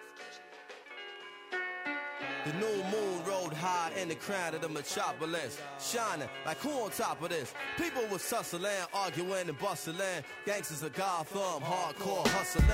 The 2.45 2.53
new 2.59 2.83
moon 2.91 3.23
rode 3.25 3.53
high 3.53 3.91
in 3.99 4.07
the 4.07 4.13
crown 4.13 4.53
of 4.53 4.61
the 4.61 4.69
metropolis, 4.69 5.59
shining 5.79 6.29
like 6.45 6.57
who 6.57 6.69
on 6.69 6.91
top 6.91 7.19
of 7.23 7.29
this? 7.29 7.51
People 7.75 8.03
was 8.11 8.29
tussling, 8.29 8.71
arguing 8.93 9.49
and 9.49 9.57
bustling. 9.57 10.23
Gangsters 10.45 10.83
of 10.83 10.93
Gotham, 10.93 11.63
hardcore 11.63 12.27
hustling. 12.27 12.67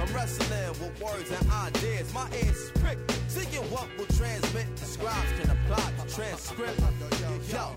I'm 0.00 0.14
wrestling 0.14 0.68
with 0.78 1.02
words 1.02 1.28
and 1.32 1.50
ideas. 1.50 2.14
My 2.14 2.30
ears 2.36 2.56
is 2.56 2.70
pricked. 2.80 3.10
Seeking 3.26 3.68
what 3.72 3.88
will 3.98 4.06
transmit. 4.16 4.76
The 4.76 4.84
scribes 4.86 5.32
can 5.40 5.50
apply 5.50 5.90
the 5.98 6.08
transcript. 6.08 6.80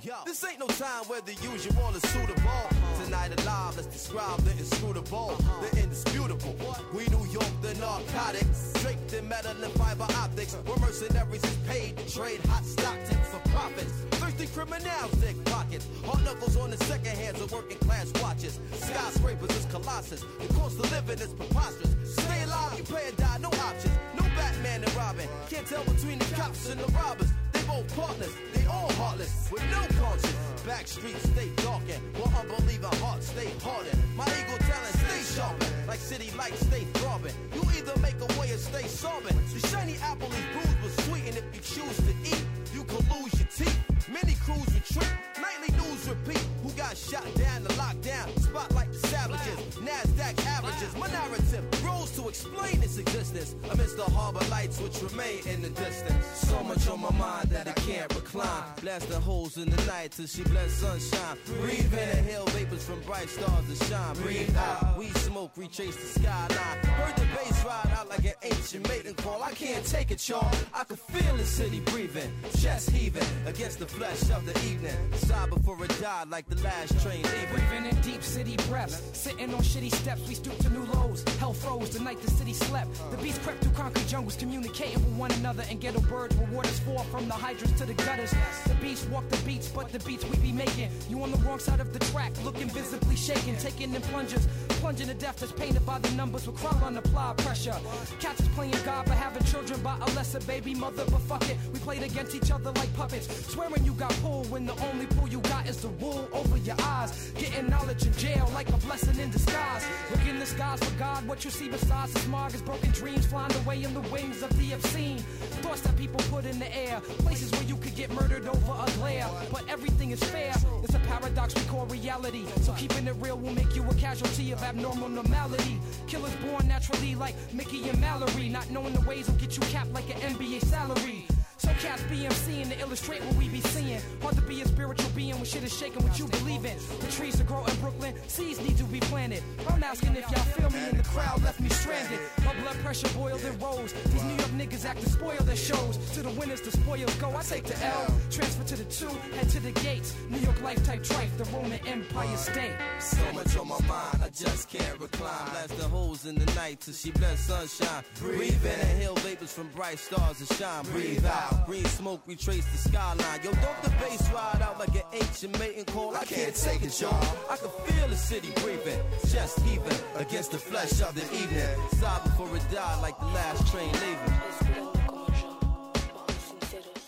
Yo, 0.03 0.13
this 0.25 0.43
ain't 0.45 0.59
no 0.59 0.67
time 0.67 1.03
where 1.05 1.21
the 1.21 1.33
usual 1.33 1.89
is 1.95 2.03
suitable. 2.11 2.69
Tonight 3.03 3.39
alive, 3.41 3.75
let's 3.75 3.87
describe 3.87 4.39
the 4.41 4.51
inscrutable, 4.51 5.35
the 5.61 5.81
indisputable. 5.81 6.55
We 6.93 7.07
New 7.07 7.25
York, 7.31 7.49
the 7.61 7.73
narcotics, 7.75 8.73
draped 8.81 9.13
in 9.13 9.27
metal 9.27 9.51
and 9.63 9.73
fiber 9.73 10.07
optics. 10.15 10.55
We're 10.67 10.77
mercenaries 10.77 11.38
is 11.43 11.57
paid 11.67 11.97
to 11.97 12.15
trade 12.15 12.39
hot 12.47 12.65
stock 12.65 12.97
tips 13.05 13.29
for 13.29 13.39
profits. 13.49 13.93
Thirsty 14.19 14.47
criminals 14.47 15.11
dig 15.21 15.43
pockets. 15.45 15.87
Hard 16.05 16.23
knuckles 16.25 16.57
on 16.57 16.71
the 16.71 16.77
second 16.85 17.15
hands 17.17 17.41
of 17.41 17.51
working 17.51 17.77
class 17.79 18.11
watches. 18.21 18.59
Skyscrapers 18.73 19.55
is 19.55 19.65
colossus. 19.65 20.21
The 20.21 20.53
cost 20.53 20.79
of 20.79 20.91
living 20.91 21.19
is 21.19 21.33
preposterous. 21.33 21.95
Stay 22.15 22.43
alive, 22.43 22.77
you 22.77 22.83
pay 22.83 23.09
or 23.09 23.15
die, 23.15 23.37
no 23.41 23.49
options. 23.49 23.95
No 24.15 24.23
Batman 24.35 24.83
and 24.83 24.95
Robin. 24.95 25.27
Can't 25.49 25.67
tell 25.67 25.83
between 25.83 26.19
the 26.19 26.29
cops 26.35 26.69
and 26.69 26.79
the 26.79 26.91
robbers. 26.93 27.29
They 27.53 27.63
both 27.63 27.95
partners, 27.95 28.33
they 28.53 28.65
all 28.65 28.91
heartless, 28.93 29.49
with 29.51 29.63
no 29.71 29.81
conscience. 30.01 30.35
Back 30.65 30.87
streets 30.87 31.23
stay 31.29 31.49
darkened, 31.57 32.03
while 32.17 32.33
unbelieving 32.41 32.95
hearts 33.01 33.27
stay 33.27 33.49
hardened. 33.63 33.99
My 34.15 34.25
ego 34.25 34.57
talent 34.57 34.95
stay 35.05 35.21
sharpened, 35.35 35.73
like 35.89 35.99
city 35.99 36.29
lights 36.37 36.59
stay 36.67 36.85
throbbing. 36.93 37.33
You 37.55 37.63
either 37.75 37.99
make 37.99 38.19
a 38.21 38.39
way 38.39 38.51
or 38.51 38.57
stay 38.57 38.85
sobbing. 38.85 39.35
The 39.53 39.67
shiny 39.67 39.95
apple 40.03 40.27
is 40.27 40.45
bruised 40.53 40.77
but 40.83 40.91
sweetened 41.05 41.37
if 41.37 41.45
you 41.55 41.61
choose 41.61 41.97
to 41.97 42.13
eat. 42.23 42.45
You 42.75 42.83
could 42.83 43.05
lose 43.09 43.33
your 43.39 43.49
teeth. 43.49 43.79
Many 44.07 44.35
crews 44.45 44.69
retreat, 44.77 45.11
nightly 45.41 45.71
news 45.81 46.07
repeat. 46.07 46.45
Who 46.61 46.69
got 46.73 46.95
shot 46.95 47.25
down 47.35 47.63
the 47.63 47.73
lockdown? 47.73 48.27
Spotlight 48.39 48.91
the 48.91 49.07
savages, 49.07 49.59
NASDAQ 49.81 50.48
averages. 50.79 50.99
My 50.99 51.07
narrative 51.07 51.71
grows 51.81 52.11
to 52.11 52.27
explain 52.27 52.81
its 52.83 52.97
existence 52.97 53.55
amidst 53.71 53.97
the 53.97 54.03
harbor 54.03 54.43
lights 54.49 54.79
which 54.79 55.01
remain 55.01 55.39
in 55.47 55.61
the 55.61 55.69
distance. 55.69 56.25
So 56.25 56.63
much 56.63 56.87
on 56.87 57.01
my 57.01 57.11
mind 57.11 57.49
that 57.49 57.67
I 57.67 57.73
can't 57.73 58.13
recline. 58.15 58.63
Blasting 58.81 59.21
holes 59.21 59.57
in 59.57 59.69
the 59.69 59.85
night 59.85 60.11
till 60.11 60.27
she 60.27 60.43
bless 60.43 60.71
sunshine. 60.73 61.37
Breathe 61.61 61.93
in, 61.93 62.17
inhale 62.19 62.45
vapors 62.47 62.83
from 62.83 63.01
bright 63.01 63.29
stars 63.29 63.65
to 63.69 63.85
shine. 63.85 64.15
Breathe 64.15 64.55
out, 64.57 64.97
we 64.97 65.09
smoke, 65.09 65.51
retrace 65.55 65.95
the 65.95 66.19
skyline. 66.19 66.77
Heard 66.85 67.15
the 67.15 67.25
bass 67.35 67.63
ride 67.65 67.93
out 67.97 68.09
like 68.09 68.25
an 68.25 68.33
ancient 68.43 68.87
maiden 68.87 69.13
call. 69.15 69.41
I 69.43 69.51
can't 69.51 69.85
take 69.85 70.11
it, 70.11 70.27
y'all. 70.27 70.51
I 70.73 70.83
can 70.83 70.97
feel 70.97 71.37
the 71.37 71.45
city 71.45 71.79
breathing, 71.81 72.31
chest 72.59 72.89
heaving 72.91 73.23
against 73.45 73.79
the 73.79 73.85
flesh 73.85 74.29
of 74.31 74.45
the 74.45 74.57
evening. 74.67 74.97
Sigh 75.13 75.47
before 75.47 75.83
it 75.83 76.01
died 76.01 76.29
like 76.29 76.47
the 76.47 76.61
last 76.63 76.99
train 77.01 77.23
leaving. 77.23 77.49
Breathing 77.49 77.85
in 77.85 78.01
deep 78.01 78.23
city 78.23 78.55
breaths, 78.69 79.01
sitting 79.13 79.53
on 79.53 79.61
shitty 79.61 79.93
steps, 79.93 80.27
we 80.27 80.35
stoop 80.35 80.57
to 80.59 80.68
new 80.69 80.83
lows. 80.93 81.23
Hell 81.39 81.53
froze 81.53 81.89
the 81.89 81.99
night 81.99 82.21
the 82.21 82.31
city 82.31 82.53
slept. 82.53 82.89
The 83.11 83.17
beast 83.17 83.41
crept 83.41 83.61
through 83.61 83.73
concrete 83.73 84.07
jungles, 84.07 84.35
communicating 84.35 85.03
with 85.03 85.13
one 85.13 85.31
another, 85.33 85.63
and 85.69 85.79
ghetto 85.79 86.01
birds 86.01 86.35
where 86.35 86.47
waters 86.51 86.79
for 86.79 87.03
from 87.05 87.27
the 87.27 87.33
hydrants 87.33 87.77
to 87.79 87.85
the 87.85 87.93
gutters. 87.93 88.33
The 88.67 88.75
beast 88.75 89.09
walk 89.09 89.27
the 89.29 89.37
beats, 89.45 89.67
but 89.69 89.91
the 89.91 89.99
beats 89.99 90.25
we 90.25 90.37
be 90.37 90.51
making. 90.51 90.89
You 91.09 91.21
on 91.23 91.31
the 91.31 91.37
wrong 91.37 91.59
side 91.59 91.79
of 91.79 91.93
the 91.93 91.99
track, 92.11 92.31
looking 92.43 92.69
visibly 92.69 93.15
shaken, 93.15 93.55
taking 93.57 93.93
in 93.93 94.01
plungers, 94.03 94.47
plunging 94.79 95.07
to 95.07 95.13
death 95.13 95.37
that's 95.39 95.51
painted 95.51 95.85
by 95.85 95.99
the 95.99 96.11
numbers 96.11 96.47
with 96.47 96.55
Krylon 96.57 96.97
applied 96.97 97.37
pressure. 97.37 97.75
Cats 98.19 98.41
is 98.41 98.47
playing 98.49 98.75
God, 98.85 99.05
but 99.05 99.15
having 99.15 99.43
children 99.43 99.79
by 99.81 99.97
a 99.97 100.05
lesser 100.15 100.39
baby 100.41 100.73
mother, 100.73 101.03
but 101.11 101.21
fuck 101.21 101.49
it, 101.49 101.57
we 101.73 101.79
played 101.79 102.03
against 102.03 102.35
each 102.35 102.51
other 102.51 102.71
like 102.71 102.93
puppets. 102.95 103.27
Swearing 103.47 103.83
you 103.85 103.93
got 103.93 104.11
pulled 104.21 104.49
when 104.51 104.65
the 104.65 104.73
only 104.89 105.05
pull 105.07 105.27
you 105.27 105.39
got 105.41 105.67
is 105.67 105.77
the 105.81 105.89
wool 106.01 106.27
over 106.33 106.57
your 106.57 106.75
eyes. 106.81 107.31
Getting 107.37 107.69
knowledge 107.69 108.05
in 108.05 108.13
jail 108.13 108.49
like 108.53 108.69
a 108.69 108.77
blessing 108.77 109.19
in 109.19 109.29
disguise. 109.31 109.85
Look 110.11 110.25
in 110.27 110.39
the 110.39 110.45
skies 110.59 110.79
for 110.83 110.99
God, 110.99 111.25
what 111.25 111.45
you 111.45 111.51
see 111.51 111.69
besides 111.69 112.11
the 112.11 112.19
smog 112.19 112.53
is 112.53 112.61
broken 112.61 112.91
dreams 112.91 113.25
flying 113.25 113.55
away 113.63 113.81
in 113.81 113.93
the 113.93 114.01
wings 114.11 114.43
of 114.43 114.49
the 114.59 114.73
obscene. 114.73 115.19
Thoughts 115.63 115.79
that 115.81 115.95
people 115.95 116.19
put 116.29 116.43
in 116.45 116.59
the 116.59 116.69
air, 116.75 116.99
places 117.19 117.49
where 117.53 117.63
you 117.63 117.77
could 117.77 117.95
get 117.95 118.11
murdered 118.11 118.45
over 118.45 118.73
a 118.85 118.91
glare. 118.97 119.29
But 119.53 119.63
everything 119.69 120.11
is 120.11 120.21
fair, 120.21 120.53
it's 120.83 120.95
a 120.95 120.99
paradox 120.99 121.55
we 121.55 121.61
call 121.61 121.85
reality. 121.85 122.43
So 122.61 122.73
keeping 122.73 123.07
it 123.07 123.15
real 123.21 123.37
will 123.37 123.53
make 123.53 123.73
you 123.73 123.89
a 123.89 123.93
casualty 123.93 124.51
of 124.51 124.61
abnormal 124.61 125.07
normality. 125.07 125.79
Killers 126.07 126.35
born 126.43 126.67
naturally 126.67 127.15
like 127.15 127.35
Mickey 127.53 127.87
and 127.87 127.99
Mallory, 128.01 128.49
not 128.49 128.69
knowing 128.69 128.91
the 128.91 129.05
ways 129.07 129.27
will 129.27 129.37
get 129.37 129.55
you 129.55 129.63
capped 129.71 129.93
like 129.93 130.09
an 130.13 130.35
NBA 130.35 130.59
salary. 130.65 131.25
So 131.59 131.67
cats 131.79 132.01
BMCing 132.03 132.69
to 132.69 132.79
illustrate 132.79 133.21
what 133.25 133.35
we 133.35 133.49
be 133.49 133.59
seeing. 133.59 133.99
Hard 134.21 134.35
to 134.35 134.41
be 134.41 134.61
a 134.61 134.65
spiritual 134.65 135.09
being 135.11 135.35
when 135.35 135.43
shit 135.43 135.63
is 135.63 135.77
shaking 135.77 136.01
what 136.03 136.17
you 136.17 136.25
believe 136.27 136.63
in. 136.63 136.77
The 137.01 137.11
trees 137.11 137.35
to 137.37 137.43
grow 137.43 137.65
in 137.65 137.75
Brooklyn, 137.81 138.15
seeds 138.27 138.61
need 138.61 138.77
to 138.77 138.85
be 138.85 139.01
planted. 139.01 139.43
I'm 139.67 139.83
asking 139.83 140.15
if 140.15 140.29
y'all 140.31 140.43
feel 140.55 140.69
me 140.69 140.79
and 140.89 140.99
the 140.99 141.03
crowd 141.09 141.43
left 141.43 141.59
me 141.59 141.67
stranded. 141.69 142.19
My 142.45 142.53
blood 142.61 142.77
pressure 142.77 143.09
boiled 143.09 143.41
and 143.43 143.61
rose. 143.61 143.91
These 143.91 144.23
New 144.23 144.35
York 144.35 144.51
niggas 144.51 144.85
act 144.85 145.01
to 145.01 145.09
spoil 145.09 145.37
their 145.43 145.57
shows. 145.57 145.97
To 146.13 146.21
the 146.21 146.31
winners, 146.31 146.61
the 146.61 146.71
spoils 146.71 147.13
go. 147.15 147.35
I 147.35 147.41
take 147.41 147.65
the 147.65 147.85
L, 147.85 148.07
transfer 148.31 148.63
to 148.63 148.75
the 148.77 148.85
two, 148.85 149.09
head 149.35 149.49
to 149.49 149.59
the 149.59 149.71
gates. 149.81 150.15
New 150.29 150.39
York 150.39 150.61
life 150.61 150.81
type 150.85 151.03
trife, 151.03 151.35
the 151.37 151.43
Roman 151.55 151.85
Empire 151.85 152.37
state. 152.37 152.71
So 152.99 153.17
much 153.33 153.57
on 153.57 153.67
my 153.67 153.79
mind, 153.81 154.19
I 154.23 154.29
just 154.29 154.69
can't 154.69 154.99
recline. 154.99 155.49
Blast 155.51 155.77
the 155.77 155.89
holes 155.89 156.25
in 156.25 156.35
the 156.35 156.45
night 156.55 156.79
till 156.79 156.93
she 156.93 157.11
bless 157.11 157.41
sunshine. 157.41 158.03
Breathe 158.19 158.65
in, 158.65 158.79
inhale 158.79 159.15
vapors 159.15 159.51
from 159.51 159.67
bright 159.75 159.99
stars 159.99 160.37
to 160.39 160.53
shine. 160.55 160.85
Breathe 160.85 161.25
out. 161.25 161.48
Green 161.65 161.85
smoke, 161.85 162.21
retrace 162.25 162.65
the 162.65 162.77
skyline. 162.89 163.39
Yo, 163.43 163.51
don't 163.51 163.83
the 163.83 163.89
bass 164.01 164.29
ride 164.31 164.61
out 164.61 164.79
like 164.79 164.95
an 164.95 165.03
ancient 165.13 165.57
mating 165.59 165.85
call? 165.85 166.15
I 166.15 166.25
can't 166.25 166.55
take 166.55 166.81
it, 166.83 166.99
y'all. 167.01 167.13
I 167.49 167.57
can 167.57 167.69
feel 167.85 168.07
the 168.07 168.15
city 168.15 168.51
breathing, 168.61 168.99
chest 169.31 169.59
heaving 169.61 169.99
against 170.15 170.51
the 170.51 170.57
flesh 170.57 171.01
of 171.01 171.13
the 171.15 171.23
evening. 171.35 171.75
Sigh 171.99 172.19
before 172.23 172.55
it 172.55 172.63
die 172.71 173.01
like 173.01 173.17
the 173.19 173.25
last 173.27 173.67
train 173.71 173.91
leaving. 173.93 174.33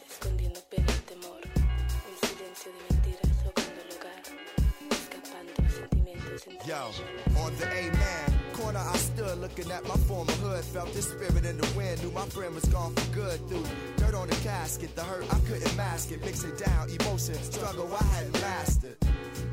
escondiendo 0.10 0.60
pena 0.70 0.92
y 0.92 1.02
temor. 1.08 1.42
Un 1.42 2.30
silencio 2.30 2.72
de 2.72 2.80
mentiras 2.90 3.32
ahogando 3.44 3.82
el 3.82 3.90
hogar. 3.98 4.24
Escapando 4.92 5.54
sentimientos 5.70 6.48
en 6.48 6.54
Yo, 6.68 6.92
on 7.44 7.56
the 7.58 7.66
A-man 7.66 7.92
corner 7.92 7.92
I 7.92 7.98
stood 7.98 8.01
looking 9.42 9.72
at 9.72 9.84
my 9.88 9.96
former 10.08 10.32
hood. 10.34 10.64
Felt 10.64 10.94
the 10.94 11.02
spirit 11.02 11.44
in 11.46 11.58
the 11.58 11.68
wind, 11.76 12.02
knew 12.04 12.12
my 12.12 12.26
friend 12.28 12.54
was 12.54 12.66
gone 12.66 12.94
for 12.94 13.14
good. 13.14 13.40
Through 13.50 13.66
dirt 13.98 14.14
on 14.14 14.28
the 14.30 14.36
casket, 14.36 14.96
the 14.96 15.02
hurt 15.02 15.26
I 15.34 15.40
couldn't 15.50 15.76
mask 15.76 16.12
it. 16.12 16.24
Mixing 16.24 16.56
down 16.56 16.90
emotion, 16.90 17.36
struggle 17.44 17.90
I 17.94 18.04
hadn't 18.04 18.40
mastered. 18.40 18.98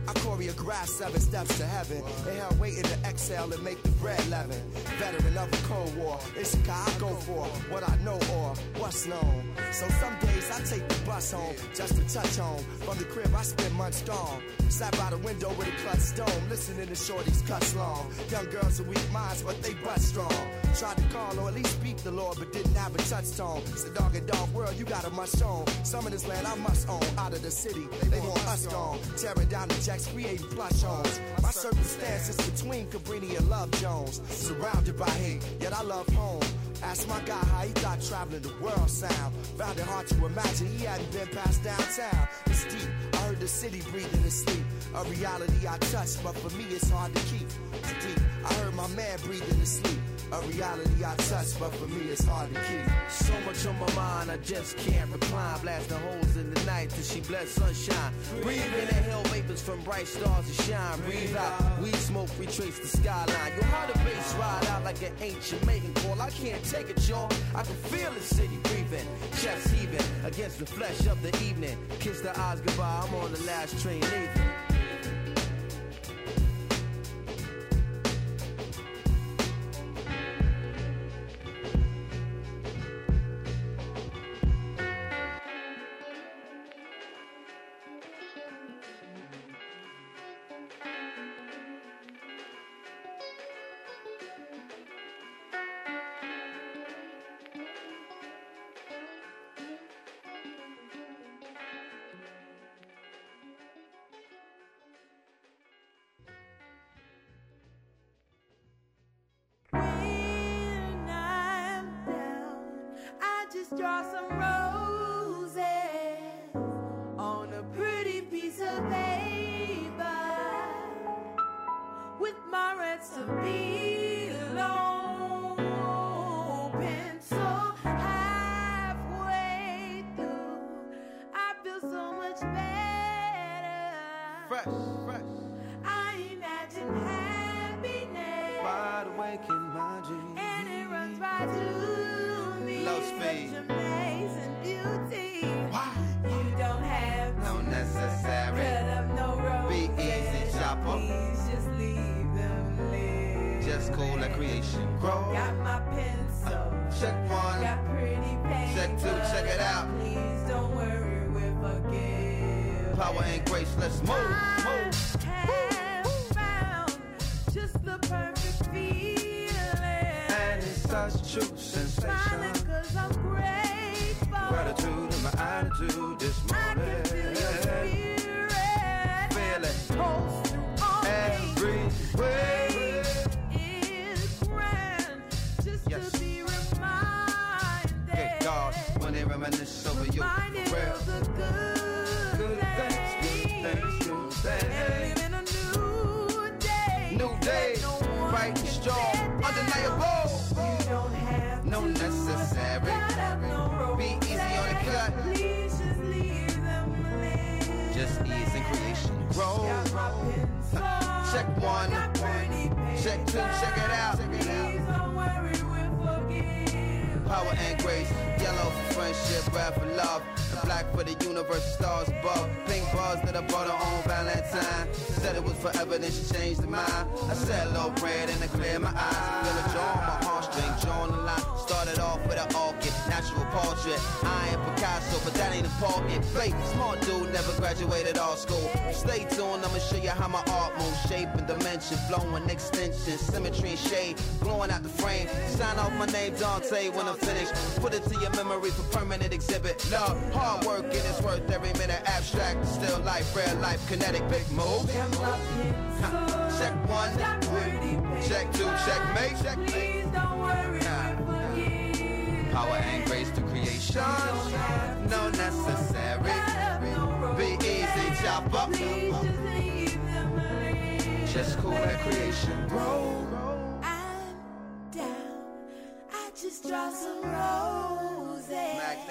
I 0.08 0.12
choreographed 0.12 0.88
seven 0.88 1.20
steps 1.20 1.58
to 1.58 1.66
heaven. 1.66 1.98
Inhale, 2.26 2.56
waiting 2.58 2.84
to 2.84 2.98
exhale 3.04 3.52
and 3.52 3.62
make 3.62 3.82
the 3.82 3.90
bread 4.00 4.26
leaven. 4.30 4.58
Veteran 4.96 5.36
of 5.36 5.50
the 5.50 5.58
Cold 5.68 5.94
War, 5.98 6.18
it's 6.34 6.54
a 6.54 6.58
guy 6.58 6.82
I 6.82 6.98
go 6.98 7.08
for 7.08 7.44
what 7.68 7.86
I 7.86 7.94
know 8.02 8.18
or 8.32 8.54
what's 8.78 9.06
known. 9.06 9.52
So 9.70 9.86
some 10.00 10.18
days 10.20 10.50
I 10.50 10.60
take 10.64 10.88
the 10.88 11.04
bus 11.04 11.32
home 11.32 11.54
just 11.74 11.94
to 11.96 12.14
touch 12.14 12.36
home. 12.38 12.64
From 12.86 12.96
the 12.96 13.04
crib 13.04 13.30
I 13.36 13.42
spend 13.42 13.74
months 13.74 14.00
gone. 14.00 14.40
Sat 14.70 14.96
by 14.96 15.10
the 15.10 15.18
window 15.18 15.50
with 15.58 15.68
a 15.68 15.72
clutch 15.82 15.98
stone, 15.98 16.48
listening 16.48 16.86
to 16.86 16.94
shorties 16.94 17.46
cuss 17.46 17.76
long. 17.76 18.10
Young 18.30 18.46
girls 18.46 18.78
with 18.78 18.88
weak 18.88 19.12
minds, 19.12 19.42
but 19.42 19.62
they 19.62 19.74
butt 19.74 20.00
strong. 20.00 20.32
Tried 20.74 20.96
to 20.96 21.04
call 21.08 21.38
or 21.40 21.48
at 21.48 21.54
least 21.54 21.72
speak 21.80 21.96
the 21.98 22.10
Lord, 22.12 22.36
but 22.38 22.52
didn't 22.52 22.74
have 22.74 22.94
a 22.94 22.98
touchstone. 22.98 23.60
It's 23.72 23.84
a 23.84 23.90
dog 23.90 24.14
and 24.14 24.26
dog 24.26 24.52
world, 24.54 24.74
you 24.78 24.84
got 24.84 25.06
a 25.06 25.10
must 25.10 25.42
own. 25.42 25.66
Some 25.84 26.06
of 26.06 26.12
this 26.12 26.26
land 26.26 26.46
I 26.46 26.54
must 26.56 26.88
own. 26.88 27.02
Out 27.18 27.32
of 27.32 27.42
the 27.42 27.50
city, 27.50 27.86
they 28.04 28.20
want 28.20 28.46
us 28.48 28.66
gone. 28.66 28.98
Tearing 29.16 29.48
down 29.48 29.68
the 29.68 29.74
jacks, 29.98 30.12
creating 30.12 30.46
plush 30.48 30.82
homes. 30.82 31.20
My 31.42 31.50
circumstances 31.50 32.36
between 32.50 32.86
Cabrini 32.86 33.36
and 33.36 33.48
Love 33.48 33.70
Jones. 33.72 34.20
Surrounded 34.28 34.96
by 34.96 35.10
hate, 35.10 35.42
yet 35.60 35.72
I 35.72 35.82
love 35.82 36.08
home. 36.10 36.42
Ask 36.82 37.08
my 37.08 37.20
guy 37.20 37.34
how 37.34 37.62
he 37.62 37.72
thought 37.72 38.00
traveling 38.02 38.42
the 38.42 38.52
world 38.60 38.88
sound. 38.88 39.34
Found 39.58 39.78
it 39.78 39.86
hard 39.86 40.06
to 40.08 40.26
imagine 40.26 40.66
he 40.68 40.84
hadn't 40.84 41.10
been 41.12 41.26
past 41.28 41.62
downtown. 41.64 42.28
It's 42.46 42.64
deep. 42.64 42.88
I 43.14 43.16
heard 43.18 43.40
the 43.40 43.48
city 43.48 43.82
breathing 43.90 44.22
in 44.22 44.30
sleep. 44.30 44.64
A 44.94 45.04
reality 45.04 45.66
I 45.68 45.76
touch, 45.78 46.22
but 46.22 46.36
for 46.36 46.56
me 46.56 46.64
it's 46.70 46.90
hard 46.90 47.14
to 47.14 47.22
keep. 47.22 47.48
It's 47.72 48.06
deep. 48.06 48.20
I 48.44 48.52
heard 48.54 48.74
my 48.74 48.86
man 48.88 49.18
breathing 49.24 49.58
in 49.58 49.66
sleep. 49.66 49.98
A 50.30 50.40
reality 50.42 51.04
I 51.04 51.14
touch, 51.16 51.58
but 51.58 51.74
for 51.74 51.86
me 51.88 52.10
it's 52.10 52.24
hard 52.24 52.52
to 52.52 52.60
keep. 52.60 52.84
So 53.08 53.32
much 53.46 53.64
on 53.64 53.78
my 53.78 53.90
mind, 53.94 54.30
I 54.30 54.36
just 54.38 54.76
can't 54.76 55.10
recline. 55.10 55.58
Blasting 55.60 55.96
holes 55.98 56.36
in 56.36 56.52
the 56.52 56.64
night 56.64 56.90
till 56.90 57.02
she 57.02 57.20
bless 57.20 57.48
sunshine. 57.48 58.12
Breathe 58.42 58.62
in, 58.74 58.88
inhale 58.88 59.22
vapors 59.24 59.62
from 59.62 59.80
bright 59.84 60.06
stars 60.06 60.46
to 60.46 60.62
shine. 60.64 61.00
Breathe 61.00 61.34
out, 61.34 61.80
weed 61.80 61.94
smoke, 61.94 62.28
retrace 62.38 62.78
the 62.78 62.88
skyline. 62.88 63.52
Yo, 63.56 63.62
how 63.64 63.86
the 63.86 63.98
bass 64.00 64.34
ride 64.34 64.66
out 64.66 64.84
like 64.84 65.00
an 65.00 65.12
ancient 65.22 65.64
mating 65.64 65.94
call. 65.94 66.20
I 66.20 66.28
can't 66.30 66.62
take 66.62 66.90
it, 66.90 67.08
y'all. 67.08 67.32
I 67.54 67.62
can 67.62 67.76
feel 67.88 68.12
the 68.12 68.20
city 68.20 68.58
breathing, 68.64 69.06
chest 69.40 69.68
heaving 69.74 70.06
against 70.24 70.58
the 70.58 70.66
flesh 70.66 71.06
of 71.06 71.22
the 71.22 71.34
evening. 71.42 71.78
Kiss 72.00 72.20
the 72.20 72.38
eyes 72.38 72.60
goodbye, 72.60 73.02
I'm 73.02 73.14
on 73.14 73.32
the 73.32 73.42
last 73.44 73.80
train 73.82 74.02
leaving. 74.02 74.57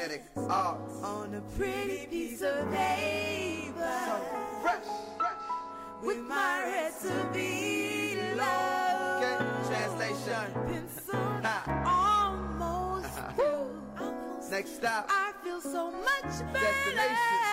Magnetic 0.08 0.32
art. 0.38 0.80
Uh, 1.04 1.08
On 1.08 1.34
a 1.36 1.42
pretty 1.58 2.08
piece 2.08 2.42
of 2.42 2.72
paper. 2.72 4.00
So 4.06 4.22
fresh, 4.62 4.86
With 6.02 6.20
my 6.20 6.64
recipe 6.64 8.16
love. 8.38 9.22
Okay, 9.22 9.38
translation. 9.68 10.54
Pencil 10.66 11.20
almost 11.86 13.10
through. 13.36 13.82
Almost 14.00 14.50
Next 14.52 14.76
stop. 14.78 15.08
I 15.10 15.34
feel 15.44 15.60
so 15.60 15.92
much 15.92 16.40
better. 16.54 16.96
Destination. 16.96 17.50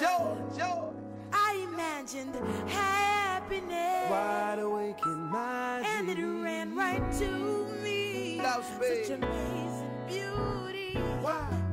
Joy, 0.00 0.58
joy. 0.58 0.92
I 1.32 1.64
imagined 1.72 2.34
happiness. 2.68 4.10
Wide 4.10 4.58
awake 4.58 4.98
in 5.06 5.30
my 5.30 5.80
And 5.80 6.10
it 6.10 6.20
ran 6.20 6.74
right 6.74 7.12
to 7.20 7.66
me. 7.84 8.40
Love. 8.42 8.64
Such 8.80 9.10
amazing 9.10 9.90
beauty. 10.08 10.98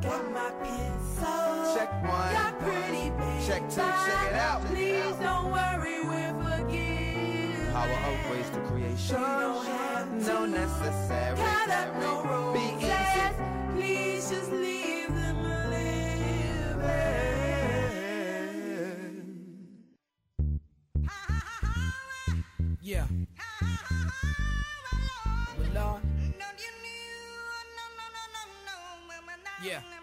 Got 0.06 0.32
my 0.32 0.52
pencil. 0.64 1.76
Check 1.76 1.92
one. 2.04 2.34
Got 2.34 2.60
pretty 2.60 3.10
paper. 3.10 3.46
Check 3.48 3.62
two, 3.70 3.76
check 3.76 4.30
it 4.30 4.36
out. 4.36 4.62
Please 4.66 5.16
don't 5.16 5.52
worry, 5.52 6.04
we'll 6.04 6.36
forgive. 6.44 7.74
Power 7.74 8.00
of 8.10 8.18
grace 8.30 8.50
to 8.52 8.60
creation. 8.70 9.16
don't 9.16 9.66
have 9.66 10.08
No 10.28 10.46
to 10.46 10.52
necessary. 10.52 11.38
Cut 11.38 11.70
up 11.70 11.96
no 12.00 12.54
Be 12.54 12.60
easy. 12.86 13.30
Please 13.76 14.30
just 14.30 14.52
leave 14.52 15.14
them 15.14 15.38
living. 15.44 15.96
Yeah. 22.82 23.08
Lord. 25.74 26.02
Yeah. 29.64 29.95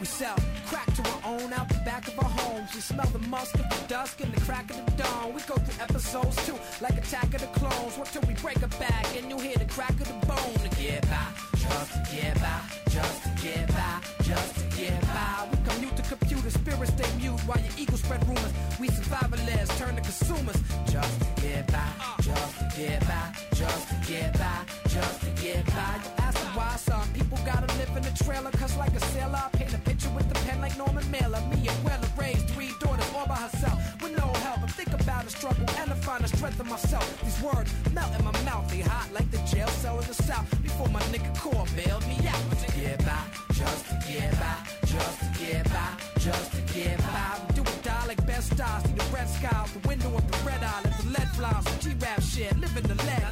We 0.00 0.06
sell 0.06 0.36
crack 0.66 0.86
to 0.94 1.02
our 1.10 1.20
own 1.34 1.52
out 1.52 1.68
the 1.68 1.78
back 1.84 2.08
of 2.08 2.18
our 2.18 2.24
homes. 2.24 2.74
We 2.74 2.80
smell 2.80 3.06
the 3.08 3.18
musk 3.28 3.54
of 3.56 3.68
the 3.68 3.86
dusk 3.86 4.22
and 4.22 4.32
the 4.32 4.40
crack 4.40 4.70
of 4.70 4.76
the 4.86 5.02
dawn. 5.02 5.34
We 5.34 5.42
go 5.42 5.56
through 5.56 5.84
episodes 5.84 6.36
too, 6.46 6.56
like 6.80 6.96
Attack 6.96 7.34
of 7.34 7.42
the 7.42 7.48
Clones. 7.48 7.98
What 7.98 8.08
till 8.08 8.22
we 8.22 8.32
break 8.34 8.62
a 8.62 8.68
back 8.80 9.14
and 9.14 9.28
you 9.28 9.38
hear 9.38 9.56
the 9.56 9.66
crack 9.66 9.90
of 9.90 10.08
the 10.08 10.26
bone 10.26 10.54
to 10.54 10.70
get 10.80 11.02
by, 11.02 11.26
just 11.52 11.92
to 11.92 12.16
get 12.16 12.34
by, 12.40 12.60
just 12.88 13.22
to 13.24 13.28
get 13.42 13.68
by, 13.68 14.00
just 14.22 14.54
to 14.56 14.76
get 14.78 15.00
by. 15.02 15.48
We 15.52 15.58
commute 15.68 15.96
to 15.96 16.02
computer, 16.02 16.48
spirits 16.48 16.92
stay 16.94 17.10
mute 17.18 17.40
while 17.40 17.60
your 17.60 17.74
ego 17.76 17.96
spread 17.96 18.26
rumors. 18.26 18.54
We 18.80 18.88
survivalists 18.88 19.76
turn 19.76 19.96
to 19.96 20.00
consumers, 20.00 20.56
just 20.88 21.20
to 21.20 21.42
get 21.42 21.66
by, 21.66 21.88
just 22.22 22.58
to 22.58 22.72
get 22.74 23.00
by, 23.06 23.34
just 23.52 23.88
to 23.90 23.96
get 24.10 24.32
by, 24.32 24.64
just 24.88 25.20
to 25.20 25.30
get 25.42 25.66
by. 25.66 26.00
Ask 26.24 26.38
why 26.56 26.76
some 26.76 27.06
people 27.12 27.19
gotta 27.44 27.66
live 27.78 27.96
in 27.96 28.04
a 28.04 28.14
trailer, 28.24 28.50
cause 28.52 28.76
like 28.76 28.94
a 28.94 29.00
sailor, 29.12 29.42
I 29.46 29.48
paint 29.56 29.74
a 29.74 29.78
picture 29.78 30.10
with 30.10 30.28
the 30.28 30.34
pen 30.46 30.60
like 30.60 30.76
Norman 30.76 31.08
Mailer. 31.10 31.40
Me 31.50 31.68
and 31.68 31.84
Weller 31.84 32.08
raised 32.18 32.48
three 32.50 32.72
daughters 32.80 33.10
all 33.16 33.26
by 33.26 33.36
herself 33.36 33.78
with 34.02 34.16
no 34.16 34.26
help. 34.40 34.62
And 34.62 34.72
think 34.72 34.92
about 34.92 35.24
the 35.24 35.30
struggle 35.30 35.64
and 35.78 35.90
to 35.90 35.96
find 35.96 36.24
the 36.24 36.28
strength 36.28 36.60
of 36.60 36.66
myself. 36.66 37.06
These 37.22 37.40
words 37.42 37.72
melt 37.92 38.12
in 38.18 38.24
my 38.24 38.32
mouth, 38.42 38.68
they 38.70 38.80
hot 38.80 39.12
like 39.12 39.30
the 39.30 39.38
jail 39.52 39.68
cell 39.68 39.98
in 40.00 40.06
the 40.06 40.14
south. 40.14 40.48
Before 40.62 40.88
my 40.88 41.00
nigga 41.12 41.30
core 41.38 41.66
bailed 41.76 42.06
me 42.06 42.18
out. 42.26 42.40
To 42.60 42.66
get 42.78 42.98
by, 43.04 43.22
just 43.52 43.86
to 43.88 43.94
get 44.08 44.32
by, 44.40 44.56
just 44.84 45.20
to 45.20 45.28
get 45.38 45.64
by, 45.70 45.90
just 46.18 46.52
to 46.52 46.60
get 46.74 46.98
by. 46.98 47.40
Do 47.54 47.62
or 47.62 47.82
die 47.82 48.06
like 48.06 48.24
best 48.26 48.52
stars. 48.54 48.82
See 48.84 48.92
the 48.92 49.04
red 49.14 49.28
sky 49.28 49.50
out 49.54 49.68
the 49.68 49.86
window 49.88 50.14
of 50.14 50.24
the 50.30 50.38
red 50.44 50.62
eye. 50.62 50.80
Let 50.84 50.98
the 50.98 51.08
lead 51.10 51.28
fly. 51.36 51.60
Some 51.64 51.78
G-rap 51.80 52.20
shit, 52.22 52.58
living 52.58 52.84
the 52.84 52.96
lead 53.04 53.29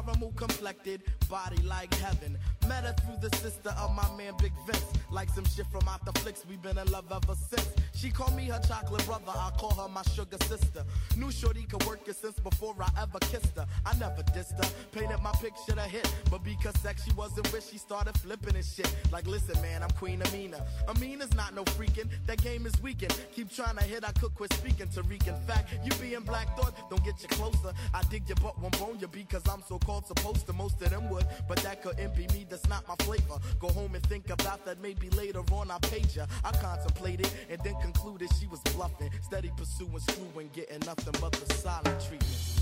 caramel 0.00 0.32
complected, 0.36 1.02
body 1.28 1.60
like 1.62 1.92
heaven. 1.94 2.38
Met 2.68 2.84
her 2.84 2.94
through 3.04 3.28
the 3.28 3.36
sister 3.36 3.70
of 3.78 3.94
my 3.94 4.08
man 4.16 4.34
Big 4.40 4.52
Vince. 4.66 4.84
Like 5.10 5.28
some 5.30 5.44
shit 5.44 5.66
from 5.66 5.88
out 5.88 6.04
the 6.04 6.12
flicks, 6.20 6.44
we 6.48 6.56
been 6.56 6.78
in 6.78 6.90
love 6.90 7.10
ever 7.10 7.34
since. 7.34 7.69
She 8.00 8.08
called 8.08 8.34
me 8.34 8.44
her 8.44 8.58
chocolate 8.66 9.04
brother, 9.04 9.24
I 9.28 9.50
call 9.58 9.74
her 9.74 9.86
my 9.86 10.00
sugar 10.14 10.38
sister. 10.46 10.84
Knew 11.18 11.30
Shorty 11.30 11.64
could 11.64 11.84
work 11.84 12.08
it 12.08 12.16
since 12.16 12.40
before 12.40 12.74
I 12.80 12.88
ever 13.02 13.18
kissed 13.18 13.54
her. 13.56 13.66
I 13.84 13.94
never 13.98 14.22
dissed 14.32 14.56
her, 14.56 14.70
painted 14.90 15.20
my 15.22 15.32
picture 15.32 15.74
to 15.74 15.82
hit. 15.82 16.10
But 16.30 16.42
because 16.42 16.74
sex 16.80 17.04
she 17.04 17.12
wasn't 17.12 17.52
with, 17.52 17.68
she 17.70 17.76
started 17.76 18.16
flipping 18.16 18.56
and 18.56 18.64
shit. 18.64 18.90
Like, 19.12 19.26
listen, 19.26 19.60
man, 19.60 19.82
I'm 19.82 19.90
Queen 19.90 20.22
Amina. 20.22 20.64
Amina's 20.88 21.34
not 21.34 21.54
no 21.54 21.62
freaking, 21.64 22.08
that 22.26 22.42
game 22.42 22.64
is 22.64 22.72
weakened. 22.80 23.14
Keep 23.34 23.52
trying 23.52 23.76
to 23.76 23.84
hit, 23.84 24.02
I 24.02 24.12
could 24.12 24.34
quit 24.34 24.50
speaking. 24.54 24.86
Tariq, 24.86 25.28
in 25.28 25.36
fact, 25.46 25.68
you 25.84 25.92
being 26.00 26.22
Black 26.22 26.56
Thought, 26.56 26.72
don't 26.88 27.04
get 27.04 27.20
you 27.20 27.28
closer. 27.28 27.74
I 27.92 28.02
dig 28.04 28.26
your 28.26 28.36
butt, 28.36 28.58
won't 28.62 28.78
bone 28.78 28.96
you 28.98 29.08
be 29.08 29.24
because 29.24 29.46
I'm 29.46 29.62
so 29.68 29.78
called 29.78 30.06
supposed 30.06 30.46
to. 30.46 30.54
Most 30.54 30.80
of 30.80 30.88
them 30.88 31.10
would, 31.10 31.26
but 31.46 31.58
that 31.58 31.82
couldn't 31.82 32.14
be 32.16 32.26
me, 32.28 32.46
that's 32.48 32.66
not 32.66 32.88
my 32.88 32.94
flavor. 33.04 33.36
Go 33.58 33.68
home 33.68 33.94
and 33.94 34.02
think 34.06 34.30
about 34.30 34.64
that 34.64 34.80
maybe 34.80 35.10
later 35.10 35.42
on 35.52 35.70
I 35.70 35.78
paid 35.80 36.08
ya. 36.16 36.24
I 36.42 36.52
contemplated 36.52 37.28
and 37.50 37.60
then 37.62 37.74
concluded 37.92 38.28
she 38.38 38.46
was 38.46 38.60
bluffing. 38.74 39.10
Steady 39.22 39.50
pursuing, 39.56 39.98
screwing, 39.98 40.50
getting 40.52 40.80
nothing 40.86 41.14
but 41.20 41.32
the 41.32 41.54
silent 41.54 42.00
treatment. 42.00 42.59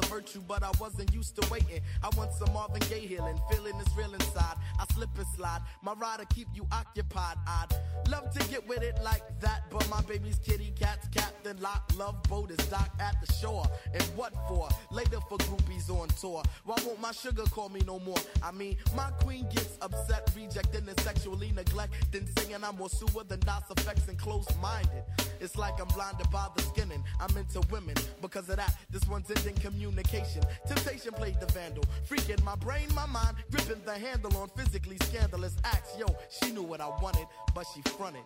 Patience 0.00 0.07
a 0.18 0.20
virtue, 0.20 0.42
but 0.46 0.62
I 0.62 0.70
wasn't 0.80 1.12
used 1.14 1.40
to 1.40 1.48
waiting. 1.50 1.80
I 2.02 2.08
want 2.16 2.32
some 2.32 2.52
Marvin 2.52 2.82
Gaye 2.88 3.06
healing, 3.06 3.38
feeling 3.50 3.74
is 3.80 3.86
real 3.96 4.12
inside. 4.12 4.56
I 4.78 4.84
slip 4.94 5.10
and 5.16 5.26
slide, 5.36 5.60
my 5.82 5.92
rider 5.94 6.24
keep 6.34 6.48
you 6.54 6.66
occupied. 6.72 7.36
I'd 7.46 7.68
love 8.10 8.30
to 8.34 8.48
get 8.48 8.66
with 8.66 8.82
it 8.82 8.98
like 9.02 9.22
that, 9.40 9.62
but 9.70 9.88
my 9.88 10.00
baby's 10.02 10.38
kitty 10.38 10.72
cat's 10.78 11.08
captain 11.08 11.56
lock. 11.60 11.90
Love 11.96 12.22
boat 12.24 12.50
is 12.50 12.66
docked 12.68 13.00
at 13.00 13.16
the 13.24 13.32
shore. 13.34 13.64
And 13.92 14.02
what 14.16 14.32
for? 14.48 14.68
Later 14.90 15.18
for 15.28 15.38
groupies 15.38 15.90
on 15.90 16.08
tour. 16.20 16.42
Why 16.64 16.76
won't 16.84 17.00
my 17.00 17.12
sugar 17.12 17.44
call 17.44 17.68
me 17.68 17.80
no 17.86 18.00
more? 18.00 18.18
I 18.42 18.50
mean, 18.50 18.76
my 18.96 19.10
queen 19.22 19.46
gets 19.50 19.78
upset, 19.80 20.30
rejecting 20.36 20.88
and 20.88 21.00
sexually 21.00 21.52
neglecting, 21.54 22.28
singing 22.38 22.64
I'm 22.64 22.76
more 22.76 22.90
sewer 22.90 23.24
than 23.24 23.40
DOS 23.40 23.64
effects 23.76 24.08
and 24.08 24.18
closed 24.18 24.50
minded. 24.60 25.04
It's 25.40 25.56
like 25.56 25.80
I'm 25.80 25.88
blinded 25.88 26.30
by 26.30 26.48
the 26.56 26.62
skinning. 26.62 27.04
I'm 27.20 27.36
into 27.36 27.60
women. 27.70 27.94
Because 28.20 28.48
of 28.48 28.56
that, 28.56 28.74
this 28.90 29.06
one's 29.06 29.30
ending 29.30 29.54
communication. 29.54 30.07
Temptation 30.08 31.12
played 31.12 31.38
the 31.38 31.46
vandal. 31.52 31.84
Freaking 32.08 32.42
my 32.42 32.56
brain, 32.56 32.88
my 32.94 33.06
mind, 33.06 33.36
gripping 33.50 33.82
the 33.84 33.92
handle 33.92 34.34
on 34.38 34.48
physically 34.56 34.96
scandalous 35.02 35.56
acts. 35.64 35.96
Yo, 35.98 36.06
she 36.30 36.52
knew 36.52 36.62
what 36.62 36.80
I 36.80 36.88
wanted, 37.02 37.26
but 37.54 37.66
she 37.74 37.82
fronted. 37.90 38.22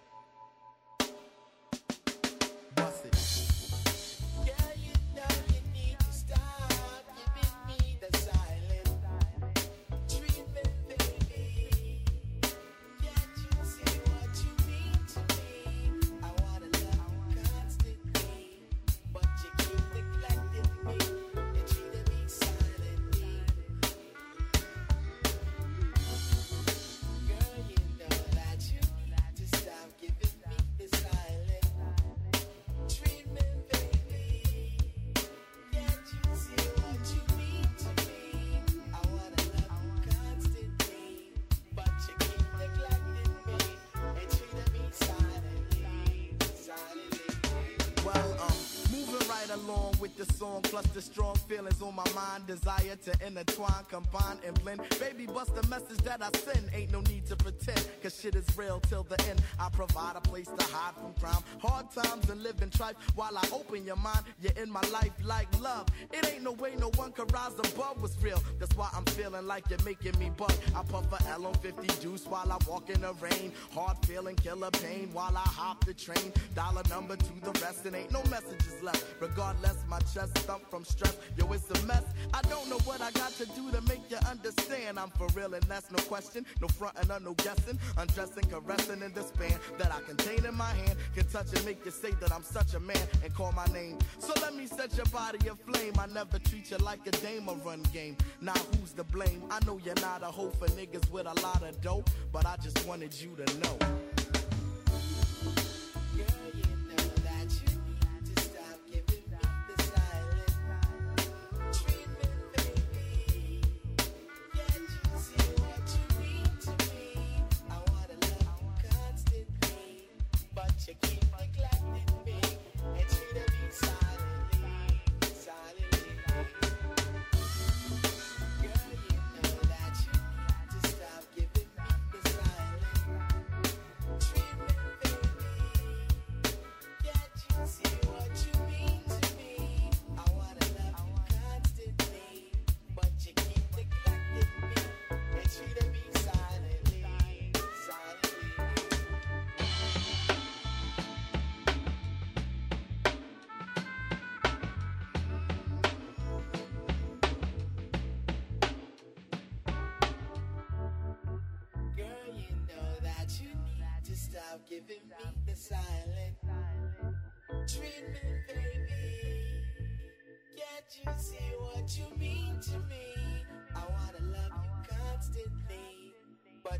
Strong 51.00 51.31
feelings 51.52 51.82
on 51.82 51.94
my 51.94 52.08
mind, 52.14 52.46
desire 52.46 52.96
to 52.96 53.26
intertwine, 53.26 53.84
combine, 53.90 54.38
and 54.46 54.58
blend. 54.62 54.80
Baby, 54.98 55.26
bust 55.26 55.54
the 55.54 55.66
message 55.68 55.98
that 55.98 56.22
I 56.22 56.30
send. 56.38 56.70
Ain't 56.72 56.90
no 56.90 57.00
need 57.02 57.26
to 57.26 57.36
pretend, 57.36 57.86
cause 58.02 58.18
shit 58.18 58.34
is 58.34 58.46
real 58.56 58.80
till 58.80 59.02
the 59.02 59.20
end. 59.28 59.42
I 59.60 59.68
provide 59.68 60.16
a 60.16 60.20
place 60.22 60.48
to 60.48 60.64
hide 60.64 60.94
from 60.94 61.12
crime, 61.20 61.42
hard 61.60 61.90
times 61.90 62.30
and 62.30 62.42
live 62.42 62.62
in 62.62 62.70
trife. 62.70 62.94
While 63.14 63.36
I 63.36 63.44
open 63.52 63.84
your 63.84 63.96
mind, 63.96 64.24
you're 64.40 64.56
in 64.62 64.70
my 64.70 64.80
life 64.92 65.12
like 65.22 65.48
love. 65.60 65.88
It 66.10 66.26
ain't 66.32 66.42
no 66.42 66.52
way 66.52 66.74
no 66.78 66.90
one 66.96 67.12
can 67.12 67.26
rise 67.26 67.58
above 67.58 68.00
what's 68.00 68.16
real. 68.22 68.42
That's 68.58 68.74
why 68.74 68.88
I'm 68.94 69.04
feeling 69.04 69.46
like 69.46 69.68
you're 69.68 69.84
making 69.84 70.18
me 70.18 70.30
buck. 70.34 70.54
I 70.74 70.82
puff 70.82 71.12
a 71.12 71.28
L 71.32 71.46
on 71.46 71.54
50 71.54 71.86
juice 72.00 72.26
while 72.26 72.50
I 72.50 72.56
walk 72.66 72.88
in 72.88 73.02
the 73.02 73.12
rain. 73.14 73.52
Hard 73.74 73.98
feeling, 74.06 74.36
killer 74.36 74.70
pain 74.70 75.10
while 75.12 75.36
I 75.36 75.46
hop 75.60 75.84
the 75.84 75.92
train. 75.92 76.32
Dollar 76.54 76.82
number 76.88 77.16
to 77.16 77.32
the 77.42 77.52
rest, 77.60 77.84
and 77.84 77.94
ain't 77.94 78.10
no 78.10 78.22
messages 78.30 78.82
left. 78.82 79.04
Regardless, 79.20 79.76
my 79.86 79.98
chest 79.98 80.38
thump 80.48 80.62
from 80.70 80.84
stress. 80.84 81.16
Yo, 81.42 81.52
it's 81.52 81.68
a 81.70 81.86
mess. 81.86 82.04
I 82.32 82.40
don't 82.42 82.70
know 82.70 82.78
what 82.84 83.00
I 83.00 83.10
got 83.10 83.32
to 83.32 83.46
do 83.46 83.68
to 83.72 83.80
make 83.88 84.08
you 84.08 84.16
understand. 84.30 84.96
I'm 84.96 85.10
for 85.10 85.26
real, 85.34 85.54
and 85.54 85.62
that's 85.64 85.90
no 85.90 85.98
question. 86.04 86.46
No 86.60 86.68
frontin' 86.68 87.10
or 87.10 87.18
no 87.18 87.34
guessing. 87.34 87.80
Undressing, 87.96 88.44
caressing 88.44 89.02
in 89.02 89.12
the 89.12 89.22
span 89.22 89.58
that 89.76 89.90
I 89.92 90.00
contain 90.02 90.44
in 90.44 90.54
my 90.54 90.72
hand. 90.72 90.96
Can 91.16 91.26
touch 91.26 91.52
and 91.52 91.64
make 91.64 91.84
you 91.84 91.90
say 91.90 92.12
that 92.20 92.30
I'm 92.30 92.44
such 92.44 92.74
a 92.74 92.80
man 92.80 93.08
and 93.24 93.34
call 93.34 93.50
my 93.52 93.66
name. 93.66 93.98
So 94.20 94.32
let 94.40 94.54
me 94.54 94.68
set 94.68 94.96
your 94.96 95.06
body 95.06 95.48
aflame. 95.48 95.94
I 95.98 96.06
never 96.06 96.38
treat 96.38 96.70
you 96.70 96.76
like 96.76 97.04
a 97.08 97.10
dame 97.10 97.48
or 97.48 97.56
run 97.56 97.82
game. 97.92 98.16
Now 98.40 98.54
who's 98.78 98.92
to 98.92 99.02
blame? 99.02 99.42
I 99.50 99.58
know 99.66 99.80
you're 99.84 100.00
not 100.00 100.22
a 100.22 100.26
hoe 100.26 100.50
for 100.50 100.68
niggas 100.68 101.10
with 101.10 101.26
a 101.26 101.34
lot 101.42 101.64
of 101.64 101.80
dope, 101.80 102.08
but 102.30 102.46
I 102.46 102.56
just 102.62 102.86
wanted 102.86 103.20
you 103.20 103.34
to 103.44 103.58
know. 103.58 104.11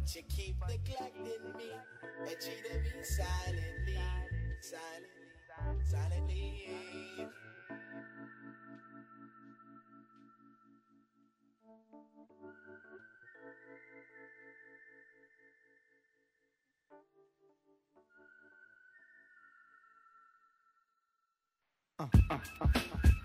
But 0.03 0.17
you 0.17 0.23
keep 0.23 0.57
neglecting 0.69 1.57
me 1.57 1.71
and 2.23 2.37
cheating 2.41 2.83
me 2.83 3.05
silently, 3.05 3.99
silently, 4.61 5.85
silently. 5.85 7.29
Uh, 22.01 22.07
uh, 22.29 22.39
uh, 22.61 22.67
uh. 22.75 23.22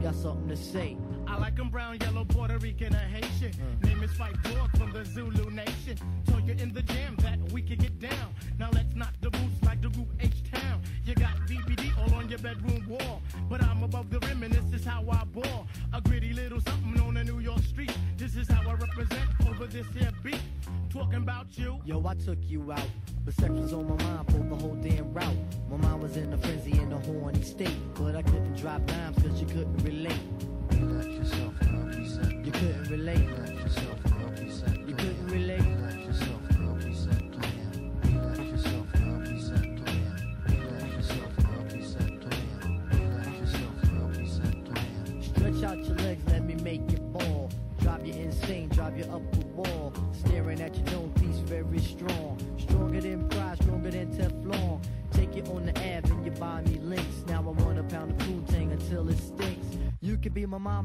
got 0.00 0.14
something 0.14 0.48
to 0.48 0.56
say. 0.56 0.96
I 1.26 1.36
like 1.36 1.56
them 1.56 1.68
brown, 1.68 1.98
yellow, 2.00 2.24
Puerto 2.24 2.58
Rican, 2.58 2.94
or 2.94 2.98
Haitian. 2.98 3.52
Mm. 3.52 3.84
Name 3.86 4.02
is 4.02 4.10
Phife 4.12 4.42
Dawg 4.42 4.70
from 4.78 4.92
the 4.92 5.04
Zulu 5.04 5.50
Nation. 5.50 5.96
Told 6.26 6.46
you 6.46 6.54
in 6.54 6.72
the 6.72 6.82
jam 6.82 7.16
that 7.16 7.38
we 7.52 7.60
could 7.62 7.78
get 7.78 7.98
down. 8.00 8.34
Now 8.58 8.70
let's 8.72 8.94
knock 8.94 9.12
the 9.20 9.30
boots 9.30 9.62
like 9.64 9.82
the 9.82 9.90
group 9.90 10.08
H 10.18 10.42
Town. 10.50 10.80
You 11.04 11.14
got 11.14 11.36
BBD 11.46 11.96
all 11.98 12.14
on 12.14 12.28
your 12.28 12.38
bedroom 12.38 12.84
wall. 12.88 13.20
But 13.48 13.62
I'm 13.62 13.82
above 13.82 14.10
the 14.10 14.20
rim 14.20 14.42
and 14.42 14.52
this 14.52 14.80
is 14.80 14.86
how 14.86 15.04
I 15.10 15.24
ball. 15.24 15.66
A 15.92 16.00
gritty 16.00 16.32
little 16.32 16.60
something 16.60 17.00
on 17.00 17.16
a 17.18 17.24
New 17.24 17.40
York 17.40 17.62
street. 17.62 17.92
This 18.16 18.36
is 18.36 18.48
how 18.48 18.68
I 18.68 18.74
represent 18.74 19.28
over 19.48 19.66
this 19.66 19.86
here 19.94 20.10
beat. 20.22 20.40
Talking 20.88 21.16
about 21.16 21.58
you. 21.58 21.80
Yo, 21.84 22.04
I 22.06 22.14
took 22.14 22.38
you 22.48 22.72
out, 22.72 22.88
but 23.24 23.34
sexual 23.34 23.59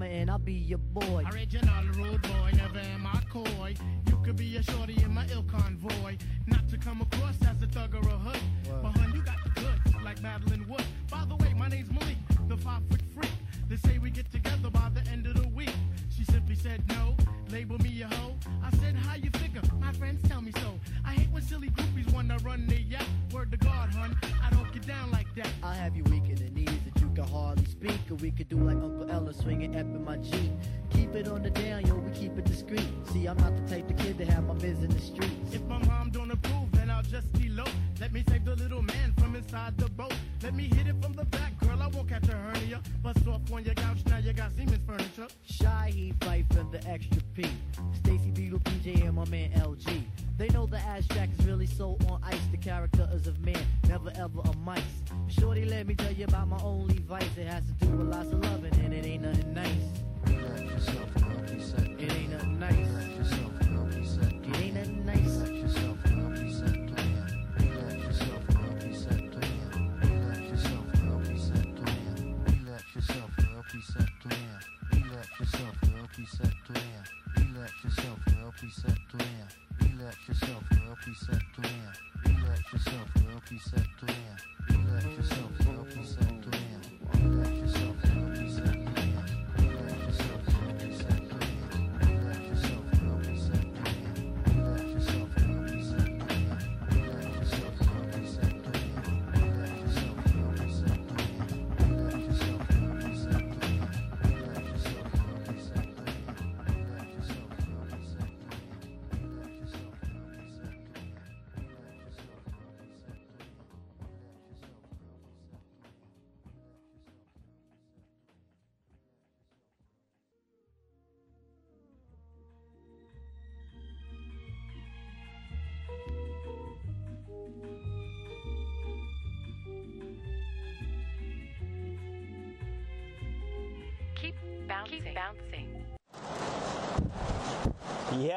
and 0.06 0.30
I'll 0.30 0.38
be 0.38 0.54
your 0.54 0.78
boy. 0.78 1.24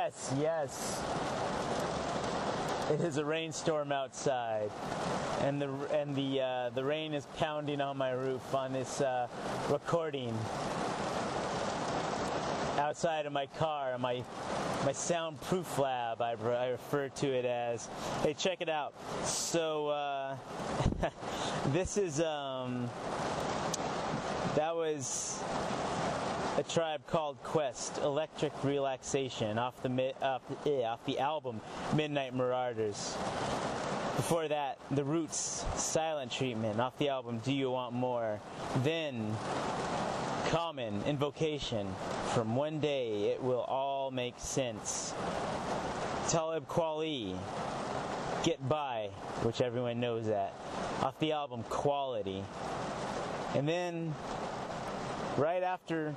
Yes, 0.09 0.35
yes. 0.41 1.05
It 2.91 3.05
is 3.05 3.19
a 3.19 3.25
rainstorm 3.27 3.93
outside, 3.93 4.71
and 5.43 5.61
the 5.61 5.69
and 5.93 6.17
the 6.17 6.41
uh, 6.41 6.71
the 6.71 6.83
rain 6.83 7.13
is 7.13 7.27
pounding 7.37 7.83
on 7.83 7.99
my 7.99 8.13
roof 8.13 8.55
on 8.55 8.73
this 8.73 9.03
uh, 9.03 9.29
recording. 9.69 10.35
Outside 12.79 13.27
of 13.27 13.35
my 13.35 13.45
car, 13.59 13.99
my 13.99 14.25
my 14.87 14.93
soundproof 14.93 15.79
lab, 15.79 16.23
I, 16.23 16.33
I 16.33 16.69
refer 16.69 17.11
to 17.11 17.27
it 17.27 17.45
as. 17.45 17.91
Hey, 18.23 18.33
check 18.33 18.63
it 18.63 18.71
out. 18.71 18.95
So 19.25 19.89
uh, 19.89 20.37
this 21.67 21.99
is 21.99 22.23
um, 22.23 22.89
that 24.55 24.75
was 24.75 25.45
a 26.59 26.63
tribe 26.65 27.07
called 27.07 27.41
Quest, 27.45 27.99
Electric 27.99 28.53
Relaxation, 28.65 29.59
off 29.59 29.81
the 29.81 30.13
off, 30.21 30.43
eh, 30.67 30.83
off 30.83 30.99
the 31.07 31.21
album 31.21 31.61
Midnight 31.95 32.35
Marauders. 32.35 33.17
Before 34.17 34.49
that, 34.49 34.79
The 34.91 35.05
Roots, 35.05 35.65
Silent 35.77 36.33
Treatment, 36.33 36.81
off 36.81 36.99
the 36.99 37.11
album 37.11 37.39
Do 37.45 37.53
You 37.53 37.71
Want 37.71 37.95
More? 37.95 38.41
Then, 38.83 39.37
Common, 40.49 41.01
Invocation, 41.05 41.95
from 42.35 42.57
One 42.57 42.81
Day 42.81 43.31
It 43.31 43.41
Will 43.41 43.61
All 43.61 44.11
Make 44.11 44.35
Sense. 44.39 45.15
Talib 46.27 46.67
Kweli, 46.67 47.37
Get 48.43 48.69
By, 48.69 49.11
which 49.43 49.61
everyone 49.61 50.01
knows 50.01 50.27
that, 50.27 50.55
off 51.03 51.17
the 51.21 51.31
album 51.31 51.63
Quality. 51.69 52.43
And 53.55 53.69
then, 53.69 54.13
right 55.37 55.63
after, 55.63 56.17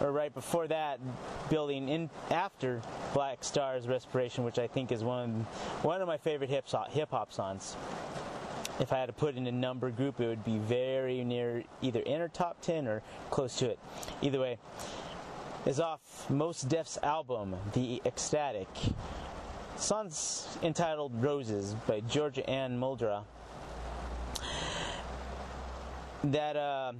or 0.00 0.12
right 0.12 0.32
before 0.32 0.66
that, 0.68 0.98
building 1.48 1.88
in 1.88 2.10
after 2.30 2.80
Black 3.12 3.44
Star's 3.44 3.86
Respiration, 3.86 4.44
which 4.44 4.58
I 4.58 4.66
think 4.66 4.92
is 4.92 5.04
one 5.04 5.46
one 5.82 6.00
of 6.00 6.08
my 6.08 6.16
favorite 6.16 6.50
hip 6.50 6.66
hop 7.10 7.32
songs. 7.32 7.76
If 8.78 8.92
I 8.94 8.98
had 8.98 9.06
to 9.06 9.12
put 9.12 9.36
in 9.36 9.46
a 9.46 9.52
number 9.52 9.90
group, 9.90 10.20
it 10.20 10.26
would 10.26 10.44
be 10.44 10.56
very 10.56 11.22
near 11.22 11.62
either 11.82 12.00
in 12.00 12.22
or 12.22 12.28
top 12.28 12.60
ten 12.62 12.88
or 12.88 13.02
close 13.30 13.56
to 13.56 13.68
it. 13.68 13.78
Either 14.22 14.40
way, 14.40 14.58
is 15.66 15.80
off 15.80 16.00
Mos 16.30 16.62
Def's 16.62 16.98
album, 17.02 17.54
The 17.74 18.00
Ecstatic. 18.06 18.68
Song's 19.76 20.58
entitled 20.62 21.12
Roses 21.22 21.74
by 21.86 22.00
Georgia 22.00 22.48
Ann 22.48 22.78
Muldrow. 22.78 23.24
That, 26.24 26.56
uh, 26.56 26.92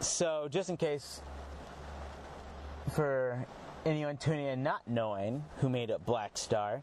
so 0.00 0.48
just 0.50 0.68
in 0.68 0.76
case 0.76 1.20
for 2.92 3.46
anyone 3.84 4.16
tuning 4.16 4.46
in 4.46 4.62
not 4.62 4.82
knowing 4.86 5.44
who 5.58 5.68
made 5.68 5.90
up 5.90 6.04
Black 6.04 6.36
Star, 6.36 6.82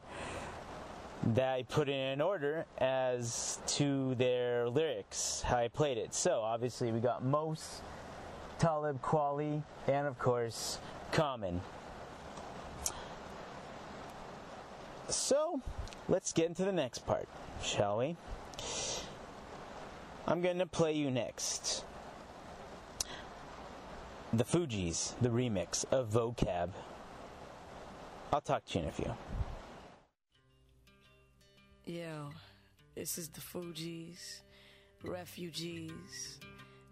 that 1.33 1.53
I 1.53 1.63
put 1.63 1.87
in 1.87 1.95
an 1.95 2.21
order 2.21 2.65
as 2.79 3.59
to 3.67 4.15
their 4.15 4.67
lyrics, 4.69 5.41
how 5.45 5.57
I 5.57 5.67
played 5.67 5.97
it. 5.97 6.13
So 6.13 6.41
obviously 6.41 6.91
we 6.91 6.99
got 6.99 7.23
Mos, 7.23 7.81
Talib 8.57 9.01
Kweli, 9.01 9.61
and 9.87 10.07
of 10.07 10.17
course 10.17 10.79
Common. 11.11 11.61
So 15.09 15.61
let's 16.07 16.31
get 16.31 16.47
into 16.47 16.63
the 16.63 16.71
next 16.71 17.05
part, 17.05 17.27
shall 17.61 17.97
we? 17.97 18.15
I'm 20.25 20.41
going 20.41 20.59
to 20.59 20.65
play 20.65 20.93
you 20.93 21.11
next 21.11 21.83
the 24.33 24.43
Fugees, 24.45 25.13
the 25.21 25.29
remix 25.29 25.83
of 25.91 26.09
Vocab. 26.09 26.69
I'll 28.31 28.41
talk 28.41 28.63
to 28.65 28.79
you 28.79 28.83
in 28.83 28.89
a 28.89 28.91
few. 28.91 29.13
Yo, 31.85 32.29
this 32.95 33.17
is 33.17 33.27
the 33.27 33.41
Fugees, 33.41 34.41
refugees, 35.03 36.39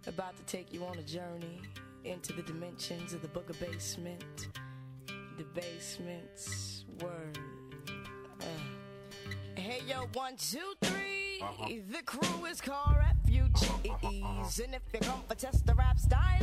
about 0.05 0.35
to 0.35 0.43
take 0.43 0.73
you 0.73 0.83
on 0.83 0.97
a 0.97 1.03
journey 1.03 1.61
into 2.03 2.33
the 2.33 2.41
dimensions 2.41 3.13
of 3.13 3.21
the 3.21 3.27
Book 3.29 3.49
of 3.49 3.57
Basement, 3.59 4.49
the 5.37 5.45
basement's 5.53 6.83
word. 7.01 7.39
Uh. 8.41 8.45
Hey 9.55 9.81
yo, 9.87 10.07
one, 10.13 10.35
two, 10.35 10.73
three. 10.81 11.41
The 11.89 12.03
crew 12.03 12.45
is 12.45 12.59
called 12.59 12.97
refugees, 12.97 14.59
and 14.59 14.75
if 14.75 14.81
you 14.93 14.99
come 14.99 15.21
for 15.27 15.35
test 15.35 15.65
the 15.65 15.75
rap 15.75 15.99
style, 15.99 16.39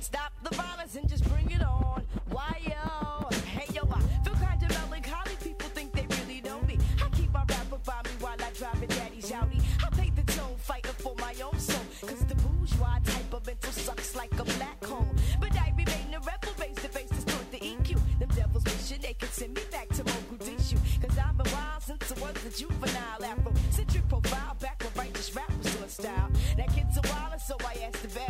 stop 0.00 0.32
the 0.42 0.54
violence 0.54 0.96
and 0.96 1.08
just 1.08 1.24
bring 1.28 1.50
it 1.50 1.62
on. 1.62 2.02
Why 2.30 2.60
yo? 2.62 3.28
Hey 3.46 3.66
yo, 3.74 3.82
I 3.92 4.00
feel 4.24 4.34
kind 4.34 4.62
of 4.62 4.68
melancholy. 4.70 5.36
People 5.42 5.68
think 5.70 5.92
they 5.92 6.06
really 6.16 6.40
know 6.40 6.60
me. 6.62 6.78
I 7.02 7.08
keep 7.10 7.32
my 7.32 7.44
rapper 7.48 7.78
by 7.84 8.00
me 8.04 8.10
while 8.20 8.36
I 8.40 8.50
drive 8.58 8.82
a 8.82 8.86
daddy's 8.86 9.30
Audi. 9.32 9.60
I 9.84 9.90
pay 9.90 10.10
the 10.10 10.22
toll, 10.32 10.56
fighting 10.58 10.92
for 10.98 11.14
my 11.18 11.34
own 11.42 11.58
soul. 11.58 11.84
Cause 12.00 12.24
the 12.26 12.34
bourgeois 12.36 12.98
type 13.04 13.32
of 13.32 13.46
mental 13.46 13.72
sucks 13.72 14.16
like 14.16 14.32
a 14.38 14.44
black 14.44 14.84
hole. 14.84 15.06
But 15.40 15.54
I 15.56 15.72
remain 15.76 16.14
a 16.14 16.20
rebel, 16.20 16.52
face 16.56 16.76
to 16.76 16.88
face, 16.88 17.10
distort 17.10 17.50
the 17.50 17.58
EQ. 17.58 17.98
Them 18.18 18.28
devils 18.34 18.64
wishing 18.64 19.00
they 19.02 19.14
could 19.14 19.32
send 19.32 19.54
me 19.54 19.62
back 19.70 19.88
to 19.90 20.04
Mogul. 20.04 20.38
Cause 20.38 21.18
I've 21.18 21.36
been 21.36 21.52
wild 21.52 21.82
since 21.82 22.12
I 22.12 22.20
was 22.20 22.44
a 22.44 22.58
juvenile 22.58 23.24
afro. 23.24 23.52
Centric 23.70 24.08
profile, 24.08 24.56
back 24.60 24.82
when 24.82 25.06
righteous 25.06 25.34
rap 25.34 25.50
was 25.58 25.74
doing 25.74 25.88
style. 25.88 26.30
That 26.56 26.68
kid's 26.74 26.96
a 26.98 27.02
wild, 27.08 27.40
so 27.40 27.56
I 27.60 27.86
asked 27.86 28.02
the 28.02 28.08
bad 28.08 28.29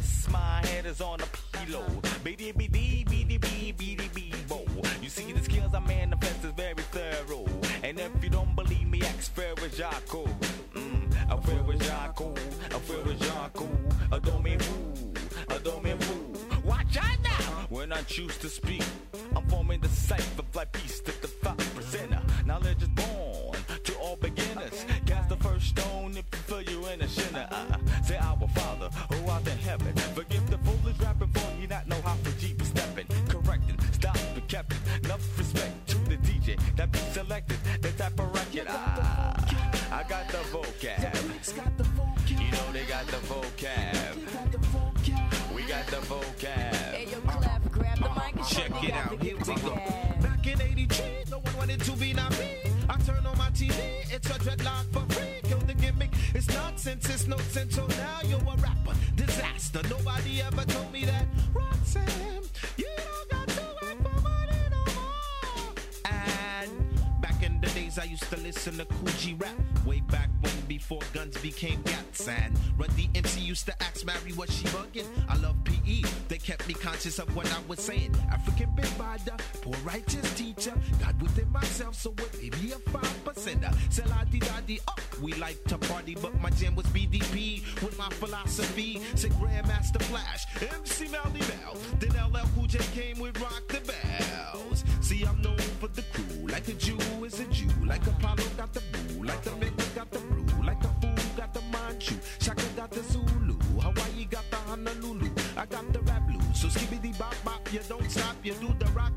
rest 0.00 0.30
my 0.30 0.66
head 0.66 0.86
is 0.86 1.00
on 1.00 1.20
a 1.20 1.28
pillow. 1.56 1.86
BD 2.24 2.54
BD 2.54 3.04
BD 3.04 3.40
B 3.40 3.74
BD 3.76 4.14
B 4.14 4.32
bo. 4.48 4.64
You 5.02 5.08
see 5.08 5.32
the 5.32 5.42
skills 5.42 5.74
I 5.74 5.80
manifest 5.80 6.44
is 6.44 6.52
very 6.52 6.84
thorough. 6.92 7.46
And 7.82 7.98
if 7.98 8.24
you 8.24 8.30
don't 8.30 8.54
believe 8.56 8.88
me, 8.88 9.02
ask 9.02 9.32
Ferris 9.32 9.78
Jaco. 9.78 10.22
Mm, 10.74 11.32
a 11.34 11.36
Ferris 11.42 11.80
Jaco, 11.88 12.28
a 12.76 12.80
Ferris 12.88 13.18
Jaco. 13.18 13.68
A 14.12 14.20
domain 14.20 14.58
woo, 14.58 15.12
a 15.48 15.58
domain 15.58 15.98
woo. 15.98 16.34
Watch 16.64 16.96
out 16.96 17.18
now 17.22 17.66
when 17.68 17.92
I 17.92 18.02
choose 18.02 18.36
to 18.38 18.48
speak. 18.48 18.84
I'm 19.36 19.46
forming 19.48 19.80
the 19.80 19.88
cipher 19.88 20.39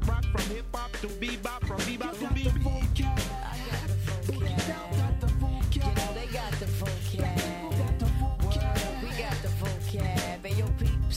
rock, 0.07 0.25
from 0.25 0.55
hip 0.55 0.65
hop 0.73 0.91
to 0.93 1.07
bebop, 1.07 1.67
from 1.67 1.77
bebop 1.79 2.17
to 2.19 2.25
bebop. 2.25 2.83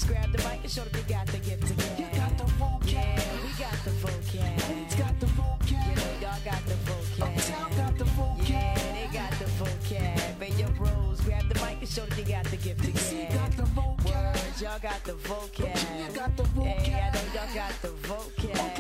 Grab 0.07 0.31
the 0.31 0.39
mic 0.39 0.61
and 0.63 0.71
show 0.71 0.85
that 0.85 0.95
you 0.95 1.03
got 1.09 1.27
the 1.27 1.39
gift 1.39 1.69
again. 1.69 1.99
You 1.99 2.07
got 2.17 2.39
the 2.39 2.45
vocab. 2.45 2.93
Yeah, 2.93 3.17
we 3.43 3.51
got 3.59 3.73
the 3.85 3.91
vocab. 3.91 4.69
Ladies 4.69 4.95
got 4.95 5.19
the 5.19 5.27
vocab. 5.27 5.71
You 5.71 5.97
know, 5.97 6.21
y'all 6.21 6.39
got 6.45 6.65
the 6.67 6.75
vocab. 6.87 7.37
Uptown 7.37 7.71
got 7.77 7.99
the 7.99 8.05
vocab. 8.05 8.49
Yeah, 8.49 8.75
they 8.93 9.09
got 9.13 9.31
the 9.33 9.47
vocab. 9.59 10.41
And 10.41 10.59
your 10.61 10.69
bros 10.71 11.21
grab 11.23 11.49
the 11.49 11.55
mic 11.57 11.79
and 11.81 11.89
show 11.89 12.07
that 12.07 12.19
you 12.19 12.25
got 12.25 12.45
the 12.45 12.57
gift 12.57 12.81
again. 12.83 12.95
DC 12.95 13.35
got 13.35 13.51
the 13.57 13.63
vocab. 13.75 14.05
Words, 14.05 14.63
y'all 14.63 14.79
got 14.79 15.03
the 15.03 15.13
vocab. 15.13 15.75
You 15.99 16.15
got 16.15 16.37
the 16.37 16.43
vocab. 16.45 16.79
Hey, 16.83 17.01
I 17.01 17.11
know 17.13 17.21
y'all 17.35 17.55
got 17.55 17.83
the 17.83 17.89
vocab. 18.07 18.76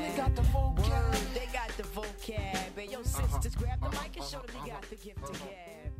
Uh-huh. 3.14 3.26
sisters, 3.28 3.54
grab 3.54 3.80
the 3.80 3.86
uh-huh. 3.86 4.02
mic 4.02 4.16
and 4.16 4.24
show 4.24 4.40
them 4.40 4.56
you 4.64 4.72
got 4.72 4.82
the 4.82 4.96
gift 4.96 5.24
to 5.24 5.32
uh-huh. 5.32 5.46
gab. 5.46 5.92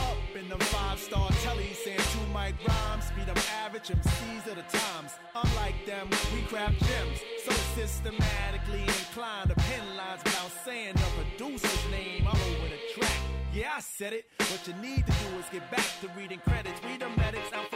Up 0.00 0.36
in 0.36 0.48
them 0.48 0.60
five 0.60 0.98
star 0.98 1.28
tellies, 1.42 1.76
saying 1.76 1.98
two 1.98 2.26
mic 2.32 2.54
rhymes, 2.66 3.10
beat 3.16 3.26
them 3.26 3.36
average 3.64 3.88
MCs 3.88 4.46
of 4.46 4.56
the 4.56 4.78
times. 4.78 5.12
Unlike 5.34 5.86
them, 5.86 6.08
we 6.34 6.42
craft 6.42 6.78
gems, 6.80 7.20
so 7.44 7.52
systematically 7.74 8.82
inclined 8.82 9.48
to 9.50 9.56
pen 9.56 9.96
lines 9.96 10.22
without 10.24 10.50
saying 10.64 10.94
the 10.94 11.08
producer's 11.16 11.90
name 11.90 12.26
all 12.26 12.36
over 12.36 12.68
the 12.68 12.78
track. 12.94 13.20
Yeah, 13.52 13.72
I 13.76 13.80
said 13.80 14.12
it. 14.12 14.26
What 14.38 14.66
you 14.68 14.74
need 14.82 15.06
to 15.06 15.12
do 15.12 15.38
is 15.38 15.46
get 15.50 15.70
back 15.70 15.86
to 16.02 16.08
reading 16.14 16.40
credits. 16.40 16.78
Read 16.84 17.00
the 17.00 17.08
medics 17.16 17.50
alphabetically, 17.52 17.75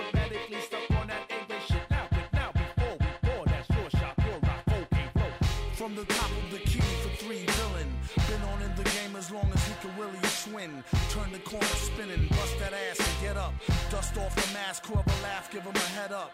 From 5.81 5.95
the 5.95 6.05
top 6.05 6.31
of 6.45 6.51
the 6.51 6.59
key 6.59 6.79
for 7.01 7.09
three 7.25 7.47
villain. 7.47 7.89
Been 8.29 8.43
on 8.53 8.61
in 8.61 8.77
the 8.77 8.85
game 8.85 9.17
as 9.17 9.31
long 9.31 9.49
as 9.55 9.67
he 9.67 9.73
can 9.81 9.97
really 9.99 10.23
swing. 10.29 10.85
Turn 11.09 11.33
the 11.33 11.39
corner 11.39 11.65
spinning, 11.89 12.29
bust 12.29 12.59
that 12.59 12.75
ass 12.75 12.99
and 13.01 13.23
get 13.23 13.39
up. 13.39 13.55
Dust 13.91 14.15
off 14.19 14.37
the 14.37 14.53
mask, 14.53 14.85
whoever 14.85 15.09
laugh, 15.23 15.51
give 15.51 15.63
him 15.63 15.75
a 15.75 15.89
head 15.97 16.13
up. 16.13 16.33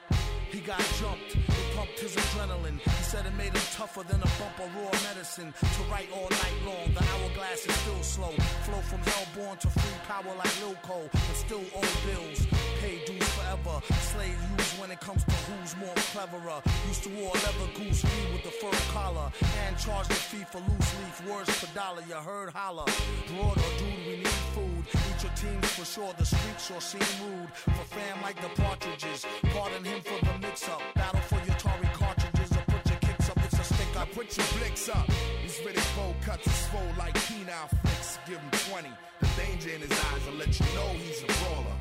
He 0.51 0.59
got 0.59 0.82
jumped, 0.98 1.36
it 1.36 1.77
pumped 1.77 2.01
his 2.01 2.16
adrenaline. 2.16 2.81
He 2.81 3.02
said 3.05 3.24
it 3.24 3.36
made 3.39 3.55
him 3.55 3.66
tougher 3.70 4.02
than 4.02 4.20
a 4.20 4.31
bump 4.35 4.59
of 4.59 4.74
raw 4.74 4.90
medicine. 5.14 5.55
To 5.60 5.82
write 5.93 6.10
all 6.12 6.28
night 6.28 6.59
long, 6.66 6.93
the 6.93 7.05
hourglass 7.06 7.66
is 7.66 7.74
still 7.86 8.02
slow. 8.02 8.35
Flow 8.66 8.81
from 8.90 8.98
hellborn 9.06 9.59
to 9.59 9.68
free 9.68 9.98
power 10.09 10.35
like 10.43 10.60
Lil 10.60 10.74
Cole, 10.82 11.09
and 11.12 11.36
still 11.36 11.62
owe 11.77 11.94
bills. 12.05 12.48
Pay 12.81 12.98
dues 13.06 13.25
forever. 13.47 13.81
Slave 14.12 14.39
use 14.59 14.73
when 14.78 14.90
it 14.90 15.01
comes 15.01 15.24
to 15.24 15.32
who's 15.32 15.77
more 15.77 15.94
cleverer. 16.12 16.60
Used 16.89 17.02
to 17.05 17.10
wear 17.10 17.31
leather 17.31 17.70
goose 17.74 18.02
fee 18.02 18.32
with 18.32 18.44
the 18.44 18.51
fur 18.51 18.93
collar, 18.93 19.31
and 19.66 19.78
charge 19.78 20.09
the 20.09 20.14
fee 20.14 20.44
for 20.51 20.59
loose 20.59 20.90
leaf 20.98 21.28
words 21.28 21.51
per 21.60 21.68
dollar. 21.74 22.02
You 22.09 22.14
heard 22.16 22.51
holler. 22.52 22.85
Broad 23.28 23.59
or 23.59 23.73
dude, 23.78 24.06
we 24.06 24.16
need 24.18 24.40
food. 24.55 24.82
Eat 24.89 25.23
your 25.23 25.32
teams 25.32 25.70
for 25.77 25.85
sure. 25.85 26.12
The 26.18 26.27
streets 26.27 26.66
sure 26.66 26.81
seem 26.81 27.09
rude. 27.23 27.51
For 27.55 27.86
fam 27.94 28.23
like 28.23 28.40
the 28.40 28.51
partridges. 28.62 29.27
Pardon 29.55 29.85
him 29.85 30.01
for 30.02 30.18
the 30.24 30.39
mix 30.40 30.68
up. 30.68 30.82
Battle 30.94 31.20
for 31.20 31.40
your 31.47 31.56
Tory 31.56 31.90
cartridges 31.94 32.51
or 32.52 32.64
put 32.66 32.85
your 32.90 33.01
kicks 33.01 33.31
up. 33.31 33.39
It's 33.44 33.59
a 33.59 33.64
stick 33.64 33.93
I 33.97 34.05
put 34.06 34.36
your 34.36 34.47
blicks 34.59 34.89
up. 34.89 35.06
These 35.43 35.59
Riddick 35.64 35.89
Bowe 35.97 36.14
cuts 36.24 36.47
is 36.47 36.55
swole 36.66 36.94
like 36.98 37.14
penile 37.14 37.68
flicks. 37.68 38.18
Give 38.27 38.39
him 38.39 38.51
20. 38.70 38.89
The 39.20 39.28
danger 39.36 39.70
in 39.70 39.81
his 39.81 39.93
eyes 39.93 40.27
will 40.27 40.39
let 40.39 40.52
you 40.59 40.66
know 40.74 40.89
he's 40.98 41.23
a 41.23 41.27
brawler. 41.27 41.75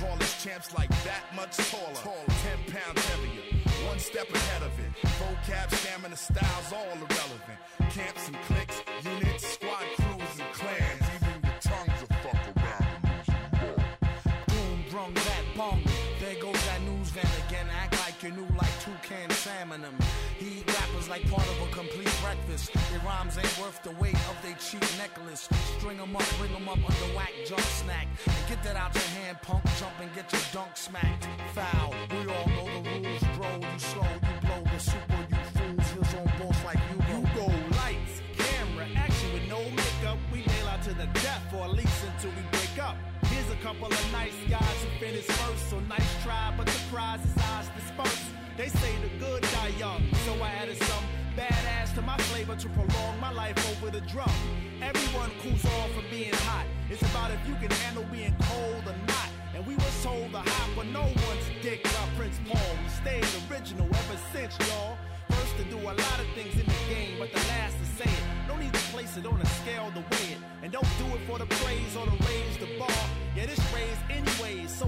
Tallest 0.00 0.42
champs 0.42 0.72
like 0.72 0.88
that 1.04 1.24
much 1.36 1.58
taller. 1.70 1.92
10 1.94 2.72
pounds 2.72 3.04
heavier. 3.04 3.42
One 3.86 3.98
step 3.98 4.32
ahead 4.32 4.62
of 4.62 4.72
it. 4.80 4.90
Vocab, 5.20 5.70
stamina, 5.74 6.16
styles, 6.16 6.72
all 6.72 6.96
irrelevant. 6.96 7.60
Camps 7.90 8.28
and 8.28 8.36
cliques, 8.48 8.80
units, 9.04 9.46
squad 9.46 9.84
crews 9.96 10.40
and 10.40 10.52
clans. 10.54 11.02
Even 11.16 11.42
your 11.44 11.60
tongues 11.60 12.00
will 12.00 12.16
fuck 12.24 12.42
around. 12.56 12.96
Boom, 14.48 14.84
brung 14.90 15.12
that 15.12 15.44
bong. 15.54 15.84
There 16.18 16.40
goes 16.40 16.64
that 16.64 16.80
news 16.80 17.10
van 17.10 17.28
again. 17.46 17.66
Act 17.70 18.00
like 18.00 18.22
you 18.22 18.30
knew 18.30 18.48
like 18.56 18.72
Toucan 18.80 19.28
Sam 19.28 19.72
and 19.72 19.84
them. 19.84 19.99
Worth 23.60 23.82
the 23.82 23.90
weight 24.02 24.20
of 24.30 24.36
their 24.42 24.56
cheap 24.56 24.84
necklace. 24.98 25.48
String 25.76 26.00
'em 26.00 26.16
up, 26.16 26.24
bring 26.38 26.54
'em 26.54 26.68
up 26.68 26.78
under 26.78 27.08
whack 27.16 27.32
jump 27.46 27.60
snack. 27.60 28.06
And 28.26 28.48
get 28.48 28.62
that 28.64 28.76
out 28.76 28.94
your 28.94 29.10
hand, 29.18 29.36
punk. 29.42 29.62
Jump 29.78 29.96
and 30.00 30.12
get 30.14 30.32
your 30.32 30.42
dunk 30.52 30.76
smacked. 30.76 31.28
Foul. 31.54 31.94
We 32.10 32.20
all 32.32 32.48
know 32.56 32.66
the 32.82 32.90
rules, 32.90 33.24
bro. 33.36 33.50
You 33.72 33.78
slow, 33.78 34.12
you 34.28 34.36
blow 34.46 34.62
the 34.72 34.80
super, 34.80 35.22
you 35.32 35.42
fools. 35.54 35.86
Heels 35.92 36.14
on 36.14 36.26
boss 36.38 36.58
like 36.64 36.80
you, 36.90 36.98
You 37.10 37.20
go 37.34 37.46
lights, 37.80 38.14
camera, 38.38 38.86
action 38.96 39.32
with 39.34 39.46
no 39.48 39.60
makeup. 39.80 40.18
We 40.32 40.38
nail 40.52 40.68
out 40.72 40.82
to 40.84 40.94
the 40.94 41.08
death, 41.26 41.52
or 41.52 41.64
at 41.64 41.74
least 41.80 41.98
until 42.04 42.30
we 42.38 42.42
break 42.54 42.76
up. 42.88 42.96
Here's 43.32 43.50
a 43.50 43.60
couple 43.66 43.86
of 43.86 44.12
nice 44.12 44.38
guys 44.48 44.78
who 44.82 44.90
finish 45.04 45.26
first. 45.26 45.70
So 45.70 45.80
nice 45.80 46.10
try, 46.22 46.52
but 46.56 46.66
the 46.66 46.80
prize 46.90 47.24
is 47.24 47.36
ours 47.50 47.68
dispersed. 47.76 48.28
They 48.56 48.68
say 48.68 48.92
the 49.04 49.10
to 52.60 52.68
prolong 52.70 53.18
my 53.18 53.32
life 53.32 53.56
over 53.72 53.90
the 53.90 54.02
drum. 54.02 54.30
Everyone 54.82 55.30
cools 55.40 55.64
off 55.64 55.90
from 55.92 56.04
being 56.10 56.34
hot. 56.44 56.66
It's 56.90 57.00
about 57.00 57.30
if 57.30 57.40
you 57.48 57.54
can 57.54 57.70
handle 57.70 58.04
being 58.12 58.34
cold 58.38 58.84
or 58.84 58.94
not. 59.08 59.28
And 59.54 59.66
we 59.66 59.76
were 59.76 59.94
told 60.02 60.30
to 60.32 60.40
hop, 60.44 60.70
but 60.76 60.86
no 60.88 61.00
one's 61.00 61.48
dick 61.62 61.82
by 61.84 62.04
Prince 62.18 62.38
Paul. 62.46 62.70
We 62.82 62.88
stayed 62.90 63.24
original 63.48 63.86
ever 63.86 64.18
since, 64.34 64.58
y'all. 64.68 64.98
First 65.30 65.56
to 65.56 65.64
do 65.72 65.78
a 65.78 65.94
lot 66.04 66.18
of 66.20 66.28
things 66.34 66.52
in 66.52 66.66
the 66.66 66.80
game, 66.92 67.16
but 67.18 67.32
the 67.32 67.40
last 67.48 67.78
to 67.78 67.86
say 67.96 68.10
it. 68.10 68.24
No 68.46 68.56
need 68.58 68.74
to 68.74 68.84
place 68.92 69.16
it 69.16 69.24
on 69.24 69.40
a 69.40 69.46
scale 69.46 69.90
to 69.92 70.00
weigh 70.12 70.36
it. 70.36 70.40
And 70.62 70.70
don't 70.70 70.92
do 70.98 71.06
it 71.16 71.22
for 71.26 71.38
the 71.38 71.46
praise 71.46 71.96
or 71.96 72.04
to 72.04 72.16
raise 72.28 72.58
the 72.58 72.68
bar. 72.78 73.04
Yeah, 73.34 73.46
this 73.46 73.60
raised 73.72 74.04
anyways, 74.10 74.70
so 74.70 74.84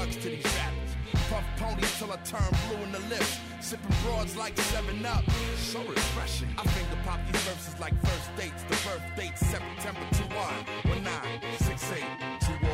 drugs 0.00 0.16
to 0.16 0.30
these 0.30 0.44
rappers. 0.44 0.96
Puff 1.28 1.44
ponies 1.58 1.98
till 1.98 2.12
I 2.12 2.16
turn 2.16 2.40
blue 2.68 2.82
in 2.84 2.92
the 2.92 3.00
lips. 3.10 3.38
Sipping 3.60 3.96
broads 4.02 4.36
like 4.36 4.56
7 4.58 5.04
Up. 5.04 5.24
So 5.56 5.80
refreshing. 5.80 6.48
I 6.56 6.62
finger 6.68 6.96
pop 7.04 7.20
these 7.30 7.42
verses 7.42 7.78
like 7.78 7.94
first 8.00 8.36
dates. 8.36 8.62
The 8.64 8.76
birth 8.88 9.02
date 9.16 9.36
September 9.36 10.00
21. 10.12 11.04
19, 11.04 11.58
68, 11.58 12.04
20, 12.40 12.66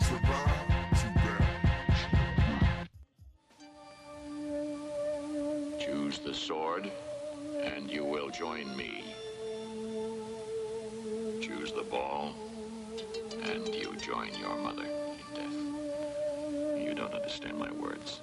survive, 0.00 0.68
too 1.00 1.12
bad. 1.24 1.44
Choose 5.80 6.18
the 6.18 6.34
sword, 6.34 6.90
and 7.62 7.90
you 7.90 8.04
will 8.04 8.30
join 8.30 8.76
me. 8.76 9.04
Choose 11.40 11.72
the 11.72 11.84
ball, 11.88 12.34
and 13.42 13.68
you 13.68 13.94
join 13.96 14.30
your 14.40 14.56
mother. 14.56 14.93
You 16.94 17.00
don't 17.00 17.14
understand 17.14 17.58
my 17.58 17.72
words, 17.72 18.20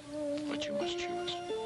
but 0.48 0.65
you 0.65 0.72
must 0.72 0.98
choose. 0.98 1.60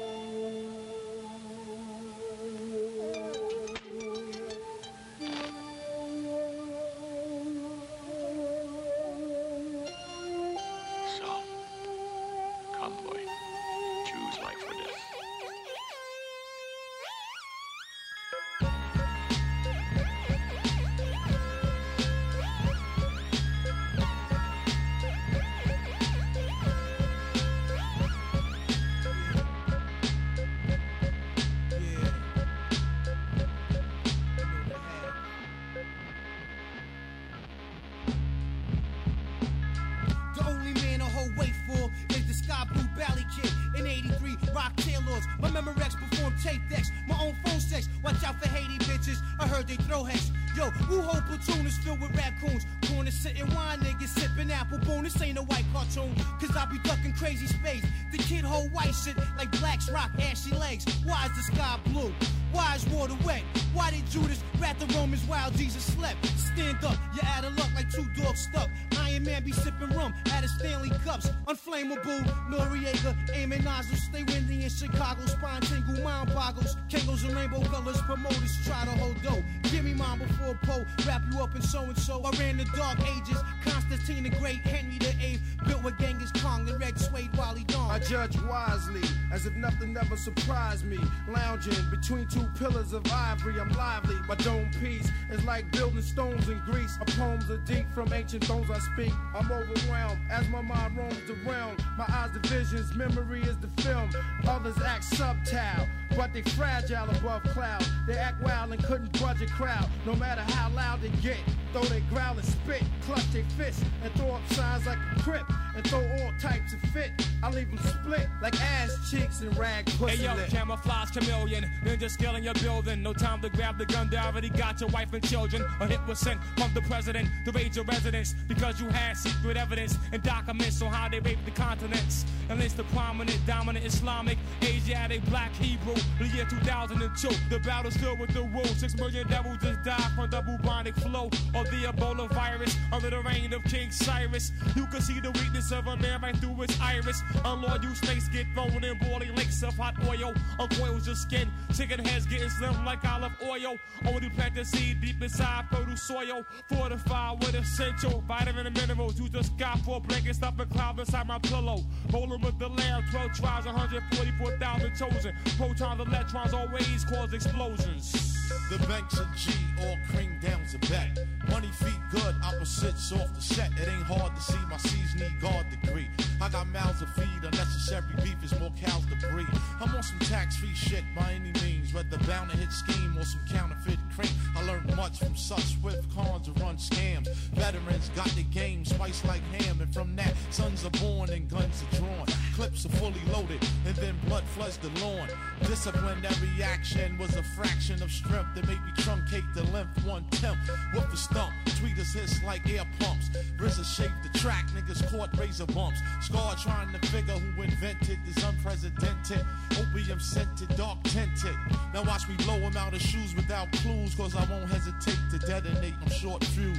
Rainbow 77.46 77.68
colors 77.68 78.00
promoters 78.02 78.66
try 78.66 78.84
to 78.84 78.90
hold 78.90 79.22
dough. 79.22 79.65
Give 79.70 79.84
me 79.84 79.94
mine 79.94 80.18
before 80.18 80.54
Poe, 80.62 80.84
wrap 81.06 81.22
you 81.30 81.40
up 81.40 81.54
in 81.56 81.62
so 81.62 81.82
and 81.82 81.98
so. 81.98 82.22
I 82.22 82.30
ran 82.38 82.56
the 82.56 82.64
dark 82.76 82.98
ages, 83.00 83.38
Constantine 83.64 84.22
the 84.22 84.30
Great, 84.30 84.60
Henry 84.66 84.98
the 84.98 85.14
Eighth, 85.20 85.42
built 85.66 85.82
with 85.82 85.98
Genghis 85.98 86.30
Khan 86.32 86.68
and 86.68 86.80
Red 86.80 86.98
Suede 86.98 87.34
Wally 87.36 87.64
Dawn. 87.64 87.90
I 87.90 87.98
judge 87.98 88.40
wisely, 88.42 89.02
as 89.32 89.46
if 89.46 89.54
nothing 89.54 89.96
ever 89.96 90.16
surprised 90.16 90.84
me. 90.84 90.98
Lounging 91.28 91.90
between 91.90 92.28
two 92.28 92.48
pillars 92.58 92.92
of 92.92 93.10
ivory, 93.12 93.58
I'm 93.60 93.70
lively. 93.70 94.16
My 94.28 94.36
dome 94.36 94.70
piece 94.80 95.10
is 95.30 95.42
like 95.44 95.70
building 95.72 96.02
stones 96.02 96.48
in 96.48 96.60
Greece. 96.60 96.96
My 96.98 97.06
poems 97.06 97.50
are 97.50 97.58
deep 97.58 97.86
from 97.92 98.12
ancient 98.12 98.44
thrones 98.44 98.70
I 98.70 98.78
speak. 98.78 99.12
I'm 99.34 99.50
overwhelmed 99.50 100.20
as 100.30 100.48
my 100.48 100.62
mind 100.62 100.96
roams 100.96 101.18
around. 101.44 101.84
My 101.98 102.04
eyes 102.08 102.30
the 102.32 102.40
visions, 102.48 102.94
memory 102.94 103.42
is 103.42 103.56
the 103.58 103.82
film. 103.82 104.10
Others 104.46 104.76
act 104.84 105.04
subtile, 105.04 105.88
but 106.16 106.32
they 106.32 106.42
fragile 106.42 107.08
above 107.10 107.42
cloud. 107.44 107.84
They 108.06 108.16
act 108.16 108.40
wild 108.42 108.72
and 108.72 108.82
couldn't 108.84 109.18
budge 109.20 109.42
a 109.42 109.46
crowd, 109.56 109.88
no 110.04 110.14
matter 110.16 110.42
how 110.42 110.68
loud 110.70 111.00
they 111.00 111.08
get. 111.22 111.38
Though 111.72 111.82
they 111.84 112.00
growl 112.08 112.36
and 112.38 112.44
spit, 112.44 112.82
clutch 113.02 113.30
their 113.32 113.44
fists 113.58 113.82
and 114.02 114.12
throw 114.14 114.30
up 114.30 114.40
signs 114.52 114.86
like 114.86 114.98
a 115.14 115.20
crip 115.20 115.44
and 115.74 115.86
throw 115.86 115.98
all 116.00 116.32
types 116.40 116.72
of 116.72 116.80
fit. 116.90 117.10
I 117.42 117.50
leave 117.50 117.68
them 117.68 117.78
split 117.78 118.28
like 118.40 118.58
ass 118.62 119.10
cheeks 119.10 119.40
and 119.40 119.54
rag 119.58 119.84
pussy 119.98 120.16
Hey 120.16 120.24
yo, 120.24 120.34
lip. 120.34 120.48
camouflage 120.48 121.10
chameleon, 121.10 121.64
ninja 121.84 122.08
skill 122.08 122.34
in 122.36 122.44
your 122.44 122.54
building. 122.54 123.02
No 123.02 123.12
time 123.12 123.42
to 123.42 123.50
grab 123.50 123.76
the 123.76 123.84
gun, 123.84 124.08
they 124.08 124.16
already 124.16 124.48
got 124.48 124.80
your 124.80 124.88
wife 124.90 125.12
and 125.12 125.22
children. 125.28 125.62
A 125.80 125.86
hit 125.86 126.00
was 126.06 126.18
sent 126.18 126.40
from 126.56 126.72
the 126.72 126.80
president 126.82 127.28
to 127.44 127.52
raid 127.52 127.76
your 127.76 127.84
residence 127.84 128.34
because 128.48 128.80
you 128.80 128.88
had 128.88 129.16
secret 129.16 129.56
evidence 129.58 129.98
and 130.12 130.22
documents 130.22 130.80
on 130.80 130.90
how 130.92 131.08
they 131.10 131.20
raped 131.20 131.44
the 131.44 131.50
continents. 131.50 132.24
And 132.48 132.62
it's 132.62 132.74
the 132.74 132.84
prominent, 132.84 133.38
dominant 133.46 133.84
Islamic, 133.84 134.38
Asiatic, 134.62 135.22
black 135.26 135.52
Hebrew. 135.56 135.96
The 136.18 136.28
year 136.28 136.46
2002, 136.48 137.28
the 137.50 137.58
battle 137.60 137.90
still 137.90 138.16
with 138.16 138.32
the 138.32 138.44
wolves. 138.44 138.80
Six 138.80 138.94
million 138.94 139.26
devils 139.28 139.45
just 139.60 139.82
die 139.82 140.10
from 140.14 140.30
the 140.30 140.40
bubonic 140.40 140.94
flow 140.96 141.26
of 141.26 141.64
the 141.70 141.84
Ebola 141.84 142.28
virus 142.32 142.76
under 142.92 143.10
the 143.10 143.20
reign 143.22 143.52
of 143.52 143.62
King 143.64 143.90
Cyrus. 143.90 144.52
You 144.74 144.86
can 144.86 145.00
see 145.00 145.20
the 145.20 145.30
weakness 145.30 145.72
of 145.72 145.86
a 145.86 145.96
man 145.96 146.20
right 146.20 146.36
through 146.36 146.54
his 146.54 146.78
iris. 146.80 147.22
Unloyal 147.44 147.94
snakes 147.94 148.28
get 148.28 148.46
thrown 148.54 148.82
in 148.82 148.98
boiling 148.98 149.34
lakes 149.34 149.62
of 149.62 149.74
hot 149.76 149.94
oil. 150.08 150.34
Uncoils 150.58 151.06
your 151.06 151.16
skin. 151.16 151.50
Chicken 151.74 152.04
heads 152.04 152.26
getting 152.26 152.48
slim 152.50 152.84
like 152.84 153.04
olive 153.04 153.32
oil. 153.44 153.76
Only 154.06 154.30
plant 154.30 154.54
the 154.54 154.64
seed 154.64 155.00
deep 155.00 155.22
inside 155.22 155.66
fertile 155.70 155.96
soil. 155.96 156.44
Fortified 156.68 157.40
with 157.40 157.54
essential 157.54 158.22
vitamin 158.26 158.66
and 158.66 158.76
minerals. 158.76 159.18
You 159.18 159.28
just 159.28 159.56
got 159.56 159.78
four 159.80 160.00
blankets 160.00 160.38
stuff 160.38 160.58
and 160.58 160.70
cloud 160.70 160.98
inside 160.98 161.26
my 161.26 161.38
pillow. 161.38 161.84
Rolling 162.12 162.40
with 162.40 162.58
the 162.58 162.68
lamb, 162.68 163.04
12 163.10 163.32
tribes, 163.32 163.66
144,000 163.66 164.94
chosen. 164.96 165.34
Protons, 165.56 166.00
electrons 166.00 166.52
always 166.52 167.04
cause 167.04 167.32
explosions. 167.32 168.34
The 168.70 168.78
banks 168.86 169.18
of 169.18 169.35
G, 169.36 169.52
all 169.82 169.98
cream 170.10 170.38
down's 170.40 170.74
a 170.74 170.78
bet. 170.78 171.18
Money 171.50 171.68
feet 171.68 172.00
good, 172.10 172.34
opposites 172.42 173.12
off 173.12 173.34
the 173.34 173.42
set. 173.42 173.70
It 173.72 173.86
ain't 173.86 174.02
hard 174.04 174.34
to 174.34 174.40
see 174.40 174.58
my 174.70 174.78
C's 174.78 175.14
need 175.14 175.38
guard 175.40 175.66
degree. 175.82 176.08
I 176.40 176.48
got 176.50 176.66
mouths 176.68 177.00
to 177.00 177.06
feed, 177.06 177.42
unnecessary 177.42 178.04
beef 178.22 178.36
is 178.44 178.58
more 178.60 178.72
cows 178.80 179.04
to 179.06 179.28
breed. 179.28 179.46
I'm 179.80 179.94
on 179.94 180.02
some 180.02 180.18
tax 180.20 180.56
free 180.56 180.74
shit 180.74 181.04
by 181.16 181.32
any 181.32 181.52
means, 181.64 181.94
whether 181.94 182.18
bound 182.26 182.50
to 182.50 182.56
hit 182.56 182.70
scheme 182.72 183.16
or 183.18 183.24
some 183.24 183.40
counterfeit 183.48 183.98
cream. 184.14 184.30
I 184.56 184.62
learned 184.64 184.94
much 184.96 185.18
from 185.18 185.34
such 185.34 185.78
swift 185.80 186.14
cons 186.14 186.46
to 186.46 186.52
run 186.62 186.76
scams. 186.76 187.28
Veterans 187.54 188.10
got 188.14 188.28
the 188.30 188.42
game 188.44 188.84
spiced 188.84 189.24
like 189.24 189.42
ham, 189.52 189.80
and 189.80 189.92
from 189.92 190.14
that, 190.16 190.34
sons 190.50 190.84
are 190.84 190.90
born 190.90 191.30
and 191.30 191.48
guns 191.48 191.82
are 191.82 191.96
drawn. 191.96 192.26
Clips 192.54 192.84
are 192.84 192.90
fully 192.90 193.22
loaded, 193.32 193.62
and 193.86 193.96
then 193.96 194.14
blood 194.26 194.44
floods 194.54 194.76
the 194.78 194.88
lawn. 195.00 195.28
Disciplinary 195.62 196.62
action 196.62 197.16
was 197.18 197.34
a 197.36 197.42
fraction 197.42 198.02
of 198.02 198.10
strength 198.10 198.54
that 198.54 198.66
made 198.66 198.82
me 198.84 198.92
truncate 198.98 199.52
the 199.54 199.64
length 199.72 200.04
one 200.04 200.24
tenth. 200.30 200.58
With 200.94 201.10
the 201.10 201.16
stump, 201.16 201.52
tweeters 201.66 202.14
hiss 202.14 202.42
like 202.44 202.68
air 202.68 202.86
pumps. 203.00 203.30
RZA 203.58 203.84
shaped 203.84 204.22
the 204.22 204.38
track, 204.38 204.66
niggas 204.74 205.10
caught 205.10 205.36
razor 205.38 205.66
bumps. 205.66 206.00
Scar 206.36 206.54
trying 206.56 206.92
to 206.92 207.06
figure 207.08 207.32
who 207.32 207.62
invented 207.62 208.18
this 208.26 208.44
unprecedented. 208.44 209.44
Opium 209.78 210.20
scented, 210.20 210.68
dark 210.76 211.02
tinted. 211.04 211.56
Now 211.94 212.02
watch 212.04 212.28
me 212.28 212.36
blow 212.36 212.58
him 212.58 212.76
out 212.76 212.92
of 212.92 213.00
shoes 213.00 213.34
without 213.34 213.72
clues, 213.72 214.14
cause 214.14 214.36
I 214.36 214.44
won't 214.44 214.68
hesitate 214.68 215.18
to 215.30 215.38
detonate 215.38 215.98
them 216.00 216.10
short 216.10 216.44
fuse. 216.44 216.76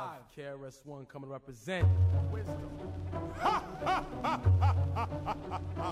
Channel 0.00 0.58
Live. 0.58 0.60
KRS 0.60 0.86
One 0.86 1.06
coming 1.06 1.28
to 1.28 1.32
represent. 1.32 1.86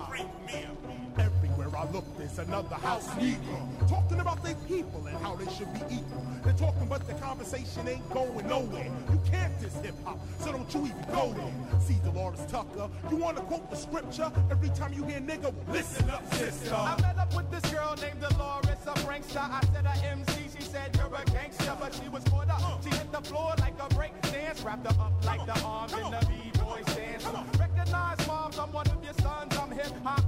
Free 0.08 0.24
Mumia. 0.46 1.18
Everywhere 1.18 1.68
I 1.76 1.84
look, 1.90 2.04
there's 2.16 2.38
another 2.38 2.76
house 2.76 3.08
Negro 3.10 3.88
talking 3.88 4.20
about 4.20 4.42
their 4.42 4.54
people 4.66 5.06
and 5.06 5.16
how 5.18 5.34
they 5.36 5.50
should 5.52 5.72
be 5.74 5.80
equal. 5.96 6.24
They're 6.44 6.52
talking, 6.54 6.86
but 6.88 7.06
the 7.06 7.14
conversation 7.14 7.88
ain't 7.88 8.08
going 8.10 8.46
nowhere. 8.46 8.90
You 9.10 9.20
can't 9.30 9.60
diss 9.60 9.74
hip 9.82 9.94
hop, 10.04 10.18
so 10.38 10.52
don't 10.52 10.72
you 10.74 10.86
even 10.86 11.04
go 11.12 11.32
there. 11.34 11.80
See 11.80 11.98
Delores 12.04 12.40
Tucker, 12.50 12.88
you 13.10 13.16
wanna 13.16 13.40
quote 13.42 13.68
the 13.70 13.76
scripture 13.76 14.30
every 14.50 14.70
time 14.70 14.92
you 14.92 15.04
hear 15.04 15.20
nigga. 15.20 15.42
well, 15.42 15.54
Listen 15.70 16.08
up, 16.10 16.32
sister. 16.34 16.74
I 16.74 16.96
met 17.00 17.18
up 17.18 17.34
with 17.34 17.50
this 17.50 17.70
girl 17.72 17.94
named 18.00 18.20
Delores, 18.20 18.86
a 18.86 18.94
prankster. 19.00 19.38
I 19.50 19.60
said 19.72 19.86
a 19.86 20.06
MC, 20.06 20.42
she 20.56 20.62
said 20.62 20.96
you're 20.96 21.14
a 21.14 21.24
gangster, 21.32 21.76
but 21.80 21.92
she 21.94 22.08
was 22.08 22.22
caught 22.24 22.48
up. 22.48 22.82
She 22.84 22.90
hit 22.90 23.10
the 23.12 23.20
floor 23.22 23.54
like 23.58 23.74
a 23.80 23.88
break 23.98 24.22
dance, 24.22 24.62
wrapped 24.62 24.86
her 24.86 25.02
up 25.02 25.12
like 25.24 25.44
the 25.44 25.60
arms 25.64 25.92
in 25.92 26.08
the 26.12 26.24
B-boy 26.28 26.82
stance. 26.86 27.26
Recognize 27.58 28.26
moms, 28.28 28.56
I'm 28.56 28.72
one 28.72 28.86
of 28.86 29.02
your 29.02 29.14
sons. 29.14 29.56
I'm 29.58 29.72
hip 29.72 29.92
hop 30.04 30.27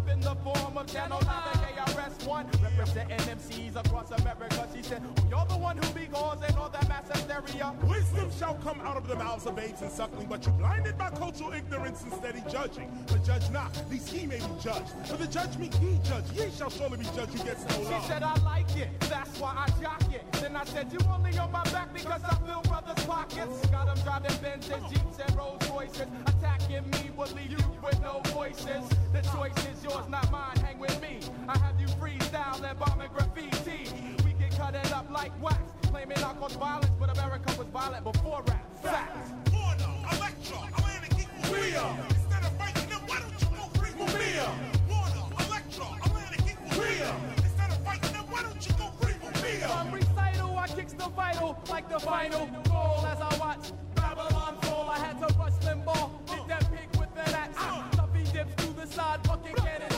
form 0.55 0.79
of 0.79 0.87
Channel 0.93 1.21
Live, 1.27 1.57
KRS 1.77 2.27
One, 2.27 2.47
representing 2.63 3.19
MCs 3.19 3.77
across 3.77 4.11
America. 4.11 4.69
She 4.75 4.83
said, 4.83 5.03
you're 5.29 5.47
the 5.47 5.57
one 5.57 5.77
who 5.77 5.93
be 5.93 6.07
causing 6.07 6.55
all 6.57 6.69
that 6.71 6.89
mass 6.89 7.07
hysteria. 7.13 7.75
Wisdom 7.83 8.31
shall 8.39 8.55
come 8.55 8.81
out 8.81 8.97
of 8.97 9.07
the 9.07 9.17
mouths 9.17 9.47
of 9.47 9.57
babes 9.57 9.83
and 9.83 9.91
suckling, 9.91 10.27
but 10.29 10.45
you 10.47 10.53
blinded 10.53 10.97
by 10.99 11.11
cultural 11.11 11.53
ignorance 11.53 12.03
and 12.03 12.13
steady 12.13 12.43
judging. 12.51 12.91
But 13.07 13.25
judge 13.25 13.49
not, 13.51 13.71
least 13.91 14.09
he 14.09 14.27
may 14.27 14.39
be 14.39 14.53
judged. 14.63 14.93
For 15.07 15.17
the 15.17 15.27
judge 15.27 15.57
me, 15.59 15.71
he 15.81 15.99
judge. 16.05 16.25
Ye 16.35 16.51
shall 16.57 16.71
surely 16.71 16.99
be 16.99 17.05
judged. 17.17 17.33
You 17.33 17.45
get 17.45 17.59
no 17.71 17.83
love. 17.83 18.03
She 18.03 18.09
said 18.09 18.23
I 18.23 18.35
like 18.43 18.77
it, 18.77 18.89
that's 19.01 19.39
why 19.39 19.67
I 19.67 19.81
jock 19.81 20.03
it. 20.13 20.25
Then 20.33 20.57
I 20.57 20.65
said 20.65 20.93
you 20.93 20.99
only 21.13 21.37
on 21.39 21.53
my 21.53 21.63
back 21.65 21.93
because 21.93 22.23
I 22.25 22.35
fill 22.47 22.63
brothers' 22.63 23.05
pockets. 23.05 23.67
Got 23.69 23.87
them 23.87 23.99
driving 24.05 24.37
Benzes, 24.43 24.91
Jeeps, 24.91 25.19
and 25.27 25.37
Rolls 25.37 25.69
Royces. 25.71 26.07
Attacking 26.27 26.89
me 26.91 27.11
will 27.17 27.29
leave 27.37 27.53
you 27.53 27.59
with 27.83 28.01
no 28.01 28.21
voices. 28.27 28.85
The 29.13 29.23
choice 29.23 29.57
is 29.67 29.85
yours, 29.85 30.09
not 30.09 30.31
mine. 30.31 30.40
Hang 30.63 30.79
with 30.79 31.01
me. 31.03 31.19
I 31.49 31.59
have 31.59 31.81
you 31.81 31.87
freestyle 32.01 32.63
and 32.63 32.79
bombing 32.79 33.11
graffiti. 33.15 33.91
We 34.25 34.33
can 34.33 34.51
cut 34.57 34.75
it 34.75 34.93
up 34.93 35.11
like 35.11 35.33
wax. 35.43 35.59
Claiming 35.91 36.19
I 36.19 36.33
caused 36.35 36.59
violence, 36.59 36.91
but 36.99 37.11
America 37.17 37.53
was 37.59 37.67
violent 37.69 38.05
before 38.05 38.43
rap. 38.47 38.83
Facts. 38.83 39.31
Warner, 39.53 39.91
Elektra, 40.15 40.59
Atlantic 40.79 41.13
equal 41.19 41.55
Rhea. 41.55 41.85
Instead 42.11 42.45
of 42.45 42.53
fighting 42.59 42.89
them, 42.89 43.01
why 43.07 43.19
don't 43.19 43.41
you 43.43 43.49
go 43.59 43.65
free 43.79 43.91
Mumia? 43.99 44.49
Warner, 44.89 45.27
Elektra, 45.45 45.87
Atlantic 46.07 46.43
equal 46.53 46.83
Rhea. 46.83 47.11
Instead 47.39 47.71
of 47.71 47.85
fighting 47.85 48.13
them, 48.13 48.27
why 48.31 48.43
don't 48.43 48.63
you 48.67 48.75
go 48.79 48.87
free 49.01 49.15
Mumia? 49.15 49.67
From 49.67 49.91
recital, 49.93 50.59
I 50.59 50.67
kicks 50.69 50.93
the 50.93 51.09
vital 51.09 51.59
like 51.69 51.89
the 51.89 51.99
final 51.99 52.47
goal 52.71 53.05
as 53.07 53.21
I 53.21 53.37
watch 53.39 53.73
Babylon 53.97 54.57
fall. 54.63 54.89
I 54.89 54.99
had 54.99 55.19
to 55.19 55.35
rush 55.39 55.59
Limbaugh, 55.67 56.31
hit 56.31 56.47
that 56.49 56.65
pig 56.71 56.89
with 56.99 57.11
an 57.27 57.35
axe. 57.35 57.57
Uh. 57.59 57.91
Stuffy 57.93 58.23
dips 58.33 58.55
to 58.65 58.73
the 58.75 58.87
side, 58.87 59.21
fucking 59.27 59.55
cannon. 59.57 59.90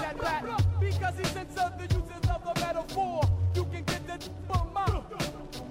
Because 1.02 1.18
he 1.18 1.24
sends 1.34 1.58
up 1.58 1.76
the 1.78 1.94
uses 1.96 2.30
of 2.30 2.44
the 2.44 2.60
metaphor. 2.60 3.22
You 3.56 3.64
can 3.64 3.82
get 3.82 4.06
the 4.06 4.30
from 4.46 4.72
mine. 4.72 5.02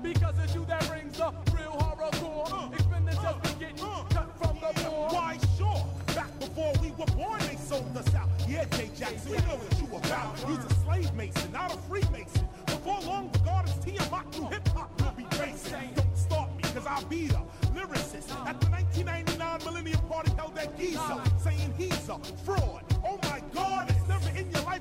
Because 0.04 0.36
it's 0.44 0.54
you 0.54 0.66
that 0.66 0.86
brings 0.90 1.18
the 1.18 1.32
real 1.56 1.72
horrorcore. 1.72 2.74
Expenditures 2.74 3.36
be 3.42 3.60
getting 3.64 3.78
cut 3.78 4.28
from 4.38 4.60
the 4.60 4.74
poor. 4.82 5.08
Why 5.08 5.40
sure? 5.58 5.86
Back 6.08 6.38
before 6.38 6.74
we 6.82 6.92
were 6.92 7.06
born, 7.16 7.40
they 7.48 7.56
sold 7.56 7.96
us 7.96 8.14
out. 8.14 8.28
Yeah, 8.46 8.66
Jay 8.76 8.90
Jackson, 8.94 9.32
we 9.32 9.38
know 9.38 9.56
what 9.56 9.80
you 9.80 9.96
about. 9.96 10.36
You's 10.50 10.66
a 10.66 10.74
slave 10.84 11.14
mason, 11.14 11.50
not 11.54 11.74
a 11.76 11.78
freemason. 11.78 12.46
Before 12.66 13.00
long, 13.00 13.30
the 13.32 13.40
garden's 13.40 13.86
Tiamat 13.86 14.34
through 14.34 14.50
hip 14.50 14.68
hop 14.68 15.02
will 15.02 15.12
be 15.12 15.26
racing. 15.40 15.92
Don't 15.96 16.18
stop 16.18 16.54
me, 16.58 16.64
cause 16.64 16.86
I'll 16.86 17.06
be 17.06 17.28
the 17.28 17.40
lyricist. 17.74 18.36
At 18.46 18.60
the 18.60 18.68
1999 18.68 19.60
Millennium 19.64 20.02
Party 20.10 20.32
held 20.32 20.56
that 20.56 20.78
Giza, 20.78 21.24
saying 21.42 21.74
he's 21.78 22.10
a 22.10 22.20
fraud 22.44 22.84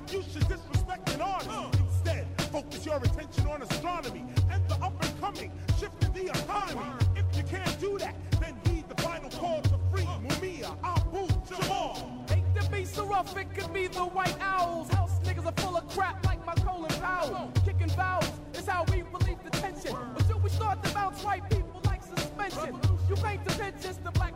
in 0.01 0.07
life 0.07 0.13
you 0.13 0.23
should 0.31 0.47
disrespect 0.47 1.09
an 1.13 1.21
artist. 1.21 1.79
Instead, 1.79 2.27
focus 2.51 2.85
your 2.85 2.97
attention 2.97 3.47
on 3.47 3.61
astronomy 3.61 4.25
and 4.51 4.67
the 4.67 4.75
up 4.75 4.93
and 5.03 5.19
coming, 5.19 5.51
shifting 5.79 6.13
the 6.13 6.29
economy. 6.29 7.05
If 7.15 7.37
you 7.37 7.43
can't 7.43 7.79
do 7.79 7.97
that, 7.99 8.15
then 8.39 8.55
heed 8.67 8.87
the 8.89 9.01
final 9.01 9.29
call 9.29 9.61
to 9.61 9.79
free 9.91 10.03
Mumia, 10.03 10.75
Abu, 10.83 11.27
Jamal. 11.47 12.25
Hate 12.29 12.61
to 12.61 12.69
be 12.71 12.85
so 12.85 13.05
rough, 13.05 13.35
it 13.37 13.53
could 13.53 13.73
be 13.73 13.87
the 13.87 14.05
white 14.05 14.35
owls. 14.41 14.89
House 14.89 15.19
niggas 15.23 15.45
are 15.45 15.61
full 15.61 15.77
of 15.77 15.87
crap 15.89 16.25
like 16.25 16.45
my 16.45 16.53
Colin 16.55 16.91
Powell. 17.01 17.51
Kicking 17.65 17.89
vowels 17.89 18.31
is 18.53 18.67
how 18.67 18.83
we 18.91 19.03
relieve 19.03 19.43
the 19.43 19.49
tension. 19.51 19.95
Until 20.17 20.39
we 20.39 20.49
start 20.49 20.83
to 20.83 20.93
bounce 20.93 21.23
white 21.23 21.49
people 21.49 21.81
like 21.85 22.01
suspension. 22.03 22.79
You 23.09 23.15
paint 23.15 23.43
the 23.45 23.53
pictures, 23.53 23.97
the 23.97 24.11
black 24.11 24.30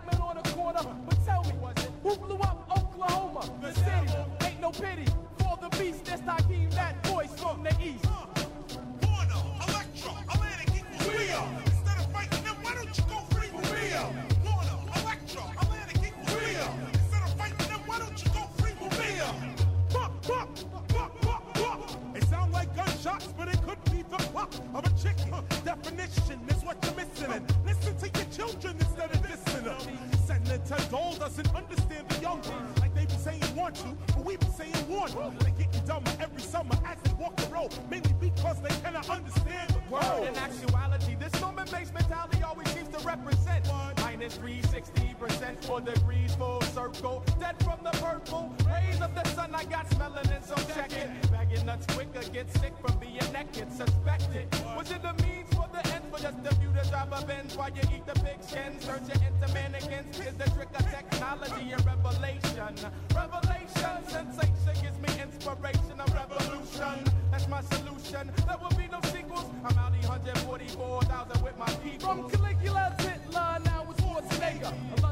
for 45.65 45.81
degrees 45.81 46.35
full 46.35 46.61
circle. 46.61 47.23
Dead 47.39 47.55
from 47.63 47.79
the 47.83 47.91
purple 47.97 48.53
rays 48.67 49.01
of 49.01 49.13
the 49.15 49.23
sun, 49.29 49.53
I 49.55 49.63
got 49.65 49.89
melanin, 49.91 50.43
so 50.45 50.55
check 50.73 50.91
it. 50.93 51.09
Bagging 51.31 51.65
nuts 51.65 51.87
quicker, 51.87 52.21
get 52.29 52.51
sick 52.57 52.73
from 52.81 52.97
being 52.99 53.27
naked, 53.33 53.71
suspected. 53.71 54.47
Was 54.75 54.91
it 54.91 55.01
the 55.01 55.13
means 55.23 55.49
for 55.55 55.67
the 55.73 55.81
end 55.93 56.05
for 56.11 56.19
just 56.19 56.37
a 56.45 56.55
few 56.55 56.71
to 56.73 56.89
drive 56.89 57.11
a 57.11 57.25
Benz 57.25 57.57
while 57.57 57.71
you 57.71 57.81
eat 57.95 58.05
the 58.05 58.13
pig 58.21 58.41
skin? 58.41 58.79
Searching 58.79 59.21
into 59.25 59.53
mannequins 59.53 60.19
is 60.19 60.35
the 60.35 60.49
trick 60.51 60.69
of 60.77 60.85
technology 60.91 61.71
and 61.71 61.85
revelation. 61.85 62.73
Revelation, 63.15 63.97
sensation 64.07 64.75
gives 64.83 64.99
me 64.99 65.21
inspiration, 65.21 65.97
a 65.99 66.05
revolution. 66.13 66.97
That's 67.31 67.47
my 67.47 67.61
solution. 67.61 68.31
There 68.47 68.57
will 68.61 68.77
be 68.77 68.87
no 68.87 68.99
sequels. 69.09 69.49
I'm 69.65 69.77
out 69.79 69.91
144,000 69.91 71.43
with 71.43 71.57
my 71.57 71.71
people. 71.83 72.07
From 72.07 72.29
Caligula 72.29 72.95
to 72.99 73.09
Hitler, 73.09 73.57
now 73.65 73.87
it's 73.89 74.01
Schwarzenegger. 74.01 75.04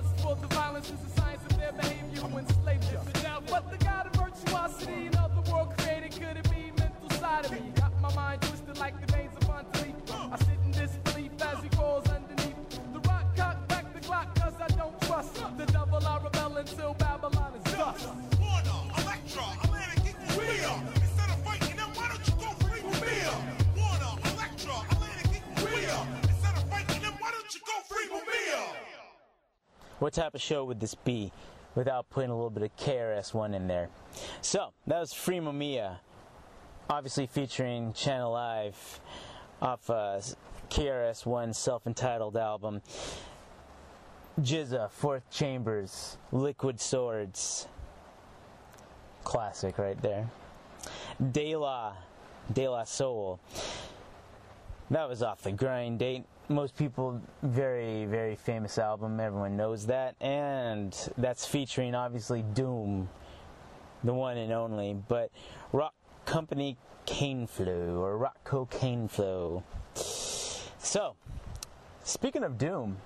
Their 2.24 2.32
behavior 2.32 2.32
who 2.32 2.38
enslaved 2.38 2.91
you. 2.91 3.00
But 3.50 3.70
the 3.70 3.78
god 3.86 4.08
of 4.08 4.14
virtuosity 4.14 5.08
and 5.08 5.16
of 5.18 5.36
the 5.36 5.52
world 5.52 5.74
created, 5.78 6.12
could 6.12 6.38
it 6.38 6.50
be 6.50 6.72
mental 6.78 7.10
side 7.20 7.45
of 7.45 7.52
me? 7.52 7.72
Got 7.76 8.00
my 8.02 8.14
mind 8.16 8.41
twisted 8.41 8.78
like 8.78 9.00
the 9.06 9.12
veins 9.14 9.36
of 9.36 9.48
Montelief. 9.48 9.95
I 10.10 10.38
sit 10.38 10.48
in 10.64 10.72
disbelief 10.72 11.32
as 11.41 11.64
he 11.64 11.70
crawls 11.70 12.08
underneath. 12.08 12.56
The 12.94 13.00
rock 13.10 13.36
cock 13.36 13.68
back 13.68 13.94
the 13.94 14.00
clock 14.00 14.36
cause 14.36 14.54
I 14.60 14.68
don't 14.70 15.00
trust 15.02 15.36
the 15.58 15.66
devil. 15.66 16.00
I 16.06 16.24
rebel 16.24 16.58
until 16.58 16.94
Babylon 16.94 17.54
is 17.56 17.74
dust. 17.74 18.08
Warner, 18.40 18.80
Elektra, 19.02 19.44
Atlantic 19.64 20.00
equals 20.10 20.38
Rio. 20.38 20.82
Instead 20.95 21.30
of 21.30 21.44
fighting 21.44 21.76
them, 21.76 21.90
why 21.94 22.08
don't 22.08 22.28
you 22.28 22.36
go 22.40 22.50
free 22.64 22.82
Rio? 23.04 23.34
Warner, 23.78 24.14
Elektra, 24.34 24.76
Atlantic 24.91 25.28
equals 25.38 25.62
Rio. 25.70 26.08
Instead 26.24 26.56
of 26.56 26.70
fighting 26.70 27.02
them, 27.02 27.14
why 27.20 27.32
don't 27.32 27.54
you 27.54 27.62
go 27.68 27.80
free 27.90 28.08
Rio? 28.08 28.62
What 30.00 30.14
type 30.14 30.34
of 30.34 30.41
show 30.41 30.66
would 30.66 30.80
this 30.80 30.95
be 30.95 31.32
without 31.76 32.10
putting 32.10 32.30
a 32.30 32.36
little 32.36 32.50
bit 32.50 32.64
of 32.64 32.76
KRS-One 32.78 33.54
in 33.54 33.68
there? 33.68 33.90
So, 34.41 34.74
that 34.88 35.00
was 35.00 35.14
Free 35.14 35.40
Mumia, 35.40 35.98
obviously 36.90 37.28
featuring 37.28 37.94
Channel 37.94 38.32
Live 38.32 39.00
off 39.62 39.90
uh, 39.90 40.20
KRS-One's 40.70 41.58
self-entitled 41.58 42.38
album. 42.38 42.82
GZA, 44.40 44.90
Fourth 44.90 45.30
Chambers, 45.30 46.18
Liquid 46.32 46.80
Swords. 46.80 47.68
Classic 49.24 49.78
right 49.78 50.02
there. 50.02 50.30
De 51.32 51.56
La, 51.56 51.94
De 52.52 52.68
La 52.68 52.84
Soul. 52.84 53.40
That 54.90 55.08
was 55.08 55.24
off 55.24 55.44
the 55.44 55.52
grind 55.52 56.00
date. 56.00 56.26
Most 56.49 56.76
people, 56.76 57.22
very, 57.41 58.06
very 58.06 58.36
famous 58.36 58.78
album. 58.78 59.20
Everyone 59.20 59.56
knows 59.56 59.86
that. 59.86 60.15
And 60.20 60.94
that's 61.18 61.45
featuring 61.45 61.95
obviously 61.95 62.44
Doom, 62.53 63.07
the 64.03 64.14
one 64.14 64.38
and 64.38 64.52
only. 64.52 64.94
But 65.07 65.32
Rock 65.72 65.94
Company 66.26 66.78
Cane 67.06 67.48
or 67.98 68.18
Rock 68.18 68.44
Cocaine 68.44 69.07
Flow. 69.07 69.64
So, 69.94 71.15
speaking 72.03 72.44
of 72.44 72.57
Doom, 72.57 72.98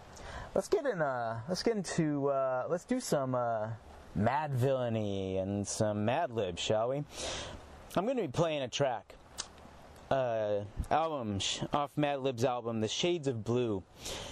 let's 0.55 0.68
get 0.68 0.88
in. 0.88 1.01
Uh, 1.01 1.39
let's 1.47 1.61
get 1.61 1.76
into. 1.77 2.30
Uh, 2.30 2.65
let's 2.69 2.85
do 2.85 2.99
some 2.99 3.35
uh, 3.35 3.68
Madvillainy 4.18 5.39
and 5.41 5.65
some 5.68 6.05
Madlib, 6.07 6.57
shall 6.57 6.89
we? 6.89 7.03
I'm 7.95 8.05
to 8.18 8.23
be 8.23 8.27
playing 8.27 8.64
a 8.64 8.68
track 8.68 9.14
uh, 10.09 10.59
album 10.89 11.39
off 11.73 11.91
Madlib's 11.95 12.45
album, 12.45 12.81
The 12.81 12.88
Shades 12.88 13.27
of 13.27 13.43
Blue. 13.43 13.84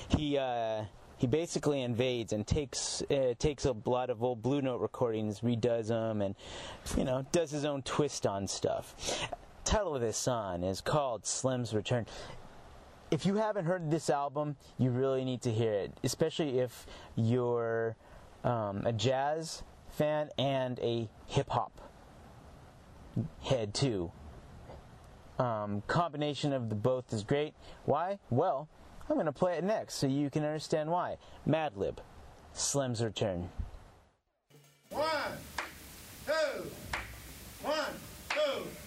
He 0.09 0.37
uh, 0.37 0.85
he 1.17 1.27
basically 1.27 1.81
invades 1.81 2.33
and 2.33 2.45
takes 2.45 3.01
uh, 3.09 3.33
takes 3.39 3.65
a 3.65 3.75
lot 3.85 4.09
of 4.09 4.23
old 4.23 4.41
Blue 4.41 4.61
Note 4.61 4.81
recordings, 4.81 5.41
redoes 5.41 5.87
them, 5.87 6.21
and 6.21 6.35
you 6.97 7.03
know 7.03 7.25
does 7.31 7.51
his 7.51 7.65
own 7.65 7.81
twist 7.81 8.25
on 8.25 8.47
stuff. 8.47 9.29
Title 9.63 9.95
of 9.95 10.01
this 10.01 10.17
song 10.17 10.63
is 10.63 10.81
called 10.81 11.25
Slim's 11.25 11.73
Return. 11.73 12.05
If 13.11 13.25
you 13.25 13.35
haven't 13.35 13.65
heard 13.65 13.89
this 13.89 14.09
album, 14.09 14.57
you 14.77 14.89
really 14.89 15.23
need 15.23 15.41
to 15.43 15.51
hear 15.51 15.73
it, 15.73 15.97
especially 16.03 16.59
if 16.59 16.85
you're 17.15 17.95
um, 18.43 18.85
a 18.85 18.93
jazz 18.93 19.63
fan 19.89 20.29
and 20.37 20.79
a 20.79 21.07
hip 21.27 21.49
hop 21.49 21.71
head 23.41 23.73
too. 23.73 24.11
Um, 25.37 25.83
combination 25.87 26.53
of 26.53 26.69
the 26.69 26.75
both 26.75 27.11
is 27.11 27.23
great. 27.23 27.53
Why? 27.85 28.19
Well, 28.29 28.69
I'm 29.09 29.15
going 29.15 29.25
to 29.25 29.31
play 29.31 29.57
it 29.57 29.63
next 29.63 29.95
so 29.95 30.07
you 30.07 30.29
can 30.29 30.43
understand 30.43 30.89
why. 30.89 31.17
Madlib, 31.47 31.97
Slim's 32.53 33.03
Return. 33.03 33.49
One, 34.89 35.03
two, 36.25 36.71
one, 37.63 37.73
two. 38.29 38.85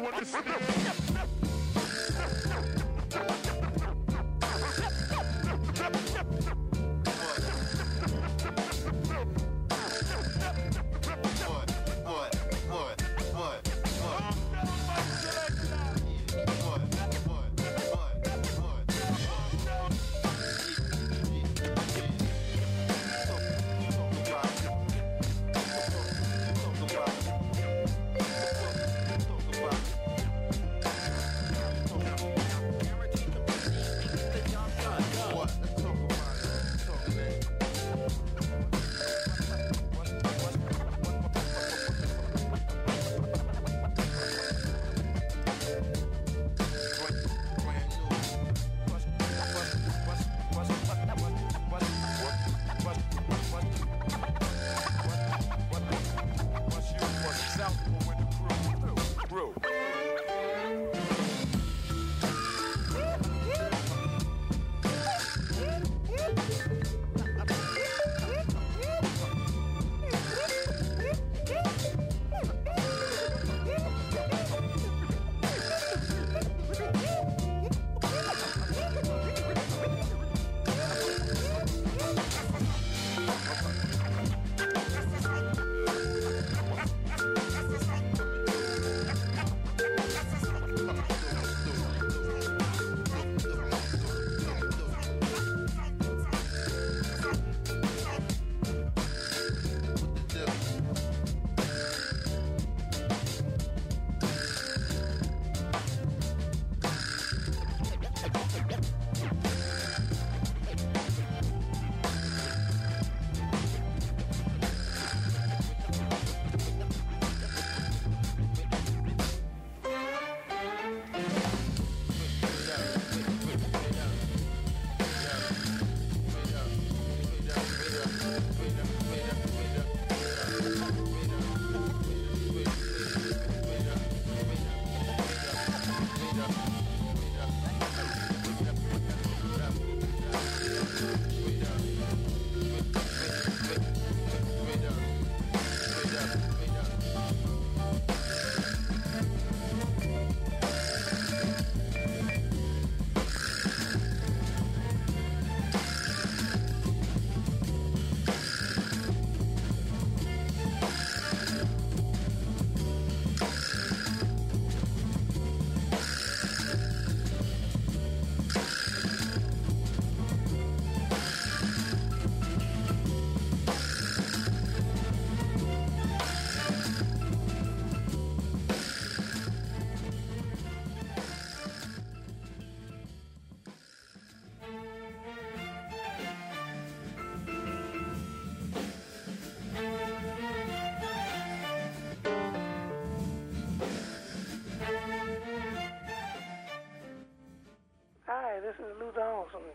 You 0.00 0.06
understand? 0.06 0.79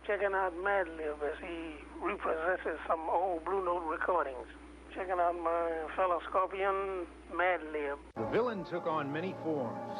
Checking 0.06 0.34
out 0.34 0.54
Madlib 0.64 1.18
as 1.24 1.38
he 1.42 1.76
repossesses 2.02 2.78
some 2.88 3.10
old 3.10 3.44
Blue 3.44 3.64
Note 3.66 3.86
recordings. 3.90 4.48
Checking 4.94 5.20
out 5.20 5.36
my 5.42 5.72
fellow 5.96 6.20
Scorpion, 6.30 7.06
Madlib. 7.34 7.98
The 8.16 8.26
villain 8.32 8.64
took 8.66 8.86
on 8.88 9.12
many 9.12 9.36
forms. 9.44 10.00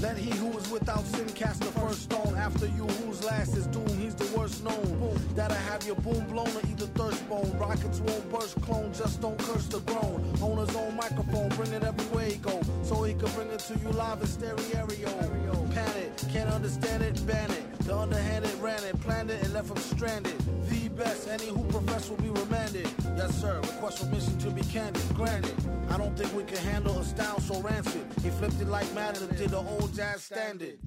Let 0.00 0.16
he 0.16 0.30
who 0.38 0.56
is 0.56 0.70
without 0.70 1.04
sin 1.04 1.28
cast 1.30 1.60
the 1.60 1.80
first 1.80 2.02
stone. 2.02 2.36
After 2.36 2.66
you, 2.66 2.84
whose 2.84 3.24
last 3.24 3.56
is 3.56 3.66
doom, 3.68 3.88
he's 3.98 4.14
the 4.14 4.36
worst 4.36 4.62
known. 4.62 4.82
Boom. 4.98 5.18
That'll 5.34 5.56
have 5.56 5.84
your 5.84 5.96
boom 5.96 6.24
blown 6.26 6.48
or 6.48 6.60
either 6.68 6.86
thirst 6.86 7.28
bone. 7.28 7.52
Rockets 7.58 8.00
won't 8.00 8.30
burst, 8.30 8.60
clone, 8.62 8.92
just 8.92 9.20
don't 9.20 9.38
curse 9.38 9.66
the 9.66 9.80
grown. 9.80 10.34
On 10.40 10.58
his 10.64 10.74
own 10.76 10.96
microphone, 10.96 11.48
bring 11.50 11.72
it 11.72 11.82
everywhere 11.82 12.26
he 12.26 12.36
go. 12.36 12.60
So 12.82 13.02
he 13.02 13.14
can 13.14 13.30
bring 13.32 13.48
it 13.48 13.60
to 13.60 13.74
you 13.78 13.90
live 13.90 14.20
in 14.20 14.26
stereo. 14.26 15.68
Panic, 15.74 16.16
can't 16.32 16.50
understand 16.50 17.02
it, 17.02 17.26
ban 17.26 17.50
it. 17.50 17.67
The 17.88 17.96
underhanded 17.96 18.52
ran 18.60 18.84
it, 18.84 19.00
planned 19.00 19.30
it, 19.30 19.42
and 19.42 19.54
left 19.54 19.70
him 19.70 19.78
stranded. 19.78 20.38
The 20.68 20.90
best, 20.90 21.26
any 21.26 21.46
who 21.46 21.64
profess 21.68 22.10
will 22.10 22.18
be 22.18 22.28
remanded. 22.28 22.86
Yes, 23.16 23.40
sir, 23.40 23.58
request 23.62 24.00
permission 24.00 24.36
to 24.40 24.50
be 24.50 24.60
candid. 24.60 25.02
Granted, 25.14 25.54
I 25.88 25.96
don't 25.96 26.14
think 26.14 26.34
we 26.34 26.42
can 26.42 26.58
handle 26.58 26.98
a 26.98 27.02
style 27.02 27.40
so 27.40 27.62
rancid. 27.62 28.04
He 28.22 28.28
flipped 28.28 28.60
it 28.60 28.68
like 28.68 28.92
Madden 28.92 29.34
did 29.36 29.48
the 29.48 29.56
old 29.56 29.94
jazz 29.94 30.22
standard. 30.22 30.78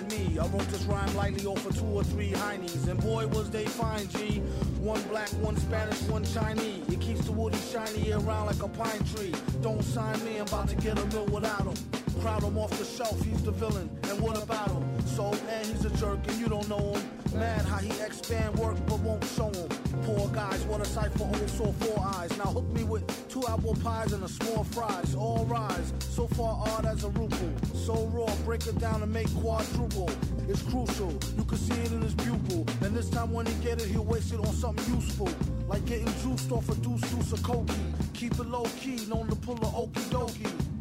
Me, 0.00 0.38
I 0.38 0.46
wrote 0.46 0.66
this 0.68 0.82
rhyme 0.84 1.14
lightly 1.14 1.44
off 1.46 1.64
of 1.66 1.78
two 1.78 1.84
or 1.84 2.02
three 2.04 2.30
heinies. 2.30 2.88
And 2.88 3.00
boy, 3.00 3.26
was 3.26 3.50
they 3.50 3.66
fine, 3.66 4.08
G. 4.08 4.38
One 4.80 5.02
black, 5.02 5.28
one 5.40 5.56
Spanish, 5.56 6.00
one 6.02 6.24
Chinese. 6.24 6.88
It 6.88 7.00
keeps 7.00 7.26
the 7.26 7.32
woody 7.32 7.58
shiny 7.58 8.12
around 8.12 8.46
like 8.46 8.62
a 8.62 8.68
pine 8.68 9.04
tree. 9.14 9.34
Don't 9.60 9.82
sign 9.82 10.24
me, 10.24 10.38
I'm 10.38 10.46
about 10.46 10.68
to 10.68 10.76
get 10.76 10.98
a 10.98 11.06
mill 11.06 11.26
without 11.26 11.66
him. 11.66 12.01
Crowd 12.22 12.44
him 12.44 12.56
off 12.56 12.70
the 12.78 12.84
shelf, 12.84 13.20
he's 13.24 13.42
the 13.42 13.50
villain. 13.50 13.90
And 14.04 14.20
what 14.20 14.40
about 14.40 14.70
him? 14.70 15.06
So, 15.06 15.34
and 15.50 15.66
he's 15.66 15.84
a 15.84 15.90
jerk 15.96 16.20
and 16.28 16.38
you 16.38 16.48
don't 16.48 16.68
know 16.68 16.78
him. 16.78 17.02
Mad 17.34 17.64
how 17.64 17.78
he 17.78 17.90
expand 18.00 18.56
work 18.60 18.76
but 18.86 19.00
won't 19.00 19.24
show 19.24 19.50
him. 19.50 19.68
Poor 20.04 20.28
guys, 20.28 20.62
what 20.66 20.80
a 20.80 20.84
sight 20.84 21.10
for 21.14 21.24
old 21.24 21.50
sore 21.50 21.72
four 21.80 21.98
eyes. 22.14 22.30
Now 22.38 22.44
hook 22.44 22.68
me 22.68 22.84
with 22.84 23.02
two 23.28 23.42
apple 23.48 23.74
pies 23.82 24.12
and 24.12 24.22
a 24.22 24.28
small 24.28 24.62
fries. 24.62 25.16
All 25.16 25.44
rise, 25.46 25.92
so 25.98 26.28
far 26.28 26.62
odd 26.68 26.86
as 26.86 27.02
a 27.02 27.08
ruple. 27.08 27.76
So 27.76 28.06
raw, 28.14 28.32
break 28.44 28.68
it 28.68 28.78
down 28.78 29.02
and 29.02 29.12
make 29.12 29.34
quadruple. 29.40 30.08
It's 30.48 30.62
crucial, 30.62 31.12
you 31.36 31.42
can 31.42 31.58
see 31.58 31.74
it 31.74 31.90
in 31.90 32.02
his 32.02 32.14
pupil. 32.14 32.64
And 32.82 32.94
this 32.94 33.10
time 33.10 33.32
when 33.32 33.46
he 33.46 33.54
get 33.64 33.82
it, 33.82 33.88
he'll 33.88 34.04
waste 34.04 34.32
it 34.32 34.38
on 34.38 34.54
something 34.54 34.94
useful. 34.94 35.28
Like 35.66 35.84
getting 35.86 36.12
juiced 36.22 36.52
off 36.52 36.68
a 36.68 36.76
deuce 36.76 37.00
deuce 37.00 37.32
of 37.32 37.40
cokie. 37.40 38.14
Keep 38.14 38.34
it 38.34 38.46
low 38.46 38.66
key, 38.78 39.04
known 39.08 39.26
to 39.28 39.34
pull 39.34 39.56
a 39.56 39.72
okie 39.72 40.08
dokie. 40.10 40.71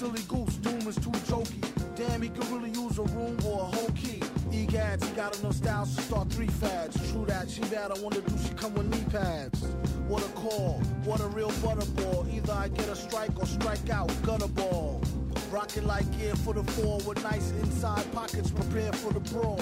Silly 0.00 0.22
goose, 0.28 0.56
doom 0.56 0.88
is 0.88 0.94
too 0.94 1.10
jokey. 1.28 1.60
Damn, 1.94 2.22
he 2.22 2.30
could 2.30 2.48
really 2.48 2.70
use 2.70 2.96
a 2.96 3.02
room 3.02 3.36
or 3.44 3.60
a 3.60 3.64
whole 3.66 3.90
key. 3.90 4.20
Egads, 4.50 5.04
he 5.06 5.14
got 5.14 5.38
enough 5.40 5.56
styles 5.56 5.94
to 5.94 6.00
start 6.00 6.32
three 6.32 6.46
fads. 6.46 6.96
True 7.12 7.26
that, 7.26 7.50
she 7.50 7.60
bad, 7.64 7.90
I 7.90 8.00
wonder 8.00 8.22
do 8.22 8.34
she 8.38 8.48
come 8.54 8.72
with 8.72 8.86
knee 8.86 9.04
pads? 9.10 9.60
What 10.08 10.24
a 10.24 10.28
call, 10.28 10.80
what 11.04 11.20
a 11.20 11.26
real 11.26 11.50
butterball. 11.50 12.34
Either 12.34 12.50
I 12.50 12.68
get 12.68 12.88
a 12.88 12.96
strike 12.96 13.38
or 13.38 13.44
strike 13.44 13.90
out, 13.90 14.10
gutter 14.22 14.48
ball. 14.48 15.02
Rockin' 15.50 15.86
like 15.86 16.10
gear 16.18 16.34
for 16.34 16.54
the 16.54 16.64
four 16.72 16.96
with 17.06 17.22
nice 17.22 17.50
inside 17.60 18.10
pockets 18.14 18.50
prepared 18.50 18.96
for 18.96 19.12
the 19.12 19.20
brawl. 19.20 19.60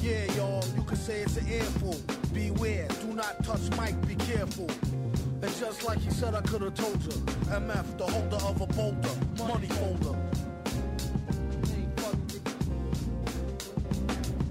Yeah, 0.00 0.32
y'all, 0.34 0.64
you 0.76 0.84
could 0.84 0.98
say 0.98 1.22
it's 1.22 1.36
an 1.36 1.48
earful. 1.48 2.00
Beware, 2.32 2.86
do 3.00 3.12
not 3.12 3.42
touch 3.42 3.68
mic, 3.76 4.00
be 4.06 4.14
careful. 4.14 4.70
And 5.42 5.56
just 5.58 5.84
like 5.84 5.98
he 5.98 6.10
said, 6.10 6.34
I 6.34 6.40
could 6.42 6.62
have 6.62 6.74
told 6.74 7.02
you. 7.02 7.18
MF, 7.50 7.98
the 7.98 8.06
holder 8.06 8.36
of 8.36 8.60
a 8.60 8.66
boulder, 8.66 9.14
money 9.38 9.68
folder. 9.68 10.18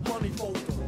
Money 0.10 0.30
folder. 0.30 0.83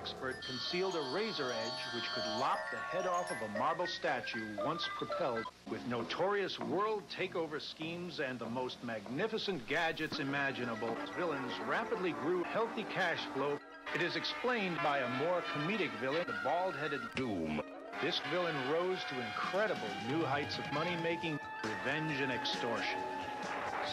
Expert 0.00 0.36
concealed 0.46 0.96
a 0.96 1.14
razor 1.14 1.52
edge 1.52 1.94
which 1.94 2.04
could 2.14 2.24
lop 2.38 2.58
the 2.70 2.78
head 2.78 3.06
off 3.06 3.30
of 3.30 3.36
a 3.42 3.58
marble 3.58 3.86
statue 3.86 4.56
once 4.64 4.88
propelled 4.96 5.44
with 5.70 5.86
notorious 5.88 6.58
world 6.58 7.02
takeover 7.14 7.60
schemes 7.60 8.18
and 8.18 8.38
the 8.38 8.48
most 8.48 8.82
magnificent 8.82 9.60
gadgets 9.68 10.18
imaginable. 10.18 10.96
Villains 11.18 11.52
rapidly 11.68 12.12
grew 12.22 12.42
healthy 12.44 12.86
cash 12.94 13.20
flow. 13.34 13.58
It 13.94 14.00
is 14.00 14.16
explained 14.16 14.78
by 14.82 15.00
a 15.00 15.08
more 15.18 15.42
comedic 15.52 15.90
villain, 16.00 16.24
the 16.26 16.34
bald-headed 16.42 17.02
Doom. 17.14 17.60
This 18.00 18.22
villain 18.30 18.56
rose 18.72 19.00
to 19.10 19.26
incredible 19.26 19.90
new 20.08 20.24
heights 20.24 20.56
of 20.56 20.72
money-making, 20.72 21.38
revenge, 21.62 22.20
and 22.22 22.32
extortion. 22.32 23.00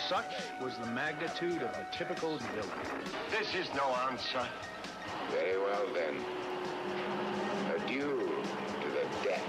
Such 0.07 0.31
was 0.61 0.77
the 0.77 0.87
magnitude 0.87 1.61
of 1.61 1.73
the 1.73 1.85
typical 1.91 2.37
villain. 2.37 2.79
This 3.29 3.53
is 3.55 3.67
no 3.75 3.83
answer. 4.09 4.47
Very 5.31 5.57
well 5.57 5.85
then. 5.93 6.15
Adieu 7.75 8.43
to 8.81 8.87
the 8.89 9.05
death. 9.23 9.43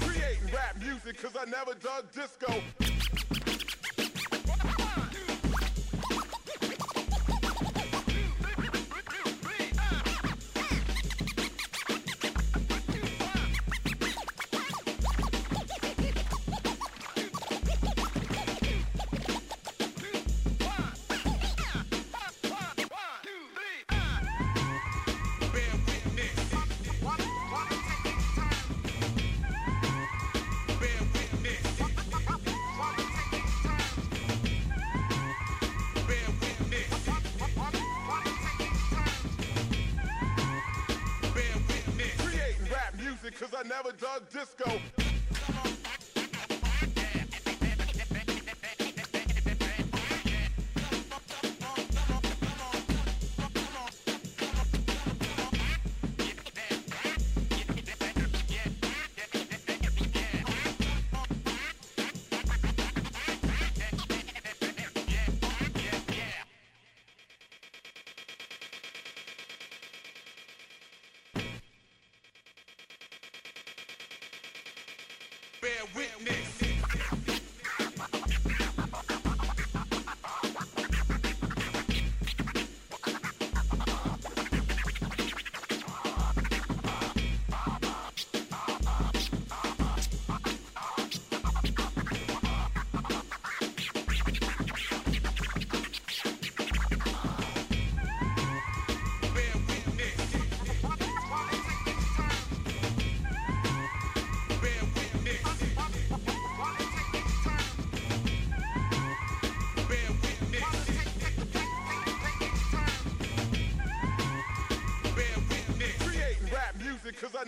Creating 0.00 0.52
rap 0.52 0.76
music 0.80 1.22
cause 1.22 1.36
I 1.40 1.44
never 1.48 1.74
dug 1.74 2.12
disco. 2.12 2.52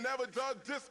never 0.01 0.25
done 0.25 0.55
this 0.65 0.88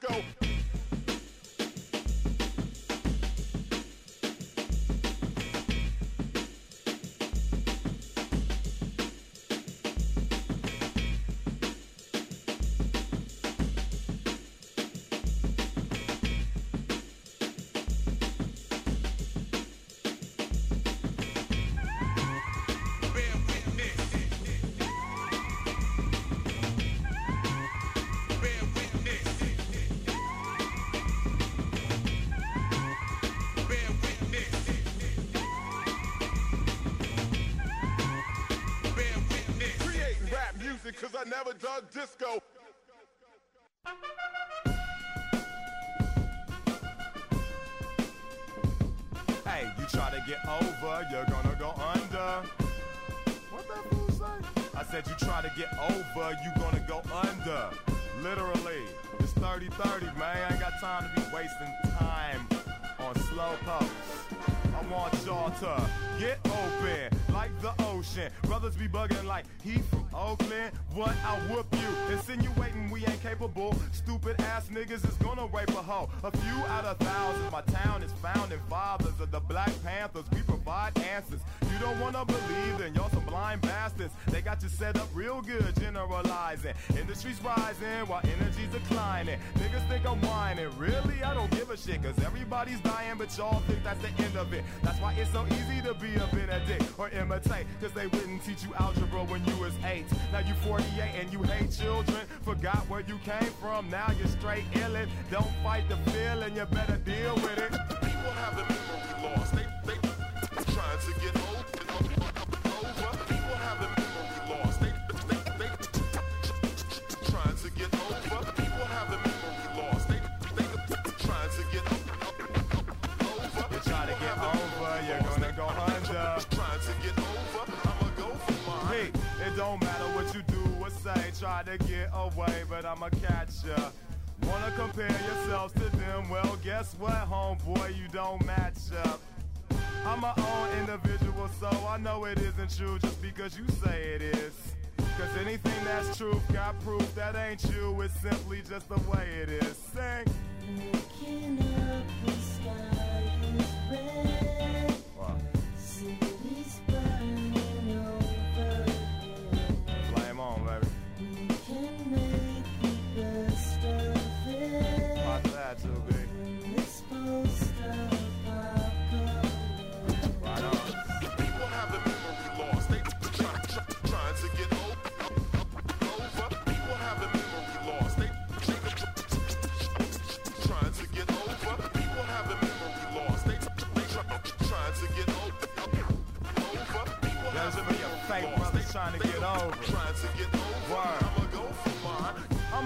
I 41.18 41.24
never 41.24 41.52
done 41.52 41.82
disco. 41.92 42.40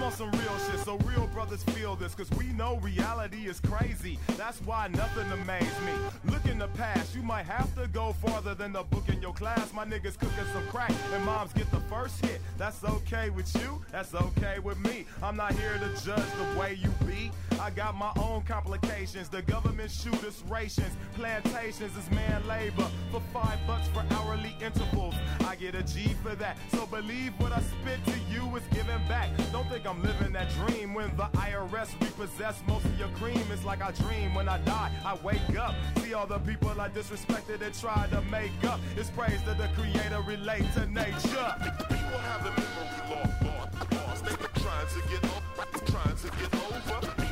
On 0.03 0.11
some 0.11 0.31
real 0.31 0.57
shit, 0.69 0.79
so 0.83 0.97
real 1.05 1.27
brothers 1.27 1.63
feel 1.63 1.95
this, 1.95 2.13
cause 2.13 2.29
we 2.31 2.47
know 2.47 2.75
reality 2.79 3.47
is 3.47 3.61
crazy. 3.61 4.19
That's 4.35 4.59
why 4.63 4.89
nothing 4.89 5.31
amazes 5.31 5.79
me. 5.85 5.93
Look 6.25 6.45
in 6.45 6.59
the 6.59 6.67
past, 6.67 7.15
you 7.15 7.21
might 7.21 7.45
have 7.45 7.73
to 7.75 7.87
go 7.87 8.11
farther 8.11 8.53
than 8.53 8.73
the 8.73 8.83
book 8.83 9.07
in 9.07 9.21
your 9.21 9.31
class. 9.31 9.71
My 9.71 9.85
niggas 9.85 10.19
cooking 10.19 10.45
some 10.51 10.67
crack, 10.67 10.91
and 11.13 11.23
moms 11.23 11.53
get 11.53 11.71
the 11.71 11.79
first 11.81 12.23
hit. 12.25 12.41
That's 12.57 12.83
okay 12.83 13.29
with 13.29 13.55
you, 13.55 13.81
that's 13.93 14.13
okay 14.13 14.59
with 14.59 14.77
me. 14.79 15.05
I'm 15.21 15.37
not 15.37 15.53
here 15.53 15.79
to 15.79 16.03
judge 16.03 16.29
the 16.37 16.59
way 16.59 16.73
you 16.73 16.89
be. 17.07 17.31
I 17.61 17.69
got 17.69 17.95
my 17.95 18.11
own 18.17 18.41
complications. 18.41 19.29
The 19.29 19.41
government 19.43 19.89
shoot 19.89 20.21
us 20.25 20.43
rations. 20.49 20.91
Plantations 21.15 21.95
is 21.95 22.11
man 22.11 22.45
labor 22.45 22.89
for 23.09 23.21
five 23.31 23.57
bucks 23.65 23.87
for 23.87 24.03
hourly 24.15 24.53
intervals. 24.61 25.15
I 25.47 25.55
get 25.55 25.75
a 25.75 25.83
G 25.83 26.13
for 26.21 26.35
that, 26.35 26.57
so 26.71 26.85
believe 26.87 27.31
what 27.37 27.53
I 27.53 27.61
spit 27.61 28.03
to 28.05 28.19
you 28.29 28.53
is 28.57 28.63
giving 28.73 29.07
back. 29.07 29.29
Don't 29.53 29.69
think 29.69 29.85
I'm 29.87 29.92
I'm 29.93 30.01
living 30.01 30.33
that 30.33 30.49
dream. 30.53 30.95
When 30.95 31.15
the 31.15 31.29
IRS 31.35 31.93
repossess 32.01 32.63
most 32.67 32.85
of 32.85 32.97
your 32.97 33.09
cream, 33.09 33.39
it's 33.51 33.63
like 33.63 33.81
I 33.83 33.91
dream. 33.91 34.33
When 34.33 34.49
I 34.49 34.57
die, 34.59 34.91
I 35.05 35.15
wake 35.23 35.55
up. 35.57 35.75
See 35.97 36.15
all 36.15 36.25
the 36.25 36.39
people 36.39 36.69
I 36.79 36.89
disrespected 36.89 37.61
and 37.61 37.79
tried 37.79 38.09
to 38.09 38.21
make 38.23 38.51
up. 38.63 38.79
It's 38.97 39.11
praise 39.11 39.41
that 39.45 39.59
the 39.59 39.69
creator 39.79 40.21
relate 40.25 40.65
to 40.73 40.87
nature. 40.87 41.55
People 41.89 42.19
have 42.27 42.43
the 42.43 42.49
memory 42.49 42.73
lost. 43.91 44.25
They 44.25 44.35
been 44.35 44.47
trying 44.63 44.87
to 44.87 45.09
get 45.09 45.23
over, 45.25 45.85
trying 45.85 46.15
to 46.15 46.27
get 46.39 46.55
over. 46.55 47.22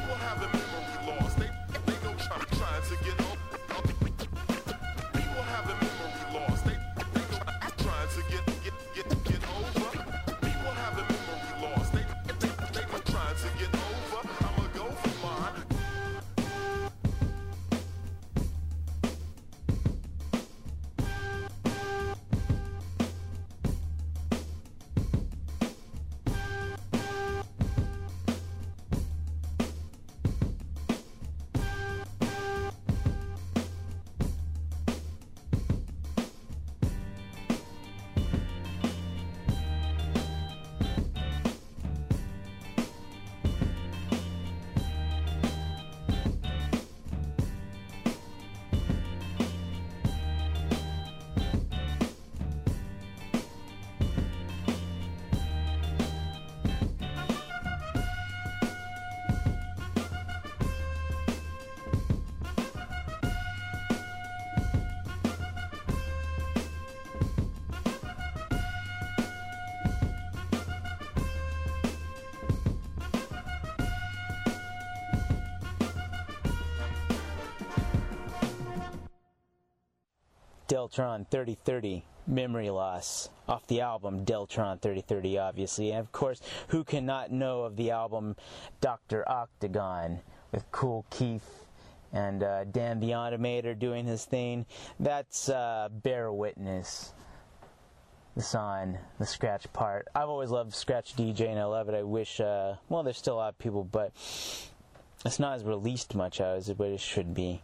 Deltron 80.82 81.30
3030 81.30 82.04
Memory 82.26 82.72
Loss 82.72 83.30
off 83.48 83.68
the 83.68 83.82
album 83.82 84.26
Deltron 84.26 84.82
3030, 84.82 85.38
obviously. 85.38 85.92
And 85.92 86.00
of 86.00 86.12
course, 86.12 86.42
who 86.70 86.84
cannot 86.84 87.32
know 87.32 87.62
of 87.62 87.76
the 87.76 87.92
album 87.92 88.36
Dr. 88.80 89.24
Octagon 89.30 90.22
with 90.52 90.72
Kool 90.72 91.06
Keith 91.12 91.68
and 92.12 92.42
uh, 92.42 92.64
Dan 92.64 93.00
the 93.00 93.12
Automator 93.12 93.78
doing 93.78 94.08
his 94.08 94.26
thing? 94.26 94.66
That's 95.00 95.50
uh, 95.50 95.90
Bear 95.92 96.34
Witness. 96.34 97.14
The 98.36 98.58
on 98.58 98.98
the 99.20 99.28
scratch 99.28 99.72
part. 99.74 100.08
I've 100.16 100.30
always 100.30 100.50
loved 100.50 100.74
scratch 100.74 101.16
DJ 101.16 101.50
and 101.50 101.60
I 101.60 101.66
love 101.66 101.90
it. 101.90 101.96
I 101.96 102.02
wish, 102.02 102.40
uh, 102.40 102.76
well, 102.90 103.04
there's 103.04 103.18
still 103.18 103.36
a 103.36 103.38
lot 103.38 103.50
of 103.50 103.60
people, 103.60 103.84
but 103.84 104.14
it's 105.26 105.38
not 105.38 105.54
as 105.54 105.64
released 105.64 106.16
much 106.16 106.42
as 106.42 106.70
it 106.70 106.80
it 106.80 107.00
should 107.00 107.36
be 107.36 107.62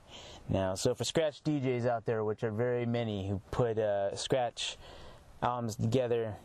now. 0.50 0.76
So 0.76 0.94
for 0.96 1.04
scratch 1.04 1.44
DJs 1.44 1.86
out 1.86 2.06
there, 2.06 2.24
which 2.24 2.44
are 2.44 2.52
very 2.52 2.86
many 2.86 3.28
who 3.28 3.42
put 3.52 3.78
uh, 3.78 4.16
scratch 4.16 4.78
albums 5.42 5.76
together, 5.76 6.36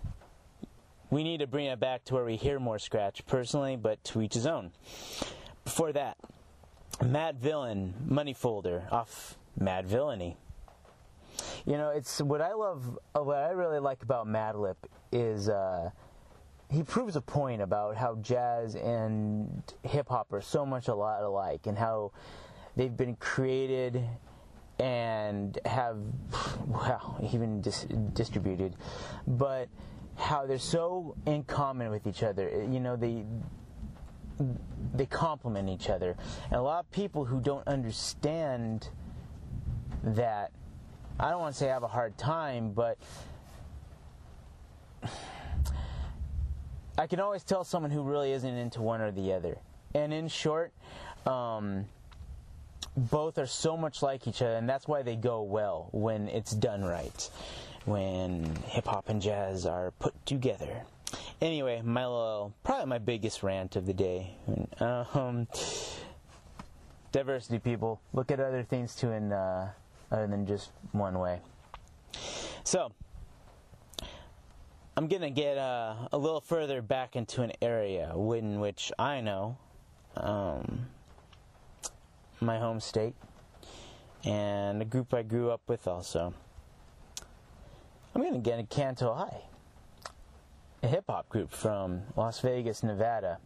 we 1.10 1.24
need 1.24 1.40
to 1.40 1.46
bring 1.46 1.66
it 1.66 1.78
back 1.78 2.04
to 2.06 2.14
where 2.14 2.24
we 2.24 2.36
hear 2.36 2.58
more 2.58 2.78
scratch 2.78 3.24
personally, 3.26 3.76
but 3.76 4.02
to 4.04 4.22
each 4.22 4.34
his 4.34 4.46
own. 4.46 4.72
Before 5.64 5.92
that, 5.92 6.16
Madvillain 7.00 7.92
Money 8.06 8.32
Folder 8.32 8.84
off 8.90 9.36
Madvillainy. 9.60 10.36
You 11.66 11.76
know, 11.76 11.90
it's 11.90 12.20
what 12.20 12.40
I 12.40 12.52
love, 12.54 12.98
uh, 13.14 13.20
what 13.20 13.38
I 13.38 13.50
really 13.50 13.78
like 13.78 14.02
about 14.02 14.26
Madlib 14.26 14.76
is 15.12 15.48
uh, 15.48 15.90
he 16.70 16.82
proves 16.82 17.16
a 17.16 17.20
point 17.20 17.60
about 17.60 17.96
how 17.96 18.16
jazz 18.16 18.74
and 18.74 19.62
hip 19.82 20.08
hop 20.08 20.32
are 20.32 20.40
so 20.40 20.64
much 20.64 20.88
a 20.88 20.94
lot 20.94 21.22
alike, 21.22 21.66
and 21.66 21.76
how 21.76 22.12
they've 22.76 22.96
been 22.96 23.16
created 23.16 24.02
and 24.78 25.58
have, 25.64 25.98
well, 26.66 27.18
even 27.32 27.60
dis- 27.60 27.86
distributed, 28.14 28.74
but 29.26 29.68
how 30.16 30.46
they're 30.46 30.58
so 30.58 31.14
in 31.26 31.44
common 31.44 31.90
with 31.90 32.06
each 32.06 32.22
other. 32.22 32.48
You 32.70 32.80
know, 32.80 32.96
they 32.96 33.24
they 34.94 35.06
complement 35.06 35.68
each 35.68 35.88
other, 35.88 36.16
and 36.46 36.54
a 36.54 36.62
lot 36.62 36.80
of 36.80 36.90
people 36.90 37.24
who 37.24 37.40
don't 37.40 37.66
understand 37.68 38.88
that 40.02 40.50
I 41.20 41.30
don't 41.30 41.40
want 41.40 41.54
to 41.54 41.58
say 41.58 41.68
have 41.68 41.82
a 41.82 41.88
hard 41.88 42.16
time, 42.18 42.72
but 42.72 42.98
I 46.98 47.06
can 47.06 47.20
always 47.20 47.44
tell 47.44 47.64
someone 47.64 47.90
who 47.90 48.02
really 48.02 48.32
isn't 48.32 48.54
into 48.54 48.82
one 48.82 49.00
or 49.00 49.10
the 49.10 49.32
other. 49.32 49.58
And 49.94 50.12
in 50.12 50.28
short, 50.28 50.72
um, 51.26 51.86
both 52.96 53.38
are 53.38 53.46
so 53.46 53.76
much 53.76 54.02
like 54.02 54.26
each 54.26 54.42
other, 54.42 54.56
and 54.56 54.68
that's 54.68 54.86
why 54.86 55.02
they 55.02 55.16
go 55.16 55.42
well 55.42 55.88
when 55.92 56.28
it's 56.28 56.52
done 56.52 56.84
right. 56.84 57.30
When 57.84 58.54
hip 58.66 58.86
hop 58.86 59.08
and 59.08 59.20
jazz 59.20 59.66
are 59.66 59.92
put 59.98 60.14
together. 60.26 60.82
Anyway, 61.40 61.82
my 61.82 62.06
little, 62.06 62.54
probably 62.62 62.86
my 62.86 62.98
biggest 62.98 63.42
rant 63.42 63.74
of 63.76 63.86
the 63.86 63.92
day. 63.92 64.36
Um, 64.78 65.48
diversity, 67.10 67.58
people. 67.58 68.00
Look 68.12 68.30
at 68.30 68.40
other 68.40 68.62
things 68.62 68.94
too, 68.94 69.10
in 69.10 69.32
uh, 69.32 69.72
other 70.10 70.26
than 70.26 70.46
just 70.46 70.70
one 70.92 71.18
way. 71.18 71.40
So, 72.62 72.92
I'm 74.96 75.08
gonna 75.08 75.30
get 75.30 75.58
uh, 75.58 75.94
a 76.12 76.18
little 76.18 76.40
further 76.40 76.82
back 76.82 77.16
into 77.16 77.42
an 77.42 77.52
area 77.60 78.12
in 78.14 78.60
which 78.60 78.92
I 78.98 79.20
know 79.20 79.56
um, 80.16 80.86
my 82.42 82.58
home 82.58 82.80
state 82.80 83.14
and 84.24 84.82
a 84.82 84.84
group 84.84 85.14
I 85.14 85.22
grew 85.22 85.50
up 85.50 85.62
with 85.66 85.86
also. 85.86 86.34
I'm 88.14 88.22
gonna 88.22 88.38
get 88.38 88.58
a 88.58 88.64
Canto 88.64 89.14
High, 89.14 89.42
a 90.82 90.86
hip 90.86 91.04
hop 91.08 91.28
group 91.28 91.50
from 91.50 92.02
Las 92.16 92.40
Vegas, 92.40 92.82
Nevada. 92.82 93.38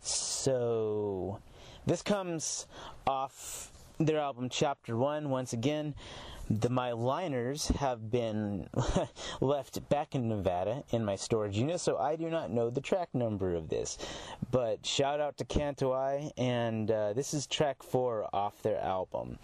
So, 0.00 1.40
this 1.86 2.02
comes 2.02 2.66
off 3.06 3.72
their 3.98 4.18
album 4.18 4.48
Chapter 4.48 4.96
1. 4.96 5.30
Once 5.30 5.52
again, 5.52 5.94
the 6.48 6.68
my 6.68 6.92
liners 6.92 7.68
have 7.68 8.10
been 8.10 8.68
left 9.40 9.88
back 9.88 10.14
in 10.14 10.28
Nevada 10.28 10.84
in 10.90 11.04
my 11.04 11.16
storage 11.16 11.56
unit, 11.58 11.80
so 11.80 11.98
I 11.98 12.16
do 12.16 12.30
not 12.30 12.50
know 12.50 12.70
the 12.70 12.80
track 12.80 13.08
number 13.14 13.54
of 13.54 13.68
this. 13.68 13.98
But 14.50 14.86
shout 14.86 15.20
out 15.20 15.36
to 15.38 15.44
Canto 15.44 15.92
I, 15.92 16.30
and 16.36 16.90
uh, 16.90 17.12
this 17.14 17.34
is 17.34 17.46
track 17.46 17.82
4 17.82 18.28
off 18.32 18.62
their 18.62 18.80
album. 18.80 19.38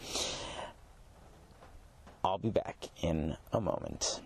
I'll 2.24 2.38
be 2.38 2.50
back 2.50 2.88
in 3.02 3.36
a 3.52 3.60
moment. 3.60 4.20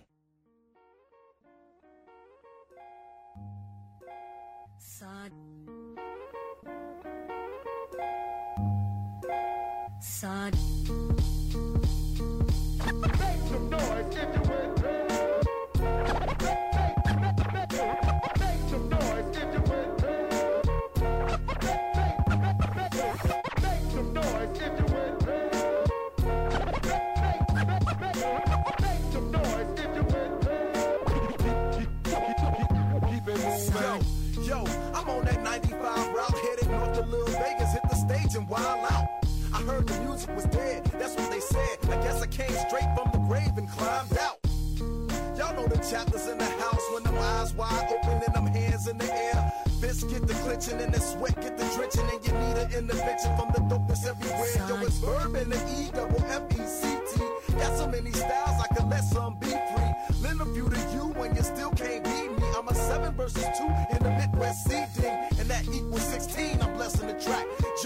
95 35.77 36.15
route 36.15 36.37
headed 36.39 36.69
north 36.69 36.93
to 36.93 37.05
Little 37.05 37.27
Vegas. 37.27 37.73
Hit 37.73 37.83
the 37.89 37.95
stage 37.95 38.35
and 38.35 38.47
wild 38.49 38.91
out. 38.91 39.07
I 39.53 39.61
heard 39.61 39.87
the 39.87 39.99
music 40.01 40.35
was 40.35 40.45
dead. 40.45 40.85
That's 40.85 41.15
what 41.15 41.29
they 41.29 41.39
said. 41.39 41.77
I 41.83 42.01
guess 42.03 42.21
I 42.21 42.27
came 42.27 42.51
straight 42.67 42.89
from 42.95 43.09
the 43.13 43.19
grave 43.27 43.57
and 43.57 43.69
climbed 43.69 44.17
out. 44.17 44.39
Y'all 45.37 45.53
know 45.55 45.67
the 45.67 45.77
chapters 45.77 46.27
in 46.27 46.37
the 46.37 46.45
house 46.45 46.81
when 46.93 47.03
them 47.03 47.17
eyes 47.17 47.53
wide 47.53 47.87
open 47.91 48.21
and 48.25 48.33
them 48.33 48.47
hands 48.47 48.87
in 48.87 48.97
the 48.97 49.13
air. 49.13 49.53
Fists 49.79 50.03
get 50.05 50.27
the 50.27 50.33
clenching 50.35 50.81
and 50.81 50.93
the 50.93 50.99
sweat 50.99 51.35
get 51.35 51.57
the 51.57 51.65
drenching 51.75 52.09
and 52.09 52.25
you 52.25 52.33
need 52.33 52.57
an 52.57 52.73
intervention 52.73 53.37
from 53.37 53.49
the 53.53 53.61
dopest 53.69 54.07
everywhere. 54.07 54.67
Yo, 54.67 54.81
it's 54.85 54.97
verb 54.97 55.35
and 55.35 55.51
the 55.51 55.59
E 55.77 55.91
double 55.93 56.23
F 56.25 56.43
E 56.53 56.65
C 56.65 56.87
T. 57.13 57.53
Got 57.53 57.77
so 57.77 57.87
many 57.87 58.11
styles 58.11 58.61
I 58.61 58.73
can 58.75 58.89
let 58.89 59.03
some 59.03 59.35
be 59.35 59.47
free. 59.47 60.21
Lend 60.21 60.41
a 60.41 60.45
few 60.45 60.69
to 60.69 60.79
you 60.93 61.13
when 61.19 61.35
you 61.35 61.43
still 61.43 61.69
can't 61.71 62.03
beat 62.03 62.31
me. 62.39 62.47
I'm 62.57 62.67
a 62.67 62.73
seven 62.73 63.13
versus 63.13 63.45
two 63.57 63.69
in 63.93 64.01
the 64.01 64.09
Midwest 64.09 64.63
CD, 64.65 64.86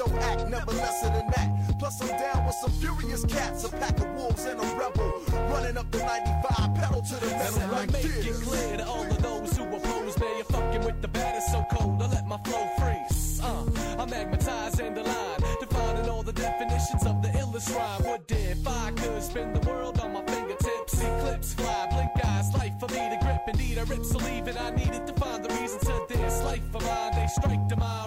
track. 0.08 0.40
Act 0.40 0.50
never 0.50 0.72
lesser 0.72 1.10
than 1.10 1.28
that. 1.36 1.80
Plus 1.80 2.02
I'm 2.02 2.08
down 2.10 2.46
with 2.46 2.56
some 2.56 2.72
furious 2.74 3.26
cats, 3.26 3.64
a 3.64 3.70
pack 3.70 3.98
of 4.00 4.10
wolves 4.16 4.46
and 4.46 4.60
a 4.60 4.64
rebel. 4.76 5.14
Running 5.50 5.78
up 5.78 5.90
the 5.92 6.00
95, 6.00 6.76
pedal 6.76 7.02
to 7.02 7.16
the 7.16 7.28
metal 7.28 7.62
I 7.62 7.66
like 7.68 7.92
make 7.92 8.04
this. 8.04 8.26
it 8.26 8.44
clear 8.44 8.78
to 8.78 8.86
all 8.88 9.04
of 9.04 9.22
those 9.22 9.58
who 9.58 9.64
oppose 9.64 10.20
me. 10.20 10.28
You're 10.38 10.46
fucking 10.46 10.84
with 10.86 11.02
the 11.02 11.08
baddest 11.08 11.52
so 11.52 11.66
cold. 11.72 12.02
I 12.02 12.08
let 12.08 12.28
my 12.28 12.38
flow 12.46 12.68
freeze. 12.78 13.42
Uh, 13.44 13.66
I 13.98 14.06
magnetize 14.06 14.80
and 14.80 14.98
align, 14.98 15.40
defining 15.60 16.10
all 16.10 16.24
the 16.24 16.34
definitions 16.34 17.06
of 17.06 17.22
the 17.22 17.30
illest 17.30 17.76
rhyme. 17.76 18.04
What 18.04 18.24
if 18.30 18.68
I 18.68 18.92
could 18.92 19.24
spin 19.24 19.54
the 19.54 19.68
world 19.68 20.00
on 20.00 20.14
my 20.14 20.24
fingertips? 20.26 21.02
Eclipse 21.02 21.54
fly, 21.56 21.88
blink 21.92 22.12
eyes, 22.26 22.54
life 22.54 22.74
for 22.80 22.88
me 22.90 23.10
to 23.10 23.18
grip. 23.22 23.42
Indeed, 23.48 23.80
I 23.80 23.84
rip 23.84 24.06
so 24.06 24.20
leaving. 24.20 24.58
I 24.58 24.70
needed 24.72 25.08
to 25.08 25.14
find 25.14 25.44
the 25.44 25.50
reason 25.56 25.80
to 25.80 26.06
this 26.10 26.44
life 26.44 26.76
of 26.76 26.84
mine. 26.86 27.14
They 27.16 27.28
strike 27.28 27.68
to 27.70 27.76
my 27.78 28.01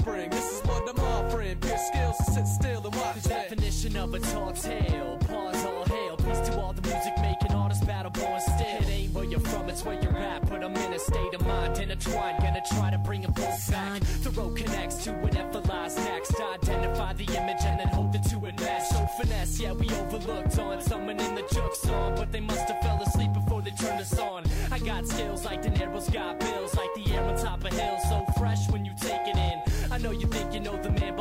offspring. 0.00 0.30
This 0.30 0.52
is 0.52 0.60
what 0.66 0.88
I'm 0.88 1.04
offering. 1.04 1.58
Pure 1.58 1.78
skills 1.78 2.16
to 2.18 2.24
sit 2.24 2.46
still 2.46 2.84
and 2.84 2.94
watch 2.94 3.16
The 3.22 3.28
definition 3.28 3.96
of 3.96 4.14
a 4.14 4.20
tall 4.20 4.52
tale. 4.52 5.18
Pause 5.28 5.64
all 5.66 5.84
hail. 5.84 6.16
Peace 6.16 6.40
to 6.48 6.60
all 6.60 6.72
the 6.72 6.82
music 6.82 7.12
making 7.20 7.52
artists, 7.52 7.84
battle 7.84 8.10
born 8.10 8.40
still. 8.40 8.80
It 8.80 8.88
ain't 8.88 9.12
where 9.12 9.24
you're 9.24 9.40
from, 9.40 9.68
it's 9.68 9.84
where 9.84 10.00
you're 10.02 10.16
at. 10.16 10.48
But 10.48 10.64
I'm 10.64 10.76
in 10.76 10.92
a 10.92 10.98
state 10.98 11.34
of 11.34 11.46
mind, 11.46 11.78
intertwined. 11.78 12.42
Gonna 12.42 12.62
try 12.70 12.90
to 12.90 12.98
bring 12.98 13.22
them 13.22 13.32
both 13.32 13.70
back. 13.70 14.02
The 14.22 14.30
road 14.30 14.56
connects 14.56 15.04
to 15.04 15.12
whatever 15.12 15.60
lies 15.60 15.96
next. 15.96 16.34
Identify 16.40 17.14
the 17.14 17.24
image 17.24 17.62
and 17.64 17.80
then 17.80 17.88
hold 17.88 18.14
it 18.14 18.22
to 18.30 18.44
it 18.46 18.60
mesh. 18.60 18.88
So 18.88 19.06
finesse, 19.18 19.60
yeah, 19.60 19.72
we 19.72 19.88
overlooked 19.90 20.58
on 20.58 20.80
someone 20.80 21.18
in 21.20 21.34
the 21.34 21.44
juke 21.52 21.74
song. 21.74 22.14
But 22.16 22.32
they 22.32 22.40
must 22.40 22.68
have 22.68 22.80
fell 22.80 23.02
asleep 23.02 23.32
before 23.32 23.62
they 23.62 23.70
turned 23.70 24.00
us 24.00 24.18
on. 24.18 24.44
I 24.70 24.78
got 24.78 25.06
skills 25.06 25.44
like 25.44 25.62
De 25.62 25.70
Niro's 25.70 26.08
got 26.10 26.38
bills, 26.40 26.74
like 26.74 26.92
the 26.94 27.14
air 27.14 27.24
on 27.24 27.36
top 27.36 27.64
of 27.64 27.72
hills. 27.72 28.02
So 28.08 28.24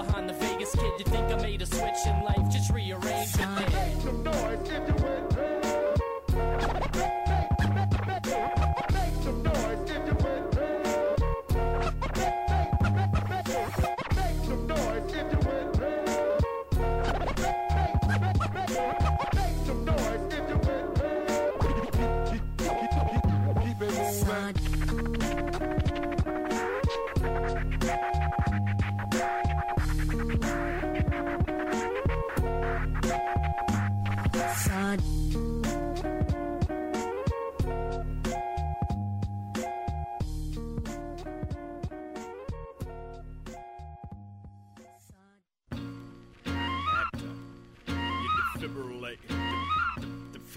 behind 0.04 0.30
the 0.30 0.34
Vegas 0.34 0.74
kid. 0.76 0.92
You 0.98 1.06
think 1.06 1.26
I 1.32 1.36
made 1.42 1.62
a 1.62 1.66
switch 1.66 2.02
in 2.06 2.24
life, 2.24 2.49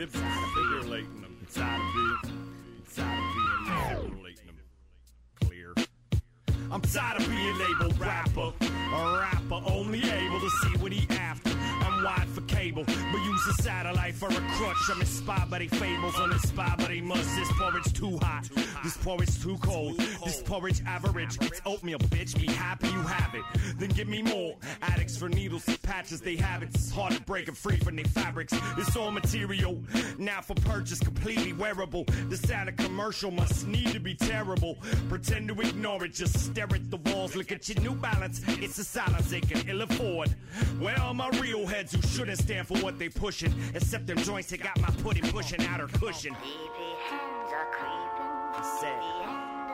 Fibrillating 0.08 1.20
them. 1.20 1.36
Of 1.42 1.54
of 1.54 2.30
fibrillating 2.88 4.46
them. 4.46 4.58
Clear. 5.44 5.74
I'm 6.72 6.80
tired 6.80 7.20
of 7.20 7.28
being 7.28 7.58
labeled 7.58 8.00
rapper. 8.00 8.52
A 8.60 9.18
rapper 9.20 9.62
only 9.64 10.02
able 10.02 10.40
to 10.40 10.50
see 10.62 10.78
what 10.78 10.90
he 10.90 11.06
after. 11.14 11.50
I'm 11.50 12.02
wide 12.02 12.28
for 12.30 12.40
cable, 12.62 12.84
but 12.84 13.20
use 13.24 13.46
a 13.48 13.62
satellite 13.62 14.14
for 14.14 14.28
a 14.28 14.42
crutch. 14.56 14.76
I'm 14.90 15.00
inspired 15.00 15.50
by 15.50 15.58
they 15.58 15.66
fables, 15.66 16.14
uninspired 16.14 16.78
by 16.78 16.84
they 16.84 17.00
must. 17.00 17.28
This 17.36 17.50
porridge 17.58 17.92
too 17.92 18.18
hot, 18.18 18.48
this 18.84 18.96
porridge 18.98 19.42
too 19.42 19.58
cold. 19.58 19.98
This 20.24 20.42
porridge 20.42 20.80
average, 20.86 21.38
it's 21.40 21.60
oatmeal, 21.66 21.98
bitch. 21.98 22.38
Be 22.38 22.46
happy 22.46 22.86
you 22.88 23.02
have 23.02 23.34
it. 23.34 23.42
Then 23.78 23.88
give 23.90 24.06
me 24.06 24.22
more. 24.22 24.54
Addicts 24.82 25.16
for 25.16 25.28
needles 25.28 25.66
and 25.66 25.80
patches, 25.82 26.20
they 26.20 26.36
have 26.36 26.62
it. 26.62 26.68
It's 26.74 26.90
hard 26.90 27.14
to 27.14 27.22
break 27.22 27.46
them 27.46 27.54
free 27.56 27.78
from 27.78 27.96
their 27.96 28.04
fabrics. 28.04 28.54
It's 28.78 28.96
all 28.96 29.10
material, 29.10 29.82
now 30.18 30.40
for 30.40 30.54
purchase, 30.54 31.00
completely 31.00 31.52
wearable. 31.52 32.04
The 32.28 32.36
sound 32.36 32.68
of 32.68 32.76
commercial 32.76 33.32
must 33.32 33.66
need 33.66 33.88
to 33.88 34.00
be 34.00 34.14
terrible. 34.14 34.78
Pretend 35.08 35.48
to 35.48 35.60
ignore 35.60 36.04
it, 36.04 36.14
just 36.14 36.38
stare 36.38 36.68
at 36.72 36.90
the 36.90 36.98
walls. 36.98 37.34
Look 37.34 37.50
at 37.50 37.68
your 37.68 37.80
new 37.82 37.94
balance, 37.96 38.40
it's 38.46 38.78
a 38.78 38.84
silence 38.84 39.30
they 39.30 39.40
can 39.40 39.68
ill 39.68 39.82
afford. 39.82 40.28
Where 40.78 40.98
are 41.00 41.14
my 41.14 41.28
real 41.40 41.66
heads 41.66 41.92
who 41.92 42.02
shouldn't 42.02 42.38
stand 42.38 42.51
for 42.64 42.78
what 42.78 42.98
they 42.98 43.08
pushing? 43.08 43.52
Except 43.74 44.06
them 44.06 44.18
joints 44.18 44.50
that 44.50 44.62
got 44.62 44.78
my 44.80 44.90
pudding 45.02 45.24
pushing 45.30 45.60
out 45.66 45.80
her 45.80 45.88
cushion. 45.98 46.36
I 48.54 48.62
said, 48.80 49.31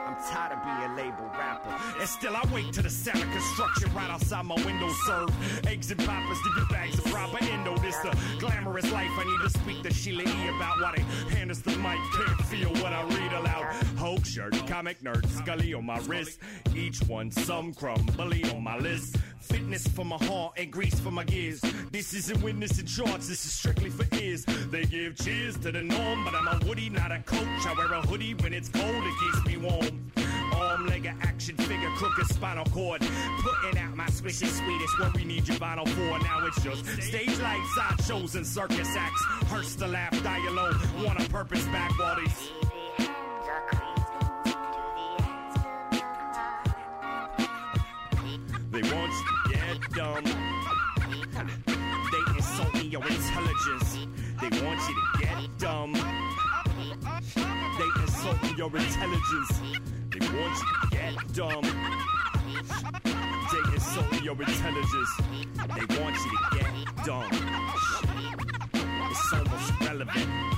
I'm 0.09 0.15
tired 0.23 0.53
of 0.53 0.63
being 0.63 0.95
labeled 0.95 1.29
rapper. 1.37 1.69
And 1.99 2.09
still 2.09 2.35
I 2.35 2.43
wait 2.51 2.73
till 2.73 2.81
the 2.81 2.89
sound 2.89 3.21
of 3.21 3.29
construction 3.29 3.93
right 3.93 4.09
outside 4.09 4.43
my 4.43 4.55
window 4.65 4.89
serve. 5.05 5.29
Eggs 5.67 5.91
and 5.91 6.03
poppers 6.03 6.39
to 6.41 6.49
get 6.57 6.69
bags 6.69 6.97
of 6.97 7.05
proper 7.05 7.37
endo. 7.43 7.77
This 7.77 7.95
the 7.97 8.17
glamorous 8.39 8.91
life 8.91 9.11
I 9.11 9.23
need 9.23 9.41
to 9.43 9.59
speak 9.59 9.83
to 9.83 9.93
Sheila 9.93 10.23
E 10.23 10.47
about 10.47 10.81
why 10.81 10.93
they 10.95 11.03
hand 11.35 11.51
us 11.51 11.59
the 11.59 11.77
mic. 11.77 11.99
Can't 12.15 12.41
feel 12.45 12.69
what 12.81 12.91
I 12.91 13.03
read 13.03 13.33
aloud. 13.33 13.71
Hulk 13.97 14.25
shirt, 14.25 14.55
comic 14.65 14.99
nerd, 15.01 15.27
Scully 15.29 15.75
on 15.75 15.85
my 15.85 15.99
wrist. 15.99 16.39
Each 16.75 16.99
one 17.03 17.29
some 17.29 17.71
crumbly 17.75 18.43
on 18.45 18.63
my 18.63 18.79
list. 18.79 19.15
Fitness 19.41 19.87
for 19.87 20.05
my 20.05 20.17
heart 20.17 20.53
and 20.57 20.71
grease 20.71 20.99
for 20.99 21.11
my 21.11 21.23
gears. 21.23 21.61
This 21.91 22.13
isn't 22.15 22.41
witness 22.41 22.79
and 22.79 22.87
charts, 22.87 23.27
this 23.27 23.45
is 23.45 23.53
strictly 23.53 23.89
for 23.89 24.05
ears. 24.15 24.43
They 24.71 24.85
give 24.85 25.15
cheers 25.17 25.57
to 25.59 25.71
the 25.71 25.81
norm, 25.81 26.23
but 26.23 26.33
I'm 26.33 26.47
a 26.47 26.65
woody, 26.65 26.89
not 26.89 27.11
a 27.11 27.19
coach. 27.19 27.65
I 27.65 27.73
wear 27.77 27.93
a 27.93 28.01
hoodie 28.01 28.33
when 28.35 28.53
it's 28.53 28.69
cold, 28.69 29.03
it 29.03 29.13
keeps 29.19 29.45
me 29.45 29.57
warm. 29.57 29.98
Arm, 30.59 30.87
leg, 30.87 31.05
a 31.05 31.15
action 31.21 31.55
figure, 31.55 31.89
crooked 31.95 32.27
spinal 32.27 32.65
cord. 32.65 33.01
Putting 33.01 33.79
out 33.79 33.95
my 33.95 34.07
swishy 34.07 34.47
sweet 34.47 34.81
is 34.81 34.99
what 34.99 35.15
we 35.15 35.23
need 35.23 35.47
your 35.47 35.57
vinyl 35.57 35.87
for. 35.87 36.19
Now 36.19 36.45
it's 36.45 36.61
just 36.61 36.85
stage 37.01 37.39
lights, 37.39 37.75
side 37.75 38.01
shows, 38.05 38.35
and 38.35 38.45
circus 38.45 38.95
acts. 38.95 39.23
Hurts 39.47 39.75
to 39.75 39.87
laugh, 39.87 40.11
die 40.23 40.45
alone. 40.47 40.77
Want 41.03 41.25
a 41.25 41.29
purpose 41.29 41.63
back 41.65 41.97
while 41.97 42.17
these. 42.19 42.51
They 48.71 48.81
want 48.81 49.11
you 49.11 49.25
to 49.25 49.53
get 49.53 49.91
dumb. 49.91 50.23
They 52.11 52.23
insult 52.37 52.83
your 52.83 53.07
intelligence. 53.07 53.97
They 54.41 54.49
want 54.65 54.79
you 54.87 54.95
to 54.95 55.19
get 55.19 55.57
dumb. 55.57 55.93
They 57.35 58.01
insult 58.01 58.57
your 58.57 58.75
intelligence. 58.75 59.61
You 60.39 60.89
get 60.91 61.33
dumb. 61.33 61.63
Your 64.23 64.35
intelligence. 64.35 65.11
They 65.55 66.01
want 66.01 66.15
you 66.15 66.31
to 66.31 66.57
get 66.57 67.05
dumb. 67.05 67.29
It's 69.11 69.81
relevant. 69.81 70.49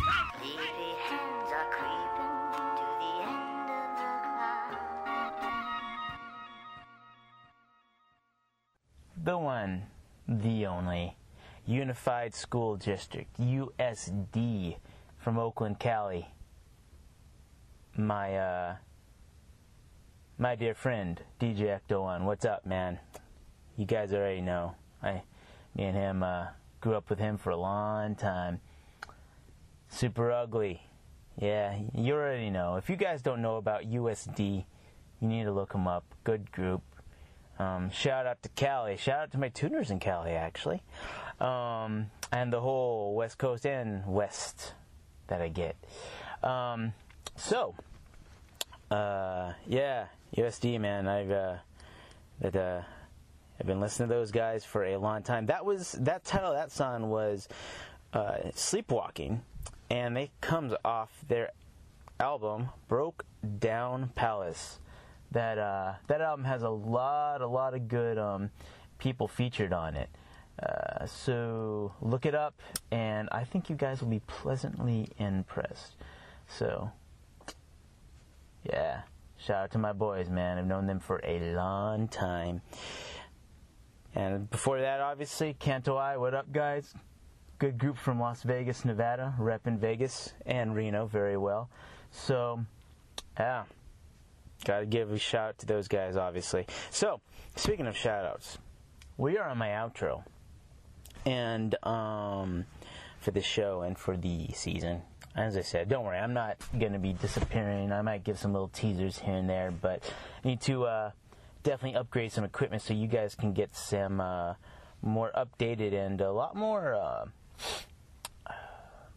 the 9.24 9.38
one, 9.38 9.84
the 10.28 10.66
only, 10.66 11.16
Unified 11.66 12.34
School 12.34 12.76
District, 12.76 13.40
USD, 13.40 14.78
from 15.20 15.38
Oakland, 15.38 15.80
Cali. 15.80 16.28
My, 17.96 18.36
uh, 18.36 18.76
my 20.42 20.56
dear 20.56 20.74
friend, 20.74 21.22
DJ 21.40 21.80
Ecto 21.80 22.02
One. 22.02 22.26
What's 22.26 22.46
up, 22.46 22.66
man? 22.66 22.98
You 23.78 23.86
guys 23.86 24.12
already 24.12 24.42
know. 24.42 24.74
I, 25.04 25.22
me 25.76 25.84
and 25.84 25.96
him, 25.96 26.24
uh, 26.24 26.48
grew 26.80 26.96
up 26.96 27.12
with 27.12 27.20
him 27.20 27.38
for 27.38 27.52
a 27.52 27.56
long 27.56 28.16
time. 28.16 28.60
Super 29.88 30.32
ugly. 30.32 30.82
Yeah, 31.38 31.78
you 31.94 32.16
already 32.16 32.50
know. 32.50 32.78
If 32.78 32.90
you 32.90 32.96
guys 32.96 33.22
don't 33.22 33.44
know 33.44 33.58
about 33.58 33.84
USD, 33.84 34.66
you 35.20 35.28
need 35.28 35.44
to 35.44 35.52
look 35.52 35.74
him 35.74 35.88
up. 35.88 36.06
Good 36.24 36.52
group. 36.52 36.82
Um, 37.60 37.92
shout 37.92 38.26
out 38.26 38.42
to 38.42 38.50
Cali. 38.50 38.98
Shout 38.98 39.20
out 39.20 39.32
to 39.34 39.38
my 39.38 39.50
tuners 39.50 39.92
in 39.92 40.00
Cali, 40.00 40.32
actually. 40.32 40.82
Um, 41.40 42.08
and 42.32 42.52
the 42.52 42.62
whole 42.62 43.14
West 43.14 43.38
Coast 43.38 43.68
and 43.68 44.08
West 44.08 44.74
that 45.28 45.40
I 45.40 45.50
get. 45.50 45.76
Um, 46.42 46.94
so, 47.36 47.76
uh, 48.90 49.54
yeah, 49.68 50.08
USD, 50.36 50.80
man. 50.80 51.08
I've, 51.08 51.32
uh, 51.32 51.56
that, 52.40 52.56
uh, 52.56 52.82
I've 53.60 53.68
been 53.68 53.80
listening 53.80 54.10
to 54.10 54.16
those 54.16 54.32
guys 54.32 54.66
for 54.66 54.84
a 54.84 54.98
long 54.98 55.24
time. 55.24 55.48
That 55.48 55.66
was, 55.66 55.94
that 55.94 56.24
title 56.24 56.54
that 56.54 56.72
song 56.72 57.10
was, 57.10 57.48
uh, 58.14 58.38
Sleepwalking. 58.54 59.42
And 59.90 60.18
it 60.18 60.32
comes 60.40 60.74
off 60.86 61.10
their 61.28 61.52
album, 62.20 62.70
Broke 62.88 63.26
Down 63.60 64.12
Palace 64.16 64.80
that 65.32 65.58
uh, 65.58 65.94
that 66.08 66.22
album 66.22 66.46
has 66.46 66.62
a 66.62 66.70
lot, 66.70 67.42
a 67.42 67.48
lot 67.48 67.74
of 67.74 67.88
good 67.88 68.18
um, 68.18 68.52
people 68.98 69.28
featured 69.28 69.74
on 69.74 69.96
it. 69.96 70.10
Uh, 70.62 71.06
so 71.06 71.94
look 72.02 72.26
it 72.26 72.36
up, 72.36 72.54
and 72.92 73.30
I 73.32 73.46
think 73.46 73.70
you 73.70 73.76
guys 73.76 74.02
will 74.02 74.10
be 74.10 74.20
pleasantly 74.20 75.10
impressed. 75.18 75.96
So, 76.48 76.92
yeah, 78.64 79.02
shout 79.42 79.64
out 79.64 79.72
to 79.72 79.80
my 79.80 79.94
boys, 79.94 80.30
man. 80.30 80.58
I've 80.58 80.68
known 80.68 80.86
them 80.86 81.00
for 81.00 81.20
a 81.24 81.40
long 81.54 82.08
time. 82.08 82.62
And 84.14 84.50
before 84.50 84.80
that, 84.82 85.00
obviously, 85.00 85.56
Canto 85.58 85.96
I. 85.96 86.18
What 86.18 86.34
up, 86.34 86.52
guys? 86.52 86.94
Good 87.58 87.78
group 87.78 87.98
from 87.98 88.20
Las 88.20 88.44
Vegas, 88.44 88.86
Nevada, 88.86 89.34
Rep 89.40 89.68
in 89.68 89.78
Vegas 89.78 90.34
and 90.46 90.76
Reno 90.76 91.06
very 91.06 91.38
well. 91.38 91.70
So, 92.12 92.64
yeah. 93.40 93.64
Gotta 94.64 94.86
give 94.86 95.12
a 95.12 95.18
shout 95.18 95.50
out 95.50 95.58
to 95.60 95.66
those 95.66 95.88
guys, 95.88 96.18
obviously. 96.18 96.68
So, 96.92 97.22
speaking 97.56 97.88
of 97.88 97.98
shout 97.98 98.26
outs, 98.26 98.60
we 99.18 99.38
are 99.38 99.50
on 99.50 99.58
my 99.58 99.70
outro. 99.70 100.24
And 101.26 101.76
um, 101.84 102.66
for 103.20 103.32
the 103.32 103.42
show 103.42 103.82
and 103.82 103.98
for 103.98 104.18
the 104.18 104.50
season, 104.54 105.02
as 105.36 105.56
I 105.56 105.62
said, 105.62 105.88
don't 105.90 106.04
worry, 106.04 106.18
I'm 106.18 106.34
not 106.34 106.58
going 106.78 106.94
to 106.94 107.00
be 107.00 107.14
disappearing. 107.14 107.92
I 107.92 108.02
might 108.02 108.24
give 108.24 108.38
some 108.38 108.54
little 108.54 108.68
teasers 108.68 109.20
here 109.20 109.36
and 109.36 109.50
there, 109.50 109.72
but 109.72 110.04
I 110.44 110.48
need 110.48 110.62
to 110.62 110.86
uh, 110.86 111.12
definitely 111.64 111.98
upgrade 111.98 112.32
some 112.32 112.44
equipment 112.44 112.82
so 112.82 112.94
you 112.94 113.08
guys 113.08 113.36
can 113.36 113.54
get 113.54 113.76
some 113.76 114.20
uh, 114.20 114.56
more 115.02 115.32
updated 115.36 115.94
and 115.94 116.20
a 116.22 116.32
lot 116.32 116.56
more 116.56 116.94
uh, 116.94 117.26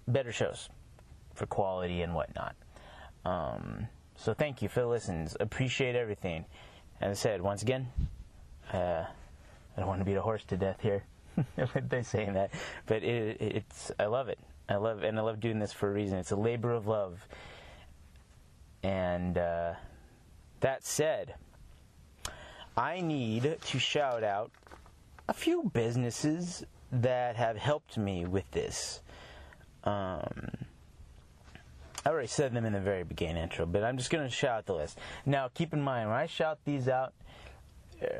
better 0.07 0.33
shows 0.33 0.69
for 1.35 1.47
quality 1.47 2.03
and 2.03 2.15
whatnot. 2.15 2.55
Um, 3.25 3.89
so 4.17 4.35
thank 4.35 4.63
you 4.63 4.69
for 4.69 4.81
the 4.81 4.87
listens. 4.87 5.37
Appreciate 5.41 5.97
everything. 5.97 6.45
As 7.01 7.19
I 7.19 7.21
said, 7.21 7.43
once 7.43 7.63
again, 7.63 7.89
uh, 8.73 9.05
I 9.77 9.81
don't 9.81 9.89
want 9.89 10.01
to 10.01 10.05
beat 10.05 10.17
a 10.17 10.23
horse 10.23 10.45
to 10.45 10.57
death 10.57 10.81
here. 10.81 11.03
They're 11.89 12.05
saying 12.05 12.35
that, 12.35 12.53
but 12.87 13.03
it, 13.03 13.41
it's 13.41 13.91
I 13.99 14.07
love 14.07 14.29
it. 14.29 14.39
I 14.69 14.77
love 14.77 15.03
and 15.03 15.19
I 15.19 15.23
love 15.23 15.41
doing 15.41 15.59
this 15.59 15.73
for 15.73 15.91
a 15.91 15.93
reason. 15.93 16.19
It's 16.19 16.31
a 16.31 16.37
labor 16.37 16.73
of 16.73 16.87
love. 16.87 17.27
And 18.83 19.39
uh, 19.39 19.75
that 20.61 20.85
said, 20.85 21.35
I 22.77 23.01
need 23.01 23.59
to 23.61 23.79
shout 23.79 24.25
out 24.25 24.51
a 25.29 25.33
few 25.33 25.71
businesses 25.73 26.65
that 26.93 27.37
have 27.37 27.57
helped 27.57 27.97
me 27.97 28.25
with 28.25 28.51
this. 28.51 29.01
Um, 29.85 30.51
I 32.07 32.11
already 32.11 32.29
said 32.29 32.53
them 32.53 32.65
in 32.67 32.73
the 32.73 32.81
very 32.81 33.05
beginning 33.05 33.43
intro, 33.43 33.65
but 33.65 33.83
I'm 33.85 33.97
just 33.97 34.11
going 34.11 34.25
to 34.25 34.31
shout 34.31 34.59
out 34.59 34.67
the 34.67 34.75
list. 34.75 34.99
Now, 35.25 35.49
keep 35.49 35.73
in 35.73 35.81
mind, 35.81 36.11
when 36.11 36.19
I 36.19 36.27
shout 36.27 36.59
these 36.65 36.89
out, 36.89 37.15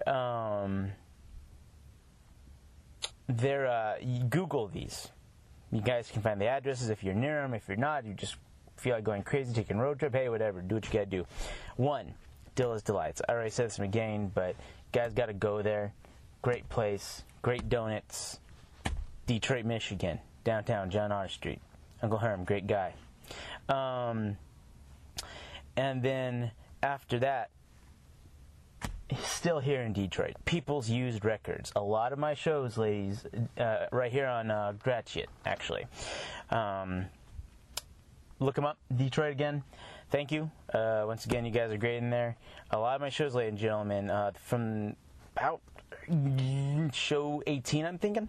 um, 0.07 0.93
they're, 3.29 3.67
uh, 3.67 3.97
Google 4.29 4.69
these. 4.69 5.11
You 5.75 5.81
guys 5.81 6.09
can 6.09 6.23
find 6.23 6.41
the 6.41 6.47
addresses 6.47 6.89
if 6.89 7.03
you're 7.03 7.15
near 7.15 7.43
them. 7.43 7.53
If 7.53 7.67
you're 7.67 7.77
not, 7.77 8.07
you 8.07 8.15
just 8.15 8.37
feel 8.77 8.95
like 8.95 9.03
going 9.03 9.25
crazy, 9.25 9.53
taking 9.53 9.77
road 9.77 9.99
trip, 9.99 10.15
hey, 10.15 10.29
whatever, 10.29 10.63
do 10.63 10.77
what 10.77 10.87
you 10.87 10.93
got 10.93 11.01
to 11.01 11.07
do. 11.07 11.27
One, 11.77 12.15
Dilla's 12.55 12.85
Delights. 12.85 13.21
I 13.29 13.33
already 13.33 13.51
said 13.51 13.67
this 13.67 13.81
again, 13.81 14.31
but 14.33 14.55
guys 14.93 15.13
got 15.13 15.27
to 15.27 15.33
go 15.33 15.63
there. 15.63 15.93
Great 16.43 16.69
place, 16.69 17.25
great 17.43 17.69
donuts. 17.69 18.39
Detroit, 19.27 19.65
Michigan, 19.65 20.21
downtown 20.45 20.91
John 20.91 21.11
R. 21.11 21.29
Street. 21.29 21.61
Uncle 22.03 22.19
Herm, 22.19 22.45
great 22.45 22.69
guy. 22.69 22.95
Um, 23.69 24.37
and 25.77 26.05
then 26.05 26.53
after 26.85 27.19
that, 27.19 27.51
still 29.23 29.61
here 29.61 29.83
in 29.83 29.93
Detroit, 29.93 30.35
People's 30.45 30.89
Used 30.89 31.25
Records. 31.25 31.73
A 31.77 31.81
lot 31.81 32.13
of 32.13 32.19
my 32.19 32.35
shows, 32.35 32.77
ladies, 32.77 33.25
uh, 33.59 33.87
right 33.93 34.11
here 34.11 34.27
on 34.27 34.51
uh, 34.51 34.73
actually. 35.47 35.87
Um, 36.51 37.07
look 38.41 38.55
them 38.55 38.65
up, 38.65 38.79
Detroit 38.95 39.33
again. 39.33 39.63
Thank 40.11 40.33
you. 40.33 40.51
Uh, 40.73 41.05
once 41.07 41.25
again, 41.25 41.45
you 41.45 41.51
guys 41.51 41.73
are 41.73 41.77
great 41.77 41.97
in 41.97 42.11
there. 42.11 42.37
A 42.71 42.79
lot 42.79 42.95
of 42.95 43.01
my 43.01 43.09
shows, 43.09 43.35
ladies 43.35 43.51
and 43.51 43.59
gentlemen, 43.59 44.11
uh, 44.11 44.33
from 44.45 44.95
about 45.37 45.61
show 46.93 47.43
18, 47.47 47.85
I'm 47.85 47.99
thinking. 47.99 48.29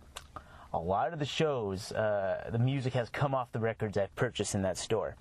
A 0.74 0.80
lot 0.80 1.14
of 1.14 1.20
the 1.20 1.26
shows, 1.26 1.92
uh, 1.94 2.50
the 2.52 2.60
music 2.60 2.94
has 2.94 3.10
come 3.10 3.34
off 3.34 3.52
the 3.52 3.60
records 3.60 3.98
I've 3.98 4.14
purchased 4.16 4.56
in 4.56 4.62
that 4.64 4.78
store. 4.78 5.16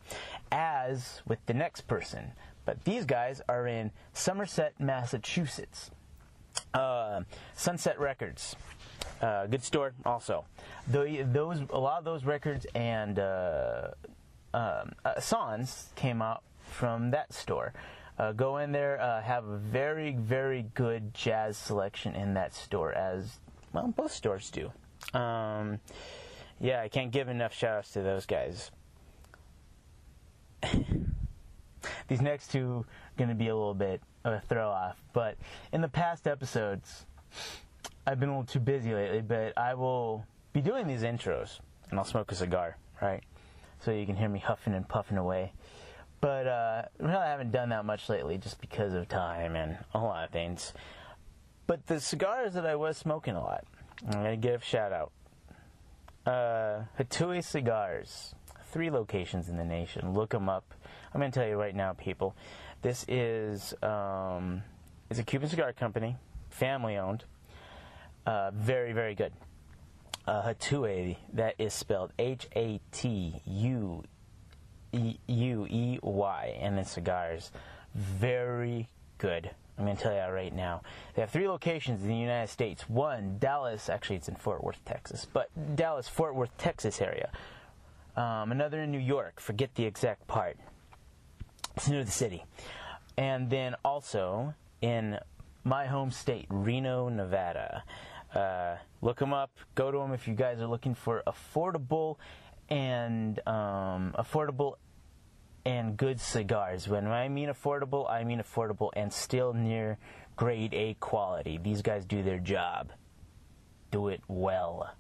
As 0.50 1.22
with 1.26 1.38
the 1.46 1.54
next 1.54 1.82
person. 1.82 2.32
But 2.64 2.84
these 2.84 3.04
guys 3.04 3.42
are 3.48 3.66
in 3.66 3.90
Somerset, 4.12 4.74
Massachusetts. 4.78 5.90
Uh, 6.72 7.22
Sunset 7.54 7.98
Records. 7.98 8.56
Uh, 9.20 9.46
good 9.46 9.62
store, 9.62 9.92
also. 10.04 10.44
The, 10.88 11.26
those 11.30 11.60
a 11.70 11.78
lot 11.78 11.98
of 11.98 12.04
those 12.04 12.24
records 12.24 12.66
and 12.74 13.18
uh, 13.18 13.88
um, 14.52 14.92
uh, 15.04 15.20
songs 15.20 15.90
came 15.96 16.22
out 16.22 16.42
from 16.62 17.10
that 17.10 17.32
store. 17.32 17.72
Uh, 18.18 18.32
go 18.32 18.58
in 18.58 18.70
there, 18.70 19.00
uh, 19.00 19.20
have 19.22 19.44
a 19.46 19.56
very, 19.56 20.12
very 20.12 20.66
good 20.74 21.12
jazz 21.14 21.56
selection 21.56 22.14
in 22.14 22.34
that 22.34 22.54
store, 22.54 22.92
as 22.92 23.40
well 23.72 23.88
both 23.88 24.12
stores 24.12 24.50
do. 24.50 24.70
Um, 25.18 25.80
yeah, 26.60 26.80
I 26.80 26.88
can't 26.88 27.10
give 27.10 27.28
enough 27.28 27.52
shout 27.52 27.78
outs 27.78 27.92
to 27.92 28.02
those 28.02 28.26
guys. 28.26 28.70
These 32.08 32.20
next 32.20 32.50
two 32.50 32.84
are 32.86 33.18
going 33.18 33.28
to 33.28 33.34
be 33.34 33.48
a 33.48 33.54
little 33.54 33.74
bit 33.74 34.00
of 34.24 34.32
a 34.32 34.40
throw 34.40 34.68
off, 34.70 34.96
but 35.12 35.36
in 35.72 35.80
the 35.80 35.88
past 35.88 36.26
episodes, 36.26 37.06
I've 38.06 38.20
been 38.20 38.28
a 38.28 38.32
little 38.32 38.52
too 38.52 38.60
busy 38.60 38.92
lately, 38.94 39.20
but 39.22 39.56
I 39.56 39.74
will 39.74 40.24
be 40.52 40.60
doing 40.60 40.86
these 40.86 41.02
intros, 41.02 41.60
and 41.90 41.98
I'll 41.98 42.04
smoke 42.04 42.32
a 42.32 42.34
cigar, 42.34 42.76
right? 43.00 43.22
So 43.80 43.90
you 43.90 44.06
can 44.06 44.16
hear 44.16 44.28
me 44.28 44.38
huffing 44.38 44.74
and 44.74 44.88
puffing 44.88 45.18
away. 45.18 45.52
But 46.20 46.46
uh, 46.46 46.82
really, 46.98 47.16
I 47.16 47.28
haven't 47.28 47.52
done 47.52 47.68
that 47.68 47.84
much 47.84 48.08
lately 48.08 48.38
just 48.38 48.60
because 48.60 48.94
of 48.94 49.08
time 49.08 49.56
and 49.56 49.76
a 49.92 49.98
lot 49.98 50.24
of 50.24 50.30
things. 50.30 50.72
But 51.66 51.86
the 51.86 52.00
cigars 52.00 52.54
that 52.54 52.64
I 52.64 52.76
was 52.76 52.96
smoking 52.96 53.34
a 53.34 53.40
lot, 53.40 53.64
I'm 54.06 54.22
going 54.22 54.40
to 54.40 54.48
give 54.48 54.62
a 54.62 54.64
shout 54.64 54.92
out. 54.92 55.12
Uh, 56.26 56.84
Hatuey 56.98 57.44
Cigars, 57.44 58.34
three 58.70 58.90
locations 58.90 59.48
in 59.48 59.56
the 59.56 59.64
nation. 59.64 60.14
Look 60.14 60.30
them 60.30 60.48
up. 60.48 60.74
I'm 61.14 61.20
going 61.20 61.30
to 61.30 61.38
tell 61.38 61.48
you 61.48 61.56
right 61.56 61.74
now, 61.74 61.92
people. 61.92 62.34
This 62.82 63.04
is 63.08 63.72
um, 63.82 64.62
it's 65.08 65.20
a 65.20 65.22
Cuban 65.22 65.48
cigar 65.48 65.72
company, 65.72 66.16
family 66.50 66.96
owned. 66.96 67.24
Uh, 68.26 68.50
very, 68.52 68.92
very 68.92 69.14
good. 69.14 69.32
Uh, 70.26 70.42
Hatuey, 70.42 71.16
that 71.34 71.54
is 71.58 71.72
spelled 71.72 72.12
H 72.18 72.48
A 72.56 72.80
T 72.90 73.40
U 73.46 74.02
U 74.92 75.66
E 75.70 75.98
Y, 76.02 76.58
and 76.60 76.76
then 76.76 76.84
cigars. 76.84 77.52
Very 77.94 78.88
good. 79.18 79.50
I'm 79.78 79.84
going 79.84 79.96
to 79.96 80.02
tell 80.02 80.14
you 80.14 80.34
right 80.34 80.54
now. 80.54 80.82
They 81.14 81.22
have 81.22 81.30
three 81.30 81.48
locations 81.48 82.02
in 82.02 82.08
the 82.08 82.16
United 82.16 82.50
States. 82.50 82.88
One, 82.88 83.38
Dallas, 83.38 83.88
actually, 83.88 84.16
it's 84.16 84.28
in 84.28 84.36
Fort 84.36 84.64
Worth, 84.64 84.84
Texas, 84.84 85.26
but 85.32 85.48
Dallas, 85.76 86.08
Fort 86.08 86.34
Worth, 86.34 86.56
Texas 86.58 87.00
area. 87.00 87.30
Um, 88.16 88.52
another 88.52 88.82
in 88.82 88.92
New 88.92 88.98
York, 88.98 89.40
forget 89.40 89.74
the 89.74 89.84
exact 89.84 90.26
part. 90.28 90.56
Near 91.88 92.04
the 92.04 92.10
city. 92.10 92.44
And 93.16 93.50
then 93.50 93.74
also 93.84 94.54
in 94.80 95.18
my 95.64 95.86
home 95.86 96.10
state, 96.10 96.46
Reno, 96.48 97.08
Nevada. 97.08 97.84
Uh, 98.34 98.76
look 99.00 99.18
them 99.18 99.32
up. 99.32 99.50
Go 99.74 99.90
to 99.90 99.98
them 99.98 100.12
if 100.12 100.26
you 100.28 100.34
guys 100.34 100.60
are 100.60 100.66
looking 100.66 100.94
for 100.94 101.22
affordable 101.26 102.16
and 102.68 103.38
um, 103.46 104.14
affordable 104.18 104.74
and 105.64 105.96
good 105.96 106.20
cigars. 106.20 106.88
When 106.88 107.06
I 107.06 107.28
mean 107.28 107.48
affordable, 107.48 108.10
I 108.10 108.24
mean 108.24 108.40
affordable 108.40 108.90
and 108.94 109.12
still 109.12 109.54
near 109.54 109.98
grade 110.36 110.74
A 110.74 110.94
quality. 110.94 111.58
These 111.62 111.82
guys 111.82 112.04
do 112.04 112.22
their 112.22 112.38
job. 112.38 112.92
Do 113.90 114.08
it 114.08 114.20
well. 114.28 114.90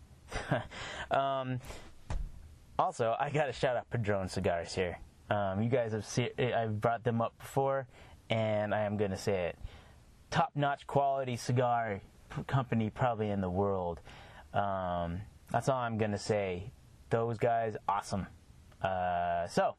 um, 1.10 1.60
also, 2.78 3.16
I 3.18 3.30
got 3.30 3.46
to 3.46 3.52
shout 3.52 3.76
out 3.76 3.90
Padron 3.90 4.28
Cigars 4.28 4.74
here. 4.74 4.98
Um, 5.30 5.62
you 5.62 5.68
guys 5.68 5.92
have 5.92 6.04
seen, 6.04 6.28
I've 6.38 6.80
brought 6.80 7.04
them 7.04 7.20
up 7.20 7.36
before, 7.38 7.86
and 8.30 8.74
I 8.74 8.80
am 8.80 8.96
going 8.96 9.10
to 9.10 9.16
say 9.16 9.46
it. 9.46 9.58
Top 10.30 10.50
notch 10.54 10.86
quality 10.86 11.36
cigar 11.36 12.00
company, 12.46 12.90
probably 12.90 13.30
in 13.30 13.40
the 13.40 13.50
world. 13.50 14.00
Um, 14.52 15.20
that's 15.50 15.68
all 15.68 15.78
I'm 15.78 15.98
going 15.98 16.10
to 16.10 16.18
say. 16.18 16.70
Those 17.10 17.38
guys, 17.38 17.76
awesome. 17.88 18.26
Uh, 18.82 19.46
so, 19.46 19.76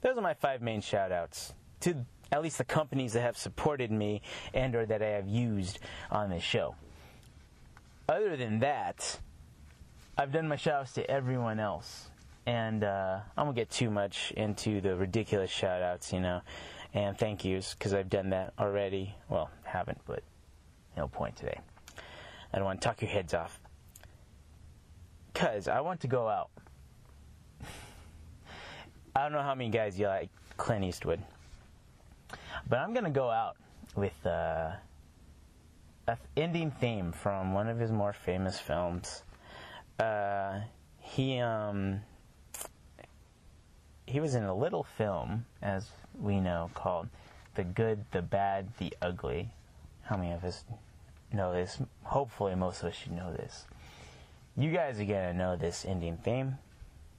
those 0.00 0.16
are 0.16 0.22
my 0.22 0.34
five 0.34 0.62
main 0.62 0.80
shout 0.80 1.12
outs 1.12 1.52
to 1.80 2.06
at 2.30 2.42
least 2.42 2.58
the 2.58 2.64
companies 2.64 3.12
that 3.14 3.22
have 3.22 3.36
supported 3.36 3.90
me 3.90 4.22
and 4.54 4.74
or 4.74 4.86
that 4.86 5.02
I 5.02 5.08
have 5.08 5.26
used 5.26 5.78
on 6.10 6.30
this 6.30 6.42
show. 6.42 6.74
Other 8.08 8.36
than 8.36 8.60
that, 8.60 9.18
I've 10.16 10.32
done 10.32 10.48
my 10.48 10.56
shout 10.56 10.82
outs 10.82 10.92
to 10.94 11.10
everyone 11.10 11.60
else. 11.60 12.10
And 12.48 12.82
uh, 12.82 13.18
I 13.36 13.42
won't 13.42 13.56
get 13.56 13.68
too 13.68 13.90
much 13.90 14.32
into 14.34 14.80
the 14.80 14.96
ridiculous 14.96 15.50
shout 15.50 15.82
outs, 15.82 16.14
you 16.14 16.20
know, 16.20 16.40
and 16.94 17.14
thank 17.18 17.44
yous, 17.44 17.74
because 17.74 17.92
I've 17.92 18.08
done 18.08 18.30
that 18.30 18.54
already. 18.58 19.14
Well, 19.28 19.50
haven't, 19.64 20.00
but 20.06 20.22
no 20.96 21.08
point 21.08 21.36
today. 21.36 21.60
I 22.50 22.56
don't 22.56 22.64
want 22.64 22.80
to 22.80 22.88
talk 22.88 23.02
your 23.02 23.10
heads 23.10 23.34
off. 23.34 23.60
Because 25.30 25.68
I 25.68 25.82
want 25.82 26.00
to 26.00 26.08
go 26.08 26.26
out. 26.26 26.48
I 29.14 29.24
don't 29.24 29.32
know 29.32 29.42
how 29.42 29.54
many 29.54 29.68
guys 29.68 30.00
you 30.00 30.06
like 30.06 30.30
Clint 30.56 30.86
Eastwood. 30.86 31.20
But 32.66 32.78
I'm 32.78 32.94
going 32.94 33.04
to 33.04 33.10
go 33.10 33.28
out 33.28 33.58
with 33.94 34.24
uh, 34.24 34.70
an 36.06 36.16
ending 36.34 36.70
theme 36.70 37.12
from 37.12 37.52
one 37.52 37.68
of 37.68 37.78
his 37.78 37.92
more 37.92 38.14
famous 38.14 38.58
films. 38.58 39.22
Uh, 40.00 40.60
he 41.02 41.40
um, 41.40 42.00
he 44.08 44.20
was 44.20 44.34
in 44.34 44.44
a 44.44 44.54
little 44.54 44.84
film, 44.84 45.44
as 45.60 45.90
we 46.18 46.40
know, 46.40 46.70
called 46.72 47.08
"The 47.56 47.64
Good, 47.64 48.06
the 48.10 48.22
Bad, 48.22 48.68
the 48.78 48.94
Ugly." 49.02 49.50
How 50.04 50.16
many 50.16 50.32
of 50.32 50.44
us 50.44 50.64
know 51.30 51.52
this? 51.52 51.78
Hopefully, 52.04 52.54
most 52.54 52.82
of 52.82 52.88
us 52.88 52.94
should 52.94 53.12
know 53.12 53.34
this. 53.34 53.66
You 54.56 54.72
guys 54.72 54.98
are 54.98 55.04
gonna 55.04 55.34
know 55.34 55.56
this 55.56 55.84
ending 55.84 56.16
theme 56.16 56.56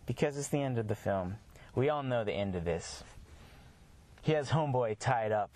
because 0.07 0.35
it's 0.35 0.47
the 0.47 0.63
end 0.63 0.79
of 0.79 0.87
the 0.87 0.95
film. 0.95 1.35
We 1.75 1.89
all 1.89 2.01
know 2.01 2.23
the 2.23 2.33
end 2.33 2.55
of 2.55 2.65
this. 2.65 3.03
He 4.23 4.31
has 4.31 4.49
Homeboy 4.49 4.97
tied 4.97 5.31
up 5.31 5.55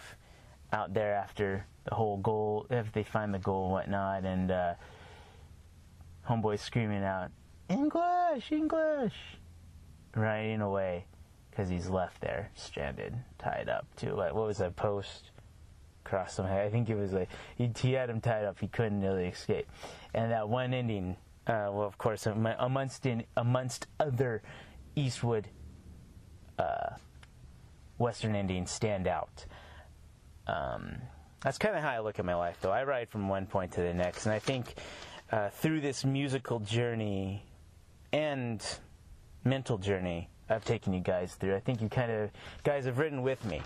out 0.72 0.94
there 0.94 1.16
after 1.16 1.66
the 1.86 1.96
whole 1.96 2.18
goal, 2.18 2.68
if 2.70 2.92
they 2.92 3.04
find 3.04 3.34
the 3.34 3.40
goal 3.40 3.64
and 3.64 3.72
whatnot, 3.74 4.24
and 4.24 4.52
uh, 4.52 4.74
Homeboy 6.30 6.60
screaming 6.60 7.04
out, 7.04 7.32
English, 7.70 8.52
English, 8.52 9.16
riding 10.16 10.62
away 10.62 11.06
because 11.54 11.70
he's 11.70 11.90
left 11.90 12.20
there, 12.22 12.50
stranded, 12.56 13.16
tied 13.38 13.70
up 13.70 13.86
to 13.98 14.14
like 14.16 14.34
what 14.34 14.48
was 14.48 14.58
that 14.58 14.76
post 14.76 15.32
across 16.06 16.34
some. 16.34 16.46
I 16.46 16.70
think 16.70 16.90
it 16.90 16.96
was 16.96 17.14
like 17.14 17.30
he, 17.58 17.72
he 17.80 17.94
had 17.94 18.10
him 18.10 18.22
tied 18.22 18.46
up. 18.46 18.60
He 18.60 18.68
couldn't 18.68 19.02
really 19.02 19.28
escape, 19.28 19.68
and 20.14 20.32
that 20.32 20.50
one 20.50 20.74
ending. 20.74 21.16
Uh, 21.46 21.68
well, 21.72 21.86
of 21.86 21.98
course, 21.98 22.26
amongst 22.26 23.06
in, 23.06 23.26
amongst 23.36 23.88
other 24.00 24.42
Eastwood 24.96 25.50
uh, 26.58 26.92
Western 27.98 28.34
endings 28.36 28.72
stand 28.72 29.08
out. 29.08 29.46
Um, 30.48 30.96
that's 31.42 31.58
kind 31.58 31.76
of 31.76 31.84
how 31.84 31.90
I 31.90 32.00
look 32.00 32.18
at 32.18 32.26
my 32.26 32.36
life, 32.36 32.58
though. 32.62 32.72
I 32.72 32.86
ride 32.86 33.10
from 33.10 33.28
one 33.28 33.46
point 33.46 33.74
to 33.74 33.82
the 33.82 33.94
next, 33.94 34.26
and 34.26 34.34
I 34.34 34.40
think 34.40 34.76
uh, 35.32 35.50
through 35.50 35.82
this 35.82 36.06
musical 36.06 36.60
journey 36.60 37.46
and 38.14 38.66
mental 39.44 39.78
journey 39.78 40.30
I've 40.54 40.66
taken 40.66 40.94
you 40.94 41.00
guys 41.02 41.36
through, 41.36 41.56
I 41.56 41.60
think 41.60 41.82
you 41.82 41.90
kind 41.90 42.12
of 42.12 42.30
guys 42.64 42.86
have 42.86 43.00
ridden 43.00 43.22
with 43.22 43.44
me. 43.46 43.62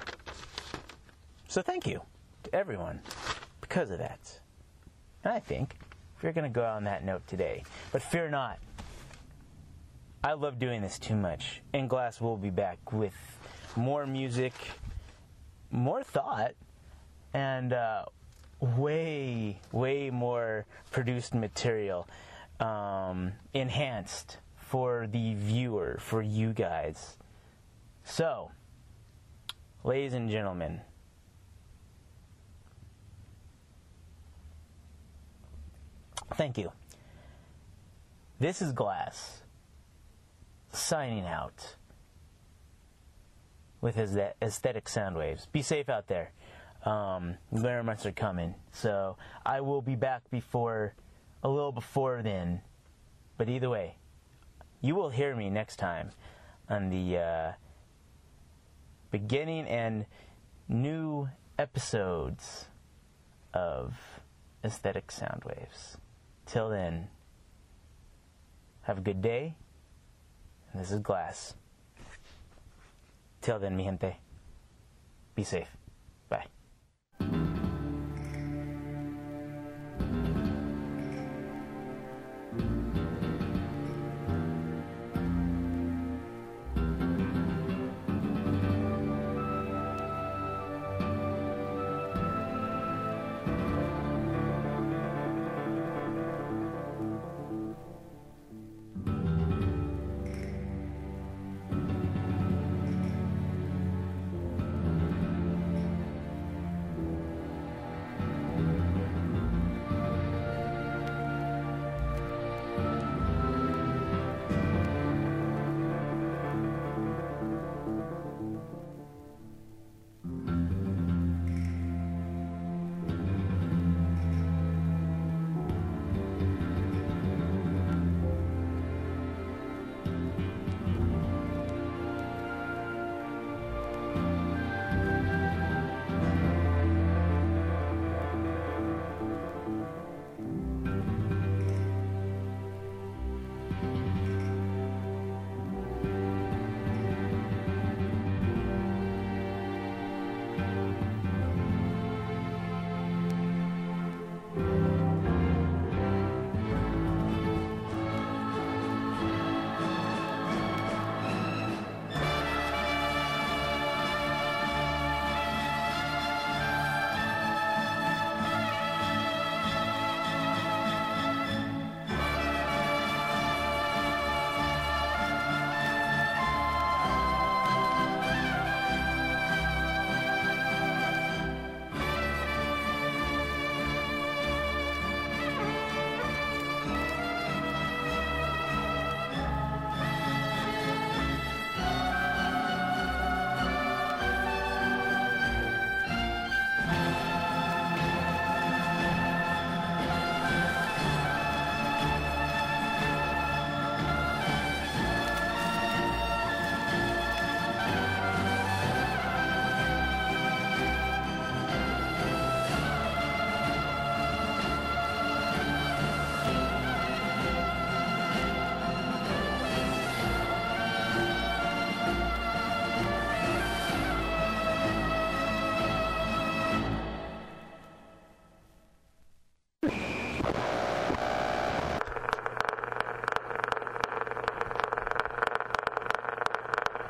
So 1.48 1.62
thank 1.62 1.86
you 1.86 2.02
to 2.44 2.56
everyone 2.56 3.02
because 3.62 3.92
of 3.92 4.00
that. 4.00 4.40
And 5.24 5.34
I 5.34 5.40
think 5.40 5.76
we're 6.22 6.32
going 6.32 6.44
to 6.44 6.50
go 6.50 6.66
on 6.66 6.86
that 6.86 7.04
note 7.04 7.28
today. 7.28 7.64
But 7.92 8.02
fear 8.02 8.30
not. 8.30 8.60
I 10.24 10.34
love 10.34 10.60
doing 10.60 10.82
this 10.82 10.98
too 10.98 11.16
much. 11.16 11.62
And 11.74 11.90
Glas 11.90 12.20
will 12.20 12.38
be 12.38 12.50
back 12.50 12.92
with 12.92 13.14
more 13.76 14.08
music, 14.08 14.54
more 15.72 16.04
thought, 16.04 16.54
and 17.34 17.74
uh, 17.74 18.06
way, 18.60 19.60
way 19.72 20.10
more 20.10 20.66
produced 20.92 21.34
material, 21.36 22.08
um, 22.60 23.34
enhanced 23.54 24.38
for 24.70 25.08
the 25.08 25.34
viewer, 25.36 25.98
for 26.00 26.22
you 26.22 26.52
guys. 26.52 27.18
So, 28.04 28.52
ladies 29.84 30.14
and 30.14 30.30
gentlemen, 30.30 30.82
thank 36.34 36.58
you. 36.58 36.72
This 38.40 38.62
is 38.62 38.74
Glas 38.74 39.42
signing 40.72 41.26
out 41.26 41.76
with 43.80 43.96
his 43.96 44.18
aesthetic 44.42 44.90
sound 44.90 45.16
waves. 45.16 45.48
Be 45.52 45.62
safe 45.62 45.88
out 45.88 46.08
there. 46.08 46.32
Um, 46.84 47.38
winter 47.52 47.84
months 47.84 48.06
are 48.06 48.12
coming, 48.12 48.54
so 48.72 49.18
I 49.46 49.62
will 49.62 49.82
be 49.82 49.96
back 49.96 50.30
before 50.30 50.94
a 51.42 51.50
little 51.50 51.72
before 51.72 52.22
then. 52.22 52.62
But 53.38 53.50
either 53.50 53.70
way, 53.70 53.97
you 54.82 54.96
will 54.96 55.10
hear 55.10 55.36
me 55.36 55.50
next 55.50 55.78
time 55.78 56.12
on 56.70 56.90
the 56.90 57.18
uh, 57.18 57.52
beginning 59.12 59.66
and 59.68 60.06
new 60.68 61.30
episodes 61.58 62.68
of 63.54 63.96
Aesthetic 64.64 65.12
Sound 65.12 65.44
Waves. 65.46 65.98
Till 66.46 66.70
then, 66.70 67.08
have 68.84 69.00
a 69.00 69.02
good 69.02 69.22
day. 69.22 69.56
And 70.72 70.82
this 70.82 70.92
is 70.92 71.00
Glas. 71.00 71.56
Till 73.42 73.60
then, 73.60 73.76
mi 73.76 73.84
gente, 73.84 74.18
be 75.36 75.44
safe. 75.44 75.68